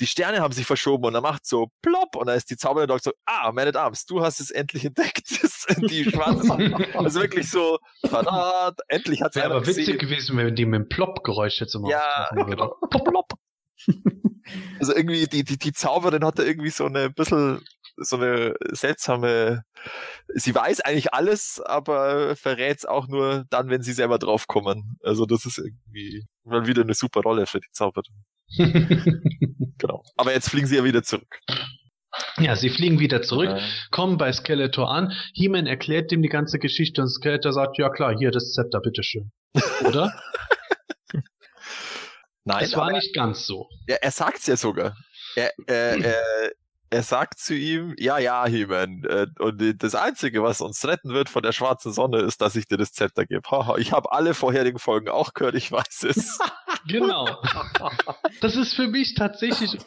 die 0.00 0.06
Sterne 0.06 0.40
haben 0.40 0.52
sich 0.52 0.66
verschoben 0.66 1.04
und 1.04 1.12
dann 1.12 1.22
macht 1.22 1.46
so 1.46 1.68
plopp 1.82 2.16
und 2.16 2.26
dann 2.26 2.36
ist 2.36 2.50
die 2.50 2.56
Zauberin 2.56 2.88
doch 2.88 3.00
so, 3.00 3.12
ah, 3.26 3.52
meine 3.52 3.72
Dames, 3.72 4.06
du 4.06 4.22
hast 4.22 4.40
es 4.40 4.50
endlich 4.50 4.84
entdeckt, 4.84 5.28
die 5.90 6.04
schwarze 6.04 6.46
Sonne. 6.46 6.86
Also 6.94 7.20
wirklich 7.20 7.50
so, 7.50 7.78
tada, 8.02 8.72
endlich 8.88 9.22
hat 9.22 9.34
sie 9.34 9.40
Wäre 9.40 9.50
aber 9.54 9.66
witzig 9.66 9.86
gesehen. 9.86 9.98
gewesen, 9.98 10.36
wenn 10.36 10.54
die 10.54 10.66
mit 10.66 10.80
dem 10.80 10.88
Plopp-Geräusch 10.88 11.60
jetzt 11.60 11.74
immer 11.74 11.88
Ja, 11.88 12.28
genau. 12.32 12.76
Plopp, 12.90 13.04
plopp. 13.04 13.32
Also 14.78 14.94
irgendwie, 14.94 15.26
die, 15.26 15.44
die, 15.44 15.58
die 15.58 15.72
Zauberin 15.72 16.24
hat 16.24 16.38
da 16.38 16.42
irgendwie 16.42 16.70
so 16.70 16.84
eine 16.84 17.10
bisschen 17.10 17.64
so 17.96 18.16
eine 18.16 18.54
seltsame, 18.70 19.62
sie 20.34 20.54
weiß 20.54 20.80
eigentlich 20.80 21.12
alles, 21.14 21.60
aber 21.64 22.36
verrät 22.36 22.78
es 22.78 22.84
auch 22.84 23.08
nur 23.08 23.44
dann, 23.50 23.68
wenn 23.68 23.82
sie 23.82 23.92
selber 23.92 24.18
draufkommen. 24.18 24.98
Also 25.02 25.26
das 25.26 25.46
ist 25.46 25.58
irgendwie 25.58 26.26
mal 26.44 26.66
wieder 26.66 26.82
eine 26.82 26.94
super 26.94 27.20
Rolle 27.20 27.46
für 27.46 27.60
die 27.60 27.70
Zauberin. 27.72 28.24
genau. 29.78 30.02
Aber 30.16 30.32
jetzt 30.32 30.50
fliegen 30.50 30.66
sie 30.66 30.76
ja 30.76 30.84
wieder 30.84 31.02
zurück. 31.02 31.40
Ja, 32.38 32.56
sie 32.56 32.68
fliegen 32.68 32.98
wieder 33.00 33.22
zurück, 33.22 33.48
ja. 33.48 33.60
kommen 33.90 34.18
bei 34.18 34.32
Skeletor 34.32 34.90
an. 34.90 35.12
He-Man 35.34 35.66
erklärt 35.66 36.12
ihm 36.12 36.20
die 36.22 36.28
ganze 36.28 36.58
Geschichte 36.58 37.00
und 37.00 37.08
Skeletor 37.08 37.52
sagt, 37.52 37.78
ja 37.78 37.88
klar, 37.88 38.14
hier 38.18 38.30
das 38.30 38.52
Zepter, 38.52 38.80
bitteschön. 38.80 39.32
Oder? 39.86 40.12
Nein. 42.44 42.64
Es 42.64 42.76
war 42.76 42.90
nicht 42.92 43.14
ganz 43.14 43.46
so. 43.46 43.68
Ja, 43.86 43.96
er 44.00 44.10
sagt's 44.10 44.46
ja 44.46 44.56
sogar. 44.56 44.94
Er, 45.36 45.52
äh, 45.66 46.00
er, 46.02 46.52
er 46.92 47.02
sagt 47.02 47.38
zu 47.38 47.54
ihm, 47.54 47.94
ja, 47.98 48.18
ja, 48.18 48.46
He-Man, 48.46 49.04
äh, 49.04 49.26
und 49.38 49.82
das 49.82 49.94
Einzige, 49.94 50.42
was 50.42 50.60
uns 50.60 50.86
retten 50.86 51.14
wird 51.14 51.30
von 51.30 51.42
der 51.42 51.52
schwarzen 51.52 51.90
Sonne, 51.90 52.18
ist, 52.18 52.42
dass 52.42 52.54
ich 52.54 52.66
dir 52.66 52.76
das 52.76 52.92
Zepter 52.92 53.24
gebe. 53.24 53.50
Haha, 53.50 53.78
ich 53.78 53.92
habe 53.92 54.12
alle 54.12 54.34
vorherigen 54.34 54.78
Folgen 54.78 55.08
auch 55.08 55.32
gehört, 55.32 55.54
ich 55.54 55.72
weiß 55.72 56.04
es. 56.04 56.38
genau. 56.86 57.26
Das 58.42 58.56
ist 58.56 58.74
für 58.74 58.88
mich 58.88 59.14
tatsächlich 59.14 59.78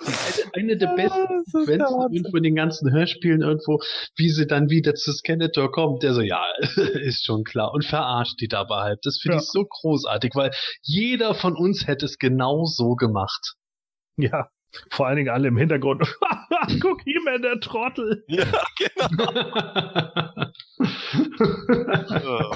eine, 0.56 0.77
der 0.77 0.95
besten 0.95 1.44
Sequenzen 1.45 2.32
von 2.32 2.41
den 2.41 2.56
ganzen 2.56 2.91
Hörspielen 2.91 3.44
irgendwo, 3.44 3.82
wie 4.15 4.30
sie 4.30 4.48
dann 4.48 4.69
wieder 4.69 4.95
zu 4.95 5.14
Skeletor 5.14 5.72
kommt, 5.72 6.02
der 6.02 6.15
so, 6.15 6.22
ja, 6.22 6.44
ist 6.60 7.23
schon 7.23 7.44
klar, 7.44 7.72
und 7.72 7.86
verarscht 7.86 8.41
die 8.41 8.48
dabei 8.48 8.82
halt. 8.82 8.99
Das 9.03 9.19
finde 9.22 9.38
ja. 9.38 9.44
ich 9.44 9.48
so 9.48 9.64
großartig, 9.64 10.32
weil 10.34 10.52
jeder 10.82 11.36
von 11.36 11.56
uns 11.56 11.86
hätte 11.86 12.06
es 12.06 12.18
genau 12.18 12.65
so 12.65 12.95
gemacht. 12.95 13.53
Ja. 14.18 14.49
Vor 14.92 15.08
allen 15.08 15.18
Dingen 15.18 15.30
alle 15.30 15.48
im 15.48 15.58
Hintergrund. 15.58 16.02
Guck 16.82 17.02
hier 17.04 17.22
mal, 17.24 17.40
der 17.40 17.60
Trottel. 17.60 18.24
Ja, 18.28 18.46
genau. 18.78 19.32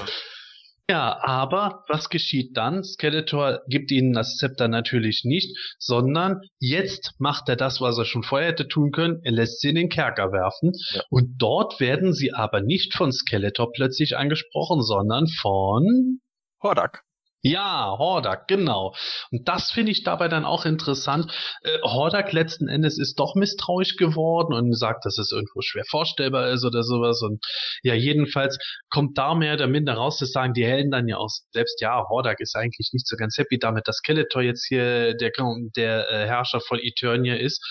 ja, 0.88 1.18
aber 1.22 1.84
was 1.88 2.08
geschieht 2.08 2.56
dann? 2.56 2.82
Skeletor 2.84 3.60
gibt 3.68 3.90
ihnen 3.90 4.12
das 4.12 4.36
Zepter 4.36 4.68
natürlich 4.68 5.22
nicht, 5.24 5.56
sondern 5.78 6.40
jetzt 6.58 7.14
macht 7.18 7.48
er 7.48 7.56
das, 7.56 7.80
was 7.80 7.98
er 7.98 8.04
schon 8.04 8.22
vorher 8.22 8.48
hätte 8.48 8.68
tun 8.68 8.90
können. 8.90 9.20
Er 9.22 9.32
lässt 9.32 9.60
sie 9.60 9.70
in 9.70 9.76
den 9.76 9.88
Kerker 9.88 10.32
werfen. 10.32 10.72
Ja. 10.92 11.02
Und 11.10 11.34
dort 11.38 11.80
werden 11.80 12.12
sie 12.12 12.32
aber 12.32 12.60
nicht 12.60 12.94
von 12.94 13.12
Skeletor 13.12 13.72
plötzlich 13.72 14.16
angesprochen, 14.16 14.82
sondern 14.82 15.26
von 15.28 16.20
Hordak. 16.62 17.04
Ja, 17.42 17.96
Hordak, 17.98 18.48
genau. 18.48 18.94
Und 19.30 19.48
das 19.48 19.70
finde 19.70 19.92
ich 19.92 20.02
dabei 20.02 20.28
dann 20.28 20.44
auch 20.44 20.66
interessant. 20.66 21.32
Äh, 21.62 21.78
Hordak 21.82 22.32
letzten 22.32 22.68
Endes 22.68 22.98
ist 22.98 23.18
doch 23.18 23.34
misstrauisch 23.34 23.96
geworden 23.96 24.52
und 24.52 24.76
sagt, 24.76 25.06
dass 25.06 25.16
es 25.16 25.32
irgendwo 25.32 25.62
schwer 25.62 25.84
vorstellbar 25.88 26.50
ist 26.50 26.66
oder 26.66 26.82
sowas. 26.82 27.22
Und 27.22 27.42
ja, 27.82 27.94
jedenfalls 27.94 28.58
kommt 28.90 29.16
da 29.16 29.34
mehr 29.34 29.54
oder 29.54 29.68
minder 29.68 29.94
raus, 29.94 30.18
das 30.18 30.32
sagen 30.32 30.52
die 30.52 30.66
Helden 30.66 30.90
dann 30.90 31.08
ja 31.08 31.16
auch 31.16 31.30
selbst, 31.52 31.80
ja, 31.80 32.04
Hordak 32.10 32.40
ist 32.40 32.56
eigentlich 32.56 32.90
nicht 32.92 33.08
so 33.08 33.16
ganz 33.16 33.38
happy 33.38 33.58
damit, 33.58 33.88
dass 33.88 33.96
Skeletor 33.96 34.42
jetzt 34.42 34.66
hier 34.66 35.14
der, 35.14 35.30
der 35.76 36.10
äh, 36.10 36.26
Herrscher 36.26 36.60
von 36.60 36.78
Eternia 36.78 37.36
ist. 37.36 37.64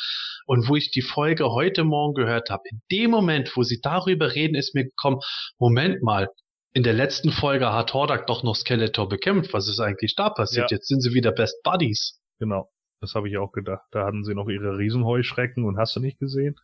Und 0.48 0.68
wo 0.68 0.76
ich 0.76 0.90
die 0.90 1.04
Folge 1.04 1.52
heute 1.52 1.84
Morgen 1.84 2.16
gehört 2.16 2.50
habe, 2.50 2.64
in 2.72 2.82
dem 2.92 3.12
Moment, 3.12 3.56
wo 3.56 3.62
sie 3.62 3.82
darüber 3.82 4.34
reden, 4.34 4.56
ist 4.56 4.74
mir 4.74 4.86
gekommen, 4.86 5.20
Moment 5.60 6.02
mal, 6.02 6.28
in 6.74 6.84
der 6.84 6.94
letzten 6.94 7.32
Folge 7.32 7.72
hat 7.74 7.94
Hordak 7.94 8.28
doch 8.28 8.44
noch 8.44 8.56
Skeletor 8.56 9.10
bekämpft. 9.10 9.54
Was 9.54 9.68
ist 9.68 9.80
eigentlich 9.80 10.16
da 10.16 10.30
passiert? 10.30 10.72
Ja. 10.72 10.78
Jetzt 10.78 10.88
sind 10.88 11.02
sie 11.02 11.14
wieder 11.14 11.32
Best 11.32 11.62
Buddies. 11.64 12.20
Genau. 12.40 12.70
Das 13.02 13.16
habe 13.16 13.30
ich 13.30 13.38
auch 13.38 13.52
gedacht. 13.52 13.86
Da 13.92 14.06
hatten 14.06 14.24
sie 14.24 14.36
noch 14.36 14.50
ihre 14.50 14.78
Riesenheuschrecken 14.78 15.66
und 15.66 15.78
hast 15.78 15.96
du 15.96 16.00
nicht 16.00 16.20
gesehen? 16.20 16.56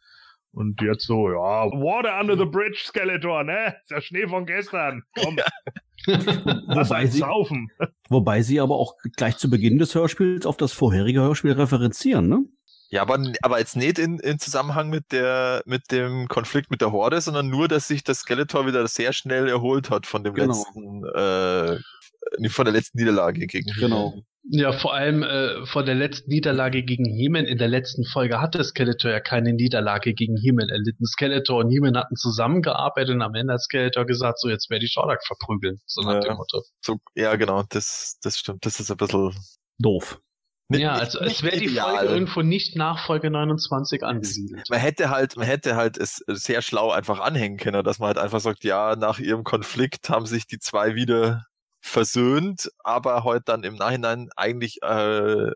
Und 0.51 0.81
jetzt 0.81 1.05
so, 1.05 1.29
ja, 1.29 1.35
Water 1.35 2.19
under 2.19 2.37
the 2.37 2.45
bridge, 2.45 2.81
Skeletor, 2.85 3.43
ne? 3.43 3.75
Ist 3.81 3.91
der 3.91 4.01
Schnee 4.01 4.27
von 4.27 4.45
gestern. 4.45 5.03
Komm. 5.21 5.37
wobei, 6.07 7.07
sie, 7.07 7.19
saufen. 7.19 7.69
wobei 8.09 8.41
sie 8.41 8.61
aber 8.61 8.75
auch 8.75 8.95
gleich 9.17 9.37
zu 9.37 9.49
Beginn 9.49 9.79
des 9.79 9.95
Hörspiels 9.95 10.45
auf 10.45 10.55
das 10.55 10.71
vorherige 10.71 11.21
Hörspiel 11.21 11.53
referenzieren, 11.53 12.29
ne? 12.29 12.45
Ja, 12.89 13.01
aber, 13.01 13.19
aber 13.41 13.59
jetzt 13.59 13.75
nicht 13.75 13.99
in, 13.99 14.19
in 14.19 14.39
Zusammenhang 14.39 14.89
mit 14.89 15.11
der, 15.11 15.63
mit 15.65 15.91
dem 15.91 16.27
Konflikt 16.27 16.71
mit 16.71 16.81
der 16.81 16.91
Horde, 16.91 17.19
sondern 17.21 17.49
nur, 17.49 17.67
dass 17.67 17.87
sich 17.87 18.03
das 18.03 18.19
Skeletor 18.19 18.67
wieder 18.67 18.87
sehr 18.87 19.13
schnell 19.13 19.47
erholt 19.47 19.89
hat 19.89 20.05
von 20.05 20.23
dem 20.23 20.33
genau. 20.33 20.53
letzten, 20.53 21.05
äh, 21.15 22.49
von 22.49 22.65
der 22.65 22.73
letzten 22.73 22.99
Niederlage 22.99 23.47
gegen 23.47 23.71
Genau. 23.79 24.13
Ja, 24.47 24.73
vor 24.73 24.93
allem 24.93 25.23
äh, 25.23 25.65
von 25.65 25.87
der 25.87 25.95
letzten 25.95 26.29
Niederlage 26.29 26.83
gegen 26.83 27.05
Hemen. 27.05 27.45
In 27.45 27.57
der 27.57 27.67
letzten 27.67 28.05
Folge 28.05 28.39
hatte 28.39 28.63
Skeletor 28.63 29.09
ja 29.09 29.19
keine 29.19 29.53
Niederlage 29.53 30.13
gegen 30.13 30.37
Hemen 30.37 30.69
erlitten. 30.69 31.03
Skeletor 31.07 31.61
und 31.61 31.71
Hemen 31.71 31.97
hatten 31.97 32.15
zusammengearbeitet 32.15 33.15
und 33.15 33.23
am 33.23 33.33
Ende 33.33 33.53
hat 33.53 33.61
Skeletor 33.61 34.05
gesagt, 34.05 34.39
so 34.39 34.47
jetzt 34.47 34.69
werde 34.69 34.85
ich 34.85 34.91
Shorak 34.91 35.25
verprügeln. 35.25 35.79
So 35.87 36.01
nach 36.03 36.15
ja, 36.15 36.19
dem 36.19 36.35
Motto. 36.35 36.61
So, 36.81 36.97
ja, 37.15 37.35
genau, 37.37 37.63
das, 37.69 38.19
das 38.21 38.37
stimmt. 38.37 38.63
Das 38.67 38.79
ist 38.79 38.91
ein 38.91 38.97
bisschen 38.97 39.33
doof. 39.79 40.21
Ja, 40.69 40.93
also 40.93 41.19
es 41.19 41.43
wäre 41.43 41.57
die 41.57 41.69
Folge 41.69 42.05
irgendwo 42.05 42.41
nicht 42.41 42.75
nach 42.75 43.05
Folge 43.05 43.29
29 43.29 44.03
angesiedelt. 44.03 44.67
Man 44.69 44.79
hätte 44.79 45.09
halt, 45.09 45.37
man 45.37 45.45
hätte 45.45 45.75
halt 45.75 45.97
es 45.97 46.23
sehr 46.27 46.61
schlau 46.63 46.91
einfach 46.91 47.19
anhängen 47.19 47.57
können, 47.57 47.83
dass 47.83 47.99
man 47.99 48.07
halt 48.07 48.17
einfach 48.17 48.39
sagt, 48.39 48.63
ja, 48.63 48.95
nach 48.95 49.19
ihrem 49.19 49.43
Konflikt 49.43 50.09
haben 50.09 50.25
sich 50.25 50.47
die 50.47 50.57
zwei 50.57 50.95
wieder 50.95 51.45
versöhnt, 51.81 52.71
aber 52.83 53.23
heute 53.23 53.43
dann 53.45 53.63
im 53.63 53.75
Nachhinein 53.75 54.29
eigentlich 54.35 54.81
äh, 54.81 55.51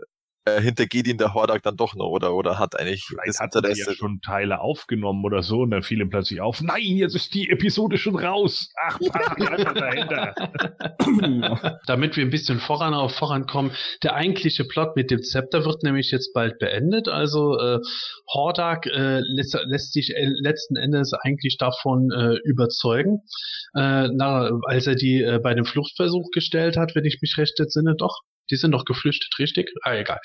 äh, 0.46 0.62
hintergeht 0.62 1.08
ihn 1.08 1.18
der 1.18 1.34
Hordak 1.34 1.64
dann 1.64 1.78
doch 1.78 1.96
noch 1.96 2.08
oder, 2.08 2.34
oder 2.34 2.58
hat 2.60 2.80
eigentlich 2.80 3.06
Vielleicht 3.06 3.30
das 3.30 3.40
hat 3.40 3.56
er 3.56 3.76
ja 3.76 3.94
schon 3.94 4.22
Teile 4.22 4.62
aufgenommen 4.62 5.24
oder 5.26 5.44
so 5.44 5.62
und 5.62 5.72
dann 5.72 5.84
fiel 5.84 6.02
ihm 6.02 6.10
plötzlich 6.10 6.42
auf, 6.42 6.62
nein, 6.62 6.82
jetzt 6.82 7.16
ist 7.16 7.34
die 7.34 7.50
Episode 7.50 7.98
schon 7.98 8.18
raus. 8.18 8.72
Ach, 8.82 9.00
Partner 9.12 9.74
dahinter. 9.74 10.34
Damit 11.86 12.18
wir 12.18 12.26
ein 12.26 12.30
bisschen 12.30 12.60
voran 12.60 12.94
auf 12.94 13.14
vorankommen, 13.14 13.72
der 14.04 14.16
eigentliche 14.16 14.66
Plot 14.66 14.96
mit 14.96 15.12
dem 15.12 15.22
Zepter 15.22 15.66
wird 15.66 15.84
nämlich 15.84 16.12
jetzt 16.12 16.34
bald 16.34 16.60
beendet. 16.60 17.08
Also 17.08 17.58
äh, 17.60 17.80
Hordak 18.34 18.86
äh, 18.88 19.20
lässt, 19.20 19.58
lässt 19.66 19.94
sich 19.94 20.16
äh, 20.16 20.26
letzten 20.26 20.76
Endes 20.76 21.14
eigentlich 21.14 21.58
davon 21.58 22.12
äh, 22.12 22.36
überzeugen, 22.46 23.24
äh, 23.76 24.08
na, 24.12 24.52
als 24.66 24.88
er 24.88 24.96
die 24.96 25.22
äh, 25.22 25.40
bei 25.42 25.54
dem 25.54 25.66
Fluchtversuch 25.66 26.32
gestellt 26.32 26.78
hat, 26.78 26.96
wenn 26.96 27.06
ich 27.06 27.20
mich 27.22 27.36
recht 27.38 27.60
entsinne, 27.60 27.96
doch. 27.96 28.22
Die 28.52 28.56
sind 28.56 28.72
doch 28.72 28.86
geflüchtet, 28.86 29.34
richtig? 29.40 29.72
Ah, 29.84 29.96
egal. 29.96 30.20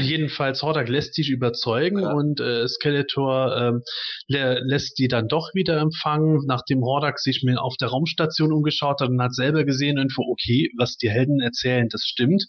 Jedenfalls, 0.00 0.62
Hordak 0.62 0.88
lässt 0.88 1.14
sich 1.14 1.30
überzeugen 1.30 2.00
Ja. 2.00 2.12
und 2.12 2.40
äh, 2.40 2.66
Skeletor 2.68 3.56
ähm, 3.56 3.82
lä 4.28 4.58
lässt 4.62 4.98
die 4.98 5.08
dann 5.08 5.28
doch 5.28 5.50
wieder 5.54 5.80
empfangen, 5.80 6.42
nachdem 6.46 6.82
Hordak 6.82 7.18
sich 7.18 7.42
mir 7.42 7.60
auf 7.62 7.76
der 7.80 7.88
Raumstation 7.88 8.52
umgeschaut 8.52 9.00
hat 9.00 9.08
und 9.08 9.22
hat 9.22 9.34
selber 9.34 9.64
gesehen, 9.64 9.96
irgendwo, 9.98 10.22
okay, 10.30 10.70
was 10.78 10.96
die 10.96 11.10
Helden 11.10 11.40
erzählen, 11.40 11.88
das 11.88 12.02
stimmt. 12.04 12.44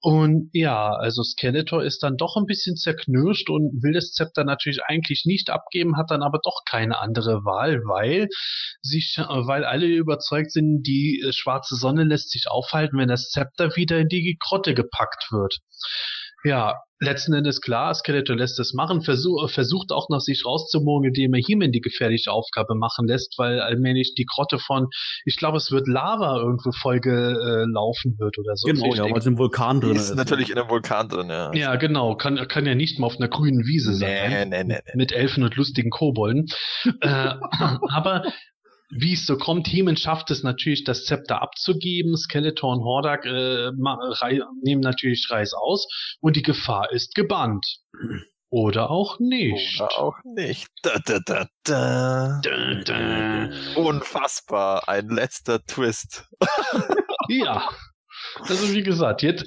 Und 0.00 0.50
ja, 0.52 0.92
also 0.92 1.24
Skeletor 1.24 1.82
ist 1.82 2.04
dann 2.04 2.16
doch 2.16 2.36
ein 2.36 2.46
bisschen 2.46 2.76
zerknirscht 2.76 3.50
und 3.50 3.82
will 3.82 3.92
das 3.92 4.12
Zepter 4.12 4.44
natürlich 4.44 4.80
eigentlich 4.84 5.24
nicht 5.24 5.50
abgeben, 5.50 5.96
hat 5.96 6.12
dann 6.12 6.22
aber 6.22 6.38
doch 6.42 6.62
keine 6.68 7.00
andere 7.00 7.44
Wahl, 7.44 7.80
weil 7.84 8.28
sich, 8.80 9.16
weil 9.18 9.64
alle 9.64 9.86
überzeugt 9.86 10.52
sind, 10.52 10.82
die 10.84 11.20
äh, 11.26 11.32
schwarze 11.32 11.74
Sonne 11.74 12.04
lässt 12.04 12.30
sich 12.30 12.48
aufhalten, 12.48 12.98
wenn 12.98 13.08
das 13.08 13.30
Zepter 13.30 13.74
wieder 13.74 13.98
in 13.98 14.08
die 14.08 14.36
Grotte 14.38 14.74
gepackt 14.74 15.32
wird. 15.32 15.58
Ja, 16.44 16.76
letzten 17.00 17.32
Endes 17.32 17.60
klar, 17.60 17.94
Skeletor 17.94 18.36
lässt 18.36 18.58
es 18.58 18.72
machen, 18.72 19.02
versuch, 19.02 19.48
versucht 19.50 19.92
auch 19.92 20.08
noch 20.08 20.20
sich 20.20 20.44
rauszumogeln, 20.44 21.14
indem 21.14 21.34
er 21.34 21.40
He-Man 21.44 21.72
die 21.72 21.80
gefährliche 21.80 22.32
Aufgabe 22.32 22.74
machen 22.74 23.06
lässt, 23.06 23.34
weil 23.38 23.60
allmählich 23.60 24.14
die 24.16 24.24
Grotte 24.24 24.58
von, 24.58 24.88
ich 25.24 25.36
glaube, 25.36 25.56
es 25.56 25.70
wird 25.70 25.86
Lava 25.88 26.36
irgendwo 26.38 26.72
vollgelaufen 26.72 28.18
wird 28.18 28.38
oder 28.38 28.56
so. 28.56 28.68
genau, 28.68 28.94
ja, 28.94 29.04
weil 29.04 29.18
es 29.18 29.26
im 29.26 29.38
Vulkan 29.38 29.80
drin 29.80 29.96
ist. 29.96 30.10
ist 30.10 30.16
natürlich 30.16 30.50
in 30.50 30.58
einem 30.58 30.70
Vulkan 30.70 31.08
drin, 31.08 31.28
ja. 31.28 31.52
Ja, 31.54 31.76
genau. 31.76 32.16
Kann, 32.16 32.36
kann 32.48 32.66
ja 32.66 32.74
nicht 32.74 32.98
mal 32.98 33.06
auf 33.06 33.16
einer 33.16 33.28
grünen 33.28 33.66
Wiese 33.66 33.94
sein. 33.94 34.30
Nee, 34.30 34.44
nee, 34.44 34.64
nee, 34.64 34.80
nee. 34.84 34.92
Mit 34.94 35.12
Elfen 35.12 35.42
und 35.42 35.56
lustigen 35.56 35.90
Kobolden. 35.90 36.46
äh, 37.00 37.34
aber 37.90 38.24
wie 38.90 39.12
es 39.14 39.26
so 39.26 39.36
kommt, 39.36 39.68
Heeman 39.68 39.96
schafft 39.96 40.30
es 40.30 40.42
natürlich, 40.42 40.84
das 40.84 41.04
Zepter 41.04 41.42
abzugeben. 41.42 42.16
Skeletor 42.16 42.72
und 42.72 42.84
Hordak 42.84 43.24
äh, 43.26 43.70
nehmen 44.62 44.80
natürlich 44.80 45.28
Reis 45.30 45.52
aus 45.54 45.86
und 46.20 46.36
die 46.36 46.42
Gefahr 46.42 46.90
ist 46.92 47.14
gebannt. 47.14 47.80
Oder 48.50 48.90
auch 48.90 49.18
nicht. 49.18 49.78
Oder 49.78 49.98
auch 49.98 50.16
nicht. 50.24 50.68
Da, 50.82 50.98
da, 51.04 51.48
da. 51.64 52.40
Unfassbar. 53.76 54.88
Ein 54.88 55.08
letzter 55.08 55.62
Twist. 55.64 56.24
Ja. 57.28 57.68
Also 58.36 58.72
wie 58.72 58.82
gesagt, 58.82 59.22
jetzt, 59.22 59.46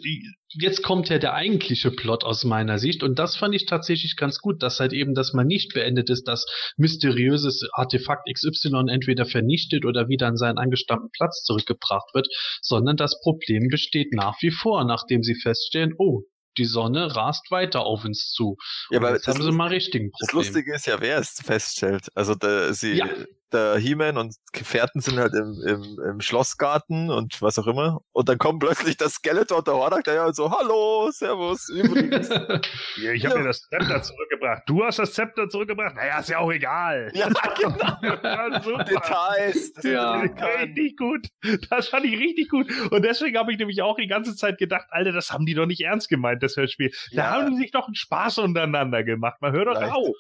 jetzt 0.50 0.84
kommt 0.84 1.10
ja 1.10 1.18
der 1.18 1.34
eigentliche 1.34 1.92
Plot 1.92 2.24
aus 2.24 2.44
meiner 2.44 2.80
Sicht 2.80 3.04
und 3.04 3.20
das 3.20 3.36
fand 3.36 3.56
ich 3.56 3.66
tatsächlich 3.66 4.16
ganz 4.16 4.40
gut, 4.40 4.62
dass 4.64 4.80
halt 4.80 4.94
eben 4.94 5.14
das 5.14 5.34
mal 5.34 5.46
nicht 5.46 5.74
beendet 5.74 6.10
ist, 6.10 6.28
dass 6.28 6.46
mysteriöses 6.78 7.68
Artefakt 7.74 8.28
XY 8.32 8.86
entweder 8.90 9.26
vernichtet 9.26 9.86
oder 9.86 10.08
wieder 10.10 10.28
an 10.28 10.38
seinen 10.38 10.58
angestammten 10.58 11.10
Platz 11.12 11.44
zurückgebracht 11.44 12.14
wird, 12.14 12.28
sondern 12.62 12.98
das 12.98 13.20
Problem 13.22 13.68
besteht 13.70 14.14
nach 14.14 14.36
wie 14.42 14.52
vor, 14.52 14.84
nachdem 14.86 15.24
sie 15.24 15.36
feststellen, 15.36 15.94
oh, 15.98 16.24
die 16.58 16.66
Sonne 16.66 17.16
rast 17.16 17.50
weiter 17.50 17.82
auf 17.82 18.04
uns 18.04 18.32
zu. 18.32 18.58
Ja, 18.90 19.00
aber 19.00 19.14
jetzt 19.14 19.28
das, 19.28 19.36
haben 19.36 19.44
sie 19.44 19.52
mal 19.52 19.70
richtigen 19.70 20.12
das 20.20 20.30
Problem. 20.30 20.48
Lustige 20.48 20.76
ist 20.76 20.86
ja, 20.86 21.00
wer 21.00 21.20
es 21.20 21.40
feststellt. 21.42 22.08
Also 22.14 22.36
der, 22.36 22.74
sie, 22.74 22.94
Ja. 22.98 23.08
Der 23.54 23.76
He-Man 23.78 24.18
und 24.18 24.36
Gefährten 24.54 25.02
sind 25.02 25.20
halt 25.20 25.34
im, 25.34 25.56
im, 25.68 26.00
im 26.12 26.22
Schlossgarten 26.22 27.10
und 27.10 27.42
was 27.42 27.58
auch 27.60 27.68
immer. 27.68 28.02
Und 28.12 28.30
dann 28.30 28.38
kommt 28.38 28.60
plötzlich 28.60 28.98
das 28.98 29.14
Skeletor 29.14 29.60
und 29.60 29.68
der 29.68 29.76
Hordak 29.76 30.04
daher 30.04 30.26
und 30.28 30.36
so, 30.36 30.52
hallo, 30.52 31.10
servus, 31.12 31.70
übrigens. 31.70 32.30
Ja, 33.02 33.12
ich 33.14 33.26
habe 33.26 33.40
mir 33.40 33.46
das 33.46 33.62
Zepter 33.70 34.02
zurückgebracht. 34.02 34.64
Du 34.68 34.84
hast 34.84 35.00
das 35.00 35.14
Zepter 35.14 35.48
zurückgebracht? 35.50 35.96
Naja, 35.96 36.20
ist 36.20 36.30
ja 36.30 36.40
auch 36.40 36.52
egal. 36.52 37.10
ja, 37.16 37.28
genau. 37.58 37.98
Ja, 38.02 38.62
super. 38.62 38.84
Details. 38.84 39.74
Das 39.74 39.84
Ja. 39.86 40.20
Richtig 40.20 40.98
gut. 40.98 41.28
Das 41.70 41.88
fand 41.88 42.06
ich 42.06 42.20
richtig 42.20 42.50
gut. 42.50 42.68
Und 42.92 43.04
deswegen 43.04 43.38
habe 43.38 43.52
ich 43.52 43.58
nämlich 43.58 43.82
auch 43.82 43.96
die 43.98 44.08
ganze 44.08 44.36
Zeit 44.36 44.58
gedacht, 44.58 44.86
Alter, 44.90 45.12
das 45.12 45.32
haben 45.32 45.46
die 45.46 45.54
doch 45.54 45.66
nicht 45.66 45.82
ernst 45.82 46.10
gemeint, 46.10 46.44
das 46.44 46.58
Hörspiel. 46.58 46.92
Da 47.12 47.18
Ja. 47.24 47.32
haben 47.32 47.52
die 47.52 47.58
sich 47.58 47.72
doch 47.72 47.86
einen 47.88 47.96
Spaß 47.96 48.40
untereinander 48.40 49.04
gemacht. 49.04 49.38
Man 49.42 49.52
hört 49.54 49.68
doch 49.68 49.76
Vielleicht. 49.78 49.94
auf. 49.94 50.16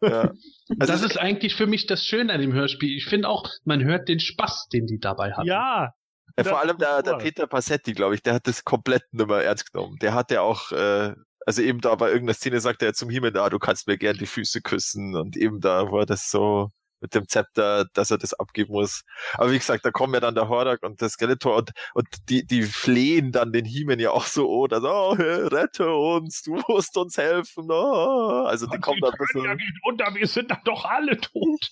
Ja. 0.00 0.32
Also 0.80 0.92
das 0.92 1.02
ist 1.02 1.16
eigentlich 1.16 1.54
für 1.54 1.68
mich 1.68 1.86
das 1.86 2.04
Schöne 2.04 2.32
an 2.32 2.40
dem 2.40 2.52
Hörspiel. 2.52 2.96
Ich 2.96 3.06
finde 3.06 3.28
auch, 3.28 3.48
man 3.64 3.84
hört 3.84 4.08
den 4.08 4.18
Spaß, 4.18 4.66
den 4.72 4.86
die 4.86 4.98
dabei 4.98 5.32
hatten. 5.32 5.46
Ja. 5.46 5.92
Ja, 6.36 6.44
vor 6.44 6.60
allem 6.60 6.76
der, 6.76 7.04
der 7.04 7.14
Peter 7.18 7.46
Passetti, 7.46 7.92
glaube 7.92 8.16
ich, 8.16 8.22
der 8.22 8.34
hat 8.34 8.48
das 8.48 8.64
komplett 8.64 9.04
nicht 9.12 9.28
mehr 9.28 9.44
ernst 9.44 9.72
genommen. 9.72 9.96
Der 10.02 10.12
hat 10.12 10.32
ja 10.32 10.40
auch, 10.40 10.72
äh, 10.72 11.14
also 11.46 11.62
eben 11.62 11.80
da 11.80 11.94
bei 11.94 12.08
irgendeiner 12.08 12.34
Szene 12.34 12.60
sagt 12.60 12.82
er 12.82 12.94
zum 12.94 13.10
Himmel, 13.10 13.30
da, 13.30 13.48
du 13.48 13.60
kannst 13.60 13.86
mir 13.86 13.96
gern 13.96 14.18
die 14.18 14.26
Füße 14.26 14.60
küssen 14.60 15.14
und 15.14 15.36
eben 15.36 15.60
da 15.60 15.90
war 15.92 16.04
das 16.04 16.30
so 16.30 16.70
mit 17.00 17.14
dem 17.14 17.28
Zepter, 17.28 17.86
dass 17.92 18.10
er 18.10 18.18
das 18.18 18.34
abgeben 18.34 18.72
muss. 18.72 19.02
Aber 19.34 19.50
wie 19.52 19.58
gesagt, 19.58 19.84
da 19.84 19.90
kommen 19.90 20.14
ja 20.14 20.20
dann 20.20 20.34
der 20.34 20.48
Hordak 20.48 20.82
und 20.82 21.00
der 21.00 21.08
Skeletor 21.08 21.56
und, 21.56 21.70
und 21.94 22.06
die, 22.28 22.46
die 22.46 22.62
flehen 22.62 23.32
dann 23.32 23.52
den 23.52 23.64
Heeman 23.64 23.98
ja 23.98 24.10
auch 24.10 24.24
so, 24.26 24.48
oh, 24.48 24.66
das, 24.66 24.82
oh, 24.82 25.10
rette 25.12 25.90
uns, 25.94 26.42
du 26.42 26.60
musst 26.68 26.96
uns 26.96 27.16
helfen, 27.18 27.66
oh. 27.70 28.44
Also 28.46 28.66
die 28.66 28.78
kommen 28.78 29.00
dann 29.00 29.12
ein 29.12 29.18
Ja, 29.44 29.54
bisschen, 29.54 29.58
geht 29.58 29.74
unter, 29.82 30.14
wir 30.14 30.26
sind 30.26 30.50
dann 30.50 30.60
doch 30.64 30.84
alle 30.84 31.18
tot. 31.18 31.70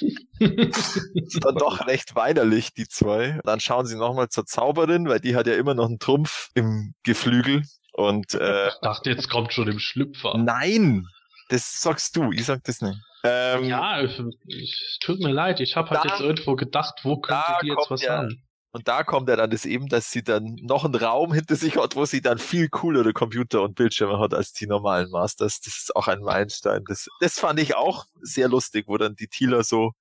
dann 0.40 1.54
doch 1.56 1.86
recht 1.86 2.14
weinerlich, 2.14 2.72
die 2.74 2.86
zwei. 2.88 3.40
Dann 3.44 3.60
schauen 3.60 3.86
sie 3.86 3.96
nochmal 3.96 4.28
zur 4.28 4.46
Zauberin, 4.46 5.08
weil 5.08 5.20
die 5.20 5.34
hat 5.36 5.46
ja 5.46 5.54
immer 5.54 5.74
noch 5.74 5.86
einen 5.86 5.98
Trumpf 5.98 6.48
im 6.54 6.94
Geflügel. 7.02 7.62
Und 7.92 8.34
äh, 8.34 8.68
Ich 8.68 8.74
dachte, 8.82 9.10
jetzt 9.10 9.28
kommt 9.28 9.52
schon 9.52 9.68
im 9.68 9.78
Schlüpfer. 9.78 10.38
nein, 10.38 11.06
das 11.48 11.80
sagst 11.80 12.14
du, 12.16 12.30
ich 12.30 12.44
sag 12.44 12.62
das 12.64 12.80
nicht. 12.80 12.98
Ähm, 13.24 13.64
Ja, 13.64 14.00
ich, 14.02 14.20
ich, 14.46 14.98
tut 15.00 15.18
mir 15.20 15.32
leid, 15.32 15.60
ich 15.60 15.76
habe 15.76 15.90
halt 15.90 16.04
Da- 16.04 16.08
jetzt 16.10 16.20
irgendwo 16.20 16.54
gedacht, 16.56 17.00
wo 17.02 17.18
könnte 17.18 17.42
die 17.62 17.68
jetzt 17.68 17.90
was 17.90 18.02
ja- 18.02 18.18
sagen? 18.22 18.42
Und 18.70 18.86
da 18.86 19.02
kommt 19.02 19.28
ja 19.30 19.34
dann 19.36 19.50
das 19.50 19.64
eben, 19.64 19.88
dass 19.88 20.10
sie 20.10 20.22
dann 20.22 20.56
noch 20.60 20.84
einen 20.84 20.94
Raum 20.94 21.32
hinter 21.32 21.56
sich 21.56 21.76
hat, 21.78 21.96
wo 21.96 22.04
sie 22.04 22.20
dann 22.20 22.38
viel 22.38 22.68
coolere 22.68 23.14
Computer 23.14 23.62
und 23.62 23.74
Bildschirme 23.74 24.18
hat 24.18 24.34
als 24.34 24.52
die 24.52 24.66
normalen 24.66 25.10
Masters. 25.10 25.60
Das 25.60 25.74
ist 25.78 25.96
auch 25.96 26.06
ein 26.06 26.20
Meilenstein. 26.20 26.84
Das, 26.86 27.08
das 27.20 27.38
fand 27.40 27.58
ich 27.60 27.74
auch 27.76 28.04
sehr 28.20 28.46
lustig, 28.48 28.84
wo 28.86 28.98
dann 28.98 29.16
die 29.16 29.26
Tila 29.26 29.62
so, 29.64 29.92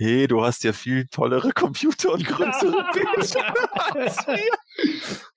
hey, 0.00 0.26
du 0.26 0.42
hast 0.42 0.64
ja 0.64 0.72
viel 0.72 1.06
tollere 1.08 1.50
Computer 1.54 2.14
und 2.14 2.24
größere 2.24 2.86
Bildschirme 2.92 3.94
als 3.94 4.26
wir. 4.26 4.40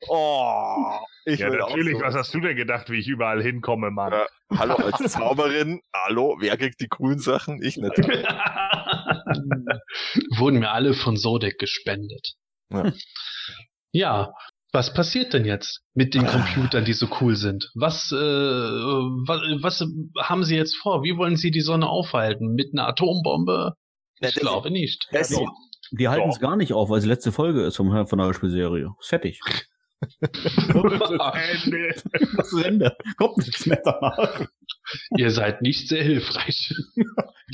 Oh, 0.08 0.96
ich 1.26 1.40
Ja, 1.40 1.50
natürlich. 1.50 1.98
so. 1.98 2.04
Was 2.04 2.16
hast 2.16 2.34
du 2.34 2.40
denn 2.40 2.56
gedacht, 2.56 2.90
wie 2.90 3.00
ich 3.00 3.08
überall 3.10 3.44
hinkomme, 3.44 3.92
Mann? 3.92 4.14
Ja. 4.14 4.26
Hallo 4.58 4.76
als 4.76 5.12
Zauberin. 5.12 5.82
Hallo, 5.94 6.38
wer 6.40 6.56
kriegt 6.58 6.80
die 6.80 6.88
coolen 6.88 7.20
Sachen? 7.20 7.62
Ich 7.62 7.76
nicht. 7.76 7.98
Wurden 10.38 10.60
mir 10.60 10.72
alle 10.72 10.94
von 10.94 11.18
Sodek 11.18 11.60
gespendet. 11.60 12.36
Ja. 12.72 12.94
Ja, 13.92 14.32
was 14.72 14.94
passiert 14.94 15.34
denn 15.34 15.44
jetzt 15.46 15.82
mit 15.94 16.16
den 16.16 16.26
Computern, 16.26 16.86
die 16.86 16.94
so 16.94 17.08
cool 17.22 17.36
sind? 17.36 17.70
Was, 17.76 18.12
äh, 18.12 18.16
was, 18.16 19.42
was 19.62 19.86
haben 20.20 20.44
sie 20.44 20.56
jetzt 20.56 20.76
vor? 20.78 21.04
Wie 21.04 21.16
wollen 21.18 21.36
sie 21.36 21.52
die 21.52 21.62
Sonne 21.62 21.88
aufhalten? 21.88 22.56
Mit 22.56 22.74
einer 22.74 22.88
Atombombe? 22.88 23.74
Ich 24.30 24.36
glaube 24.36 24.72
nicht. 24.72 25.08
Ja, 25.12 25.22
Die 25.92 26.08
halten 26.08 26.30
es 26.30 26.40
gar 26.40 26.56
nicht 26.56 26.74
auf, 26.74 26.90
weil 26.90 26.98
es 26.98 27.04
die 27.04 27.10
letzte 27.10 27.32
Folge 27.32 27.64
ist 27.64 27.76
vom, 27.78 28.08
von 28.08 28.18
der 28.18 28.28
Hörspielserie. 28.28 28.94
Ist 29.00 29.10
fertig. 29.10 29.40
Ende. 30.82 31.96
Das 32.36 32.52
ist 32.52 32.64
Ende. 32.66 32.98
Kommt 33.18 33.38
nichts 33.38 33.66
mehr 33.66 33.82
danach. 33.84 34.42
Ihr 35.18 35.32
seid 35.32 35.62
nicht 35.62 35.88
sehr 35.88 36.04
hilfreich. 36.04 36.74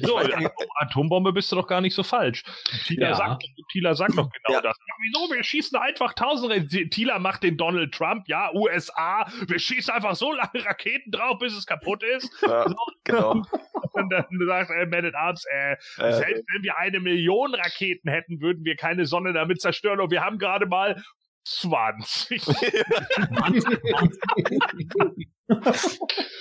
So, 0.01 0.17
Atom- 0.17 0.49
Atombombe 0.77 1.33
bist 1.33 1.51
du 1.51 1.57
doch 1.57 1.67
gar 1.67 1.81
nicht 1.81 1.93
so 1.95 2.03
falsch. 2.03 2.43
Tila, 2.87 3.09
Ja. 3.09 3.15
sagt, 3.15 3.43
Tila 3.71 3.95
sagt 3.95 4.11
doch 4.17 4.29
genau 4.29 4.57
Ja. 4.59 4.61
das. 4.61 4.77
Ja, 4.87 4.93
wieso? 5.01 5.33
Wir 5.33 5.43
schießen 5.43 5.77
einfach 5.77 6.13
tausende. 6.13 6.65
Tila 6.89 7.19
macht 7.19 7.43
den 7.43 7.57
Donald 7.57 7.93
Trump, 7.93 8.23
ja, 8.29 8.49
USA. 8.53 9.27
Wir 9.47 9.59
schießen 9.59 9.93
einfach 9.93 10.15
so 10.15 10.31
lange 10.31 10.63
Raketen 10.63 11.11
drauf, 11.11 11.39
bis 11.39 11.53
es 11.53 11.65
kaputt 11.65 12.01
ist. 12.03 12.31
ja, 12.43 12.65
genau. 13.03 13.41
Und 13.99 14.09
dann 14.11 14.25
sagt 14.47 14.71
äh, 14.71 14.85
Man 14.85 15.05
at 15.05 15.15
Arms, 15.15 15.45
äh, 15.51 15.73
Äh, 15.73 16.13
selbst 16.13 16.43
wenn 16.53 16.63
wir 16.63 16.77
eine 16.77 16.99
Million 16.99 17.53
Raketen 17.53 18.09
hätten, 18.09 18.41
würden 18.41 18.63
wir 18.65 18.75
keine 18.75 19.05
Sonne 19.05 19.33
damit 19.33 19.61
zerstören. 19.61 19.99
Und 19.99 20.11
wir 20.11 20.21
haben 20.21 20.37
gerade 20.39 20.65
mal 20.65 21.01
20. 21.45 22.43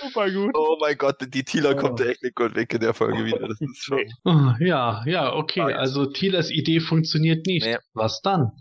Super 0.01 0.31
gut. 0.31 0.51
oh 0.53 0.77
mein 0.79 0.97
Gott, 0.97 1.15
die 1.33 1.43
Tila 1.43 1.73
kommt 1.73 1.99
echt 2.01 2.21
nicht 2.23 2.35
gut 2.35 2.55
weg 2.55 2.73
in 2.73 2.79
der 2.81 2.93
Folge 2.93 3.25
wieder. 3.25 3.47
Das 3.47 3.59
ist 3.59 3.83
schon. 3.83 4.01
Ah, 4.23 4.55
Ja, 4.59 5.01
ja, 5.05 5.33
okay. 5.33 5.61
Also 5.73 6.05
Thielers 6.05 6.51
Idee 6.51 6.79
funktioniert 6.79 7.45
nicht. 7.47 7.65
Nee. 7.65 7.77
Was 7.93 8.21
dann? 8.21 8.51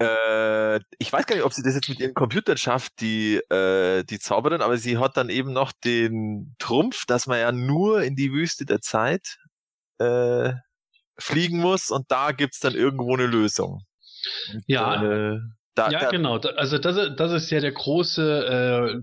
Äh, 0.00 0.80
ich 0.98 1.12
weiß 1.12 1.26
gar 1.26 1.36
nicht, 1.36 1.44
ob 1.44 1.52
sie 1.52 1.62
das 1.62 1.74
jetzt 1.74 1.88
mit 1.88 2.00
ihren 2.00 2.14
Computern 2.14 2.56
schafft, 2.56 3.00
die, 3.00 3.36
äh, 3.50 4.04
die 4.04 4.18
Zauberin, 4.18 4.62
aber 4.62 4.76
sie 4.76 4.98
hat 4.98 5.16
dann 5.16 5.28
eben 5.28 5.52
noch 5.52 5.72
den 5.72 6.54
Trumpf, 6.58 7.04
dass 7.06 7.26
man 7.26 7.38
ja 7.38 7.52
nur 7.52 8.02
in 8.02 8.14
die 8.14 8.32
Wüste 8.32 8.64
der 8.64 8.80
Zeit 8.80 9.38
äh, 9.98 10.52
fliegen 11.18 11.58
muss 11.58 11.90
und 11.90 12.10
da 12.10 12.32
gibt's 12.32 12.60
dann 12.60 12.74
irgendwo 12.74 13.14
eine 13.14 13.26
Lösung. 13.26 13.82
Und, 14.52 14.62
Ja. 14.66 15.02
Äh, 15.02 15.38
da, 15.78 15.90
ja, 15.90 16.00
da, 16.00 16.10
genau. 16.10 16.36
Also 16.56 16.78
das, 16.78 16.96
ist- 16.96 17.16
das 17.16 17.32
ist 17.32 17.50
ja 17.50 17.60
der 17.60 17.72
große 17.72 18.22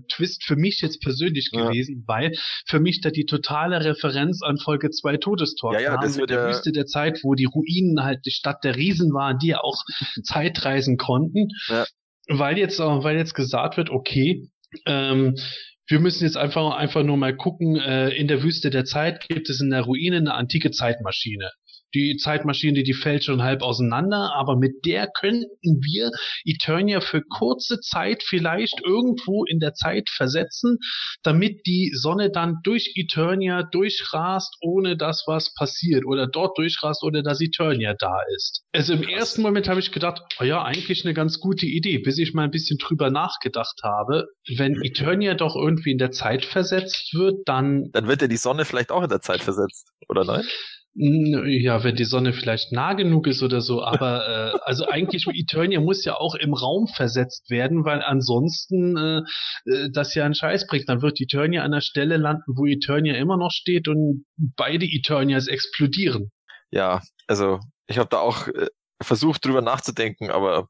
Twist 0.08 0.44
für 0.44 0.56
mich 0.56 0.80
jetzt 0.80 1.00
persönlich 1.02 1.50
Ja. 1.52 1.66
gewesen, 1.68 2.04
weil 2.06 2.32
für 2.66 2.80
mich 2.80 3.00
da 3.00 3.10
die 3.10 3.24
totale 3.26 3.84
Referenz 3.84 4.42
an 4.42 4.58
Folge 4.58 4.90
2 4.90 5.16
Todestalk 5.16 5.74
Ja, 5.74 5.80
ja, 5.80 5.90
kam, 5.94 6.00
das 6.02 6.16
mit 6.16 6.30
der 6.30 6.42
ja- 6.42 6.48
Wüste 6.48 6.72
der 6.72 6.86
Zeit, 6.86 7.20
wo 7.22 7.34
die 7.34 7.46
Ruinen 7.46 8.02
halt 8.04 8.20
die 8.26 8.30
Stadt 8.30 8.62
der 8.64 8.76
Riesen 8.76 9.12
waren, 9.12 9.38
die 9.38 9.48
ja 9.48 9.60
auch 9.60 9.76
Zeitreisen 10.22 10.96
konnten. 10.96 11.48
Ja. 11.68 11.84
Weil 12.28 12.58
jetzt 12.58 12.80
auch, 12.80 13.04
weil 13.04 13.16
jetzt 13.16 13.34
gesagt 13.34 13.76
wird, 13.76 13.90
okay, 13.90 14.48
ähm, 14.86 15.36
wir 15.88 16.00
müssen 16.00 16.24
jetzt 16.24 16.36
einfach, 16.36 16.74
einfach 16.76 17.04
nur 17.04 17.16
mal 17.16 17.36
gucken, 17.36 17.76
äh, 17.76 18.08
in 18.10 18.26
der 18.26 18.42
Wüste 18.42 18.70
der 18.70 18.84
Zeit 18.84 19.28
gibt 19.28 19.48
es 19.48 19.60
in 19.60 19.70
der 19.70 19.82
Ruine 19.82 20.16
eine 20.16 20.34
antike 20.34 20.72
Zeitmaschine. 20.72 21.50
Die 21.94 22.16
Zeitmaschine, 22.16 22.82
die 22.82 22.94
fällt 22.94 23.24
schon 23.24 23.42
halb 23.42 23.62
auseinander, 23.62 24.32
aber 24.34 24.56
mit 24.56 24.84
der 24.84 25.08
könnten 25.08 25.80
wir 25.82 26.10
Eternia 26.44 27.00
für 27.00 27.22
kurze 27.22 27.80
Zeit 27.80 28.22
vielleicht 28.22 28.80
irgendwo 28.84 29.44
in 29.44 29.60
der 29.60 29.74
Zeit 29.74 30.08
versetzen, 30.10 30.78
damit 31.22 31.66
die 31.66 31.92
Sonne 31.94 32.30
dann 32.30 32.56
durch 32.62 32.92
Eternia 32.96 33.62
durchrast, 33.62 34.56
ohne 34.60 34.96
dass 34.96 35.24
was 35.26 35.54
passiert 35.54 36.04
oder 36.06 36.26
dort 36.26 36.58
durchrast, 36.58 37.02
ohne 37.02 37.22
dass 37.22 37.40
Eternia 37.40 37.94
da 37.98 38.18
ist. 38.34 38.62
Also 38.72 38.94
im 38.94 39.02
ersten 39.02 39.42
Moment 39.42 39.68
habe 39.68 39.80
ich 39.80 39.92
gedacht, 39.92 40.22
oh 40.40 40.44
ja, 40.44 40.62
eigentlich 40.62 41.04
eine 41.04 41.14
ganz 41.14 41.40
gute 41.40 41.66
Idee, 41.66 41.98
bis 41.98 42.18
ich 42.18 42.34
mal 42.34 42.44
ein 42.44 42.50
bisschen 42.50 42.78
drüber 42.78 43.10
nachgedacht 43.10 43.80
habe. 43.82 44.26
Wenn 44.56 44.80
Eternia 44.82 45.34
doch 45.34 45.56
irgendwie 45.56 45.92
in 45.92 45.98
der 45.98 46.10
Zeit 46.10 46.44
versetzt 46.44 47.14
wird, 47.14 47.36
dann 47.46 47.90
dann 47.92 48.08
wird 48.08 48.22
ja 48.22 48.28
die 48.28 48.36
Sonne 48.36 48.64
vielleicht 48.64 48.90
auch 48.90 49.02
in 49.02 49.08
der 49.08 49.20
Zeit 49.20 49.42
versetzt, 49.42 49.90
oder 50.08 50.24
nein? 50.24 50.44
Ja, 50.98 51.84
wenn 51.84 51.94
die 51.94 52.06
Sonne 52.06 52.32
vielleicht 52.32 52.72
nah 52.72 52.94
genug 52.94 53.26
ist 53.26 53.42
oder 53.42 53.60
so, 53.60 53.84
aber 53.84 54.54
äh, 54.54 54.58
also 54.62 54.88
eigentlich 54.88 55.26
Eternia 55.34 55.80
muss 55.80 56.04
ja 56.06 56.14
auch 56.14 56.34
im 56.34 56.54
Raum 56.54 56.86
versetzt 56.86 57.50
werden, 57.50 57.84
weil 57.84 58.00
ansonsten 58.00 58.96
äh, 58.96 59.18
äh, 59.70 59.90
das 59.92 60.14
ja 60.14 60.24
einen 60.24 60.34
Scheiß 60.34 60.66
bringt. 60.66 60.88
Dann 60.88 61.02
wird 61.02 61.20
Eternia 61.20 61.64
an 61.64 61.72
der 61.72 61.82
Stelle 61.82 62.16
landen, 62.16 62.44
wo 62.56 62.64
Eternia 62.64 63.14
immer 63.16 63.36
noch 63.36 63.50
steht 63.50 63.88
und 63.88 64.24
beide 64.36 64.86
Eternias 64.86 65.48
explodieren. 65.48 66.30
Ja, 66.70 67.02
also 67.26 67.60
ich 67.86 67.98
habe 67.98 68.08
da 68.08 68.20
auch 68.20 68.48
äh, 68.48 68.68
versucht 69.02 69.44
drüber 69.44 69.60
nachzudenken, 69.60 70.30
aber 70.30 70.68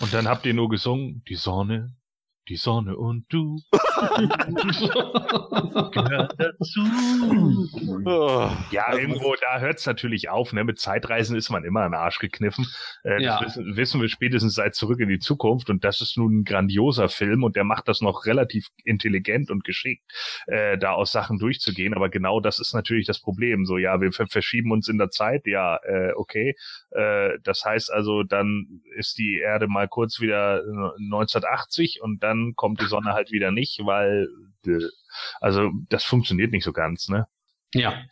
Und 0.00 0.14
dann 0.14 0.28
habt 0.28 0.46
ihr 0.46 0.54
nur 0.54 0.68
gesungen, 0.68 1.22
die 1.28 1.34
Sonne, 1.34 1.96
die 2.48 2.56
Sonne 2.56 2.96
und 2.96 3.24
du 3.28 3.60
gehört 5.92 6.34
dazu. 6.38 6.80
oh, 8.06 8.50
Ja, 8.70 8.84
Also 8.86 8.98
irgendwo, 9.00 9.34
da 9.40 9.60
hört's 9.60 9.86
natürlich 9.86 10.28
auf. 10.28 10.52
Ne? 10.52 10.64
Mit 10.64 10.78
Zeitreisen 10.78 11.36
ist 11.36 11.50
man 11.50 11.64
immer 11.64 11.84
den 11.86 11.94
Arsch 11.94 12.18
gekniffen. 12.18 12.66
Äh, 13.04 13.22
Ja. 13.22 13.38
Das 13.40 13.56
wissen, 13.56 13.76
wissen 13.76 14.00
wir 14.00 14.08
spätestens 14.08 14.54
seit 14.54 14.74
Zurück 14.74 15.00
in 15.00 15.08
die 15.08 15.18
Zukunft. 15.18 15.70
Und 15.70 15.84
das 15.84 16.00
ist 16.00 16.16
nun 16.16 16.40
ein 16.40 16.44
grandioser 16.44 17.08
Film 17.08 17.42
und 17.44 17.56
der 17.56 17.64
macht 17.64 17.88
das 17.88 18.00
noch 18.00 18.26
relativ 18.26 18.68
intelligent 18.84 19.50
und 19.50 19.64
geschickt, 19.64 20.02
äh, 20.46 20.78
da 20.78 20.92
aus 20.92 21.12
Sachen 21.12 21.38
durchzugehen. 21.38 21.94
Aber 21.94 22.08
genau 22.08 22.40
das 22.40 22.58
ist 22.60 22.74
natürlich 22.74 23.06
das 23.06 23.20
Problem. 23.20 23.66
So, 23.66 23.76
ja, 23.78 24.00
wir 24.00 24.12
ver- 24.12 24.26
verschieben 24.28 24.72
uns 24.72 24.88
in 24.88 24.98
der 24.98 25.10
Zeit. 25.10 25.46
Ja, 25.46 25.76
äh, 25.84 26.12
okay. 26.14 26.54
Äh, 26.90 27.38
das 27.42 27.64
heißt 27.64 27.92
also, 27.92 28.22
dann 28.22 28.80
ist 28.96 29.18
die 29.18 29.38
Erde 29.38 29.66
mal 29.68 29.88
kurz 29.88 30.20
wieder 30.20 30.62
1980 31.10 32.00
und 32.02 32.22
dann 32.22 32.37
kommt 32.54 32.80
die 32.80 32.86
Sonne 32.86 33.12
halt 33.12 33.30
wieder 33.30 33.50
nicht, 33.50 33.80
weil, 33.84 34.28
äh, 34.66 34.78
also 35.40 35.70
das 35.88 36.04
funktioniert 36.04 36.52
nicht 36.52 36.64
so 36.64 36.72
ganz, 36.72 37.08
ne? 37.08 37.26
Ja, 37.74 38.02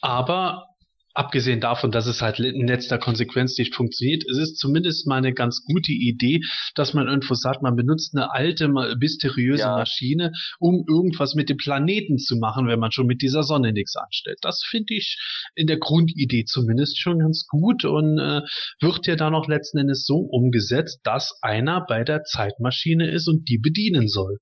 aber 0.00 0.73
abgesehen 1.14 1.60
davon, 1.60 1.90
dass 1.90 2.06
es 2.06 2.20
halt 2.20 2.40
in 2.40 2.66
letzter 2.66 2.98
Konsequenz 2.98 3.56
nicht 3.56 3.74
funktioniert, 3.74 4.24
es 4.28 4.36
ist 4.36 4.58
zumindest 4.58 5.06
mal 5.06 5.16
eine 5.16 5.32
ganz 5.32 5.64
gute 5.64 5.92
Idee, 5.92 6.40
dass 6.74 6.92
man 6.92 7.08
irgendwo 7.08 7.34
sagt, 7.34 7.62
man 7.62 7.76
benutzt 7.76 8.14
eine 8.14 8.32
alte, 8.32 8.68
mysteriöse 8.68 9.62
Ja. 9.62 9.76
Maschine, 9.76 10.32
um 10.58 10.84
irgendwas 10.88 11.34
mit 11.34 11.48
dem 11.48 11.56
Planeten 11.56 12.18
zu 12.18 12.36
machen, 12.36 12.66
wenn 12.66 12.80
man 12.80 12.90
schon 12.92 13.06
mit 13.06 13.22
dieser 13.22 13.42
Sonne 13.44 13.72
nichts 13.72 13.94
anstellt. 13.96 14.38
Das 14.42 14.62
finde 14.68 14.94
ich 14.94 15.16
in 15.54 15.66
der 15.66 15.78
Grundidee 15.78 16.44
zumindest 16.44 16.98
schon 16.98 17.20
ganz 17.20 17.46
gut 17.46 17.84
und 17.84 18.18
äh, 18.18 18.42
wird 18.80 19.06
ja 19.06 19.16
dann 19.16 19.32
noch 19.32 19.48
letzten 19.48 19.78
Endes 19.78 20.04
so 20.04 20.16
umgesetzt, 20.16 21.00
dass 21.04 21.38
einer 21.42 21.84
bei 21.86 22.04
der 22.04 22.24
Zeitmaschine 22.24 23.10
ist 23.10 23.28
und 23.28 23.48
die 23.48 23.58
bedienen 23.58 24.08
soll. 24.08 24.38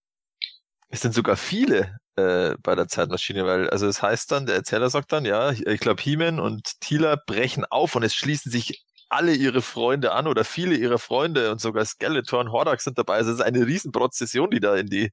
es 0.89 1.01
sind 1.03 1.15
sogar 1.15 1.37
viele 1.37 1.97
äh, 2.17 2.55
bei 2.63 2.75
der 2.75 2.89
Zeitmaschine, 2.89 3.47
weil, 3.47 3.71
also 3.71 3.87
es 3.87 4.03
heißt 4.03 4.31
dann, 4.33 4.47
der 4.47 4.57
Erzähler 4.57 4.91
sagt 4.91 5.13
dann, 5.13 5.25
ja, 5.25 5.51
ich 5.53 5.81
glaube, 5.81 6.03
He-Man 6.03 6.41
und 6.41 6.81
Tila 6.81 7.17
brechen 7.27 7.65
auf 7.65 7.97
und 7.97 8.03
es 8.03 8.15
schließen 8.15 8.53
sich 8.53 8.85
alle 9.09 9.35
ihre 9.35 9.63
Freunde 9.63 10.13
an 10.13 10.27
oder 10.27 10.45
viele 10.45 10.75
ihrer 10.75 10.99
Freunde 10.99 11.51
und 11.53 11.61
sogar 11.61 11.85
Skeletor 11.85 12.41
und 12.41 12.53
Hordak 12.53 12.81
sind 12.81 12.99
dabei. 12.99 13.17
Also 13.17 13.31
es 13.31 13.39
ist 13.39 13.45
eine 13.45 13.67
Riesenprozession, 13.67 14.51
die 14.51 14.61
da 14.61 14.77
in 14.77 14.87
die 14.87 15.11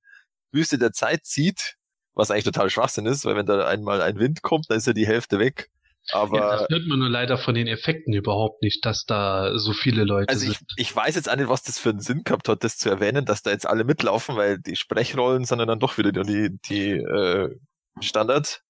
Wüste 0.51 0.77
der 0.77 0.93
Zeit 0.93 1.25
zieht, 1.25 1.75
was 2.13 2.31
eigentlich 2.31 2.45
total 2.45 2.69
Schwachsinn 2.69 3.05
ist, 3.05 3.25
weil 3.25 3.35
wenn 3.35 3.45
da 3.45 3.67
einmal 3.67 4.01
ein 4.01 4.17
Wind 4.19 4.41
kommt, 4.41 4.69
dann 4.69 4.77
ist 4.77 4.87
ja 4.87 4.93
die 4.93 5.07
Hälfte 5.07 5.39
weg. 5.39 5.69
Aber 6.11 6.37
ja, 6.37 6.51
das 6.57 6.67
hört 6.69 6.87
man 6.87 6.99
nur 6.99 7.09
leider 7.09 7.37
von 7.37 7.53
den 7.55 7.67
Effekten 7.67 8.13
überhaupt 8.13 8.61
nicht, 8.61 8.85
dass 8.85 9.05
da 9.05 9.57
so 9.57 9.73
viele 9.73 10.03
Leute 10.03 10.29
Also 10.29 10.45
sind. 10.45 10.57
ich, 10.77 10.87
ich 10.89 10.95
weiß 10.95 11.15
jetzt 11.15 11.29
auch 11.29 11.35
nicht, 11.35 11.49
was 11.49 11.63
das 11.63 11.77
für 11.79 11.89
einen 11.89 11.99
Sinn 11.99 12.23
gehabt 12.23 12.49
hat, 12.49 12.63
das 12.63 12.77
zu 12.77 12.89
erwähnen, 12.89 13.25
dass 13.25 13.41
da 13.43 13.51
jetzt 13.51 13.67
alle 13.67 13.83
mitlaufen, 13.83 14.35
weil 14.35 14.59
die 14.59 14.75
Sprechrollen 14.75 15.45
sind 15.45 15.59
ja 15.59 15.65
dann 15.65 15.79
doch 15.79 15.97
wieder 15.97 16.11
die, 16.11 16.57
die 16.65 16.91
äh, 16.91 17.55
Standard. 17.99 18.61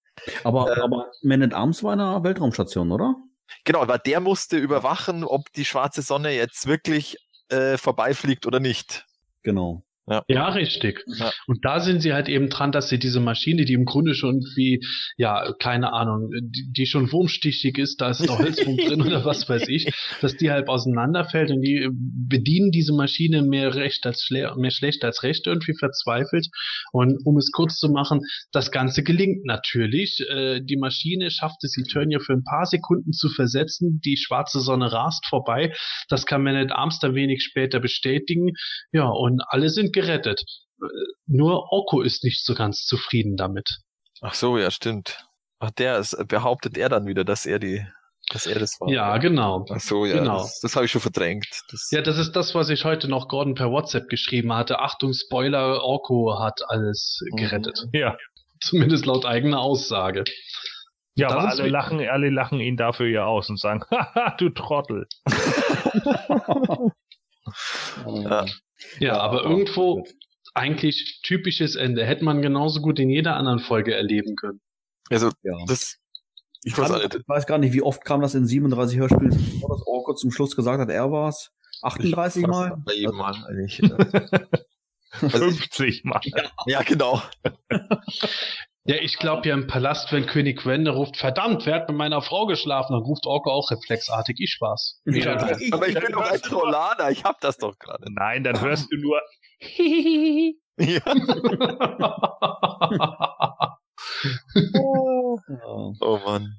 Aber, 0.44 0.76
Äh, 0.76 0.82
aber 0.82 1.08
Man 1.24 1.42
at 1.44 1.54
Arms 1.54 1.84
war 1.84 1.94
in 1.94 2.02
einer 2.02 2.24
Weltraumstation, 2.24 2.92
oder? 2.92 3.16
Genau, 3.64 3.82
aber 3.82 3.98
der 3.98 4.20
musste 4.20 4.58
überwachen, 4.58 5.24
ob 5.24 5.52
die 5.54 5.66
schwarze 5.66 6.02
Sonne 6.02 6.32
jetzt 6.36 6.68
wirklich 6.68 7.18
äh, 7.50 7.78
vorbeifliegt 7.78 8.46
oder 8.46 8.60
nicht. 8.60 9.06
Genau. 9.44 9.84
Ja, 10.28 10.50
richtig. 10.50 11.04
Ja. 11.08 11.32
Und 11.48 11.64
da 11.64 11.80
sind 11.80 12.02
sie 12.02 12.14
halt 12.14 12.30
eben 12.30 12.50
dran, 12.50 12.72
dass 12.72 12.90
sie 12.90 13.00
diese 13.00 13.20
Maschine, 13.20 13.66
die 13.66 13.74
im 13.74 13.86
Grunde 13.86 14.16
schon 14.16 14.42
wie, 14.56 14.82
ja, 15.18 15.54
keine 15.60 15.94
Ahnung, 15.94 16.32
die, 16.42 16.72
die 16.72 16.86
schon 16.86 17.12
wurmstichig 17.12 17.78
ist, 17.78 18.02
da 18.02 18.10
ist 18.10 18.28
da 18.28 18.38
Holzwurm 18.40 18.78
drin 18.78 19.02
oder 19.02 19.26
was 19.26 19.48
weiß 19.48 19.68
ich, 19.68 19.92
dass 20.22 20.36
die 20.36 20.52
halt 20.52 20.68
auseinanderfällt 20.68 21.52
und 21.52 21.62
die 21.62 21.88
bedienen 21.92 22.72
diese 22.72 22.94
Maschine 22.94 23.44
mehr 23.44 23.76
recht 23.76 24.06
als 24.06 24.24
schle 24.24 24.54
mehr 24.58 24.72
schlecht 24.72 25.04
als 25.04 25.24
recht 25.24 25.48
irgendwie 25.48 25.76
verzweifelt. 25.78 26.48
Und 26.92 27.18
um 27.26 27.38
es 27.38 27.52
kurz 27.52 27.78
zu 27.78 27.90
machen, 27.90 28.22
das 28.52 28.72
Ganze 28.72 29.04
gelingt 29.04 29.46
natürlich. 29.46 30.20
Äh, 30.30 30.62
die 30.62 30.78
Maschine 30.78 31.30
schafft 31.30 31.64
es, 31.64 31.78
Eternia 31.78 32.20
für 32.20 32.34
ein 32.34 32.44
paar 32.44 32.66
Sekunden 32.66 33.12
zu 33.12 33.30
versetzen. 33.30 34.02
Die 34.04 34.18
schwarze 34.18 34.60
Sonne 34.60 34.92
rast 34.92 35.26
vorbei. 35.28 35.74
Das 36.10 36.26
kann 36.26 36.44
Man 36.44 36.56
at 36.56 36.72
Arms 36.72 37.00
dann 37.00 37.16
wenig 37.16 37.44
später 37.44 37.80
bestätigen. 37.80 38.54
Ja, 38.92 39.08
und 39.08 39.42
alle 39.48 39.70
sind 39.70 39.94
gerettet. 40.02 40.42
Nur 41.28 41.72
Orko 41.72 42.02
ist 42.02 42.24
nicht 42.24 42.44
so 42.46 42.54
ganz 42.56 42.86
zufrieden 42.86 43.36
damit. 43.38 43.70
Ach 44.22 44.34
so, 44.34 44.58
ja, 44.58 44.72
stimmt. 44.72 45.26
Ach, 45.60 45.72
der 45.72 45.98
ist, 46.00 46.18
behauptet 46.28 46.78
er 46.78 46.90
dann 46.90 47.06
wieder, 47.06 47.24
dass 47.26 47.46
er 47.46 47.60
die, 47.60 47.86
dass 48.32 48.46
er 48.46 48.60
das 48.60 48.80
war. 48.80 48.90
Ja, 48.90 49.18
genau. 49.18 49.66
Ach 49.70 49.80
so, 49.80 50.06
ja, 50.06 50.20
Genau. 50.20 50.38
das, 50.38 50.60
das 50.62 50.76
habe 50.76 50.86
ich 50.86 50.92
schon 50.92 51.02
verdrängt. 51.02 51.48
Das, 51.72 51.90
Ja, 51.92 52.02
das 52.02 52.18
ist 52.18 52.34
das, 52.36 52.56
was 52.56 52.70
ich 52.70 52.86
heute 52.86 53.08
noch 53.10 53.28
Gordon 53.28 53.56
per 53.56 53.70
WhatsApp 53.72 54.08
geschrieben 54.10 54.54
hatte. 54.54 54.80
Achtung, 54.80 55.14
Spoiler, 55.14 55.84
Orko 55.84 56.40
hat 56.40 56.62
alles 56.70 57.20
Mhm. 57.32 57.36
gerettet. 57.38 57.86
Ja. 57.94 58.18
Zumindest 58.62 59.06
laut 59.06 59.26
eigener 59.26 59.60
Aussage. 59.60 60.24
Ja, 61.16 61.28
Das 61.28 61.38
aber 61.38 61.50
alle 61.64 61.70
lachen, 61.70 62.08
alle 62.08 62.30
lachen 62.30 62.60
ihn 62.62 62.78
dafür 62.78 63.08
ja 63.08 63.26
aus 63.26 63.50
und 63.50 63.60
sagen, 63.60 63.84
haha, 63.92 64.36
du 64.38 64.50
Trottel. 64.50 65.08
Ja. 68.06 68.46
Ja, 69.00 69.18
aber 69.20 69.44
irgendwo 69.44 70.06
eigentlich 70.54 71.22
typisches 71.24 71.76
Ende. 71.76 72.06
Hätte 72.06 72.24
man 72.26 72.42
genauso 72.42 72.82
gut 72.82 73.00
in 73.00 73.10
jeder 73.10 73.36
anderen 73.36 73.60
Folge 73.60 73.94
erleben 73.94 74.36
können. 74.36 74.62
Also, 75.10 75.32
Ja. 75.44 75.54
das, 75.68 75.98
ich 76.64 76.78
weiß 76.78 76.92
auch 76.92 76.98
nicht. 77.04 77.16
ich 77.16 77.28
weiß 77.28 77.46
gar 77.46 77.58
nicht, 77.58 77.74
wie 77.74 77.82
oft 77.82 78.04
kam 78.06 78.22
das 78.22 78.36
in 78.36 78.46
37 78.46 78.98
Hörspielen 79.00 79.32
vor, 79.62 79.70
dass 79.70 79.86
Orko 79.88 80.14
zum 80.16 80.32
Schluss 80.32 80.56
gesagt 80.56 80.80
hat, 80.82 80.90
er 80.90 81.12
war's. 81.12 81.52
38 81.82 82.46
Mal? 82.48 82.76
Bei 82.86 82.94
jedem 82.94 83.16
Mal. 83.16 83.34
Ja, 83.70 83.98
Also 85.22 85.46
ich- 85.48 85.58
50 85.60 86.04
Mal. 86.04 86.20
ja 86.68 86.82
genau. 86.84 87.22
Ja, 88.86 88.96
ich 88.96 89.18
glaube 89.18 89.48
ja 89.48 89.54
im 89.54 89.68
Palast, 89.68 90.12
wenn 90.12 90.26
König 90.26 90.66
Wende 90.66 90.92
ruft, 90.92 91.18
verdammt, 91.18 91.66
wer 91.66 91.76
hat 91.76 91.90
mit 91.90 91.98
meiner 91.98 92.22
Frau 92.22 92.48
geschlafen? 92.48 92.94
Dann 92.94 93.04
ruft 93.04 93.26
Orko 93.26 93.52
auch 93.52 93.70
reflexartig, 93.72 94.38
ich 94.40 94.58
war's. 94.62 95.02
Ja, 95.06 95.34
Aber 95.72 95.88
ich 95.88 96.00
bin 96.00 96.12
doch 96.12 96.22
ein 96.22 96.42
Trollaner, 96.42 97.12
ich 97.12 97.24
hab 97.24 97.40
das 97.42 97.58
doch 97.58 97.78
gerade. 97.78 98.06
Nein, 98.12 98.44
dann 98.44 98.60
hörst 98.62 98.92
du 98.92 98.98
nur, 98.98 99.22
Ja. 100.78 100.80
Ja. 100.80 101.02
Oh 106.02 106.20
Mann. 106.26 106.56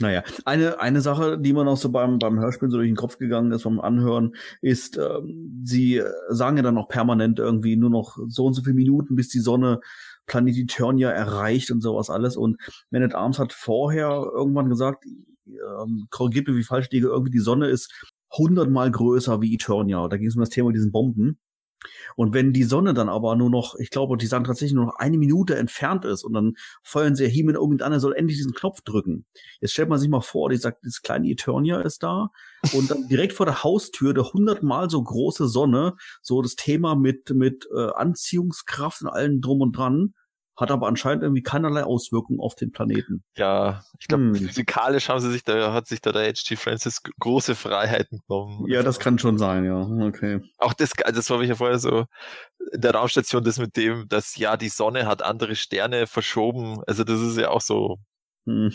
Naja, 0.00 0.24
eine, 0.44 0.80
eine 0.80 1.00
Sache, 1.00 1.38
die 1.38 1.52
mir 1.52 1.64
noch 1.64 1.76
so 1.76 1.90
beim, 1.90 2.18
beim 2.18 2.40
Hörspiel 2.40 2.68
so 2.68 2.78
durch 2.78 2.88
den 2.88 2.96
Kopf 2.96 3.18
gegangen 3.18 3.52
ist 3.52 3.62
vom 3.62 3.80
Anhören, 3.80 4.34
ist, 4.60 4.98
ähm, 4.98 5.60
sie 5.64 6.02
sagen 6.28 6.56
ja 6.56 6.64
dann 6.64 6.74
noch 6.74 6.88
permanent 6.88 7.38
irgendwie 7.38 7.76
nur 7.76 7.90
noch 7.90 8.18
so 8.26 8.46
und 8.46 8.54
so 8.54 8.62
viele 8.62 8.74
Minuten, 8.74 9.14
bis 9.14 9.28
die 9.28 9.38
Sonne 9.38 9.80
Planet 10.26 10.56
Eternia 10.56 11.10
erreicht 11.10 11.70
und 11.70 11.80
sowas 11.80 12.10
alles. 12.10 12.36
Und 12.36 12.58
Man 12.90 13.02
at 13.02 13.14
Arms 13.14 13.38
hat 13.38 13.52
vorher 13.52 14.08
irgendwann 14.34 14.68
gesagt, 14.68 15.04
ähm, 15.46 16.06
korrigiert 16.10 16.48
mir, 16.48 16.56
wie 16.56 16.62
falsch 16.62 16.90
liege, 16.90 17.08
irgendwie 17.08 17.30
die 17.30 17.38
Sonne 17.38 17.68
ist 17.68 17.92
hundertmal 18.32 18.90
größer 18.90 19.40
wie 19.40 19.54
Eternia. 19.54 20.08
Da 20.08 20.16
ging 20.16 20.28
es 20.28 20.34
um 20.34 20.40
das 20.40 20.50
Thema 20.50 20.72
diesen 20.72 20.92
Bomben. 20.92 21.38
Und 22.16 22.34
wenn 22.34 22.52
die 22.52 22.64
Sonne 22.64 22.94
dann 22.94 23.08
aber 23.08 23.36
nur 23.36 23.50
noch, 23.50 23.74
ich 23.76 23.90
glaube, 23.90 24.16
die 24.16 24.26
sagen 24.26 24.44
tatsächlich 24.44 24.74
nur 24.74 24.86
noch 24.86 24.96
eine 24.96 25.18
Minute 25.18 25.56
entfernt 25.56 26.04
ist 26.04 26.24
und 26.24 26.32
dann 26.32 26.54
feuern 26.82 27.14
sie 27.14 27.28
Heeman 27.28 27.56
unbedingt 27.56 27.92
er 27.92 28.00
soll 28.00 28.14
endlich 28.14 28.38
diesen 28.38 28.54
Knopf 28.54 28.80
drücken. 28.82 29.26
Jetzt 29.60 29.72
stellt 29.72 29.88
man 29.88 29.98
sich 29.98 30.08
mal 30.08 30.20
vor, 30.20 30.50
die 30.50 30.56
sagt, 30.56 30.84
das 30.84 31.02
kleine 31.02 31.28
Eternia 31.28 31.80
ist 31.80 32.02
da 32.02 32.30
und 32.72 32.90
dann 32.90 33.08
direkt 33.08 33.32
vor 33.32 33.46
der 33.46 33.62
Haustür 33.62 34.14
der 34.14 34.32
hundertmal 34.32 34.90
so 34.90 35.02
große 35.02 35.48
Sonne, 35.48 35.94
so 36.22 36.42
das 36.42 36.56
Thema 36.56 36.94
mit, 36.96 37.30
mit 37.30 37.68
äh, 37.74 37.90
Anziehungskraft 37.94 39.02
und 39.02 39.08
allem 39.08 39.40
drum 39.40 39.60
und 39.60 39.76
dran 39.76 40.14
hat 40.56 40.70
aber 40.70 40.86
anscheinend 40.86 41.22
irgendwie 41.22 41.42
keinerlei 41.42 41.82
Auswirkungen 41.82 42.40
auf 42.40 42.54
den 42.54 42.70
Planeten. 42.70 43.24
Ja, 43.36 43.84
ich 43.98 44.06
glaube, 44.06 44.24
Hm. 44.24 44.34
physikalisch 44.36 45.08
haben 45.08 45.20
sie 45.20 45.32
sich 45.32 45.42
da, 45.42 45.72
hat 45.72 45.88
sich 45.88 46.00
da 46.00 46.12
der 46.12 46.28
H.G. 46.28 46.56
Francis 46.56 47.02
große 47.18 47.54
Freiheiten 47.54 48.20
genommen. 48.28 48.66
Ja, 48.68 48.82
das 48.82 49.00
kann 49.00 49.18
schon 49.18 49.36
sein, 49.38 49.64
ja. 49.64 49.80
Okay. 50.06 50.40
Auch 50.58 50.72
das, 50.72 50.92
also 51.02 51.16
das 51.16 51.30
habe 51.30 51.42
ich 51.42 51.48
ja 51.48 51.56
vorher 51.56 51.78
so 51.78 52.06
in 52.72 52.80
der 52.80 52.94
Raumstation, 52.94 53.42
das 53.42 53.58
mit 53.58 53.76
dem, 53.76 54.08
dass 54.08 54.36
ja 54.36 54.56
die 54.56 54.68
Sonne 54.68 55.06
hat 55.06 55.22
andere 55.22 55.56
Sterne 55.56 56.06
verschoben. 56.06 56.80
Also 56.86 57.02
das 57.04 57.20
ist 57.20 57.36
ja 57.36 57.50
auch 57.50 57.60
so. 57.60 57.98
Hm. 58.46 58.72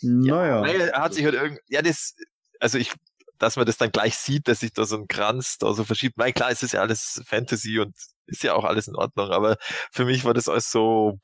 Naja. 0.00 0.62
Naja, 0.62 0.86
er 0.86 1.02
hat 1.02 1.14
sich 1.14 1.24
halt 1.24 1.34
irgend, 1.34 1.60
ja, 1.68 1.82
das, 1.82 2.16
also 2.58 2.78
ich, 2.78 2.92
dass 3.42 3.56
man 3.56 3.66
das 3.66 3.76
dann 3.76 3.90
gleich 3.90 4.16
sieht, 4.16 4.48
dass 4.48 4.60
sich 4.60 4.72
da 4.72 4.84
so 4.84 4.96
ein 4.96 5.08
Kranz 5.08 5.58
da 5.58 5.72
so 5.74 5.84
verschiebt. 5.84 6.16
Nein, 6.16 6.32
klar, 6.32 6.50
es 6.50 6.62
ist 6.62 6.72
ja 6.72 6.80
alles 6.80 7.22
Fantasy 7.26 7.78
und 7.78 7.94
ist 8.26 8.42
ja 8.42 8.54
auch 8.54 8.64
alles 8.64 8.88
in 8.88 8.96
Ordnung, 8.96 9.30
aber 9.30 9.56
für 9.90 10.04
mich 10.04 10.24
war 10.24 10.32
das 10.32 10.48
alles 10.48 10.70
so 10.70 11.18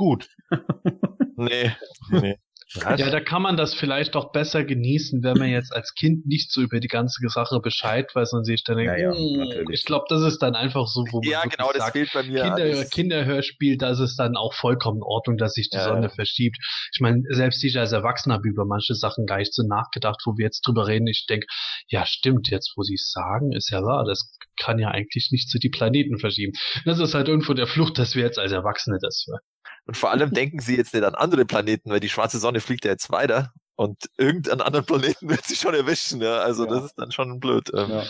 Gut. 0.00 0.30
nee, 1.36 1.76
nee. 2.08 2.38
Ja, 2.74 3.10
da 3.10 3.20
kann 3.20 3.42
man 3.42 3.56
das 3.56 3.74
vielleicht 3.74 4.14
auch 4.14 4.30
besser 4.30 4.62
genießen, 4.64 5.24
wenn 5.24 5.36
man 5.38 5.48
jetzt 5.50 5.74
als 5.74 5.92
Kind 5.94 6.26
nicht 6.26 6.52
so 6.52 6.60
über 6.60 6.78
die 6.78 6.86
ganze 6.86 7.18
Sache 7.28 7.58
Bescheid 7.60 8.14
weiß 8.14 8.32
und 8.32 8.44
sich 8.44 8.62
dann 8.62 8.76
denkt, 8.76 8.92
Ja, 8.96 9.10
ja, 9.10 9.12
"Hm, 9.12 9.68
ich 9.72 9.84
glaube, 9.84 10.04
das 10.08 10.22
ist 10.22 10.38
dann 10.38 10.54
einfach 10.54 10.86
so, 10.86 11.04
wo 11.10 11.20
man 11.20 11.28
Ja, 11.28 11.42
genau, 11.42 11.70
das 11.72 11.82
sagt, 11.82 11.92
fehlt 11.96 12.12
bei 12.14 12.22
mir. 12.22 12.42
Kinder, 12.42 12.62
alles. 12.62 12.90
Kinderhörspiel, 12.90 13.76
das 13.76 13.98
ist 13.98 14.16
dann 14.16 14.36
auch 14.36 14.54
vollkommen 14.54 14.98
in 14.98 15.02
Ordnung, 15.02 15.36
dass 15.36 15.54
sich 15.54 15.68
die 15.68 15.78
Ja, 15.78 15.84
Sonne 15.84 16.02
ja. 16.06 16.08
verschiebt. 16.10 16.58
Ich 16.94 17.00
meine, 17.00 17.22
selbst 17.30 17.64
ich 17.64 17.76
als 17.76 17.90
Erwachsener 17.90 18.36
habe 18.36 18.48
über 18.48 18.64
manche 18.64 18.94
Sachen 18.94 19.26
gar 19.26 19.38
nicht 19.38 19.52
so 19.52 19.64
nachgedacht, 19.66 20.20
wo 20.24 20.36
wir 20.36 20.44
jetzt 20.44 20.60
drüber 20.64 20.86
reden. 20.86 21.08
Ich 21.08 21.26
denke, 21.28 21.46
ja, 21.88 22.06
stimmt, 22.06 22.50
jetzt 22.50 22.74
wo 22.76 22.82
sie 22.82 22.94
es 22.94 23.10
sagen, 23.10 23.50
ist 23.52 23.70
ja 23.70 23.82
wahr, 23.82 24.04
das 24.04 24.36
kann 24.62 24.78
ja 24.78 24.88
eigentlich 24.90 25.30
nicht 25.32 25.48
zu 25.50 25.58
die 25.58 25.70
Planeten 25.70 26.18
verschieben. 26.18 26.52
Das 26.84 27.00
ist 27.00 27.14
halt 27.14 27.26
irgendwo 27.26 27.52
der 27.54 27.66
Flucht, 27.66 27.98
dass 27.98 28.14
wir 28.14 28.22
jetzt 28.22 28.38
als 28.38 28.52
Erwachsene 28.52 28.98
das 29.02 29.24
hören. 29.28 29.40
Und 29.86 29.96
vor 29.96 30.10
allem 30.10 30.30
denken 30.34 30.60
sie 30.60 30.76
jetzt 30.76 30.94
nicht 30.94 31.04
an 31.04 31.14
andere 31.14 31.44
Planeten, 31.44 31.90
weil 31.90 32.00
die 32.00 32.08
schwarze 32.08 32.38
Sonne 32.38 32.60
fliegt 32.60 32.84
ja 32.84 32.90
jetzt 32.92 33.10
weiter 33.10 33.52
und 33.76 33.96
irgendeinen 34.18 34.60
anderen 34.60 34.86
Planeten 34.86 35.28
wird 35.28 35.44
sie 35.44 35.56
schon 35.56 35.74
erwischen. 35.74 36.20
Ja, 36.20 36.38
also 36.38 36.64
Ja. 36.64 36.70
das 36.70 36.84
ist 36.84 36.94
dann 36.98 37.12
schon 37.12 37.40
blöd. 37.40 37.70
Ähm, 37.74 37.90
Ja. 37.90 38.04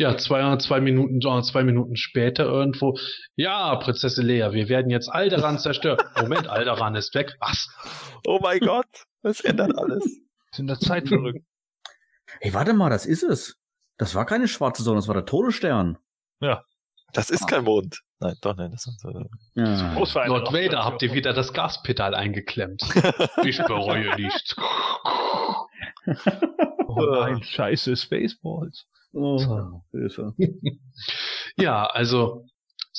Ja, 0.00 0.16
zwei, 0.16 0.56
zwei 0.58 0.80
Minuten, 0.80 1.20
zwei 1.42 1.64
Minuten 1.64 1.96
später 1.96 2.44
irgendwo. 2.44 2.96
Ja, 3.34 3.74
Prinzessin 3.74 4.26
Lea, 4.26 4.52
wir 4.52 4.68
werden 4.68 4.90
jetzt 4.92 5.08
Alderan 5.08 5.58
zerstören. 5.58 5.98
Moment, 6.20 6.46
Alderan 6.46 6.94
ist 6.94 7.12
weg. 7.16 7.34
Was? 7.40 7.68
Oh 8.24 8.38
mein 8.40 8.60
Gott, 8.60 8.86
das 9.22 9.40
ändert 9.40 9.76
alles. 9.76 10.04
Sind 10.52 10.68
der 10.68 10.78
Zeit 10.78 11.08
verrückt. 11.08 11.44
Hey, 12.40 12.54
warte 12.54 12.74
mal, 12.74 12.90
das 12.90 13.06
ist 13.06 13.24
es. 13.24 13.56
Das 13.96 14.14
war 14.14 14.24
keine 14.24 14.46
schwarze 14.46 14.84
Sonne, 14.84 14.98
das 14.98 15.08
war 15.08 15.14
der 15.16 15.24
Todesstern. 15.26 15.98
Das 17.12 17.28
ist 17.30 17.48
kein 17.48 17.64
Mond. 17.64 18.00
Nein, 18.20 18.34
doch 18.40 18.56
nicht. 18.56 18.72
Das 18.72 18.86
ist, 18.86 19.04
äh, 19.04 19.60
Ja. 19.62 19.94
Lord 19.94 20.14
Vader, 20.14 20.42
Operation. 20.48 20.84
habt 20.84 21.02
ihr 21.02 21.12
wieder 21.14 21.32
das 21.32 21.52
Gaspedal 21.52 22.14
eingeklemmt? 22.14 22.82
Ich 23.44 23.58
bereue 23.58 24.14
nichts. 24.16 24.56
Oh 26.90 27.04
nein, 27.12 27.42
scheiße, 27.42 27.96
Spaceballs. 27.96 28.86
Oh, 29.12 29.82
Hilfe. 29.92 30.34
Ja, 31.56 31.86
also 31.86 32.46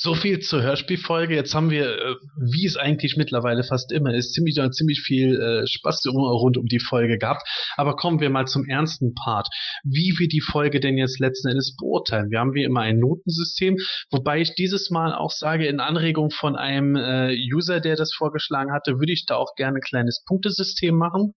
so 0.02 0.14
viel 0.14 0.38
zur 0.38 0.62
Hörspielfolge. 0.62 1.34
Jetzt 1.34 1.54
haben 1.54 1.68
wir, 1.68 1.98
äh, 1.98 2.14
wie 2.38 2.64
es 2.64 2.78
eigentlich 2.78 3.18
mittlerweile 3.18 3.62
fast 3.62 3.92
immer 3.92 4.14
ist, 4.14 4.32
ziemlich 4.32 4.58
ziemlich 4.70 5.02
viel 5.02 5.38
äh, 5.38 5.66
Spaß 5.66 6.06
rund 6.06 6.56
um 6.56 6.64
die 6.64 6.80
Folge 6.80 7.18
gehabt. 7.18 7.46
Aber 7.76 7.96
kommen 7.96 8.18
wir 8.18 8.30
mal 8.30 8.46
zum 8.46 8.64
ernsten 8.66 9.14
Part. 9.14 9.48
Wie 9.84 10.14
wir 10.18 10.28
die 10.28 10.40
Folge 10.40 10.80
denn 10.80 10.96
jetzt 10.96 11.20
letzten 11.20 11.48
Endes 11.48 11.76
beurteilen. 11.76 12.30
Wir 12.30 12.40
haben 12.40 12.54
wie 12.54 12.64
immer 12.64 12.80
ein 12.80 12.98
Notensystem, 12.98 13.76
wobei 14.10 14.40
ich 14.40 14.54
dieses 14.54 14.88
Mal 14.88 15.14
auch 15.14 15.30
sage, 15.30 15.66
in 15.66 15.80
Anregung 15.80 16.30
von 16.30 16.56
einem 16.56 16.96
äh, 16.96 17.36
User, 17.52 17.80
der 17.80 17.96
das 17.96 18.14
vorgeschlagen 18.14 18.72
hatte, 18.72 18.98
würde 19.00 19.12
ich 19.12 19.26
da 19.26 19.36
auch 19.36 19.54
gerne 19.54 19.78
ein 19.78 19.82
kleines 19.82 20.24
Punktesystem 20.26 20.96
machen. 20.96 21.34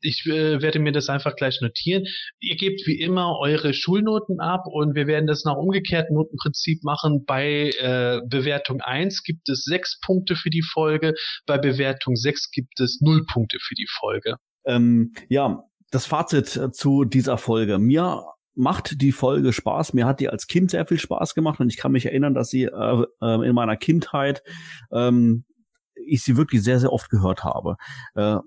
Ich 0.00 0.24
äh, 0.26 0.62
werde 0.62 0.78
mir 0.78 0.92
das 0.92 1.08
einfach 1.08 1.34
gleich 1.36 1.60
notieren. 1.60 2.04
Ihr 2.40 2.56
gebt 2.56 2.86
wie 2.86 3.00
immer 3.00 3.38
eure 3.38 3.74
Schulnoten 3.74 4.40
ab 4.40 4.64
und 4.66 4.94
wir 4.94 5.06
werden 5.06 5.26
das 5.26 5.44
nach 5.44 5.56
umgekehrten 5.56 6.14
Notenprinzip 6.14 6.84
machen. 6.84 7.24
Bei 7.26 7.70
äh, 7.78 8.20
Bewertung 8.28 8.80
1 8.80 9.22
gibt 9.22 9.48
es 9.48 9.64
sechs 9.64 9.98
Punkte 10.00 10.36
für 10.36 10.50
die 10.50 10.62
Folge, 10.62 11.14
bei 11.46 11.58
Bewertung 11.58 12.16
6 12.16 12.50
gibt 12.50 12.80
es 12.80 13.00
null 13.00 13.24
Punkte 13.26 13.58
für 13.60 13.74
die 13.74 13.88
Folge. 13.98 14.36
Ähm, 14.64 15.12
ja, 15.28 15.64
das 15.90 16.06
Fazit 16.06 16.56
äh, 16.56 16.70
zu 16.70 17.04
dieser 17.04 17.38
Folge. 17.38 17.78
Mir 17.78 18.24
macht 18.54 19.00
die 19.00 19.12
Folge 19.12 19.52
Spaß. 19.52 19.94
Mir 19.94 20.06
hat 20.06 20.20
die 20.20 20.28
als 20.28 20.46
Kind 20.46 20.70
sehr 20.70 20.84
viel 20.86 20.98
Spaß 20.98 21.34
gemacht 21.34 21.60
und 21.60 21.70
ich 21.70 21.76
kann 21.76 21.92
mich 21.92 22.06
erinnern, 22.06 22.34
dass 22.34 22.50
sie 22.50 22.64
äh, 22.64 23.04
äh, 23.22 23.48
in 23.48 23.54
meiner 23.54 23.76
Kindheit 23.76 24.42
ähm, 24.92 25.44
ich 26.06 26.22
sie 26.22 26.36
wirklich 26.36 26.62
sehr, 26.62 26.80
sehr 26.80 26.92
oft 26.92 27.10
gehört 27.10 27.44
habe. 27.44 27.76
Äh, 28.14 28.38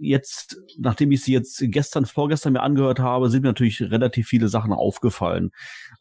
jetzt, 0.00 0.60
nachdem 0.78 1.12
ich 1.12 1.22
sie 1.22 1.32
jetzt 1.32 1.62
gestern, 1.66 2.06
vorgestern 2.06 2.54
mir 2.54 2.62
angehört 2.62 2.98
habe, 2.98 3.30
sind 3.30 3.42
mir 3.42 3.48
natürlich 3.48 3.82
relativ 3.82 4.28
viele 4.28 4.48
Sachen 4.48 4.72
aufgefallen. 4.72 5.50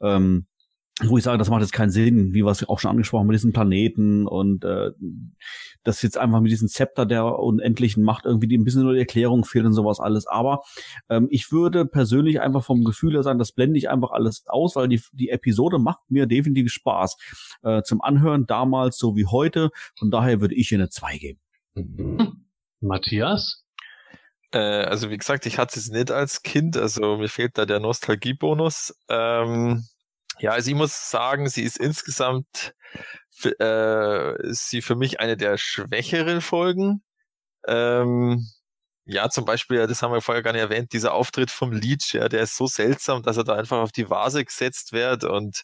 Ähm, 0.01 0.47
wo 1.01 1.17
ich 1.17 1.23
sage, 1.23 1.38
das 1.38 1.49
macht 1.49 1.61
jetzt 1.61 1.71
keinen 1.71 1.91
Sinn, 1.91 2.34
wie 2.34 2.43
wir 2.43 2.51
es 2.51 2.67
auch 2.67 2.80
schon 2.80 2.91
angesprochen 2.91 3.21
haben, 3.21 3.27
mit 3.27 3.35
diesen 3.35 3.53
Planeten 3.53 4.27
und 4.27 4.65
äh, 4.65 4.91
dass 5.84 6.01
jetzt 6.01 6.17
einfach 6.17 6.41
mit 6.41 6.51
diesem 6.51 6.67
Zepter 6.67 7.05
der 7.05 7.39
unendlichen 7.39 8.03
Macht 8.03 8.26
irgendwie 8.26 8.47
die 8.47 8.57
ein 8.57 8.65
bisschen 8.65 8.84
nur 8.84 8.93
die 8.93 8.99
Erklärung 8.99 9.45
fehlt 9.45 9.65
und 9.65 9.73
sowas 9.73 9.99
alles. 9.99 10.27
Aber 10.27 10.61
ähm, 11.07 11.27
ich 11.30 11.51
würde 11.51 11.85
persönlich 11.85 12.41
einfach 12.41 12.63
vom 12.65 12.84
Gefühl 12.84 13.13
her 13.13 13.23
sagen, 13.23 13.39
das 13.39 13.53
blende 13.53 13.77
ich 13.77 13.89
einfach 13.89 14.11
alles 14.11 14.43
aus, 14.47 14.76
weil 14.76 14.89
die, 14.89 15.01
die 15.13 15.30
Episode 15.30 15.80
macht 15.80 16.09
mir 16.09 16.26
definitiv 16.26 16.71
Spaß 16.71 17.15
äh, 17.63 17.81
zum 17.84 18.01
Anhören, 18.01 18.45
damals 18.45 18.97
so 18.97 19.15
wie 19.15 19.26
heute. 19.26 19.69
Von 19.97 20.11
daher 20.11 20.41
würde 20.41 20.55
ich 20.55 20.71
ihr 20.71 20.80
eine 20.80 20.89
2 20.89 21.17
geben. 21.17 21.39
Matthias? 22.81 23.63
Äh, 24.51 24.57
also 24.57 25.09
wie 25.09 25.17
gesagt, 25.17 25.45
ich 25.45 25.57
hatte 25.57 25.80
es 25.80 25.89
nicht 25.89 26.11
als 26.11 26.43
Kind, 26.43 26.77
also 26.77 27.17
mir 27.17 27.30
fehlt 27.30 27.57
da 27.57 27.65
der 27.65 27.80
Nostalgiebonus. 27.80 28.93
Ähm, 29.09 29.85
ja, 30.39 30.51
also 30.51 30.69
ich 30.69 30.76
muss 30.76 31.09
sagen, 31.09 31.49
sie 31.49 31.63
ist 31.63 31.77
insgesamt 31.77 32.73
äh, 33.59 34.41
ist 34.47 34.69
sie 34.69 34.81
für 34.81 34.95
mich 34.95 35.19
eine 35.19 35.38
der 35.38 35.57
schwächeren 35.57 36.41
Folgen. 36.41 37.03
Ähm, 37.67 38.45
ja, 39.05 39.30
zum 39.30 39.45
Beispiel, 39.45 39.88
das 39.88 40.01
haben 40.01 40.13
wir 40.13 40.21
vorher 40.21 40.43
gar 40.43 40.53
nicht 40.53 40.61
erwähnt, 40.61 40.93
dieser 40.93 41.13
Auftritt 41.13 41.51
vom 41.51 41.71
Leech, 41.71 42.13
ja, 42.13 42.30
der 42.30 42.43
ist 42.43 42.55
so 42.55 42.67
seltsam, 42.67 43.23
dass 43.23 43.38
er 43.38 43.43
da 43.43 43.55
einfach 43.55 43.80
auf 43.80 43.91
die 43.91 44.09
Vase 44.09 44.45
gesetzt 44.45 44.93
wird 44.93 45.23
und 45.23 45.63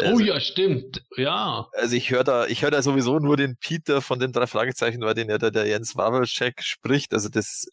Oh 0.00 0.04
also, 0.04 0.20
ja, 0.20 0.38
stimmt. 0.38 1.02
Ja. 1.16 1.68
also 1.72 1.96
ich 1.96 2.10
höre 2.10 2.22
da, 2.22 2.46
ich 2.46 2.62
höre 2.62 2.70
da 2.70 2.82
sowieso 2.82 3.18
nur 3.18 3.36
den 3.36 3.56
Peter 3.56 4.00
von 4.00 4.20
den 4.20 4.32
drei 4.32 4.46
Fragezeichen, 4.46 5.00
weil 5.02 5.14
den 5.14 5.28
ja 5.28 5.38
der, 5.38 5.50
der 5.50 5.66
Jens 5.66 5.96
Wawelczek 5.96 6.62
spricht. 6.62 7.12
Also 7.12 7.28
das, 7.28 7.66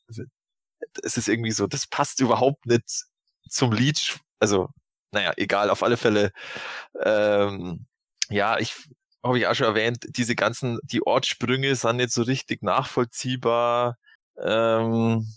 das 0.94 1.18
ist 1.18 1.28
irgendwie 1.28 1.52
so, 1.52 1.68
das 1.68 1.88
passt 1.88 2.20
überhaupt 2.22 2.66
nicht 2.66 3.06
zum 3.50 3.72
Leech. 3.72 4.18
Also, 4.40 4.70
naja, 5.12 5.34
egal, 5.38 5.70
auf 5.70 5.84
alle 5.84 5.98
Fälle. 5.98 6.32
Ähm, 7.04 7.86
ja, 8.30 8.60
ich 8.60 8.76
habe 9.24 9.40
ich 9.40 9.48
auch 9.48 9.56
schon 9.56 9.68
erwähnt, 9.68 10.06
diese 10.10 10.36
ganzen, 10.36 10.80
die 10.84 11.06
Ortssprünge 11.06 11.76
sind 11.76 11.98
nicht 11.98 12.12
so 12.12 12.24
richtig 12.24 12.62
nachvollziehbar. 12.64 13.98
Ähm, 14.38 15.28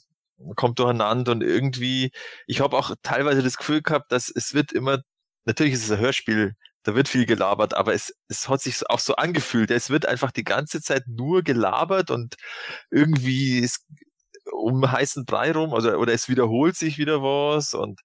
kommt 0.57 0.79
durcheinander 0.79 1.33
und 1.33 1.43
irgendwie, 1.43 2.11
ich 2.47 2.61
habe 2.61 2.77
auch 2.77 2.95
teilweise 3.03 3.43
das 3.43 3.57
Gefühl 3.57 3.83
gehabt, 3.83 4.13
dass 4.13 4.31
es 4.31 4.55
wird 4.55 4.73
immer, 4.73 4.99
natürlich 5.45 5.75
ist 5.75 5.85
es 5.85 5.91
ein 5.91 5.99
Hörspiel, 5.99 6.55
da 6.85 6.95
wird 6.95 7.09
viel 7.09 7.27
gelabert, 7.27 7.75
aber 7.75 7.95
es, 7.95 8.15
es 8.29 8.49
hat 8.49 8.63
sich 8.63 8.89
auch 8.89 9.01
so 9.01 9.17
angefühlt. 9.17 9.71
Es 9.71 9.91
wird 9.91 10.07
einfach 10.07 10.31
die 10.31 10.45
ganze 10.45 10.81
Zeit 10.81 11.05
nur 11.07 11.43
gelabert 11.43 12.11
und 12.11 12.37
irgendwie 12.91 13.59
ist 13.59 13.85
um 14.53 14.91
heißen 14.91 15.25
Brei 15.27 15.53
rum, 15.53 15.75
also, 15.75 15.91
oder 15.97 16.13
es 16.15 16.29
wiederholt 16.29 16.77
sich 16.77 16.99
wieder 16.99 17.23
was 17.23 17.75
und 17.75 18.01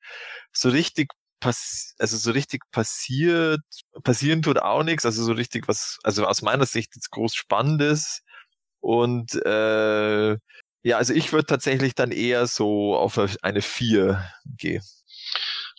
so 0.54 0.70
richtig 0.70 1.12
pass 1.40 1.96
also 2.00 2.18
so 2.18 2.32
richtig 2.32 2.62
passiert, 2.72 3.62
passieren 4.04 4.42
tut 4.44 4.60
auch 4.60 4.84
nichts, 4.84 5.06
also 5.06 5.24
so 5.24 5.34
richtig 5.34 5.68
was, 5.68 6.00
also 6.04 6.26
aus 6.26 6.42
meiner 6.42 6.66
Sicht 6.66 6.96
jetzt 6.96 7.12
groß 7.12 7.36
Spannendes 7.36 8.22
und 8.82 9.36
äh, 9.46 10.38
Ja, 10.84 10.98
also 10.98 11.14
ich 11.14 11.32
würde 11.34 11.46
tatsächlich 11.48 11.96
dann 11.96 12.12
eher 12.12 12.48
so 12.48 12.96
auf 12.98 13.20
eine 13.44 13.62
4 13.62 14.24
gehen. 14.58 14.84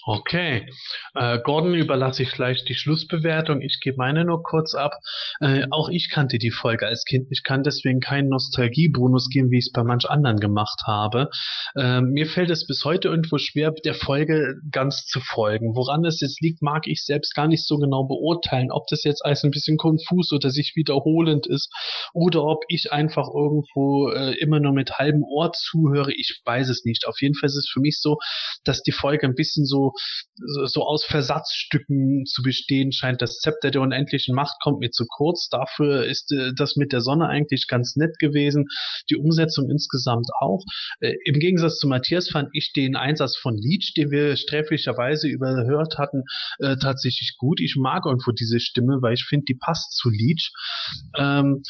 Okay. 0.06 0.68
Äh, 1.14 1.39
Gordon 1.43 1.74
überlasse 1.74 2.24
ich 2.24 2.31
vielleicht 2.31 2.68
die 2.68 2.74
Schlussbewertung. 2.74 3.62
Ich 3.62 3.81
gebe 3.81 3.97
meine 3.97 4.26
nur 4.26 4.43
kurz 4.43 4.74
ab. 4.74 4.93
Äh, 5.40 5.66
auch 5.70 5.89
ich 5.89 6.10
kannte 6.10 6.36
die 6.36 6.51
Folge 6.51 6.86
als 6.86 7.05
Kind. 7.05 7.28
Ich 7.31 7.43
kann 7.43 7.62
deswegen 7.62 8.01
keinen 8.01 8.28
Nostalgiebonus 8.28 9.31
geben, 9.31 9.51
wie 9.51 9.59
ich 9.59 9.66
es 9.66 9.72
bei 9.72 9.82
manch 9.82 10.05
anderen 10.10 10.40
gemacht 10.40 10.82
habe. 10.86 11.31
Äh, 11.74 12.02
mir 12.02 12.26
fällt 12.26 12.51
es 12.51 12.66
bis 12.66 12.85
heute 12.85 13.09
irgendwo 13.09 13.39
schwer, 13.39 13.72
der 13.85 13.94
Folge 13.94 14.56
ganz 14.70 15.06
zu 15.06 15.20
folgen. 15.20 15.74
Woran 15.74 16.05
es 16.05 16.20
jetzt 16.20 16.43
liegt, 16.43 16.60
mag 16.60 16.86
ich 16.86 17.02
selbst 17.02 17.35
gar 17.35 17.48
nicht 17.48 17.66
so 17.66 17.78
genau 17.78 18.05
beurteilen. 18.05 18.72
Ob 18.72 18.86
das 18.89 19.05
jetzt 19.05 19.24
alles 19.24 19.43
ein 19.43 19.52
bisschen 19.52 19.78
konfus 19.78 20.32
oder 20.35 20.51
sich 20.51 20.72
wiederholend 20.76 21.47
ist 21.47 21.72
oder 22.12 22.44
ob 22.44 22.62
ich 22.68 22.93
einfach 22.93 23.28
irgendwo 23.35 24.10
äh, 24.10 24.35
immer 24.35 24.60
nur 24.60 24.72
mit 24.72 24.98
halbem 24.98 25.22
Ohr 25.22 25.52
zuhöre. 25.52 26.12
Ich 26.12 26.43
weiß 26.44 26.68
es 26.68 26.85
nicht. 26.85 27.06
Auf 27.06 27.22
jeden 27.22 27.35
Fall 27.35 27.47
ist 27.47 27.56
es 27.56 27.70
für 27.72 27.81
mich 27.81 28.01
so, 28.02 28.18
dass 28.64 28.82
die 28.82 28.93
Folge 28.93 29.26
ein 29.26 29.35
bisschen 29.35 29.64
so 29.64 29.94
so 30.66 30.83
aus 30.83 31.05
Versatzstücken 31.05 32.25
zu 32.27 32.43
bestehen 32.43 32.93
scheint. 32.93 33.23
Das 33.23 33.39
Zepter 33.39 33.71
der 33.71 33.81
unendlichen 33.81 34.35
Macht 34.35 34.57
kommt 34.62 34.81
mir 34.81 34.91
zu 34.91 35.07
kurz. 35.07 35.49
Dafür 35.49 36.05
ist 36.05 36.33
äh, 36.33 36.53
das 36.57 36.77
mit 36.77 36.93
der 36.93 37.01
Sonne 37.01 37.29
eigentlich 37.29 37.66
ganz 37.69 37.97
nett 37.97 38.19
gewesen. 38.19 38.66
Die 39.11 39.16
Umsetzung 39.16 39.71
insgesamt 39.71 40.29
auch. 40.41 40.62
Äh, 41.01 41.15
Im 41.25 41.39
Gegensatz 41.39 41.79
zu 41.79 41.89
Matthias 41.89 42.29
fand 42.29 42.49
ich 42.53 42.73
den 42.73 42.97
Einsatz 42.97 43.37
von 43.37 43.57
Leech, 43.57 43.95
den 43.97 44.11
wir 44.11 44.37
sträflicherweise 44.37 45.29
überhört 45.29 45.99
hatten, 45.99 46.23
äh, 46.59 46.77
tatsächlich 46.77 47.37
gut. 47.39 47.61
Ich 47.61 47.77
mag 47.77 48.07
irgendwo 48.07 48.33
diese 48.33 48.61
Stimme, 48.61 48.99
weil 49.01 49.15
ich 49.15 49.25
finde, 49.25 49.45
die 49.49 49.55
passt 49.55 49.97
zu 49.97 50.11
Leech. 50.11 50.53
Ähm, 51.16 51.62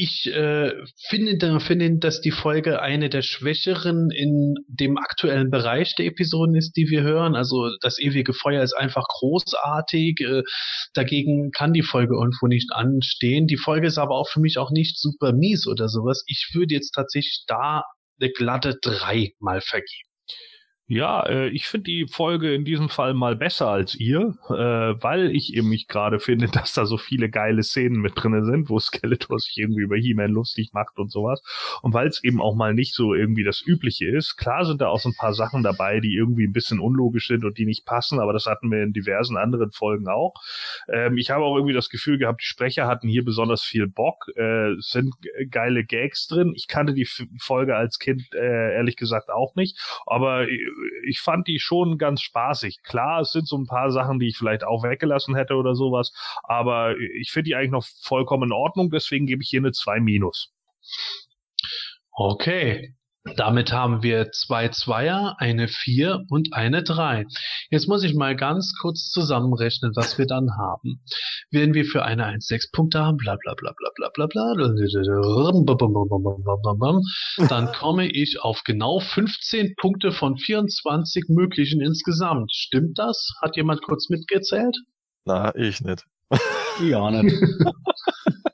ich 0.00 0.32
äh, 0.32 0.72
finde, 1.08 1.58
finde, 1.58 1.98
dass 1.98 2.20
die 2.20 2.30
Folge 2.30 2.80
eine 2.80 3.10
der 3.10 3.22
schwächeren 3.22 4.12
in 4.12 4.54
dem 4.68 4.96
aktuellen 4.96 5.50
Bereich 5.50 5.96
der 5.96 6.06
Episoden 6.06 6.54
ist, 6.54 6.76
die 6.76 6.88
wir 6.88 7.02
hören. 7.02 7.34
Also 7.34 7.68
das 7.80 7.98
ewige 7.98 8.32
Feuer 8.32 8.62
ist 8.62 8.74
einfach 8.74 9.04
großartig. 9.08 10.20
Äh, 10.20 10.44
dagegen 10.94 11.50
kann 11.50 11.72
die 11.72 11.82
Folge 11.82 12.14
irgendwo 12.14 12.46
nicht 12.46 12.70
anstehen. 12.72 13.48
Die 13.48 13.56
Folge 13.56 13.88
ist 13.88 13.98
aber 13.98 14.14
auch 14.14 14.28
für 14.28 14.38
mich 14.38 14.56
auch 14.56 14.70
nicht 14.70 15.00
super 15.00 15.32
mies 15.32 15.66
oder 15.66 15.88
sowas. 15.88 16.22
Ich 16.28 16.50
würde 16.54 16.74
jetzt 16.74 16.92
tatsächlich 16.92 17.42
da 17.48 17.82
eine 18.20 18.30
glatte 18.30 18.78
drei 18.80 19.32
mal 19.40 19.60
vergeben. 19.60 20.08
Ja, 20.90 21.22
äh, 21.26 21.48
ich 21.50 21.66
finde 21.68 21.84
die 21.84 22.06
Folge 22.08 22.54
in 22.54 22.64
diesem 22.64 22.88
Fall 22.88 23.12
mal 23.12 23.36
besser 23.36 23.68
als 23.68 23.94
ihr, 23.94 24.38
äh, 24.48 24.54
weil 24.54 25.30
ich 25.36 25.52
eben 25.54 25.68
mich 25.68 25.86
gerade 25.86 26.18
finde, 26.18 26.46
dass 26.52 26.72
da 26.72 26.86
so 26.86 26.96
viele 26.96 27.28
geile 27.28 27.62
Szenen 27.62 28.00
mit 28.00 28.14
drinne 28.16 28.42
sind, 28.46 28.70
wo 28.70 28.78
Skeletor 28.78 29.38
sich 29.38 29.58
irgendwie 29.58 29.82
über 29.82 29.96
He-Man 29.96 30.30
lustig 30.30 30.70
macht 30.72 30.98
und 30.98 31.12
sowas. 31.12 31.42
Und 31.82 31.92
weil 31.92 32.08
es 32.08 32.24
eben 32.24 32.40
auch 32.40 32.54
mal 32.54 32.72
nicht 32.72 32.94
so 32.94 33.12
irgendwie 33.12 33.44
das 33.44 33.60
Übliche 33.60 34.08
ist. 34.08 34.36
Klar 34.38 34.64
sind 34.64 34.80
da 34.80 34.88
auch 34.88 34.98
so 34.98 35.10
ein 35.10 35.14
paar 35.14 35.34
Sachen 35.34 35.62
dabei, 35.62 36.00
die 36.00 36.14
irgendwie 36.14 36.46
ein 36.46 36.54
bisschen 36.54 36.80
unlogisch 36.80 37.28
sind 37.28 37.44
und 37.44 37.58
die 37.58 37.66
nicht 37.66 37.84
passen, 37.84 38.18
aber 38.18 38.32
das 38.32 38.46
hatten 38.46 38.70
wir 38.70 38.82
in 38.82 38.94
diversen 38.94 39.36
anderen 39.36 39.72
Folgen 39.72 40.08
auch. 40.08 40.32
Ähm, 40.90 41.18
ich 41.18 41.30
habe 41.30 41.44
auch 41.44 41.56
irgendwie 41.56 41.74
das 41.74 41.90
Gefühl 41.90 42.16
gehabt, 42.16 42.40
die 42.40 42.46
Sprecher 42.46 42.86
hatten 42.86 43.08
hier 43.08 43.26
besonders 43.26 43.62
viel 43.62 43.88
Bock, 43.88 44.24
äh, 44.36 44.72
sind 44.78 45.14
geile 45.50 45.84
Gags 45.84 46.28
drin. 46.28 46.54
Ich 46.56 46.66
kannte 46.66 46.94
die 46.94 47.06
Folge 47.38 47.76
als 47.76 47.98
Kind 47.98 48.22
äh, 48.32 48.74
ehrlich 48.74 48.96
gesagt 48.96 49.28
auch 49.28 49.54
nicht, 49.54 49.78
aber 50.06 50.48
äh, 50.48 50.58
ich 51.06 51.20
fand 51.20 51.46
die 51.48 51.58
schon 51.58 51.98
ganz 51.98 52.22
spaßig. 52.22 52.82
Klar, 52.82 53.20
es 53.20 53.32
sind 53.32 53.48
so 53.48 53.56
ein 53.56 53.66
paar 53.66 53.90
Sachen, 53.90 54.18
die 54.18 54.28
ich 54.28 54.36
vielleicht 54.36 54.64
auch 54.64 54.82
weggelassen 54.82 55.34
hätte 55.34 55.54
oder 55.54 55.74
sowas, 55.74 56.12
aber 56.42 56.96
ich 56.98 57.30
finde 57.30 57.48
die 57.48 57.54
eigentlich 57.54 57.70
noch 57.70 57.86
vollkommen 58.02 58.44
in 58.44 58.52
Ordnung, 58.52 58.90
deswegen 58.90 59.26
gebe 59.26 59.42
ich 59.42 59.48
hier 59.48 59.60
eine 59.60 59.72
2 59.72 60.00
minus. 60.00 60.52
Okay. 62.12 62.94
Damit 63.36 63.72
haben 63.72 64.02
wir 64.02 64.30
zwei 64.32 64.68
Zweier, 64.68 65.36
eine 65.38 65.68
Vier 65.68 66.24
und 66.28 66.52
eine 66.52 66.82
Drei. 66.82 67.26
Jetzt 67.70 67.88
muss 67.88 68.04
ich 68.04 68.14
mal 68.14 68.36
ganz 68.36 68.74
kurz 68.80 69.10
zusammenrechnen, 69.10 69.92
was 69.94 70.18
wir 70.18 70.26
dann 70.26 70.50
haben. 70.58 71.00
Wenn 71.50 71.74
wir 71.74 71.84
für 71.84 72.04
eine 72.04 72.26
1 72.26 72.46
6 72.46 72.70
Punkte 72.70 73.04
haben, 73.04 73.16
bla 73.16 73.36
bla 73.36 73.54
bla 73.54 73.72
bla 73.76 73.90
bla 73.90 74.10
bla 74.14 74.26
bla, 74.26 74.54
dann 77.48 77.72
komme 77.72 78.10
ich 78.10 78.42
auf 78.42 78.62
genau 78.64 79.00
15 79.00 79.74
Punkte 79.76 80.12
von 80.12 80.36
24 80.36 81.24
möglichen 81.28 81.80
insgesamt. 81.80 82.52
Stimmt 82.52 82.98
das? 82.98 83.32
Hat 83.42 83.56
jemand 83.56 83.82
kurz 83.82 84.08
mitgezählt? 84.08 84.76
Na, 85.24 85.54
ich 85.54 85.80
nicht. 85.80 86.04
ja, 86.82 87.10
nicht. 87.10 87.34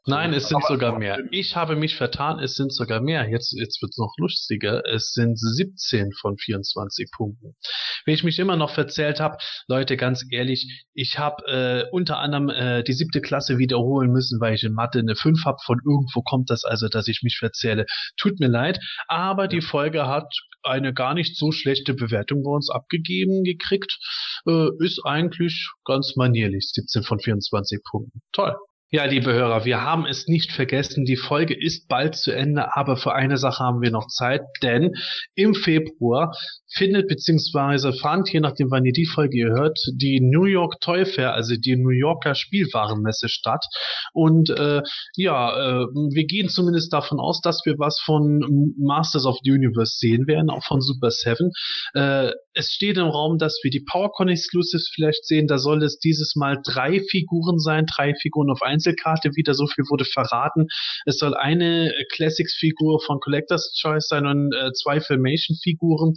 Nein, 0.07 0.35
es 0.35 0.49
sind 0.49 0.62
sogar 0.66 0.99
mehr. 0.99 1.19
Ich 1.31 1.57
habe 1.57 1.77
mich 1.77 1.97
vertan, 1.97 2.39
es 2.39 2.57
sind 2.57 2.73
sogar 2.74 3.01
mehr. 3.01 3.28
Jetzt, 3.28 3.55
jetzt 3.59 3.81
wird's 3.81 3.97
noch 3.97 4.12
lustiger. 4.19 4.82
Es 4.86 5.12
sind 5.12 5.39
17 5.39 6.12
von 6.20 6.36
24 6.36 7.11
Punkten. 7.11 7.57
Wenn 8.05 8.15
ich 8.15 8.23
mich 8.23 8.39
immer 8.39 8.57
noch 8.57 8.70
verzählt 8.70 9.19
habe, 9.19 9.39
Leute, 9.66 9.97
ganz 9.97 10.24
ehrlich, 10.31 10.85
ich 10.93 11.19
habe 11.19 11.45
äh, 11.47 11.91
unter 11.91 12.19
anderem 12.19 12.51
äh, 12.51 12.82
die 12.82 12.93
siebte 12.93 13.23
Klasse 13.23 13.57
wiederholen 13.57 14.11
müssen, 14.11 14.41
weil 14.41 14.55
ich 14.55 14.65
in 14.65 14.74
Mathe 14.74 14.99
eine 14.99 15.16
5 15.16 15.45
habe. 15.47 15.59
Von 15.65 15.81
irgendwo 15.85 16.20
kommt 16.20 16.51
das 16.51 16.65
also, 16.65 16.89
dass 16.89 17.09
ich 17.09 17.23
mich 17.23 17.39
verzähle. 17.39 17.86
Tut 18.19 18.41
mir 18.41 18.49
leid, 18.49 18.78
aber 19.09 19.49
die 19.49 19.62
Folge 19.62 20.07
hat 20.07 20.31
eine 20.62 20.93
gar 20.93 21.15
nicht 21.15 21.36
so 21.36 21.51
schlechte 21.51 21.95
Bewertung 21.95 22.43
bei 22.43 22.51
uns 22.51 22.70
abgegeben 22.70 23.43
gekriegt. 23.43 23.99
Äh, 24.47 24.69
ist 24.81 25.01
eigentlich 25.05 25.70
ganz 25.85 26.15
manierlich. 26.16 26.70
17 26.73 27.03
von 27.05 27.20
24 27.20 27.81
Punkten. 27.85 28.20
Toll. 28.32 28.55
Ja, 28.94 29.06
liebe 29.06 29.32
Hörer, 29.32 29.64
wir 29.64 29.80
haben 29.82 30.06
es 30.06 30.28
nicht 30.28 30.52
vergessen. 30.52 31.04
Die 31.04 31.16
Folge 31.16 31.52
ist 31.52 31.88
bald 31.88 32.14
zu 32.14 32.30
Ende, 32.30 32.76
aber 32.76 32.96
für 32.96 33.12
eine 33.12 33.38
Sache 33.38 33.64
haben 33.64 33.80
wir 33.82 33.90
noch 33.90 34.06
Zeit, 34.06 34.42
denn 34.62 34.92
im 35.34 35.56
Februar 35.56 36.32
findet 36.74 37.09
beziehungsweise 37.09 37.92
fand, 37.92 38.32
je 38.32 38.40
nachdem 38.40 38.70
wann 38.70 38.84
ihr 38.84 38.92
die 38.92 39.06
Folge 39.06 39.51
hört, 39.51 39.78
die 39.94 40.20
New 40.20 40.44
York 40.44 40.80
Toy 40.80 41.05
Fair, 41.05 41.34
also 41.34 41.55
die 41.56 41.76
New 41.76 41.90
Yorker 41.90 42.34
Spielwarenmesse 42.34 43.28
statt. 43.28 43.64
Und 44.12 44.51
äh, 44.51 44.82
ja, 45.16 45.82
äh, 45.82 45.86
wir 46.12 46.26
gehen 46.26 46.48
zumindest 46.48 46.92
davon 46.92 47.20
aus, 47.20 47.40
dass 47.40 47.62
wir 47.64 47.78
was 47.78 48.01
von 48.05 48.74
Masters 48.78 49.26
of 49.26 49.38
the 49.42 49.51
Universe 49.51 49.96
sehen 49.98 50.26
werden, 50.26 50.51
auch 50.51 50.64
von 50.64 50.80
Super 50.80 51.10
Seven. 51.10 51.51
Äh, 51.94 52.32
es 52.55 52.70
steht 52.70 52.96
im 52.98 53.09
Raum, 53.09 53.38
dass 53.38 53.59
wir 53.62 53.70
die 53.70 53.84
PowerCon 53.84 54.28
Exclusives 54.28 54.90
vielleicht 54.94 55.24
sehen. 55.26 55.46
Da 55.46 55.59
soll 55.59 55.82
es 55.82 55.98
dieses 55.98 56.34
Mal 56.36 56.59
drei 56.64 57.01
Figuren 57.10 57.59
sein, 57.59 57.86
drei 57.86 58.14
Figuren 58.14 58.51
auf 58.51 58.62
Einzelkarte 58.62 59.30
wieder. 59.34 59.55
So 59.55 59.66
viel 59.66 59.84
wurde 59.88 60.05
verraten. 60.05 60.66
Es 61.05 61.18
soll 61.18 61.34
eine 61.34 61.92
Classics-Figur 62.12 63.01
von 63.01 63.18
Collector's 63.20 63.76
Choice 63.80 64.06
sein 64.09 64.26
und 64.26 64.52
äh, 64.55 64.72
zwei 64.72 65.01
Filmation-Figuren. 65.01 66.14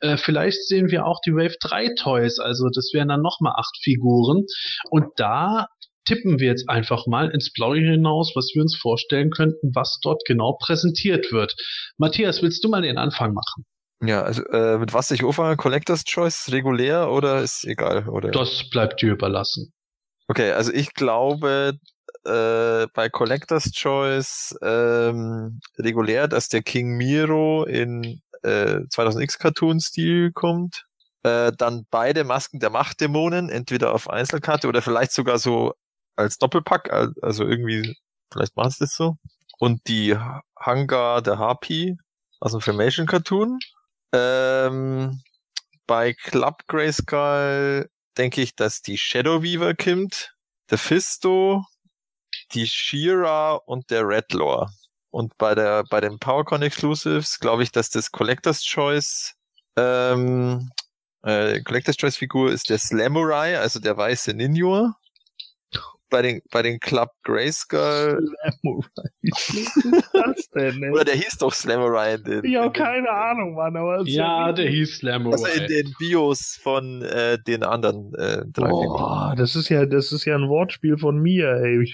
Äh, 0.00 0.16
vielleicht 0.16 0.64
sehen 0.66 0.90
wir 0.90 1.06
auch 1.06 1.20
die 1.24 1.32
Wave 1.32 1.56
3 1.60 1.94
Toys, 1.98 2.38
also 2.38 2.68
das 2.72 2.90
wären 2.92 3.08
dann 3.08 3.22
nochmal 3.22 3.54
acht 3.56 3.76
Figuren. 3.82 4.44
Und 4.90 5.06
da 5.16 5.66
tippen 6.04 6.38
wir 6.38 6.48
jetzt 6.48 6.68
einfach 6.68 7.06
mal 7.06 7.30
ins 7.30 7.52
Blaue 7.52 7.78
hinaus, 7.78 8.32
was 8.34 8.50
wir 8.54 8.62
uns 8.62 8.76
vorstellen 8.76 9.30
könnten, 9.30 9.72
was 9.74 9.98
dort 10.02 10.22
genau 10.24 10.56
präsentiert 10.58 11.32
wird. 11.32 11.54
Matthias, 11.98 12.42
willst 12.42 12.64
du 12.64 12.68
mal 12.68 12.82
den 12.82 12.98
Anfang 12.98 13.34
machen? 13.34 13.64
Ja, 14.02 14.22
also 14.22 14.44
äh, 14.46 14.78
mit 14.78 14.94
was 14.94 15.10
ich 15.10 15.24
anfange? 15.24 15.56
Collector's 15.56 16.04
Choice 16.04 16.50
regulär 16.52 17.10
oder 17.10 17.42
ist 17.42 17.64
egal? 17.64 18.08
Oder? 18.08 18.30
Das 18.30 18.68
bleibt 18.70 19.02
dir 19.02 19.12
überlassen. 19.12 19.72
Okay, 20.28 20.52
also 20.52 20.72
ich 20.72 20.94
glaube 20.94 21.78
äh, 22.24 22.86
bei 22.94 23.08
Collector's 23.08 23.72
Choice 23.72 24.56
ähm, 24.62 25.60
regulär, 25.78 26.28
dass 26.28 26.48
der 26.48 26.62
King 26.62 26.96
Miro 26.96 27.64
in 27.64 28.20
äh, 28.42 28.80
2000X 28.90 29.38
Cartoon-Stil 29.38 30.32
kommt. 30.32 30.86
Äh, 31.22 31.52
dann 31.56 31.86
beide 31.90 32.24
Masken 32.24 32.60
der 32.60 32.70
Machtdämonen, 32.70 33.50
entweder 33.50 33.92
auf 33.92 34.08
Einzelkarte 34.08 34.68
oder 34.68 34.82
vielleicht 34.82 35.12
sogar 35.12 35.38
so 35.38 35.74
als 36.16 36.38
Doppelpack, 36.38 36.92
also 36.92 37.44
irgendwie, 37.44 37.96
vielleicht 38.32 38.56
machen 38.56 38.68
es 38.68 38.78
das 38.78 38.94
so. 38.94 39.16
Und 39.58 39.86
die 39.88 40.16
Hangar 40.58 41.22
der 41.22 41.38
Harpy 41.38 41.96
aus 42.40 42.52
dem 42.52 42.60
Filmation 42.60 43.06
Cartoon. 43.06 43.58
Ähm, 44.12 45.22
bei 45.86 46.12
Club 46.14 46.62
Grayskull 46.66 47.88
denke 48.16 48.42
ich, 48.42 48.54
dass 48.54 48.82
die 48.82 48.98
Shadow 48.98 49.42
Weaver 49.42 49.74
kommt, 49.74 50.34
der 50.70 50.78
Fisto, 50.78 51.64
die 52.52 52.66
Shira 52.66 53.54
und 53.54 53.90
der 53.90 54.06
Redlore. 54.06 54.70
Und 55.10 55.36
bei 55.38 55.54
der, 55.54 55.84
bei 55.88 56.00
den 56.00 56.18
PowerCon 56.18 56.62
Exclusives 56.62 57.38
glaube 57.38 57.62
ich, 57.62 57.72
dass 57.72 57.90
das 57.90 58.12
Collector's 58.12 58.62
Choice, 58.62 59.34
ähm, 59.76 60.70
äh, 61.22 61.60
Collector's 61.62 61.96
Choice 61.96 62.16
Figur 62.16 62.52
ist 62.52 62.68
der 62.68 62.78
Slamurai, 62.78 63.58
also 63.58 63.80
der 63.80 63.96
weiße 63.96 64.34
Ninja. 64.34 64.94
Bei 66.10 66.22
den, 66.22 66.40
bei 66.50 66.62
den 66.62 66.80
Club 66.80 67.10
Grayskull. 67.22 68.18
Slamurai. 68.62 69.10
Was 69.30 69.56
ist 69.56 70.10
das 70.14 70.48
denn? 70.54 70.82
Ey? 70.82 70.90
Oder 70.90 71.04
der 71.04 71.16
hieß 71.16 71.36
doch 71.36 71.52
Slamurai 71.52 72.14
in 72.14 72.24
den. 72.24 72.50
Ja, 72.50 72.70
keine 72.70 73.10
Ahnung, 73.10 73.54
Mann, 73.54 73.76
aber. 73.76 74.02
Ja, 74.06 74.52
der 74.52 74.70
hieß 74.70 74.98
Slamurai. 74.98 75.32
Also 75.32 75.46
in 75.60 75.66
den 75.66 75.94
Bios 75.98 76.58
von 76.62 77.02
äh, 77.02 77.38
den 77.46 77.62
anderen 77.62 78.14
äh, 78.14 78.42
drei 78.46 78.70
Boah, 78.70 79.34
das 79.36 79.54
ist 79.54 79.68
ja, 79.68 79.84
das 79.84 80.10
ist 80.12 80.24
ja 80.24 80.34
ein 80.34 80.48
Wortspiel 80.48 80.96
von 80.96 81.18
mir, 81.20 81.50
ey. 81.62 81.92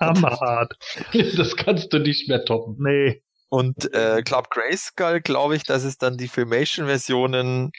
Hammerhart. 0.00 0.74
Das 1.36 1.56
kannst 1.56 1.92
du 1.92 1.98
nicht 1.98 2.28
mehr 2.28 2.44
toppen. 2.44 2.76
Nee. 2.78 3.22
Und 3.48 3.92
äh, 3.94 4.22
Club 4.22 4.50
Grayskull 4.50 5.20
glaube 5.20 5.56
ich, 5.56 5.62
dass 5.62 5.84
es 5.84 5.98
dann 5.98 6.16
die 6.16 6.28
Filmation-Versionen 6.28 7.70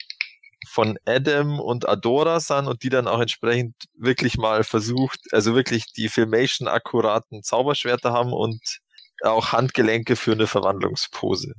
von 0.70 0.98
Adam 1.06 1.60
und 1.60 1.88
Adora 1.88 2.40
sind 2.40 2.68
und 2.68 2.84
die 2.84 2.90
dann 2.90 3.08
auch 3.08 3.20
entsprechend 3.20 3.76
wirklich 3.96 4.38
mal 4.38 4.64
versucht, 4.64 5.20
also 5.32 5.56
wirklich 5.56 5.86
die 5.94 6.10
Filmation 6.10 6.68
akkuraten 6.68 7.44
Zauberschwerter 7.44 8.12
haben 8.12 8.34
und 8.34 8.80
auch 9.22 9.52
Handgelenke 9.52 10.16
für 10.16 10.34
eine 10.34 10.48
Verwandlungspose. 10.48 11.54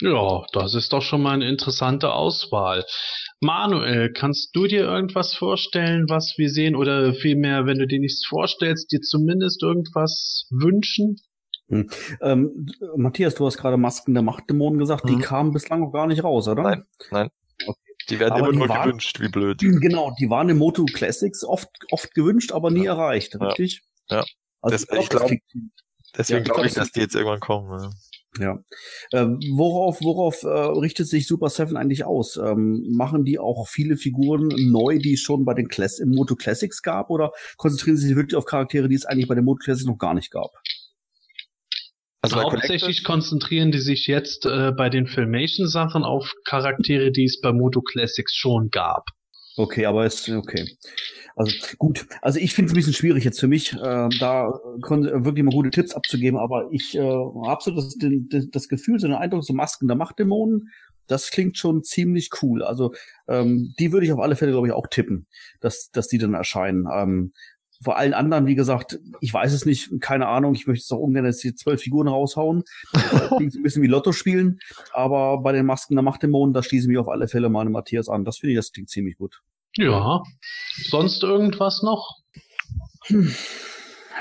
Ja, 0.00 0.44
das 0.52 0.74
ist 0.74 0.92
doch 0.92 1.02
schon 1.02 1.22
mal 1.22 1.32
eine 1.34 1.48
interessante 1.48 2.12
Auswahl. 2.12 2.84
Manuel, 3.40 4.12
kannst 4.12 4.54
du 4.54 4.66
dir 4.66 4.82
irgendwas 4.84 5.34
vorstellen, 5.34 6.06
was 6.08 6.34
wir 6.36 6.50
sehen? 6.50 6.76
Oder 6.76 7.14
vielmehr, 7.14 7.66
wenn 7.66 7.78
du 7.78 7.86
dir 7.86 7.98
nichts 7.98 8.24
vorstellst, 8.26 8.92
dir 8.92 9.00
zumindest 9.00 9.62
irgendwas 9.62 10.46
wünschen? 10.50 11.16
Hm. 11.68 11.90
Ähm, 12.22 12.66
Matthias, 12.96 13.34
du 13.34 13.44
hast 13.46 13.58
gerade 13.58 13.76
Masken 13.76 14.14
der 14.14 14.22
Machtdämonen 14.22 14.78
gesagt, 14.78 15.04
Mhm. 15.04 15.08
die 15.08 15.18
kamen 15.18 15.52
bislang 15.52 15.80
noch 15.80 15.92
gar 15.92 16.06
nicht 16.06 16.22
raus, 16.24 16.48
oder? 16.48 16.62
Nein, 16.62 16.84
nein. 17.10 17.30
Die 18.08 18.18
werden 18.18 18.32
Aber 18.32 18.40
immer 18.44 18.52
die 18.52 18.58
nur 18.58 18.68
waren- 18.70 18.86
gewünscht, 18.88 19.20
wie 19.20 19.28
blöd. 19.28 19.60
Genau, 19.82 20.14
die 20.18 20.30
waren 20.30 20.48
im 20.48 20.56
Moto 20.58 20.84
Classics 20.86 21.44
oft, 21.44 21.68
oft 21.90 22.14
gewünscht, 22.14 22.52
aber 22.52 22.70
nie 22.70 22.84
Ja. 22.84 22.92
erreicht, 22.94 23.34
Ja. 23.38 23.46
richtig? 23.48 23.82
Ja. 24.08 24.24
Also 24.62 24.74
Das- 24.74 24.82
ich 24.82 24.88
glaub, 24.88 25.02
ich 25.02 25.08
glaub- 25.10 25.20
das 25.22 25.28
klingt- 25.28 25.42
Deswegen 26.16 26.36
Ja, 26.36 26.40
ich 26.40 26.44
glaube 26.44 26.54
glaub, 26.60 26.66
ich, 26.66 26.74
das- 26.74 26.84
dass 26.86 26.92
die 26.92 27.00
jetzt 27.00 27.14
irgendwann 27.14 27.40
kommen. 27.40 27.92
Ja. 28.38 28.58
Ähm, 29.12 29.40
worauf 29.54 30.00
worauf 30.00 30.42
äh, 30.42 30.48
richtet 30.48 31.08
sich 31.08 31.26
Super 31.26 31.48
Seven 31.48 31.76
eigentlich 31.76 32.04
aus? 32.04 32.36
Ähm, 32.36 32.84
machen 32.90 33.24
die 33.24 33.38
auch 33.38 33.66
viele 33.68 33.96
Figuren 33.96 34.48
neu, 34.48 34.98
die 34.98 35.14
es 35.14 35.20
schon 35.20 35.44
bei 35.44 35.54
den 35.54 35.68
Class 35.68 35.98
im 35.98 36.10
Moto 36.10 36.36
Classics 36.36 36.82
gab, 36.82 37.10
oder 37.10 37.32
konzentrieren 37.56 37.96
sie 37.96 38.08
sich 38.08 38.16
wirklich 38.16 38.36
auf 38.36 38.44
Charaktere, 38.44 38.88
die 38.88 38.94
es 38.94 39.04
eigentlich 39.04 39.28
bei 39.28 39.34
den 39.34 39.44
Moto 39.44 39.58
Classics 39.64 39.86
noch 39.86 39.98
gar 39.98 40.14
nicht 40.14 40.30
gab? 40.30 40.50
Also 42.20 42.36
bei 42.36 42.42
Hauptsächlich 42.42 43.04
konzentrieren 43.04 43.70
die 43.70 43.78
sich 43.78 44.06
jetzt 44.06 44.44
äh, 44.44 44.72
bei 44.72 44.90
den 44.90 45.06
Filmation-Sachen 45.06 46.02
auf 46.02 46.32
Charaktere, 46.44 47.12
die 47.12 47.24
es 47.24 47.40
bei 47.40 47.52
Moto 47.52 47.80
Classics 47.80 48.34
schon 48.34 48.70
gab. 48.70 49.04
Okay, 49.58 49.86
aber 49.86 50.06
ist 50.06 50.28
okay. 50.28 50.76
Also 51.34 51.52
gut. 51.78 52.06
Also 52.22 52.38
ich 52.38 52.54
finde 52.54 52.68
es 52.68 52.72
ein 52.72 52.76
bisschen 52.76 52.92
schwierig 52.94 53.24
jetzt 53.24 53.40
für 53.40 53.48
mich, 53.48 53.72
äh, 53.74 54.08
da 54.20 54.52
kon- 54.82 55.24
wirklich 55.24 55.44
mal 55.44 55.52
gute 55.54 55.70
Tipps 55.70 55.94
abzugeben. 55.94 56.38
Aber 56.38 56.68
ich 56.70 56.94
äh, 56.96 57.00
habe 57.00 57.62
so 57.62 57.72
das, 57.72 57.96
das, 57.98 58.50
das 58.50 58.68
Gefühl, 58.68 58.98
so 59.00 59.08
den 59.08 59.16
Eindruck, 59.16 59.44
so 59.44 59.52
Masken 59.52 59.88
der 59.88 59.96
Machtdämonen, 59.96 60.68
das 61.08 61.30
klingt 61.30 61.56
schon 61.58 61.82
ziemlich 61.82 62.30
cool. 62.42 62.62
Also 62.62 62.92
ähm, 63.28 63.74
die 63.78 63.92
würde 63.92 64.06
ich 64.06 64.12
auf 64.12 64.20
alle 64.20 64.36
Fälle, 64.36 64.52
glaube 64.52 64.68
ich, 64.68 64.72
auch 64.72 64.86
tippen, 64.86 65.26
dass, 65.60 65.90
dass 65.90 66.08
die 66.08 66.18
dann 66.18 66.34
erscheinen. 66.34 66.86
Ähm, 66.92 67.32
vor 67.82 67.96
allen 67.96 68.12
anderen, 68.12 68.46
wie 68.46 68.56
gesagt, 68.56 68.98
ich 69.20 69.32
weiß 69.32 69.52
es 69.52 69.64
nicht, 69.64 70.00
keine 70.00 70.26
Ahnung. 70.26 70.54
Ich 70.54 70.66
möchte 70.66 70.82
jetzt 70.82 70.92
auch 70.92 70.98
ungern 70.98 71.24
jetzt 71.24 71.44
die 71.44 71.54
zwölf 71.54 71.80
Figuren 71.80 72.08
raushauen. 72.08 72.64
Klingt 73.36 73.52
so 73.52 73.60
ein 73.60 73.62
bisschen 73.62 73.82
wie 73.82 73.88
Lotto 73.88 74.12
spielen. 74.12 74.58
Aber 74.92 75.38
bei 75.42 75.52
den 75.52 75.66
Masken 75.66 75.94
der 75.94 76.02
Machtdämonen, 76.02 76.52
da 76.52 76.62
schließe 76.62 76.84
ich 76.84 76.88
mich 76.88 76.98
auf 76.98 77.08
alle 77.08 77.28
Fälle 77.28 77.48
meine 77.48 77.70
Matthias 77.70 78.08
an. 78.08 78.24
Das 78.24 78.38
finde 78.38 78.52
ich, 78.52 78.58
das 78.58 78.72
klingt 78.72 78.90
ziemlich 78.90 79.16
gut. 79.16 79.42
Ja. 79.76 80.22
Sonst 80.88 81.22
irgendwas 81.22 81.82
noch? 81.82 82.18
Hm. 83.06 83.32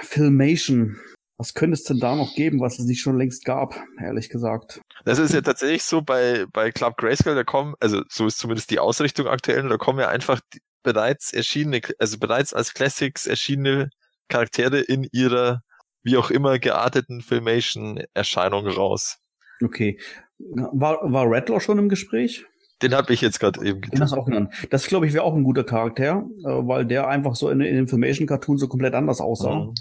Filmation. 0.03 0.97
Was 1.39 1.53
könnte 1.53 1.75
es 1.75 1.84
denn 1.84 1.99
da 1.99 2.15
noch 2.15 2.34
geben, 2.34 2.59
was 2.59 2.79
es 2.79 2.85
nicht 2.85 3.01
schon 3.01 3.17
längst 3.17 3.45
gab, 3.45 3.79
ehrlich 4.01 4.29
gesagt? 4.29 4.81
Das 5.05 5.19
ist 5.19 5.35
ja 5.35 5.41
tatsächlich 5.41 5.84
so 5.84 6.01
bei, 6.01 6.45
bei 6.51 6.71
Club 6.71 6.97
Grayskull, 6.97 7.35
da 7.35 7.43
kommen, 7.43 7.75
also 7.79 8.01
so 8.09 8.25
ist 8.25 8.39
zumindest 8.39 8.71
die 8.71 8.79
Ausrichtung 8.79 9.27
aktuell, 9.27 9.69
da 9.69 9.77
kommen 9.77 9.99
ja 9.99 10.09
einfach 10.09 10.39
die 10.53 10.61
bereits 10.83 11.33
erschienene, 11.33 11.81
also 11.99 12.17
bereits 12.17 12.53
als 12.53 12.73
Classics 12.73 13.27
erschienene 13.27 13.89
Charaktere 14.29 14.79
in 14.79 15.07
ihrer, 15.11 15.61
wie 16.03 16.17
auch 16.17 16.29
immer, 16.31 16.59
gearteten 16.59 17.21
Filmation-Erscheinung 17.21 18.67
raus. 18.67 19.17
Okay. 19.63 19.99
War, 20.39 20.99
war 21.01 21.25
Rattler 21.27 21.59
schon 21.59 21.79
im 21.79 21.89
Gespräch? 21.89 22.45
Den 22.81 22.93
habe 22.93 23.11
ich 23.11 23.21
jetzt 23.21 23.39
gerade 23.39 23.65
eben 23.65 23.81
Den 23.81 24.01
hast 24.01 24.13
du 24.13 24.17
auch 24.17 24.25
genannt. 24.25 24.53
Das, 24.69 24.85
glaube 24.85 25.07
ich, 25.07 25.13
wäre 25.13 25.23
auch 25.23 25.33
ein 25.33 25.43
guter 25.43 25.63
Charakter, 25.63 26.25
äh, 26.43 26.43
weil 26.43 26.85
der 26.85 27.07
einfach 27.07 27.35
so 27.35 27.49
in, 27.49 27.59
in 27.61 27.75
den 27.75 27.87
Filmation-Cartoon 27.87 28.57
so 28.57 28.67
komplett 28.67 28.93
anders 28.93 29.19
aussah. 29.19 29.55
Mhm. 29.55 29.73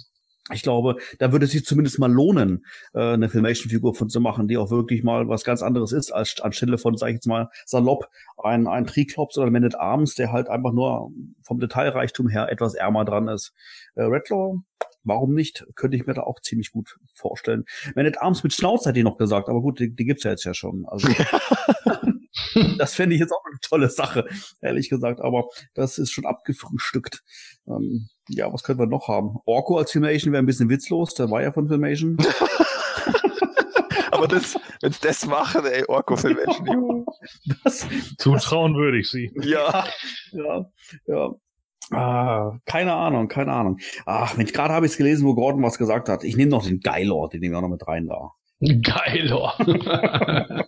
Ich 0.53 0.63
glaube, 0.63 0.97
da 1.19 1.33
würde 1.33 1.47
es 1.47 1.51
sich 1.51 1.65
zumindest 1.65 1.99
mal 1.99 2.13
lohnen, 2.13 2.65
äh, 2.95 3.15
eine 3.15 3.29
Filmation-Figur 3.29 3.95
von 3.95 4.09
zu 4.09 4.21
machen, 4.21 4.47
die 4.47 4.57
auch 4.57 4.71
wirklich 4.71 5.03
mal 5.03 5.29
was 5.29 5.43
ganz 5.43 5.61
anderes 5.61 5.91
ist, 5.91 6.13
als 6.13 6.41
anstelle 6.41 6.79
von, 6.79 6.97
sag 6.97 7.09
ich 7.09 7.15
jetzt 7.15 7.27
mal, 7.27 7.51
salopp, 7.65 8.09
ein, 8.39 8.69
ein 8.69 8.87
Triklops 8.87 9.39
oder 9.39 9.51
Man 9.51 9.65
at 9.65 9.75
Arms, 9.75 10.15
der 10.15 10.31
halt 10.31 10.49
einfach 10.49 10.73
nur 10.73 11.11
vom 11.43 11.59
Detailreichtum 11.59 12.29
her 12.29 12.49
etwas 12.51 12.75
ärmer 12.75 13.05
dran 13.05 13.27
ist. 13.27 13.55
Äh, 13.97 14.03
Redlaw, 14.03 14.61
warum 15.03 15.35
nicht? 15.35 15.67
Könnte 15.75 15.97
ich 15.97 16.07
mir 16.07 16.15
da 16.15 16.23
auch 16.23 16.41
ziemlich 16.41 16.71
gut 16.71 16.97
vorstellen. 17.13 17.65
Man 17.97 18.07
at 18.07 18.23
Arms 18.23 18.45
mit 18.45 18.53
Schnauze 18.53 18.89
hätte 18.89 19.01
ich 19.01 19.05
noch 19.05 19.19
gesagt, 19.19 19.49
aber 19.49 19.61
gut, 19.63 19.81
die, 19.81 19.95
die 19.95 20.05
gibt's 20.05 20.23
ja 20.25 20.31
jetzt 20.31 20.45
ja 20.45 20.55
schon. 20.55 20.87
Also, 20.87 21.09
das 22.79 22.95
fände 22.95 23.15
ich 23.15 23.21
jetzt 23.21 23.33
auch 23.33 23.45
eine 23.45 23.59
tolle 23.61 23.91
Sache, 23.91 24.27
ehrlich 24.61 24.89
gesagt, 24.89 25.21
aber 25.21 25.49
das 25.75 25.99
ist 25.99 26.11
schon 26.11 26.27
abgefrühstückt. 26.27 27.23
Ähm, 27.67 28.09
ja, 28.29 28.53
was 28.53 28.63
können 28.63 28.79
wir 28.79 28.87
noch 28.87 29.09
haben? 29.09 29.37
Orko 29.45 29.79
als 29.79 29.93
Filmation 29.93 30.33
wäre 30.33 30.43
ein 30.43 30.47
bisschen 30.47 30.69
witzlos, 30.69 31.15
der 31.15 31.31
war 31.31 31.43
ja 31.43 31.53
von 31.53 31.69
Filmation. 31.69 32.17
Aber 34.11 34.29
das, 34.29 34.59
wenn's 34.81 35.01
das 35.01 35.27
machen, 35.27 35.65
ey, 35.67 35.85
Orko 35.87 36.17
Filmation, 36.17 36.67
juhu. 36.67 37.07
Das, 37.65 37.87
Zutrauen 38.19 38.75
würde 38.75 38.99
ich 38.99 39.11
sie. 39.11 39.31
ja. 39.43 39.87
ja, 40.33 40.71
ja. 41.07 41.35
Ah, 41.93 42.59
keine 42.65 42.95
Ahnung, 42.95 43.29
keine 43.29 43.53
Ahnung. 43.53 43.79
Ach, 44.07 44.37
Mensch, 44.37 44.53
gerade 44.53 44.75
habe 44.75 44.87
ich 44.87 44.93
es 44.93 44.99
gelesen, 44.99 45.25
wo 45.25 45.35
Gordon 45.35 45.63
was 45.63 45.79
gesagt 45.79 46.09
hat. 46.09 46.25
Ich 46.25 46.37
nehme 46.37 46.51
noch 46.51 46.67
den 46.67 46.81
Geilor, 46.81 47.29
den 47.29 47.41
nehmen 47.41 47.55
wir 47.55 47.59
auch 47.59 47.63
noch 47.63 47.69
mit 47.69 47.87
rein 47.87 48.09
da. 48.09 48.33
Geilor. 48.61 49.55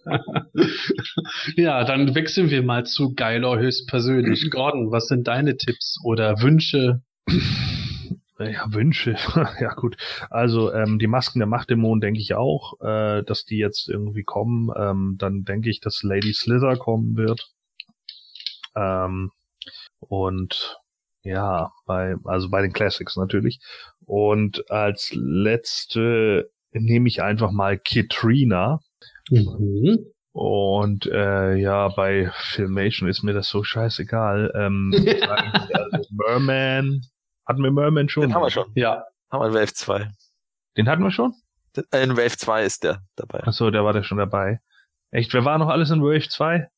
ja, 1.56 1.85
dann 1.85 2.15
wechseln 2.15 2.51
wir 2.51 2.62
mal 2.62 2.85
zu 2.85 3.15
Geilor 3.15 3.59
höchstpersönlich. 3.59 4.51
Gordon, 4.52 4.90
was 4.90 5.09
sind 5.09 5.27
deine 5.27 5.56
Tipps 5.56 5.98
oder 6.05 6.43
Wünsche? 6.43 7.01
Ja, 8.39 8.66
Wünsche. 8.73 9.16
ja, 9.60 9.74
gut. 9.74 9.97
Also, 10.31 10.73
ähm, 10.73 10.98
die 10.98 11.06
Masken 11.06 11.39
der 11.40 11.48
Machtdämonen 11.48 12.01
denke 12.01 12.20
ich 12.20 12.35
auch, 12.35 12.81
äh, 12.81 13.23
dass 13.24 13.44
die 13.44 13.56
jetzt 13.56 13.89
irgendwie 13.89 14.23
kommen. 14.23 14.70
Ähm, 14.77 15.16
dann 15.19 15.44
denke 15.44 15.70
ich, 15.70 15.81
dass 15.81 16.02
Lady 16.02 16.35
Slither 16.35 16.77
kommen 16.77 17.16
wird. 17.16 17.51
Ähm, 18.77 19.32
und 20.01 20.78
ja, 21.23 21.73
bei, 21.86 22.16
also 22.24 22.48
bei 22.51 22.62
den 22.62 22.73
Classics 22.73 23.16
natürlich. 23.16 23.60
Und 24.05 24.70
als 24.70 25.10
letzte 25.15 26.51
nehme 26.73 27.09
ich 27.09 27.23
einfach 27.23 27.51
mal 27.51 27.78
Kitrina. 27.78 28.81
Mhm. 29.31 30.07
Und 30.32 31.07
äh, 31.07 31.55
ja, 31.57 31.89
bei 31.89 32.31
Filmation 32.36 33.09
ist 33.09 33.23
mir 33.23 33.32
das 33.32 33.49
so 33.49 33.65
scheißegal. 33.65 34.53
Ähm, 34.55 34.93
also 35.23 36.09
Merman. 36.11 37.03
Hatten 37.47 37.62
wir 37.62 37.70
Merman 37.73 38.09
schon? 38.09 38.23
Den 38.23 38.35
haben 38.35 38.43
wir 38.43 38.51
schon. 38.51 38.70
Ja, 38.74 39.05
Haben 39.31 39.43
wir 39.43 39.49
in 39.49 39.55
Wave 39.55 39.74
2. 39.74 40.09
Den 40.77 40.89
hatten 40.89 41.03
wir 41.03 41.11
schon? 41.11 41.35
Äh, 41.93 42.03
In 42.05 42.16
Wave 42.16 42.36
2 42.36 42.65
ist 42.65 42.85
der 42.85 43.03
dabei. 43.16 43.43
Achso, 43.45 43.70
der 43.70 43.85
war 43.85 43.93
da 43.93 44.03
schon 44.03 44.19
dabei. 44.19 44.61
Echt, 45.11 45.32
wer 45.35 45.45
war 45.45 45.59
noch 45.59 45.69
alles 45.69 45.90
in 45.90 46.03
Wave 46.03 46.28
2? 46.28 46.69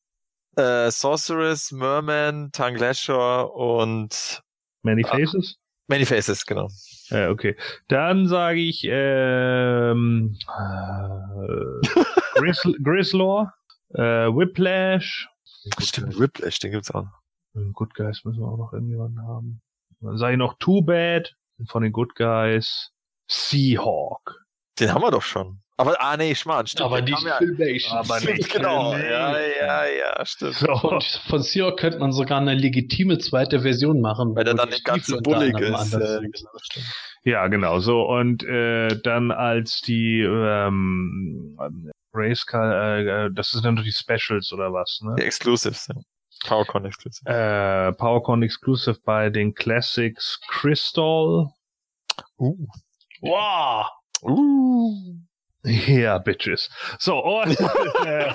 Äh, 0.55 0.91
Sorceress, 0.91 1.71
Merman, 1.71 2.51
Tanglashore 2.51 3.47
und 3.51 4.41
Many 4.83 5.03
Ah. 5.05 5.09
Faces? 5.09 5.57
Many 5.91 6.05
Faces, 6.05 6.45
genau. 6.45 6.69
Ja, 7.09 7.29
okay. 7.29 7.57
Dann 7.89 8.25
sage 8.25 8.61
ich 8.61 8.87
ähm, 8.89 10.37
äh, 10.47 11.89
Grisl 12.39 12.77
Grislaw, 12.81 13.51
äh, 13.89 14.01
Whiplash. 14.01 15.27
Stimmt, 15.79 16.17
Whiplash, 16.17 16.59
den 16.59 16.71
gibt's 16.71 16.91
auch. 16.91 17.07
Äh, 17.55 17.71
Good 17.73 17.93
Guys 17.93 18.23
müssen 18.23 18.39
wir 18.39 18.47
auch 18.47 18.57
noch 18.57 18.71
irgendjemanden 18.71 19.21
haben. 19.27 19.61
Dann 19.99 20.17
sage 20.17 20.35
ich 20.35 20.39
noch 20.39 20.57
Too 20.59 20.81
Bad 20.81 21.35
von 21.67 21.83
den 21.83 21.91
Good 21.91 22.15
Guys. 22.15 22.91
Seahawk. 23.27 24.45
Den 24.79 24.93
haben 24.93 25.01
wir 25.01 25.11
doch 25.11 25.21
schon. 25.21 25.61
Aber, 25.81 25.99
ah, 25.99 26.15
nee, 26.15 26.35
Schmarrn, 26.35 26.67
stimmt. 26.67 26.85
aber 26.85 27.01
die 27.01 27.15
Filmation. 27.15 27.97
Aber 27.97 28.19
Stimmt, 28.19 28.37
nicht 28.37 28.53
genau. 28.53 28.95
Ja, 28.95 29.35
ja, 29.39 29.85
ja, 29.85 30.25
stimmt. 30.25 30.53
So. 30.53 30.71
Und 30.73 31.03
von 31.27 31.41
Seahawk 31.41 31.79
könnte 31.79 31.97
man 31.97 32.11
sogar 32.11 32.39
eine 32.39 32.53
legitime 32.53 33.17
zweite 33.17 33.61
Version 33.61 33.99
machen. 33.99 34.35
Weil 34.35 34.43
der 34.43 34.53
wo 34.53 34.57
dann 34.57 34.69
die 34.69 34.75
nicht 34.75 34.85
ganz 34.85 35.07
so 35.07 35.17
bullig 35.17 35.57
ist. 35.57 35.93
Äh, 35.95 36.19
sind. 36.19 36.33
genau. 36.33 36.51
Ja, 37.23 37.47
genau 37.47 37.79
so. 37.79 38.03
Und 38.03 38.43
äh, 38.43 38.89
dann 39.01 39.31
als 39.31 39.81
die 39.81 40.21
ähm, 40.21 41.57
Racecar, 42.13 42.99
äh, 42.99 43.25
äh, 43.25 43.29
das 43.33 43.49
sind 43.49 43.65
dann 43.65 43.75
doch 43.75 43.83
die 43.83 43.91
Specials 43.91 44.53
oder 44.53 44.71
was, 44.71 44.99
ne? 45.01 45.15
Die 45.17 45.23
Exclusives, 45.23 45.87
ja. 45.87 45.95
PowerCon 46.45 46.85
Exclusive. 46.85 47.27
Äh, 47.27 47.91
PowerCon 47.93 48.43
Exclusive 48.43 48.99
bei 49.03 49.31
den 49.31 49.55
Classics 49.55 50.39
Crystal. 50.47 51.51
Uh. 52.37 52.67
Wow! 53.21 53.87
Uh. 54.21 55.21
Ja, 55.87 56.17
Bitches. 56.17 56.69
So, 56.99 57.17
und, 57.23 57.57
äh, 58.05 58.33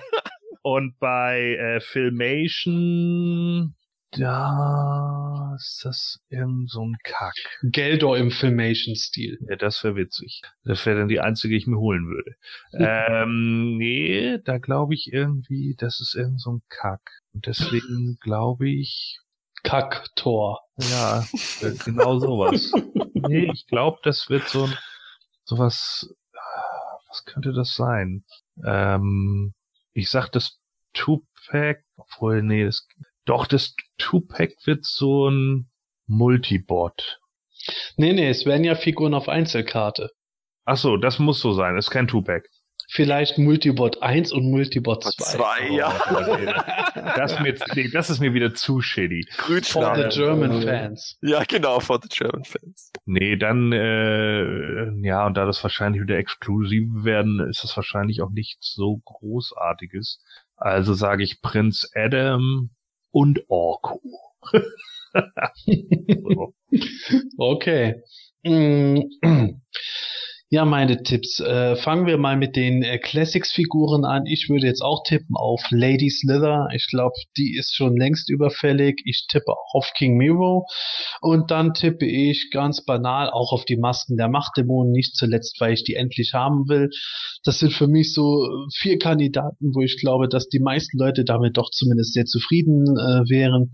und 0.63 0.99
bei 0.99 1.57
äh, 1.57 1.81
Filmation, 1.81 3.75
da 4.13 5.55
ist 5.57 5.85
das 5.85 6.21
irgend 6.29 6.71
so 6.71 6.83
ein 6.85 6.97
Kack? 7.03 7.35
Geldor 7.63 8.17
im 8.17 8.31
Filmation-Stil. 8.31 9.39
Ja, 9.49 9.57
das 9.57 9.83
wäre 9.85 9.97
witzig. 9.97 10.43
Das 10.65 10.87
wäre 10.87 11.01
dann 11.01 11.09
die 11.09 11.21
einzige, 11.21 11.53
die 11.53 11.59
ich 11.59 11.67
mir 11.67 11.79
holen 11.79 12.07
würde. 12.07 12.37
ähm, 12.73 13.77
nee, 13.77 14.39
da 14.45 14.59
glaube 14.59 14.95
ich 14.95 15.13
irgendwie, 15.13 15.75
das 15.77 16.01
ist 16.01 16.15
irgend 16.15 16.41
so 16.41 16.53
ein 16.53 16.63
Kack. 16.69 17.01
Und 17.33 17.47
deswegen 17.47 18.19
glaube 18.21 18.69
ich, 18.69 19.19
Kacktor. 19.63 20.61
ja, 20.79 21.27
äh, 21.61 21.73
genau 21.85 22.19
sowas. 22.21 22.71
nee, 23.15 23.51
ich 23.53 23.67
glaube, 23.67 23.99
das 24.05 24.31
wird 24.31 24.49
so 24.49 24.65
ein, 24.65 24.79
sowas, 25.45 26.09
was 27.17 27.25
könnte 27.25 27.53
das 27.53 27.75
sein? 27.75 28.25
Ähm, 28.65 29.55
ich 29.93 30.11
sag 30.11 30.29
das 30.31 30.59
Two-Pack, 30.93 31.85
obwohl, 31.97 32.43
nee, 32.43 32.65
das, 32.65 32.87
doch, 33.25 33.47
das 33.47 33.75
Two-Pack 33.99 34.55
wird 34.65 34.85
so 34.85 35.29
ein 35.29 35.71
Multibot. 36.07 37.19
Nee, 37.97 38.13
nee, 38.13 38.29
es 38.29 38.45
werden 38.45 38.65
ja 38.65 38.75
Figuren 38.75 39.15
auf 39.15 39.29
Einzelkarte. 39.29 40.11
Ach 40.65 40.77
so, 40.77 40.97
das 40.97 41.19
muss 41.19 41.41
so 41.41 41.53
sein, 41.53 41.77
das 41.77 41.87
ist 41.87 41.91
kein 41.91 42.09
Two-Pack. 42.09 42.49
Vielleicht 42.89 43.37
Multibot 43.39 44.03
1 44.03 44.33
und 44.33 44.51
Multibot 44.51 45.03
2. 45.05 45.11
Zwei, 45.25 45.69
ja. 45.71 45.93
Das, 47.17 47.33
ist 47.33 47.41
mir, 47.41 47.49
jetzt- 47.49 47.65
nee, 47.75 47.89
das 47.93 48.11
ist 48.11 48.21
mir 48.21 48.33
wieder 48.33 48.55
zu 48.55 48.81
shitty. 48.81 49.27
For 49.63 49.95
the. 49.97 50.09
German 50.17 50.63
Fans. 50.63 51.19
Ja, 51.21 51.43
genau, 51.45 51.81
for 51.81 51.99
the 52.03 52.09
German 52.09 52.45
Fans. 52.45 52.93
Nee, 53.05 53.37
dann, 53.37 53.73
äh, 53.73 54.91
ja, 55.07 55.27
und 55.27 55.37
da 55.37 55.45
das 55.47 55.63
wahrscheinlich 55.63 56.01
wieder 56.03 56.17
exklusiv 56.17 56.89
werden, 57.05 57.41
ist 57.49 57.65
das 57.65 57.77
wahrscheinlich 57.77 58.23
auch 58.23 58.31
nichts 58.31 58.73
so 58.75 59.01
Großartiges. 59.05 60.23
Also 60.57 60.95
sage 60.95 61.23
ich 61.25 61.43
Prinz 61.43 61.91
Adam 61.95 62.71
und 63.11 63.41
Orko. 63.49 64.01
Okay. 67.39 68.03
Ja, 70.49 70.65
meine 70.65 71.03
Tipps. 71.03 71.41
Äh, 71.41 71.75
fangen 71.75 72.07
wir 72.07 72.19
mal 72.19 72.37
mit 72.37 72.55
den 72.55 72.85
äh, 72.85 72.99
Classics-Figuren 72.99 74.05
an. 74.05 74.27
Ich 74.27 74.49
würde 74.49 74.69
jetzt 74.69 74.81
auch 74.81 75.03
tippen 75.03 75.35
auf 75.35 75.61
Lady 75.71 76.09
Slither. 76.09 76.69
Ich 76.73 76.87
glaube, 76.89 77.17
die 77.37 77.57
ist 77.59 77.75
schon 77.75 77.97
längst 77.97 78.31
überfällig. 78.31 79.03
Ich 79.05 79.27
tippe 79.29 79.51
auch 79.51 79.75
auf 79.75 79.91
King 79.97 80.17
Miro. 80.17 80.65
Und 81.21 81.51
dann 81.51 81.75
tippe 81.75 82.07
ich 82.07 82.51
ganz 82.53 82.85
banal 82.85 83.29
auch 83.29 83.51
auf 83.51 83.65
die 83.65 83.77
Masken 83.77 84.17
der 84.17 84.29
Machtdämonen. 84.29 84.93
Nicht 84.93 85.17
zuletzt, 85.17 85.61
weil 85.61 85.73
ich 85.73 85.83
die 85.83 85.97
endlich 85.97 86.33
haben 86.33 86.69
will. 86.69 86.91
Das 87.43 87.59
sind 87.59 87.73
für 87.73 87.89
mich 87.89 88.15
so 88.15 88.45
äh, 88.45 88.49
vier 88.73 89.01
Kandidaten, 89.01 89.75
wo 89.75 89.81
ich 89.81 89.99
glaube, 90.01 90.29
dass 90.29 90.49
die 90.49 90.61
meisten 90.61 90.97
Leute 90.97 91.25
damit 91.25 91.57
doch 91.57 91.71
zumindest 91.73 92.13
sehr 92.13 92.25
zufrieden 92.25 92.85
äh, 92.87 93.29
wären. 93.29 93.73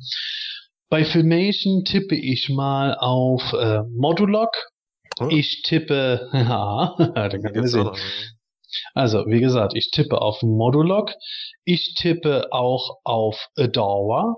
Bei 0.88 1.04
Filmation 1.04 1.84
tippe 1.84 2.14
ich 2.14 2.48
mal 2.48 2.96
auf 2.98 3.52
äh, 3.52 3.80
Modulok. 3.94 4.71
Ich 5.28 5.62
tippe, 5.62 6.28
ja, 6.32 6.94
da 7.14 7.28
kann 7.28 7.52
man 7.54 7.66
sehen. 7.66 7.90
Also, 8.94 9.26
wie 9.26 9.40
gesagt, 9.40 9.74
ich 9.74 9.90
tippe 9.90 10.20
auf 10.20 10.42
Modulok. 10.42 11.12
Ich 11.64 11.94
tippe 11.94 12.48
auch 12.52 12.98
auf 13.04 13.48
Adora. 13.56 14.36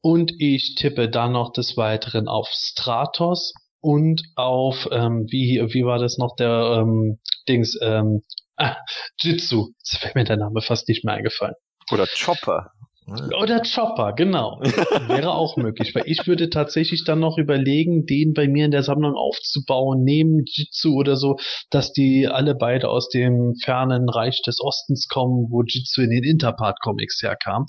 Und 0.00 0.32
ich 0.38 0.76
tippe 0.76 1.08
dann 1.08 1.32
noch 1.32 1.52
des 1.52 1.76
Weiteren 1.76 2.28
auf 2.28 2.48
Stratos 2.48 3.54
und 3.80 4.22
auf, 4.36 4.88
ähm, 4.92 5.26
wie, 5.30 5.60
wie 5.72 5.84
war 5.84 5.98
das 5.98 6.16
noch, 6.16 6.36
der 6.36 6.80
ähm, 6.80 7.18
Dings, 7.48 7.76
ähm, 7.82 8.22
ah, 8.56 8.76
Jitsu. 9.20 9.72
Jetzt 9.78 9.98
fällt 9.98 10.14
mir 10.14 10.24
der 10.24 10.36
Name 10.36 10.60
fast 10.60 10.88
nicht 10.88 11.04
mehr 11.04 11.14
eingefallen. 11.14 11.54
Oder 11.90 12.06
Chopper. 12.06 12.72
Oder 13.06 13.62
Chopper, 13.62 14.14
genau. 14.14 14.60
Wäre 15.06 15.30
auch 15.30 15.56
möglich, 15.56 15.94
weil 15.94 16.02
ich 16.06 16.26
würde 16.26 16.50
tatsächlich 16.50 17.04
dann 17.04 17.20
noch 17.20 17.38
überlegen, 17.38 18.04
den 18.04 18.32
bei 18.32 18.48
mir 18.48 18.64
in 18.64 18.72
der 18.72 18.82
Sammlung 18.82 19.14
aufzubauen, 19.14 20.02
neben 20.02 20.42
Jitsu 20.44 20.94
oder 20.94 21.16
so, 21.16 21.36
dass 21.70 21.92
die 21.92 22.26
alle 22.26 22.56
beide 22.56 22.88
aus 22.88 23.08
dem 23.08 23.54
fernen 23.62 24.08
Reich 24.08 24.42
des 24.42 24.60
Ostens 24.60 25.06
kommen, 25.06 25.46
wo 25.50 25.62
Jitsu 25.62 26.02
in 26.02 26.10
den 26.10 26.24
Interpart 26.24 26.80
Comics 26.80 27.22
herkam. 27.22 27.66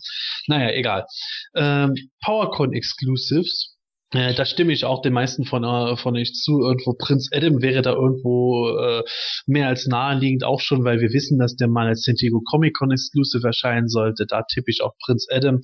Naja, 0.48 0.72
egal. 0.72 1.06
Ähm, 1.56 1.94
PowerCon 2.24 2.74
Exclusives. 2.74 3.77
Äh, 4.14 4.34
da 4.36 4.46
stimme 4.46 4.72
ich 4.72 4.86
auch 4.86 5.02
den 5.02 5.12
meisten 5.12 5.44
von, 5.44 5.66
äh, 5.66 5.98
von 5.98 6.16
euch 6.16 6.34
zu. 6.34 6.62
Irgendwo 6.62 6.94
Prinz 6.94 7.30
Adam 7.34 7.62
wäre 7.62 7.82
da 7.82 7.92
irgendwo 7.92 8.70
äh, 8.70 9.04
mehr 9.48 9.68
als 9.68 9.86
naheliegend, 9.86 10.46
auch 10.46 10.62
schon, 10.62 10.86
weil 10.86 11.02
wir 11.02 11.12
wissen, 11.12 11.38
dass 11.38 11.58
der 11.58 11.68
mal 11.68 11.88
als 11.88 12.04
San 12.04 12.16
Diego 12.16 12.42
Comic 12.42 12.76
Con 12.76 12.92
Exclusive 12.92 13.46
erscheinen 13.46 13.90
sollte. 13.90 14.26
Da 14.26 14.44
tippe 14.44 14.72
ich 14.72 14.82
auf 14.82 14.94
Prinz 15.04 15.28
Adam. 15.30 15.60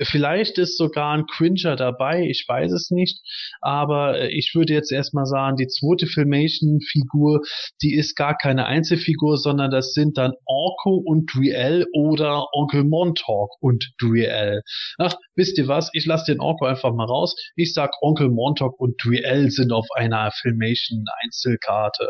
Vielleicht 0.00 0.58
ist 0.58 0.76
sogar 0.76 1.14
ein 1.14 1.26
Cringer 1.26 1.76
dabei, 1.76 2.26
ich 2.28 2.44
weiß 2.48 2.72
es 2.72 2.90
nicht. 2.90 3.20
Aber 3.60 4.18
äh, 4.18 4.28
ich 4.28 4.52
würde 4.56 4.72
jetzt 4.72 4.90
erstmal 4.90 5.26
sagen, 5.26 5.56
die 5.56 5.68
zweite 5.68 6.08
Filmation-Figur, 6.08 7.42
die 7.80 7.94
ist 7.94 8.16
gar 8.16 8.36
keine 8.36 8.66
Einzelfigur, 8.66 9.36
sondern 9.36 9.70
das 9.70 9.92
sind 9.92 10.18
dann 10.18 10.32
Orko 10.46 10.96
und 10.96 11.32
Driel 11.32 11.86
oder 11.92 12.46
Onkel 12.52 12.82
Montauk 12.82 13.50
und 13.60 13.92
Driel. 14.00 14.62
Ach, 14.98 15.14
wisst 15.36 15.58
ihr 15.58 15.68
was? 15.68 15.90
Ich 15.92 16.06
lasse 16.06 16.32
den 16.32 16.40
Orko 16.40 16.64
einfach 16.64 16.92
mal 16.92 17.06
raus. 17.06 17.36
Ich 17.54 17.72
sag, 17.84 18.02
Onkel 18.02 18.28
Montauk 18.28 18.78
und 18.78 18.96
Driel 19.02 19.50
sind 19.50 19.72
auf 19.72 19.86
einer 19.94 20.30
Filmation-Einzelkarte. 20.40 22.08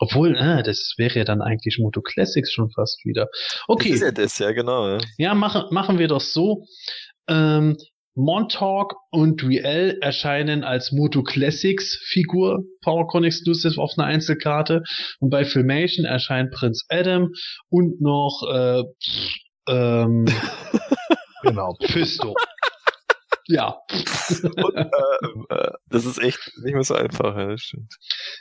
Obwohl, 0.00 0.36
äh, 0.36 0.62
das 0.62 0.94
wäre 0.96 1.18
ja 1.18 1.24
dann 1.24 1.42
eigentlich 1.42 1.78
Moto 1.80 2.00
Classics 2.00 2.52
schon 2.52 2.70
fast 2.70 3.04
wieder. 3.04 3.28
Okay. 3.66 3.90
Das 3.90 3.96
ist 3.96 4.02
ja 4.02 4.10
das, 4.12 4.38
ja, 4.38 4.52
genau. 4.52 4.88
Ja. 4.88 4.98
Ja, 5.16 5.34
machen, 5.34 5.64
machen 5.70 5.98
wir 5.98 6.08
doch 6.08 6.20
so. 6.20 6.64
Ähm, 7.28 7.76
Montauk 8.14 8.96
und 9.10 9.44
Riel 9.44 9.98
erscheinen 10.00 10.64
als 10.64 10.90
Moto 10.92 11.22
Classics 11.22 12.00
Figur 12.08 12.64
PowerCon 12.82 13.24
Exclusive 13.24 13.80
auf 13.80 13.92
einer 13.96 14.08
Einzelkarte 14.08 14.82
und 15.20 15.30
bei 15.30 15.44
Filmation 15.44 16.04
erscheint 16.04 16.50
Prinz 16.50 16.84
Adam 16.88 17.30
und 17.70 18.00
noch 18.00 18.42
äh, 18.52 18.82
ähm, 19.68 20.26
Genau. 21.42 21.76
Fisto. 21.80 22.34
Ja. 23.48 23.80
Und, 24.42 24.76
äh, 24.76 25.54
äh, 25.54 25.70
das 25.88 26.04
ist 26.04 26.22
echt 26.22 26.38
nicht 26.62 26.74
mehr 26.74 26.84
so 26.84 26.94
einfach, 26.94 27.36
ja, 27.36 27.48
das 27.48 27.62
stimmt. 27.62 27.94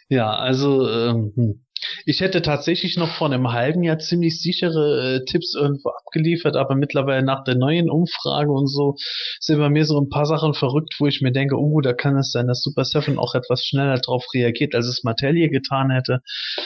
Ja, 0.09 0.35
also 0.35 0.87
ähm, 0.89 1.31
hm. 1.35 1.65
ich 2.05 2.19
hätte 2.19 2.41
tatsächlich 2.41 2.97
noch 2.97 3.09
vor 3.15 3.27
einem 3.27 3.51
halben 3.53 3.83
Jahr 3.83 3.99
ziemlich 3.99 4.41
sichere 4.41 5.15
äh, 5.15 5.25
Tipps 5.25 5.55
irgendwo 5.55 5.89
abgeliefert, 5.89 6.57
aber 6.57 6.75
mittlerweile 6.75 7.23
nach 7.23 7.45
der 7.45 7.55
neuen 7.55 7.89
Umfrage 7.89 8.51
und 8.51 8.67
so 8.67 8.95
sind 9.39 9.59
bei 9.59 9.69
mir 9.69 9.85
so 9.85 9.99
ein 9.99 10.09
paar 10.09 10.25
Sachen 10.25 10.53
verrückt, 10.53 10.95
wo 10.99 11.07
ich 11.07 11.21
mir 11.21 11.31
denke, 11.31 11.55
oh, 11.55 11.79
da 11.79 11.93
kann 11.93 12.17
es 12.17 12.31
sein, 12.31 12.47
dass 12.47 12.61
Super 12.61 12.83
Seven 12.83 13.17
auch 13.17 13.33
etwas 13.33 13.63
schneller 13.63 13.97
drauf 13.99 14.25
reagiert, 14.33 14.75
als 14.75 14.87
es 14.87 15.03
Materie 15.03 15.49
getan 15.49 15.89
hätte. 15.89 16.19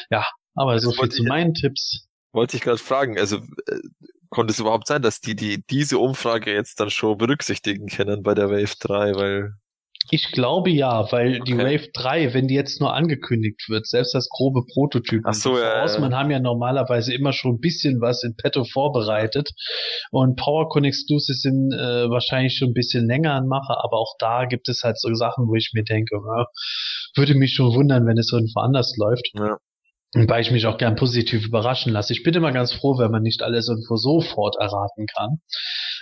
Ja, 0.10 0.26
aber 0.56 0.74
Das 0.74 0.84
so 0.84 0.92
viel 0.92 1.10
zu 1.10 1.24
meinen 1.24 1.54
Tipps. 1.54 2.08
Wollte 2.34 2.58
ich 2.58 2.64
gerade 2.64 2.80
fragen, 2.80 3.20
also 3.20 3.38
äh, 3.38 3.80
konnte 4.32 4.52
es 4.52 4.60
überhaupt 4.60 4.88
sein, 4.88 5.02
dass 5.02 5.20
die, 5.20 5.36
die 5.36 5.64
diese 5.70 6.00
Umfrage 6.00 6.52
jetzt 6.54 6.80
dann 6.80 6.90
schon 6.90 7.18
berücksichtigen 7.18 7.88
können 7.88 8.24
bei 8.24 8.34
der 8.34 8.50
Wave 8.50 8.76
3, 8.80 9.16
weil 9.16 9.52
Ich 10.10 10.32
glaube 10.32 10.72
ja, 10.72 11.12
weil 11.12 11.42
die 11.42 11.54
Okay. 11.54 11.76
Wave 11.78 11.88
3, 11.94 12.34
wenn 12.34 12.48
die 12.48 12.56
jetzt 12.56 12.80
nur 12.80 12.94
angekündigt 12.94 13.68
wird, 13.70 13.86
selbst 13.86 14.16
das 14.16 14.30
grobe 14.30 14.64
Prototyp, 14.74 15.22
Ach 15.26 15.34
so, 15.34 15.56
die 15.56 15.62
ja, 15.62 15.72
Vorausmann 15.74 16.12
ja. 16.12 16.18
haben 16.18 16.32
ja 16.32 16.40
normalerweise 16.40 17.14
immer 17.14 17.34
schon 17.34 17.56
ein 17.56 17.60
bisschen 17.60 18.00
was 18.02 18.24
in 18.24 18.36
petto 18.36 18.64
vorbereitet 18.64 19.52
und 20.12 20.38
PowerCon 20.38 20.86
Exclusives 20.86 21.42
sind 21.42 21.74
äh, 21.74 22.10
wahrscheinlich 22.10 22.56
schon 22.58 22.70
ein 22.70 22.74
bisschen 22.74 23.06
länger 23.06 23.34
an 23.34 23.48
Mache, 23.48 23.76
aber 23.84 23.98
auch 23.98 24.16
da 24.18 24.46
gibt 24.46 24.70
es 24.70 24.84
halt 24.84 24.98
so 24.98 25.14
Sachen, 25.14 25.48
wo 25.48 25.56
ich 25.56 25.72
mir 25.74 25.84
denke, 25.84 26.16
ja, 26.16 26.46
würde 27.16 27.36
mich 27.36 27.54
schon 27.54 27.76
wundern, 27.76 28.08
wenn 28.08 28.18
es 28.18 28.32
irgendwo 28.32 28.62
anders 28.62 28.96
läuft. 28.98 29.30
Ja. 29.36 29.58
Wobei 30.14 30.42
ich 30.42 30.52
mich 30.52 30.66
auch 30.66 30.78
gern 30.78 30.96
positiv 30.96 31.46
überraschen 31.46 31.94
lasse. 31.94 32.12
Ich 32.12 32.24
bin 32.24 32.34
immer 32.34 32.52
ganz 32.52 32.74
froh, 32.74 32.98
wenn 32.98 33.12
man 33.12 33.22
nicht 33.22 33.44
alles 33.44 33.70
irgendwo 33.70 33.96
sofort 33.96 34.58
erraten 34.60 35.06
kann. 35.06 35.42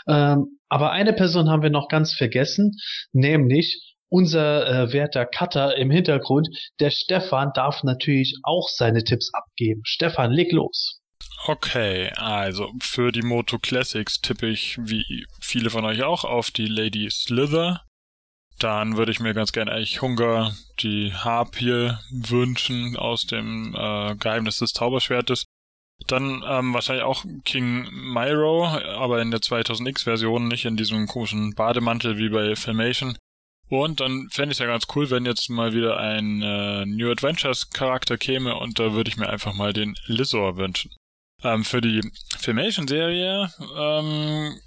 Ähm, 0.08 0.60
aber 0.68 0.92
eine 0.92 1.14
Person 1.14 1.50
haben 1.50 1.62
wir 1.62 1.70
noch 1.70 1.90
ganz 1.90 2.14
vergessen, 2.14 2.78
nämlich 3.12 3.96
unser 4.10 4.68
äh, 4.68 4.94
werter 4.94 5.26
Cutter 5.26 5.78
im 5.78 5.92
Hintergrund, 5.92 6.50
der 6.80 6.90
Stefan, 6.90 7.52
darf 7.54 7.84
natürlich 7.84 8.38
auch 8.44 8.68
seine 8.70 9.04
Tipps 9.04 9.32
abgeben. 9.34 9.82
Stefan, 9.86 10.32
leg 10.32 10.52
los. 10.52 11.00
Okay, 11.46 12.12
also 12.16 12.72
für 12.82 13.12
die 13.12 13.22
Moto 13.22 13.60
Classics 13.60 14.20
tippe 14.20 14.48
ich, 14.48 14.78
wie 14.82 15.26
viele 15.42 15.70
von 15.70 15.86
euch 15.86 16.04
auch, 16.04 16.24
auf 16.24 16.52
die 16.52 16.66
Lady 16.66 17.10
Slither. 17.10 17.82
Dann 18.60 18.98
würde 18.98 19.12
ich 19.12 19.22
mir 19.22 19.34
ganz 19.34 19.54
gerne 19.54 19.72
eigentlich 19.72 20.02
Hunger, 20.02 20.54
die 20.80 21.14
Harpie 21.14 21.94
wünschen 22.12 22.98
aus 22.98 23.26
dem 23.26 23.74
äh, 23.74 24.16
Geheimnis 24.16 24.58
des 24.58 24.74
Zauberschwertes. 24.74 25.46
Dann 26.08 26.44
ähm, 26.46 26.74
wahrscheinlich 26.74 27.04
auch 27.04 27.26
King 27.46 27.88
Myro, 27.92 28.68
aber 28.68 29.22
in 29.22 29.32
der 29.32 29.40
2000X-Version, 29.40 30.48
nicht 30.48 30.66
in 30.66 30.78
diesem 30.78 31.08
komischen 31.08 31.56
Bademantel 31.56 32.18
wie 32.18 32.30
bei 32.30 32.56
Filmation. 32.56 33.18
Und 33.70 34.00
dann 34.00 34.28
fände 34.32 34.52
ich 34.52 34.56
es 34.56 34.60
ja 34.60 34.66
ganz 34.66 34.88
cool, 34.96 35.10
wenn 35.10 35.26
jetzt 35.26 35.50
mal 35.50 35.74
wieder 35.74 35.98
ein 35.98 36.42
äh, 36.42 36.86
New 36.86 37.12
Adventures 37.12 37.70
Charakter 37.70 38.18
käme 38.18 38.56
und 38.56 38.80
da 38.80 38.94
würde 38.94 39.10
ich 39.10 39.18
mir 39.18 39.30
einfach 39.30 39.54
mal 39.54 39.74
den 39.74 39.96
Lizor 40.06 40.58
wünschen. 40.58 40.92
Ähm, 41.44 41.64
für 41.64 41.80
die 41.80 42.02
Filmation-Serie 42.40 43.54
ähm, 43.78 44.60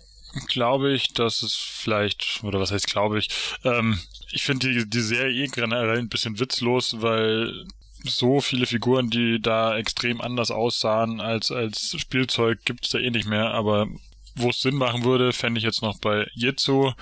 glaube 0.48 0.92
ich, 0.92 1.12
dass 1.12 1.42
es 1.42 1.54
vielleicht, 1.54 2.40
oder 2.42 2.60
was 2.60 2.72
heißt 2.72 2.86
glaube 2.86 3.18
ich, 3.18 3.28
ähm, 3.64 3.98
ich 4.30 4.42
finde 4.42 4.72
die, 4.72 4.88
die 4.88 5.00
Serie 5.00 5.44
eh 5.44 5.48
generell 5.48 5.98
ein 5.98 6.08
bisschen 6.08 6.38
witzlos, 6.40 6.96
weil 7.00 7.66
so 8.04 8.40
viele 8.40 8.66
Figuren, 8.66 9.10
die 9.10 9.40
da 9.40 9.76
extrem 9.76 10.20
anders 10.20 10.50
aussahen 10.50 11.20
als 11.20 11.50
als 11.50 11.94
Spielzeug, 11.98 12.64
gibt 12.64 12.84
es 12.84 12.90
da 12.90 12.98
eh 12.98 13.10
nicht 13.10 13.28
mehr. 13.28 13.52
Aber 13.52 13.86
wo 14.34 14.50
es 14.50 14.60
Sinn 14.60 14.76
machen 14.76 15.04
würde, 15.04 15.32
fände 15.32 15.58
ich 15.58 15.64
jetzt 15.64 15.82
noch 15.82 15.98
bei 15.98 16.26
Jitsu. 16.34 16.92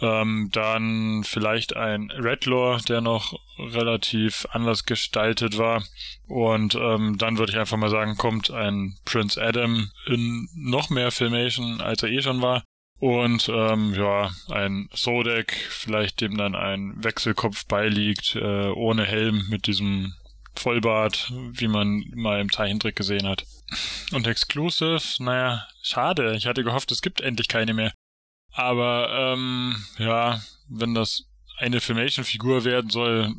Ähm, 0.00 0.50
dann 0.52 1.22
vielleicht 1.24 1.76
ein 1.76 2.10
Redlaw, 2.10 2.82
der 2.88 3.00
noch 3.00 3.38
relativ 3.58 4.46
anders 4.50 4.86
gestaltet 4.86 5.56
war. 5.58 5.84
Und 6.26 6.74
ähm, 6.74 7.16
dann 7.18 7.38
würde 7.38 7.52
ich 7.52 7.58
einfach 7.58 7.76
mal 7.76 7.90
sagen, 7.90 8.16
kommt 8.16 8.50
ein 8.50 8.96
Prince 9.04 9.40
Adam 9.40 9.90
in 10.06 10.48
noch 10.54 10.90
mehr 10.90 11.12
Filmation, 11.12 11.80
als 11.80 12.02
er 12.02 12.10
eh 12.10 12.22
schon 12.22 12.42
war. 12.42 12.64
Und 12.98 13.48
ähm, 13.48 13.94
ja, 13.94 14.30
ein 14.50 14.88
Sodek, 14.92 15.52
vielleicht 15.52 16.20
dem 16.20 16.36
dann 16.36 16.54
ein 16.54 16.94
Wechselkopf 17.02 17.66
beiliegt, 17.66 18.36
äh, 18.36 18.68
ohne 18.70 19.04
Helm 19.04 19.46
mit 19.48 19.66
diesem 19.66 20.14
Vollbart, 20.56 21.32
wie 21.52 21.68
man 21.68 22.04
mal 22.14 22.40
im 22.40 22.50
Zeichentrick 22.50 22.96
gesehen 22.96 23.26
hat. 23.26 23.44
Und 24.12 24.26
Exclusive, 24.26 25.02
naja, 25.18 25.66
schade. 25.82 26.34
Ich 26.36 26.46
hatte 26.46 26.64
gehofft, 26.64 26.92
es 26.92 27.02
gibt 27.02 27.20
endlich 27.20 27.48
keine 27.48 27.74
mehr. 27.74 27.92
Aber 28.54 29.08
ähm, 29.10 29.84
ja, 29.98 30.40
wenn 30.68 30.94
das 30.94 31.24
eine 31.58 31.80
Filmation-Figur 31.80 32.64
werden 32.64 32.90
soll, 32.90 33.34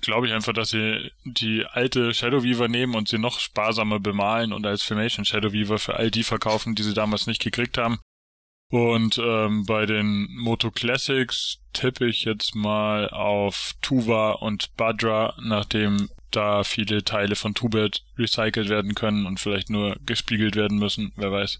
glaube 0.00 0.28
ich 0.28 0.32
einfach, 0.32 0.52
dass 0.52 0.70
sie 0.70 1.10
die 1.24 1.66
alte 1.66 2.14
Shadow 2.14 2.42
Weaver 2.42 2.68
nehmen 2.68 2.94
und 2.94 3.08
sie 3.08 3.18
noch 3.18 3.40
sparsamer 3.40 4.00
bemalen 4.00 4.52
und 4.52 4.64
als 4.66 4.82
Filmation 4.82 5.24
Shadow 5.24 5.52
Weaver 5.52 5.78
für 5.78 5.96
all 5.96 6.10
die 6.10 6.22
verkaufen, 6.22 6.74
die 6.74 6.84
sie 6.84 6.94
damals 6.94 7.26
nicht 7.26 7.42
gekriegt 7.42 7.78
haben. 7.78 7.98
Und 8.70 9.18
ähm, 9.18 9.66
bei 9.66 9.84
den 9.84 10.28
Moto 10.36 10.70
Classics 10.70 11.58
tippe 11.72 12.06
ich 12.06 12.24
jetzt 12.24 12.54
mal 12.54 13.10
auf 13.10 13.74
Tuva 13.82 14.32
und 14.32 14.76
Badra, 14.76 15.34
nachdem 15.42 16.08
da 16.30 16.62
viele 16.62 17.02
Teile 17.02 17.34
von 17.34 17.54
Tubert 17.54 18.04
recycelt 18.16 18.68
werden 18.68 18.94
können 18.94 19.26
und 19.26 19.40
vielleicht 19.40 19.70
nur 19.70 19.96
gespiegelt 20.06 20.54
werden 20.54 20.78
müssen, 20.78 21.12
wer 21.16 21.32
weiß. 21.32 21.58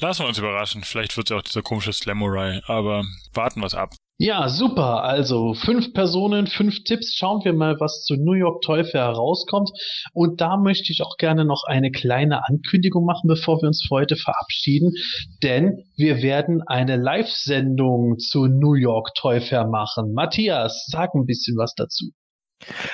Lassen 0.00 0.22
wir 0.22 0.28
uns 0.28 0.38
überraschen, 0.38 0.84
vielleicht 0.84 1.16
wird 1.16 1.26
es 1.26 1.30
ja 1.30 1.36
auch 1.38 1.42
dieser 1.42 1.62
komische 1.62 1.92
Slamurai, 1.92 2.60
aber 2.66 3.04
warten 3.34 3.60
wir 3.60 3.66
es 3.66 3.74
ab. 3.74 3.90
Ja, 4.20 4.48
super. 4.48 5.04
Also 5.04 5.54
fünf 5.54 5.92
Personen, 5.92 6.48
fünf 6.48 6.82
Tipps. 6.82 7.14
Schauen 7.16 7.44
wir 7.44 7.52
mal, 7.52 7.78
was 7.78 8.04
zu 8.04 8.16
New 8.16 8.32
York 8.32 8.62
Toy 8.62 8.84
Fair 8.84 9.04
herauskommt. 9.04 9.70
Und 10.12 10.40
da 10.40 10.56
möchte 10.56 10.92
ich 10.92 11.02
auch 11.02 11.16
gerne 11.18 11.44
noch 11.44 11.62
eine 11.68 11.92
kleine 11.92 12.44
Ankündigung 12.48 13.04
machen, 13.04 13.28
bevor 13.28 13.62
wir 13.62 13.68
uns 13.68 13.84
für 13.86 13.94
heute 13.94 14.16
verabschieden. 14.16 14.92
Denn 15.44 15.84
wir 15.96 16.20
werden 16.20 16.62
eine 16.66 16.96
Live-Sendung 16.96 18.18
zu 18.18 18.46
New 18.46 18.74
York 18.74 19.14
Toy 19.14 19.40
Fair 19.40 19.68
machen. 19.68 20.12
Matthias, 20.14 20.86
sag 20.90 21.14
ein 21.14 21.24
bisschen 21.24 21.56
was 21.56 21.74
dazu. 21.76 22.06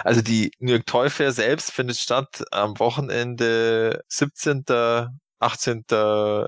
Also 0.04 0.20
die 0.20 0.50
New 0.58 0.72
York 0.72 0.84
Toy 0.84 1.08
Fair 1.08 1.32
selbst 1.32 1.72
findet 1.72 1.96
statt 1.96 2.44
am 2.50 2.78
Wochenende 2.78 4.02
17. 4.08 4.64
18. 5.44 5.84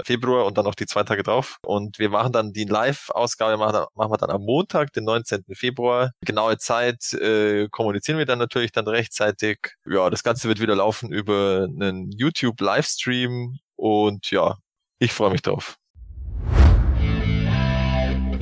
Februar 0.05 0.47
und 0.47 0.59
dann 0.59 0.65
noch 0.65 0.75
die 0.75 0.87
zwei 0.87 1.03
Tage 1.05 1.23
drauf. 1.23 1.59
Und 1.65 1.99
wir 1.99 2.09
machen 2.09 2.33
dann 2.33 2.53
die 2.53 2.65
Live-Ausgabe, 2.65 3.57
machen 3.57 3.87
wir 3.95 4.17
dann 4.17 4.31
am 4.31 4.43
Montag, 4.43 4.93
den 4.93 5.05
19. 5.05 5.45
Februar. 5.53 6.13
Genaue 6.25 6.59
Zeit 6.59 7.13
äh, 7.15 7.69
kommunizieren 7.71 8.19
wir 8.19 8.27
dann 8.27 8.39
natürlich 8.39 8.73
dann 8.73 8.89
rechtzeitig. 8.89 9.59
Ja, 9.87 10.11
das 10.11 10.23
Ganze 10.23 10.49
wird 10.49 10.61
wieder 10.61 10.75
laufen 10.75 11.13
über 11.13 11.67
einen 11.69 12.11
YouTube-Livestream 12.13 13.59
und 13.77 14.31
ja, 14.31 14.57
ich 14.99 15.13
freue 15.13 15.31
mich 15.31 15.43
drauf. 15.43 15.77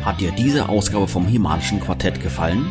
Hat 0.04 0.20
dir 0.20 0.32
diese 0.32 0.68
Ausgabe 0.68 1.08
vom 1.08 1.26
Himalischen 1.26 1.80
Quartett 1.80 2.20
gefallen? 2.20 2.70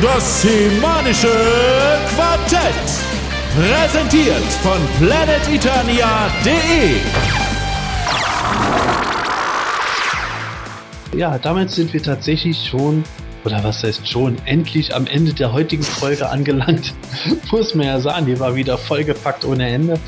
Das 0.00 0.42
Semanische 0.42 1.32
Quartett. 2.14 2.86
Präsentiert 3.56 4.44
von 4.62 4.78
planeteternia.de. 5.00 7.00
Ja, 11.18 11.36
damit 11.38 11.70
sind 11.70 11.92
wir 11.92 12.02
tatsächlich 12.02 12.68
schon, 12.68 13.02
oder 13.44 13.64
was 13.64 13.82
heißt 13.82 14.08
schon, 14.08 14.36
endlich 14.44 14.94
am 14.94 15.08
Ende 15.08 15.32
der 15.32 15.52
heutigen 15.52 15.82
Folge 15.82 16.30
angelangt. 16.30 16.94
Muss 17.50 17.74
man 17.74 17.86
ja 17.86 17.98
sagen, 17.98 18.26
die 18.26 18.38
war 18.38 18.54
wieder 18.54 18.78
vollgepackt 18.78 19.44
ohne 19.44 19.68
Ende. 19.68 19.98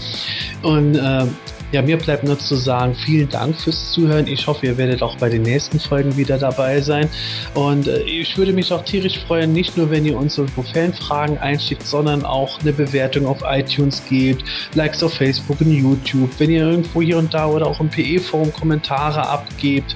Und 0.63 0.95
äh, 0.95 1.25
ja, 1.73 1.83
mir 1.83 1.97
bleibt 1.97 2.25
nur 2.25 2.39
zu 2.39 2.57
sagen, 2.57 2.95
vielen 2.95 3.29
Dank 3.29 3.61
fürs 3.61 3.93
Zuhören. 3.93 4.27
Ich 4.27 4.47
hoffe, 4.47 4.67
ihr 4.67 4.77
werdet 4.77 5.03
auch 5.03 5.17
bei 5.17 5.29
den 5.29 5.43
nächsten 5.43 5.79
Folgen 5.79 6.17
wieder 6.17 6.37
dabei 6.37 6.81
sein. 6.81 7.09
Und 7.55 7.87
äh, 7.87 8.01
ich 8.03 8.37
würde 8.37 8.53
mich 8.53 8.73
auch 8.73 8.85
tierisch 8.85 9.21
freuen, 9.21 9.53
nicht 9.53 9.77
nur, 9.77 9.91
wenn 9.91 10.05
ihr 10.05 10.17
uns 10.17 10.37
irgendwo 10.37 10.63
Fanfragen 10.63 11.39
einschickt, 11.39 11.87
sondern 11.87 12.25
auch 12.25 12.61
eine 12.61 12.73
Bewertung 12.73 13.27
auf 13.27 13.39
iTunes 13.47 14.03
gebt, 14.09 14.45
Likes 14.75 15.03
auf 15.03 15.15
Facebook 15.15 15.61
und 15.61 15.73
YouTube, 15.73 16.31
wenn 16.39 16.51
ihr 16.51 16.67
irgendwo 16.67 17.03
hier 17.03 17.19
und 17.19 17.33
da 17.33 17.47
oder 17.47 17.67
auch 17.67 17.79
im 17.79 17.89
PE-Forum 17.89 18.53
Kommentare 18.53 19.29
abgebt. 19.29 19.95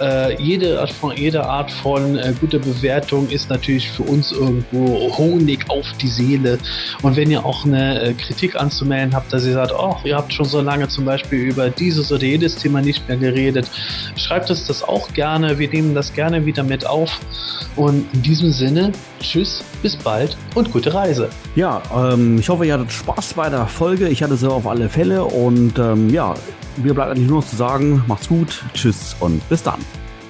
Äh, 0.00 0.40
jede, 0.42 0.80
Art 0.80 0.92
von, 0.92 1.16
jede 1.16 1.44
Art 1.46 1.70
von 1.70 2.18
äh, 2.18 2.34
guter 2.38 2.58
Bewertung 2.58 3.30
ist 3.30 3.48
natürlich 3.48 3.90
für 3.90 4.02
uns 4.02 4.30
irgendwo 4.30 5.16
Honig 5.16 5.70
auf 5.70 5.86
die 6.02 6.08
Seele. 6.08 6.58
Und 7.00 7.16
wenn 7.16 7.30
ihr 7.30 7.46
auch 7.46 7.64
eine 7.64 8.02
äh, 8.02 8.12
Kritik 8.12 8.56
anzumelden 8.56 9.14
habt, 9.14 9.32
dass 9.32 9.46
ihr 9.46 9.54
sagt, 9.54 9.72
oh, 9.72 9.96
ihr 10.04 10.16
habt 10.16 10.32
schon 10.32 10.44
so 10.46 10.60
lange 10.60 10.88
zum 10.88 11.04
Beispiel 11.06 11.13
Beispiel 11.14 11.44
über 11.44 11.70
dieses 11.70 12.10
oder 12.10 12.24
jedes 12.24 12.56
Thema 12.56 12.80
nicht 12.82 13.06
mehr 13.08 13.16
geredet. 13.16 13.70
Schreibt 14.16 14.50
uns 14.50 14.66
das 14.66 14.82
auch 14.82 15.12
gerne. 15.12 15.58
Wir 15.60 15.68
nehmen 15.68 15.94
das 15.94 16.12
gerne 16.12 16.44
wieder 16.44 16.64
mit 16.64 16.86
auf. 16.86 17.20
Und 17.76 18.06
in 18.12 18.22
diesem 18.22 18.50
Sinne, 18.50 18.90
tschüss, 19.20 19.62
bis 19.80 19.94
bald 19.94 20.36
und 20.56 20.72
gute 20.72 20.92
Reise. 20.92 21.28
Ja, 21.54 21.82
ähm, 21.94 22.38
ich 22.38 22.48
hoffe, 22.48 22.66
ihr 22.66 22.74
hattet 22.74 22.92
Spaß 22.92 23.34
bei 23.34 23.48
der 23.48 23.66
Folge. 23.66 24.08
Ich 24.08 24.24
hatte 24.24 24.36
sie 24.36 24.50
auf 24.50 24.66
alle 24.66 24.88
Fälle. 24.88 25.24
Und 25.24 25.78
ähm, 25.78 26.10
ja, 26.10 26.34
mir 26.76 26.94
bleibt 26.94 27.12
eigentlich 27.12 27.28
nur 27.28 27.40
noch 27.40 27.48
zu 27.48 27.54
sagen, 27.54 28.02
macht's 28.08 28.28
gut, 28.28 28.64
tschüss 28.74 29.14
und 29.20 29.48
bis 29.48 29.62
dann. 29.62 29.78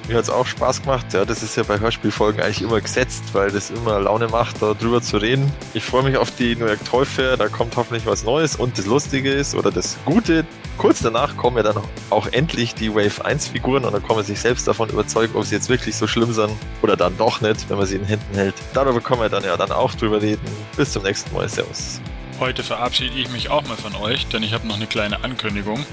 Mir 0.06 0.16
hat 0.16 0.24
es 0.24 0.31
auch 0.31 0.44
Spaß 0.44 0.82
gemacht. 0.82 1.06
Ja, 1.15 1.24
das 1.24 1.43
ist 1.43 1.56
ja 1.56 1.62
bei 1.62 1.81
Hörspielfolgen 1.81 2.43
eigentlich 2.43 2.61
immer 2.61 2.78
gesetzt, 2.78 3.24
weil 3.32 3.51
das 3.51 3.70
immer 3.70 4.01
Laune 4.01 4.28
macht, 4.28 4.61
darüber 4.61 5.01
zu 5.01 5.16
reden. 5.16 5.51
Ich 5.73 5.82
freue 5.82 6.02
mich 6.02 6.19
auf 6.19 6.31
die 6.36 6.56
New 6.56 6.66
York 6.66 6.85
Toy 6.85 7.06
Fair. 7.06 7.39
Da 7.39 7.48
kommt 7.48 7.74
hoffentlich 7.77 8.05
was 8.05 8.23
Neues. 8.23 8.56
Und 8.56 8.77
das 8.77 8.85
Lustige 8.85 9.32
ist, 9.32 9.55
oder 9.55 9.70
das 9.70 9.97
Gute, 10.05 10.44
kurz 10.78 11.01
danach 11.01 11.36
kommen 11.36 11.56
ja 11.56 11.62
dann 11.62 11.82
auch 12.10 12.26
endlich 12.28 12.74
die 12.74 12.94
Wave 12.94 13.24
1 13.24 13.48
Figuren 13.48 13.84
und 13.84 13.92
dann 13.92 14.06
kann 14.06 14.16
man 14.16 14.24
sich 14.24 14.40
selbst 14.40 14.66
davon 14.66 14.88
überzeugen, 14.88 15.34
ob 15.36 15.44
sie 15.44 15.55
jetzt 15.55 15.68
wirklich 15.68 15.96
so 15.96 16.06
schlimm 16.06 16.32
sind 16.32 16.52
oder 16.82 16.96
dann 16.96 17.16
doch 17.16 17.40
nicht, 17.40 17.68
wenn 17.68 17.78
man 17.78 17.86
sie 17.86 17.96
in 17.96 18.02
den 18.02 18.09
Händen 18.09 18.34
hält. 18.34 18.55
Darüber 18.72 19.01
können 19.01 19.20
wir 19.20 19.28
dann 19.28 19.44
ja 19.44 19.56
dann 19.56 19.72
auch 19.72 19.94
drüber 19.94 20.20
reden. 20.20 20.46
Bis 20.76 20.92
zum 20.92 21.02
nächsten 21.02 21.34
Mal. 21.34 21.48
Servus. 21.48 22.01
Heute 22.40 22.62
verabschiede 22.62 23.16
ich 23.16 23.30
mich 23.30 23.48
auch 23.48 23.66
mal 23.68 23.76
von 23.76 23.94
euch, 23.94 24.26
denn 24.26 24.42
ich 24.42 24.52
habe 24.52 24.66
noch 24.66 24.76
eine 24.76 24.86
kleine 24.86 25.22
Ankündigung. 25.22 25.84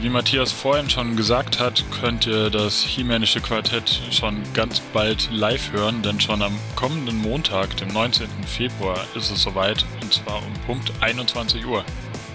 Wie 0.00 0.10
Matthias 0.10 0.52
vorhin 0.52 0.88
schon 0.88 1.16
gesagt 1.16 1.58
hat, 1.58 1.82
könnt 2.00 2.26
ihr 2.26 2.50
das 2.50 2.84
He-Manische 2.84 3.40
Quartett 3.40 4.00
schon 4.12 4.40
ganz 4.52 4.80
bald 4.92 5.28
live 5.32 5.72
hören, 5.72 6.02
denn 6.02 6.20
schon 6.20 6.42
am 6.42 6.56
kommenden 6.76 7.16
Montag, 7.16 7.76
dem 7.78 7.88
19. 7.88 8.28
Februar, 8.46 8.98
ist 9.16 9.30
es 9.30 9.42
soweit 9.42 9.84
und 10.00 10.12
zwar 10.12 10.36
um 10.36 10.52
Punkt 10.66 10.92
21 11.00 11.66
Uhr. 11.66 11.84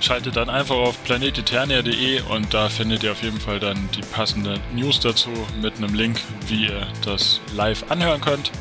Schaltet 0.04 0.36
dann 0.36 0.50
einfach 0.50 0.76
auf 0.76 1.02
planeteternia.de 1.06 2.24
und 2.24 2.54
da 2.54 2.68
findet 2.68 3.04
ihr 3.04 3.14
auf 3.14 3.24
jeden 3.24 3.40
Fall 3.40 3.62
dann 3.62 3.88
die 3.96 4.02
passende 4.02 4.60
News 4.76 5.00
dazu 5.00 5.30
mit 5.62 5.78
einem 5.78 5.94
Link, 5.94 6.20
wie 6.50 6.66
ihr 6.66 6.86
das 7.06 7.40
live 7.56 7.86
anhören 7.90 8.20
könnt. 8.20 8.52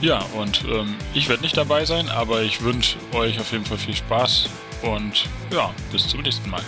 Ja, 0.00 0.18
und 0.36 0.64
ähm, 0.64 0.96
ich 1.14 1.28
werde 1.28 1.42
nicht 1.42 1.56
dabei 1.56 1.84
sein, 1.84 2.08
aber 2.08 2.42
ich 2.42 2.64
wünsche 2.64 2.98
euch 3.12 3.38
auf 3.38 3.52
jeden 3.52 3.64
Fall 3.64 3.78
viel 3.78 3.94
Spaß 3.94 4.48
und 4.82 5.26
ja, 5.52 5.70
bis 5.92 6.08
zum 6.08 6.22
nächsten 6.22 6.50
Mal. 6.50 6.62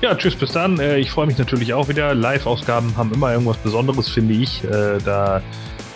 Ja, 0.00 0.14
tschüss, 0.14 0.36
bis 0.36 0.52
dann. 0.52 0.80
Äh, 0.80 0.96
ich 0.96 1.10
freue 1.10 1.26
mich 1.26 1.36
natürlich 1.36 1.74
auch 1.74 1.88
wieder. 1.88 2.14
Live-Ausgaben 2.14 2.96
haben 2.96 3.12
immer 3.12 3.32
irgendwas 3.32 3.58
Besonderes, 3.58 4.08
finde 4.08 4.32
ich. 4.32 4.64
Äh, 4.64 5.00
da 5.04 5.42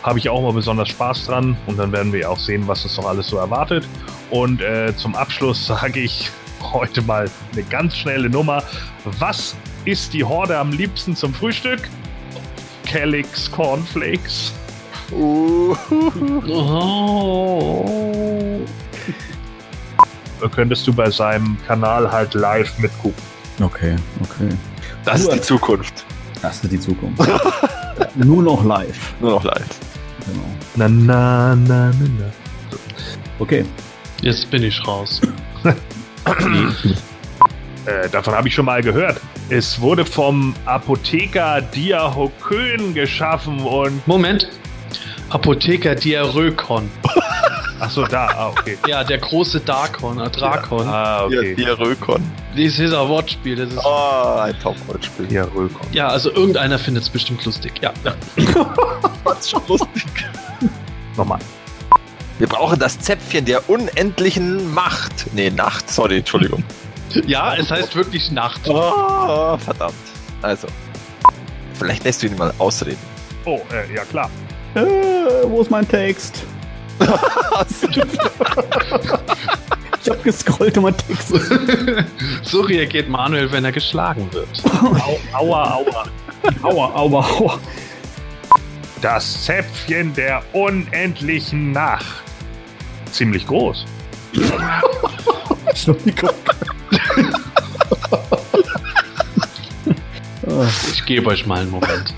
habe 0.03 0.19
ich 0.19 0.29
auch 0.29 0.43
mal 0.43 0.53
besonders 0.53 0.91
Spaß 0.91 1.25
dran 1.25 1.57
und 1.67 1.79
dann 1.79 1.93
werden 1.93 2.13
wir 2.13 2.31
auch 2.31 2.39
sehen, 2.39 2.69
was 2.69 2.85
es 2.85 2.99
noch 2.99 3.07
alles 3.07 3.29
so 3.29 3.39
erwartet. 3.39 3.89
Und 4.29 4.61
äh, 4.61 4.95
zum 4.95 5.15
Abschluss 5.15 5.67
sage 5.67 6.01
ich 6.01 6.31
heute 6.63 7.03
mal 7.03 7.31
eine 7.53 7.63
ganz 7.65 7.97
schnelle 7.97 8.29
Nummer. 8.29 8.63
Was 9.05 9.57
isst 9.85 10.13
die 10.13 10.25
Horde 10.25 10.59
am 10.59 10.73
liebsten 10.73 11.17
zum 11.17 11.35
Frühstück? 11.35 11.89
Kellogg's 12.85 13.51
Cornflakes. 13.51 14.53
Oh. 15.13 15.77
Da 20.41 20.49
könntest 20.49 20.87
du 20.87 20.93
bei 20.93 21.11
seinem 21.11 21.57
Kanal 21.67 22.11
halt 22.11 22.35
live 22.35 22.79
mitgucken. 22.79 23.23
Okay, 23.61 23.97
okay. 24.23 24.49
Das 25.05 25.21
ist 25.21 25.33
die 25.33 25.41
Zukunft. 25.41 26.05
Das 26.41 26.63
ist 26.65 26.73
die 26.73 26.81
Zukunft. 26.81 27.23
Nur 28.15 28.43
noch 28.43 28.65
live. 28.65 29.15
Nur 29.21 29.33
noch 29.33 29.45
live. 29.45 29.67
Genau. 30.27 30.47
Na, 30.77 30.89
na, 30.89 31.55
na, 31.55 31.93
na, 31.99 32.07
na. 32.19 32.33
Okay. 33.39 33.65
Jetzt 34.23 34.51
bin 34.51 34.63
ich 34.63 34.87
raus. 34.87 35.21
Äh, 37.87 38.11
davon 38.11 38.35
habe 38.35 38.47
ich 38.47 38.55
schon 38.55 38.67
mal 38.67 38.83
gehört. 38.83 39.19
Es 39.49 39.81
wurde 39.81 40.05
vom 40.05 40.55
Apotheker 40.67 41.63
Diahokön 41.63 42.93
geschaffen 42.93 43.59
und. 43.61 44.07
Moment. 44.07 44.49
Apotheker 45.31 45.95
Diarökon. 45.95 46.91
Achso, 47.81 48.05
da, 48.07 48.27
ah, 48.37 48.49
okay. 48.51 48.77
Ja, 48.87 49.03
der 49.03 49.17
große 49.17 49.61
Darkon, 49.61 50.21
äh, 50.21 50.29
Drakon. 50.29 50.87
Ah, 50.87 51.25
okay. 51.25 51.55
Hier, 51.57 51.79
Rökon. 51.81 52.23
Dieses 52.55 52.79
ist 52.79 52.93
ein 52.95 53.09
Wortspiel. 53.09 53.57
Das 53.57 53.71
ist, 53.73 53.81
Oh, 53.83 54.39
ein 54.41 54.55
Top-Wortspiel. 54.63 55.27
Diarökon. 55.27 55.87
ja, 55.91 56.09
also 56.09 56.31
irgendeiner 56.31 56.79
findet 56.79 57.05
es 57.05 57.09
bestimmt 57.09 57.43
lustig. 57.47 57.73
Ja, 57.81 57.95
ja. 58.05 58.15
Das 59.25 59.39
ist 59.41 59.51
schon 59.53 59.63
lustig. 59.67 60.05
Nochmal. 61.17 61.39
Wir 62.41 62.49
brauchen 62.49 62.79
das 62.79 62.99
Zäpfchen 62.99 63.45
der 63.45 63.69
unendlichen 63.69 64.73
Macht. 64.73 65.27
Nee, 65.35 65.51
Nacht, 65.51 65.91
sorry, 65.91 66.21
Entschuldigung. 66.21 66.65
ja, 67.27 67.55
es 67.55 67.71
heißt 67.71 67.95
wirklich 67.95 68.31
Nacht. 68.31 68.63
Oh, 68.67 69.59
verdammt. 69.59 69.93
Also, 70.41 70.67
vielleicht 71.75 72.03
lässt 72.05 72.23
du 72.23 72.29
ihn 72.29 72.39
mal 72.39 72.51
ausreden. 72.57 72.97
Oh, 73.45 73.61
äh, 73.71 73.95
ja 73.95 74.05
klar. 74.07 74.31
Äh, 74.75 74.81
wo 75.45 75.61
ist 75.61 75.71
mein 75.71 75.87
Text? 75.87 76.43
Ich 80.03 80.09
hab 80.09 80.25
gescrollt 80.25 80.79
und 80.79 80.85
mein 80.85 80.97
Text 80.97 81.31
ist. 81.31 81.53
So 82.43 82.63
reagiert 82.63 83.11
Manuel, 83.11 83.53
wenn 83.53 83.67
er 83.67 83.73
geschlagen 83.73 84.33
wird. 84.33 84.49
Au, 84.83 85.19
aua, 85.35 85.75
aua. 85.75 86.05
Aua, 86.63 86.95
aua, 86.95 87.27
aua. 87.39 87.61
Das 89.03 89.45
Zäpfchen 89.45 90.15
der 90.15 90.43
unendlichen 90.55 91.73
Nacht. 91.73 92.30
Ziemlich 93.13 93.47
groß. 93.47 93.85
Ich 100.93 101.07
gebe 101.07 101.29
euch 101.29 101.47
mal 101.47 101.61
einen 101.61 101.71
Moment. 101.71 102.15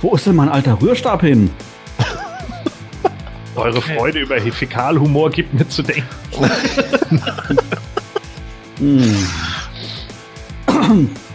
Wo 0.00 0.14
ist 0.14 0.26
denn 0.26 0.36
mein 0.36 0.48
alter 0.48 0.80
Rührstab 0.80 1.20
hin? 1.20 1.50
Eure 3.54 3.82
Freude 3.82 4.20
über 4.20 4.40
Fäkalhumor 4.40 5.30
gibt 5.30 5.52
mir 5.54 5.68
zu 5.68 5.82
denken. 5.82 6.08
Hm. 8.78 9.14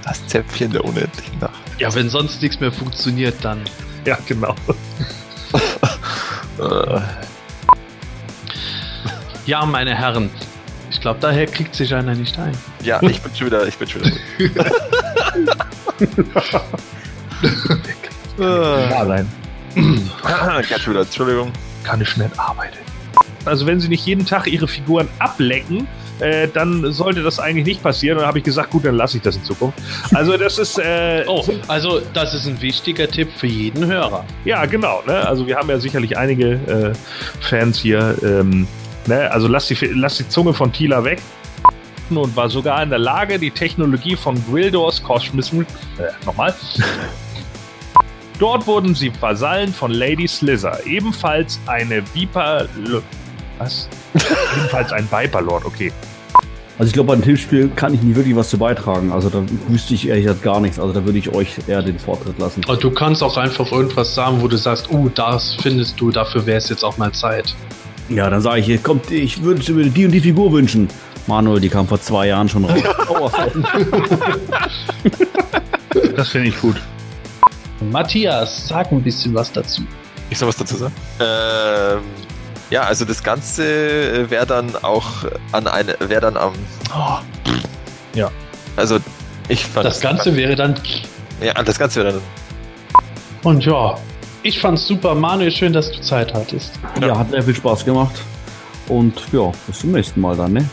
Das 0.03 0.25
Zäpfchen 0.27 0.71
der 0.71 0.83
unendlichen 0.83 1.39
Nacht. 1.39 1.61
Ja, 1.77 1.93
wenn 1.93 2.09
sonst 2.09 2.41
nichts 2.41 2.59
mehr 2.59 2.71
funktioniert, 2.71 3.35
dann. 3.41 3.61
Ja, 4.07 4.17
genau. 4.25 4.55
Äh, 6.59 7.01
Ja, 9.45 9.65
meine 9.65 9.93
Herren. 9.93 10.29
Ich 10.89 11.01
glaube, 11.01 11.19
daher 11.19 11.45
kriegt 11.45 11.75
sich 11.75 11.93
einer 11.93 12.15
nicht 12.15 12.39
ein. 12.39 12.57
ja, 12.81 13.01
ich 13.03 13.21
bin 13.21 13.35
schon 13.35 13.47
wieder, 13.47 13.67
ich 13.67 13.77
bin 13.77 13.87
schon 13.89 14.01
wieder. 14.05 14.65
Ja, 18.37 19.05
sein. 19.05 19.27
schon 20.79 20.93
wieder, 20.93 21.01
Entschuldigung. 21.01 21.51
Kann 21.83 21.99
ich 21.99 22.15
nicht 22.15 22.39
arbeiten. 22.39 22.77
Also 23.43 23.65
wenn 23.65 23.81
sie 23.81 23.89
nicht 23.89 24.05
jeden 24.05 24.25
Tag 24.25 24.47
ihre 24.47 24.69
Figuren 24.69 25.09
ablecken, 25.19 25.85
äh, 26.19 26.47
dann 26.47 26.91
sollte 26.91 27.23
das 27.23 27.39
eigentlich 27.39 27.65
nicht 27.65 27.83
passieren. 27.83 28.17
Und 28.17 28.21
dann 28.21 28.27
habe 28.27 28.39
ich 28.39 28.43
gesagt, 28.43 28.71
gut, 28.71 28.85
dann 28.85 28.95
lasse 28.95 29.17
ich 29.17 29.23
das 29.23 29.35
in 29.35 29.43
Zukunft. 29.43 29.77
Also 30.13 30.37
das 30.37 30.57
ist, 30.57 30.77
äh, 30.79 31.23
Oh, 31.27 31.43
also 31.67 32.01
das 32.13 32.33
ist 32.33 32.47
ein 32.47 32.61
wichtiger 32.61 33.07
Tipp 33.07 33.29
für 33.35 33.47
jeden 33.47 33.85
Hörer. 33.85 34.25
ja 34.45 34.65
genau. 34.65 35.01
Ne? 35.05 35.27
Also 35.27 35.45
wir 35.47 35.55
haben 35.55 35.69
ja 35.69 35.79
sicherlich 35.79 36.17
einige 36.17 36.53
äh, 36.53 36.93
Fans 37.41 37.79
hier. 37.79 38.15
Ähm, 38.23 38.67
ne? 39.07 39.29
Also 39.31 39.47
lass 39.47 39.67
die, 39.67 39.75
lass 39.93 40.17
die 40.17 40.27
Zunge 40.27 40.53
von 40.53 40.71
Tila 40.71 41.03
weg. 41.03 41.21
Und 42.09 42.35
war 42.37 42.49
sogar 42.49 42.81
in 42.83 42.89
der 42.89 42.99
Lage, 42.99 43.37
die 43.37 43.51
Technologie 43.51 44.15
von 44.15 44.41
Grildors 44.49 45.03
Kosmischen, 45.03 45.63
äh, 45.97 46.25
nochmal. 46.25 46.55
Dort 48.39 48.65
wurden 48.65 48.95
sie 48.95 49.11
Vasallen 49.19 49.73
von 49.73 49.91
Lady 49.91 50.27
Slither, 50.27 50.85
ebenfalls 50.85 51.59
eine 51.65 52.03
Viper... 52.13 52.67
Was? 53.59 53.87
ebenfalls 54.55 54.91
ein 54.91 55.07
Viper-Lord, 55.09 55.65
okay. 55.65 55.91
Also 56.79 56.89
ich 56.89 56.93
glaube, 56.93 57.07
bei 57.07 57.15
dem 57.15 57.23
Tippspiel 57.23 57.69
kann 57.75 57.95
ich 57.95 58.03
nicht 58.03 58.15
wirklich 58.15 58.35
was 58.35 58.49
zu 58.49 58.57
beitragen. 58.59 59.11
Also 59.11 59.29
da 59.29 59.43
wüsste 59.67 59.95
ich 59.95 60.07
ehrlich 60.07 60.25
gesagt 60.25 60.43
gar 60.43 60.59
nichts. 60.59 60.77
Also 60.79 60.93
da 60.93 61.03
würde 61.03 61.17
ich 61.17 61.33
euch 61.33 61.55
eher 61.67 61.81
den 61.81 61.97
Vortritt 61.97 62.37
lassen. 62.37 62.63
Und 62.65 62.83
du 62.83 62.91
kannst 62.91 63.23
auch 63.23 63.35
einfach 63.35 63.71
irgendwas 63.71 64.13
sagen, 64.13 64.41
wo 64.41 64.47
du 64.47 64.57
sagst, 64.57 64.89
oh, 64.91 65.09
das 65.09 65.55
findest 65.59 65.99
du, 65.99 66.11
dafür 66.11 66.45
wäre 66.45 66.57
es 66.57 66.69
jetzt 66.69 66.83
auch 66.83 66.97
mal 66.97 67.11
Zeit. 67.13 67.55
Ja, 68.09 68.29
dann 68.29 68.41
sage 68.41 68.59
ich, 68.59 68.67
hier 68.67 68.77
kommt, 68.77 69.09
ich 69.09 69.41
würde 69.41 69.73
mir 69.73 69.89
die 69.89 70.05
und 70.05 70.11
die 70.11 70.21
Figur 70.21 70.51
wünschen. 70.51 70.87
Manuel, 71.25 71.59
die 71.59 71.69
kam 71.69 71.87
vor 71.87 71.99
zwei 71.99 72.27
Jahren 72.27 72.47
schon 72.47 72.65
raus. 72.65 73.31
Das 76.15 76.29
finde 76.29 76.49
ich 76.49 76.59
gut. 76.59 76.75
Matthias, 77.91 78.67
sag 78.67 78.91
ein 78.91 79.03
bisschen 79.03 79.33
was 79.35 79.51
dazu. 79.51 79.83
Ich 80.29 80.37
soll 80.37 80.47
was 80.47 80.57
dazu 80.57 80.75
sagen? 80.75 80.93
Ähm, 81.19 81.99
ja, 82.69 82.83
also 82.83 83.05
das 83.05 83.23
Ganze 83.23 84.29
wäre 84.29 84.45
dann 84.45 84.75
auch 84.81 85.07
an 85.51 85.67
eine, 85.67 85.95
wäre 85.99 86.21
dann 86.21 86.37
am. 86.37 86.53
Oh. 86.93 87.17
Ja. 88.13 88.29
Also 88.75 88.99
ich 89.47 89.65
fand 89.65 89.85
Das 89.85 90.01
Ganze 90.01 90.35
wäre 90.35 90.55
dann. 90.55 90.75
Ja, 91.41 91.53
das 91.53 91.79
Ganze 91.79 92.03
wäre 92.03 92.13
dann. 92.13 92.21
Und 93.43 93.65
ja, 93.65 93.97
ich 94.43 94.59
fand's 94.59 94.87
super. 94.87 95.15
Manuel, 95.15 95.51
schön, 95.51 95.73
dass 95.73 95.91
du 95.91 96.01
Zeit 96.01 96.33
hattest. 96.33 96.73
ja, 97.01 97.17
hat 97.17 97.29
sehr 97.29 97.43
viel 97.43 97.55
Spaß 97.55 97.85
gemacht. 97.85 98.15
Und 98.87 99.21
ja, 99.31 99.51
bis 99.67 99.79
zum 99.79 99.91
nächsten 99.91 100.21
Mal 100.21 100.35
dann, 100.35 100.53
ne? 100.53 100.69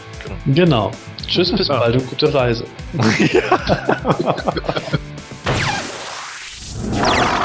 Genau. 0.47 0.91
Tschüss, 1.27 1.53
bis 1.53 1.69
bald 1.69 1.97
und 1.97 2.09
gute 2.09 2.33
Reise. 2.33 2.65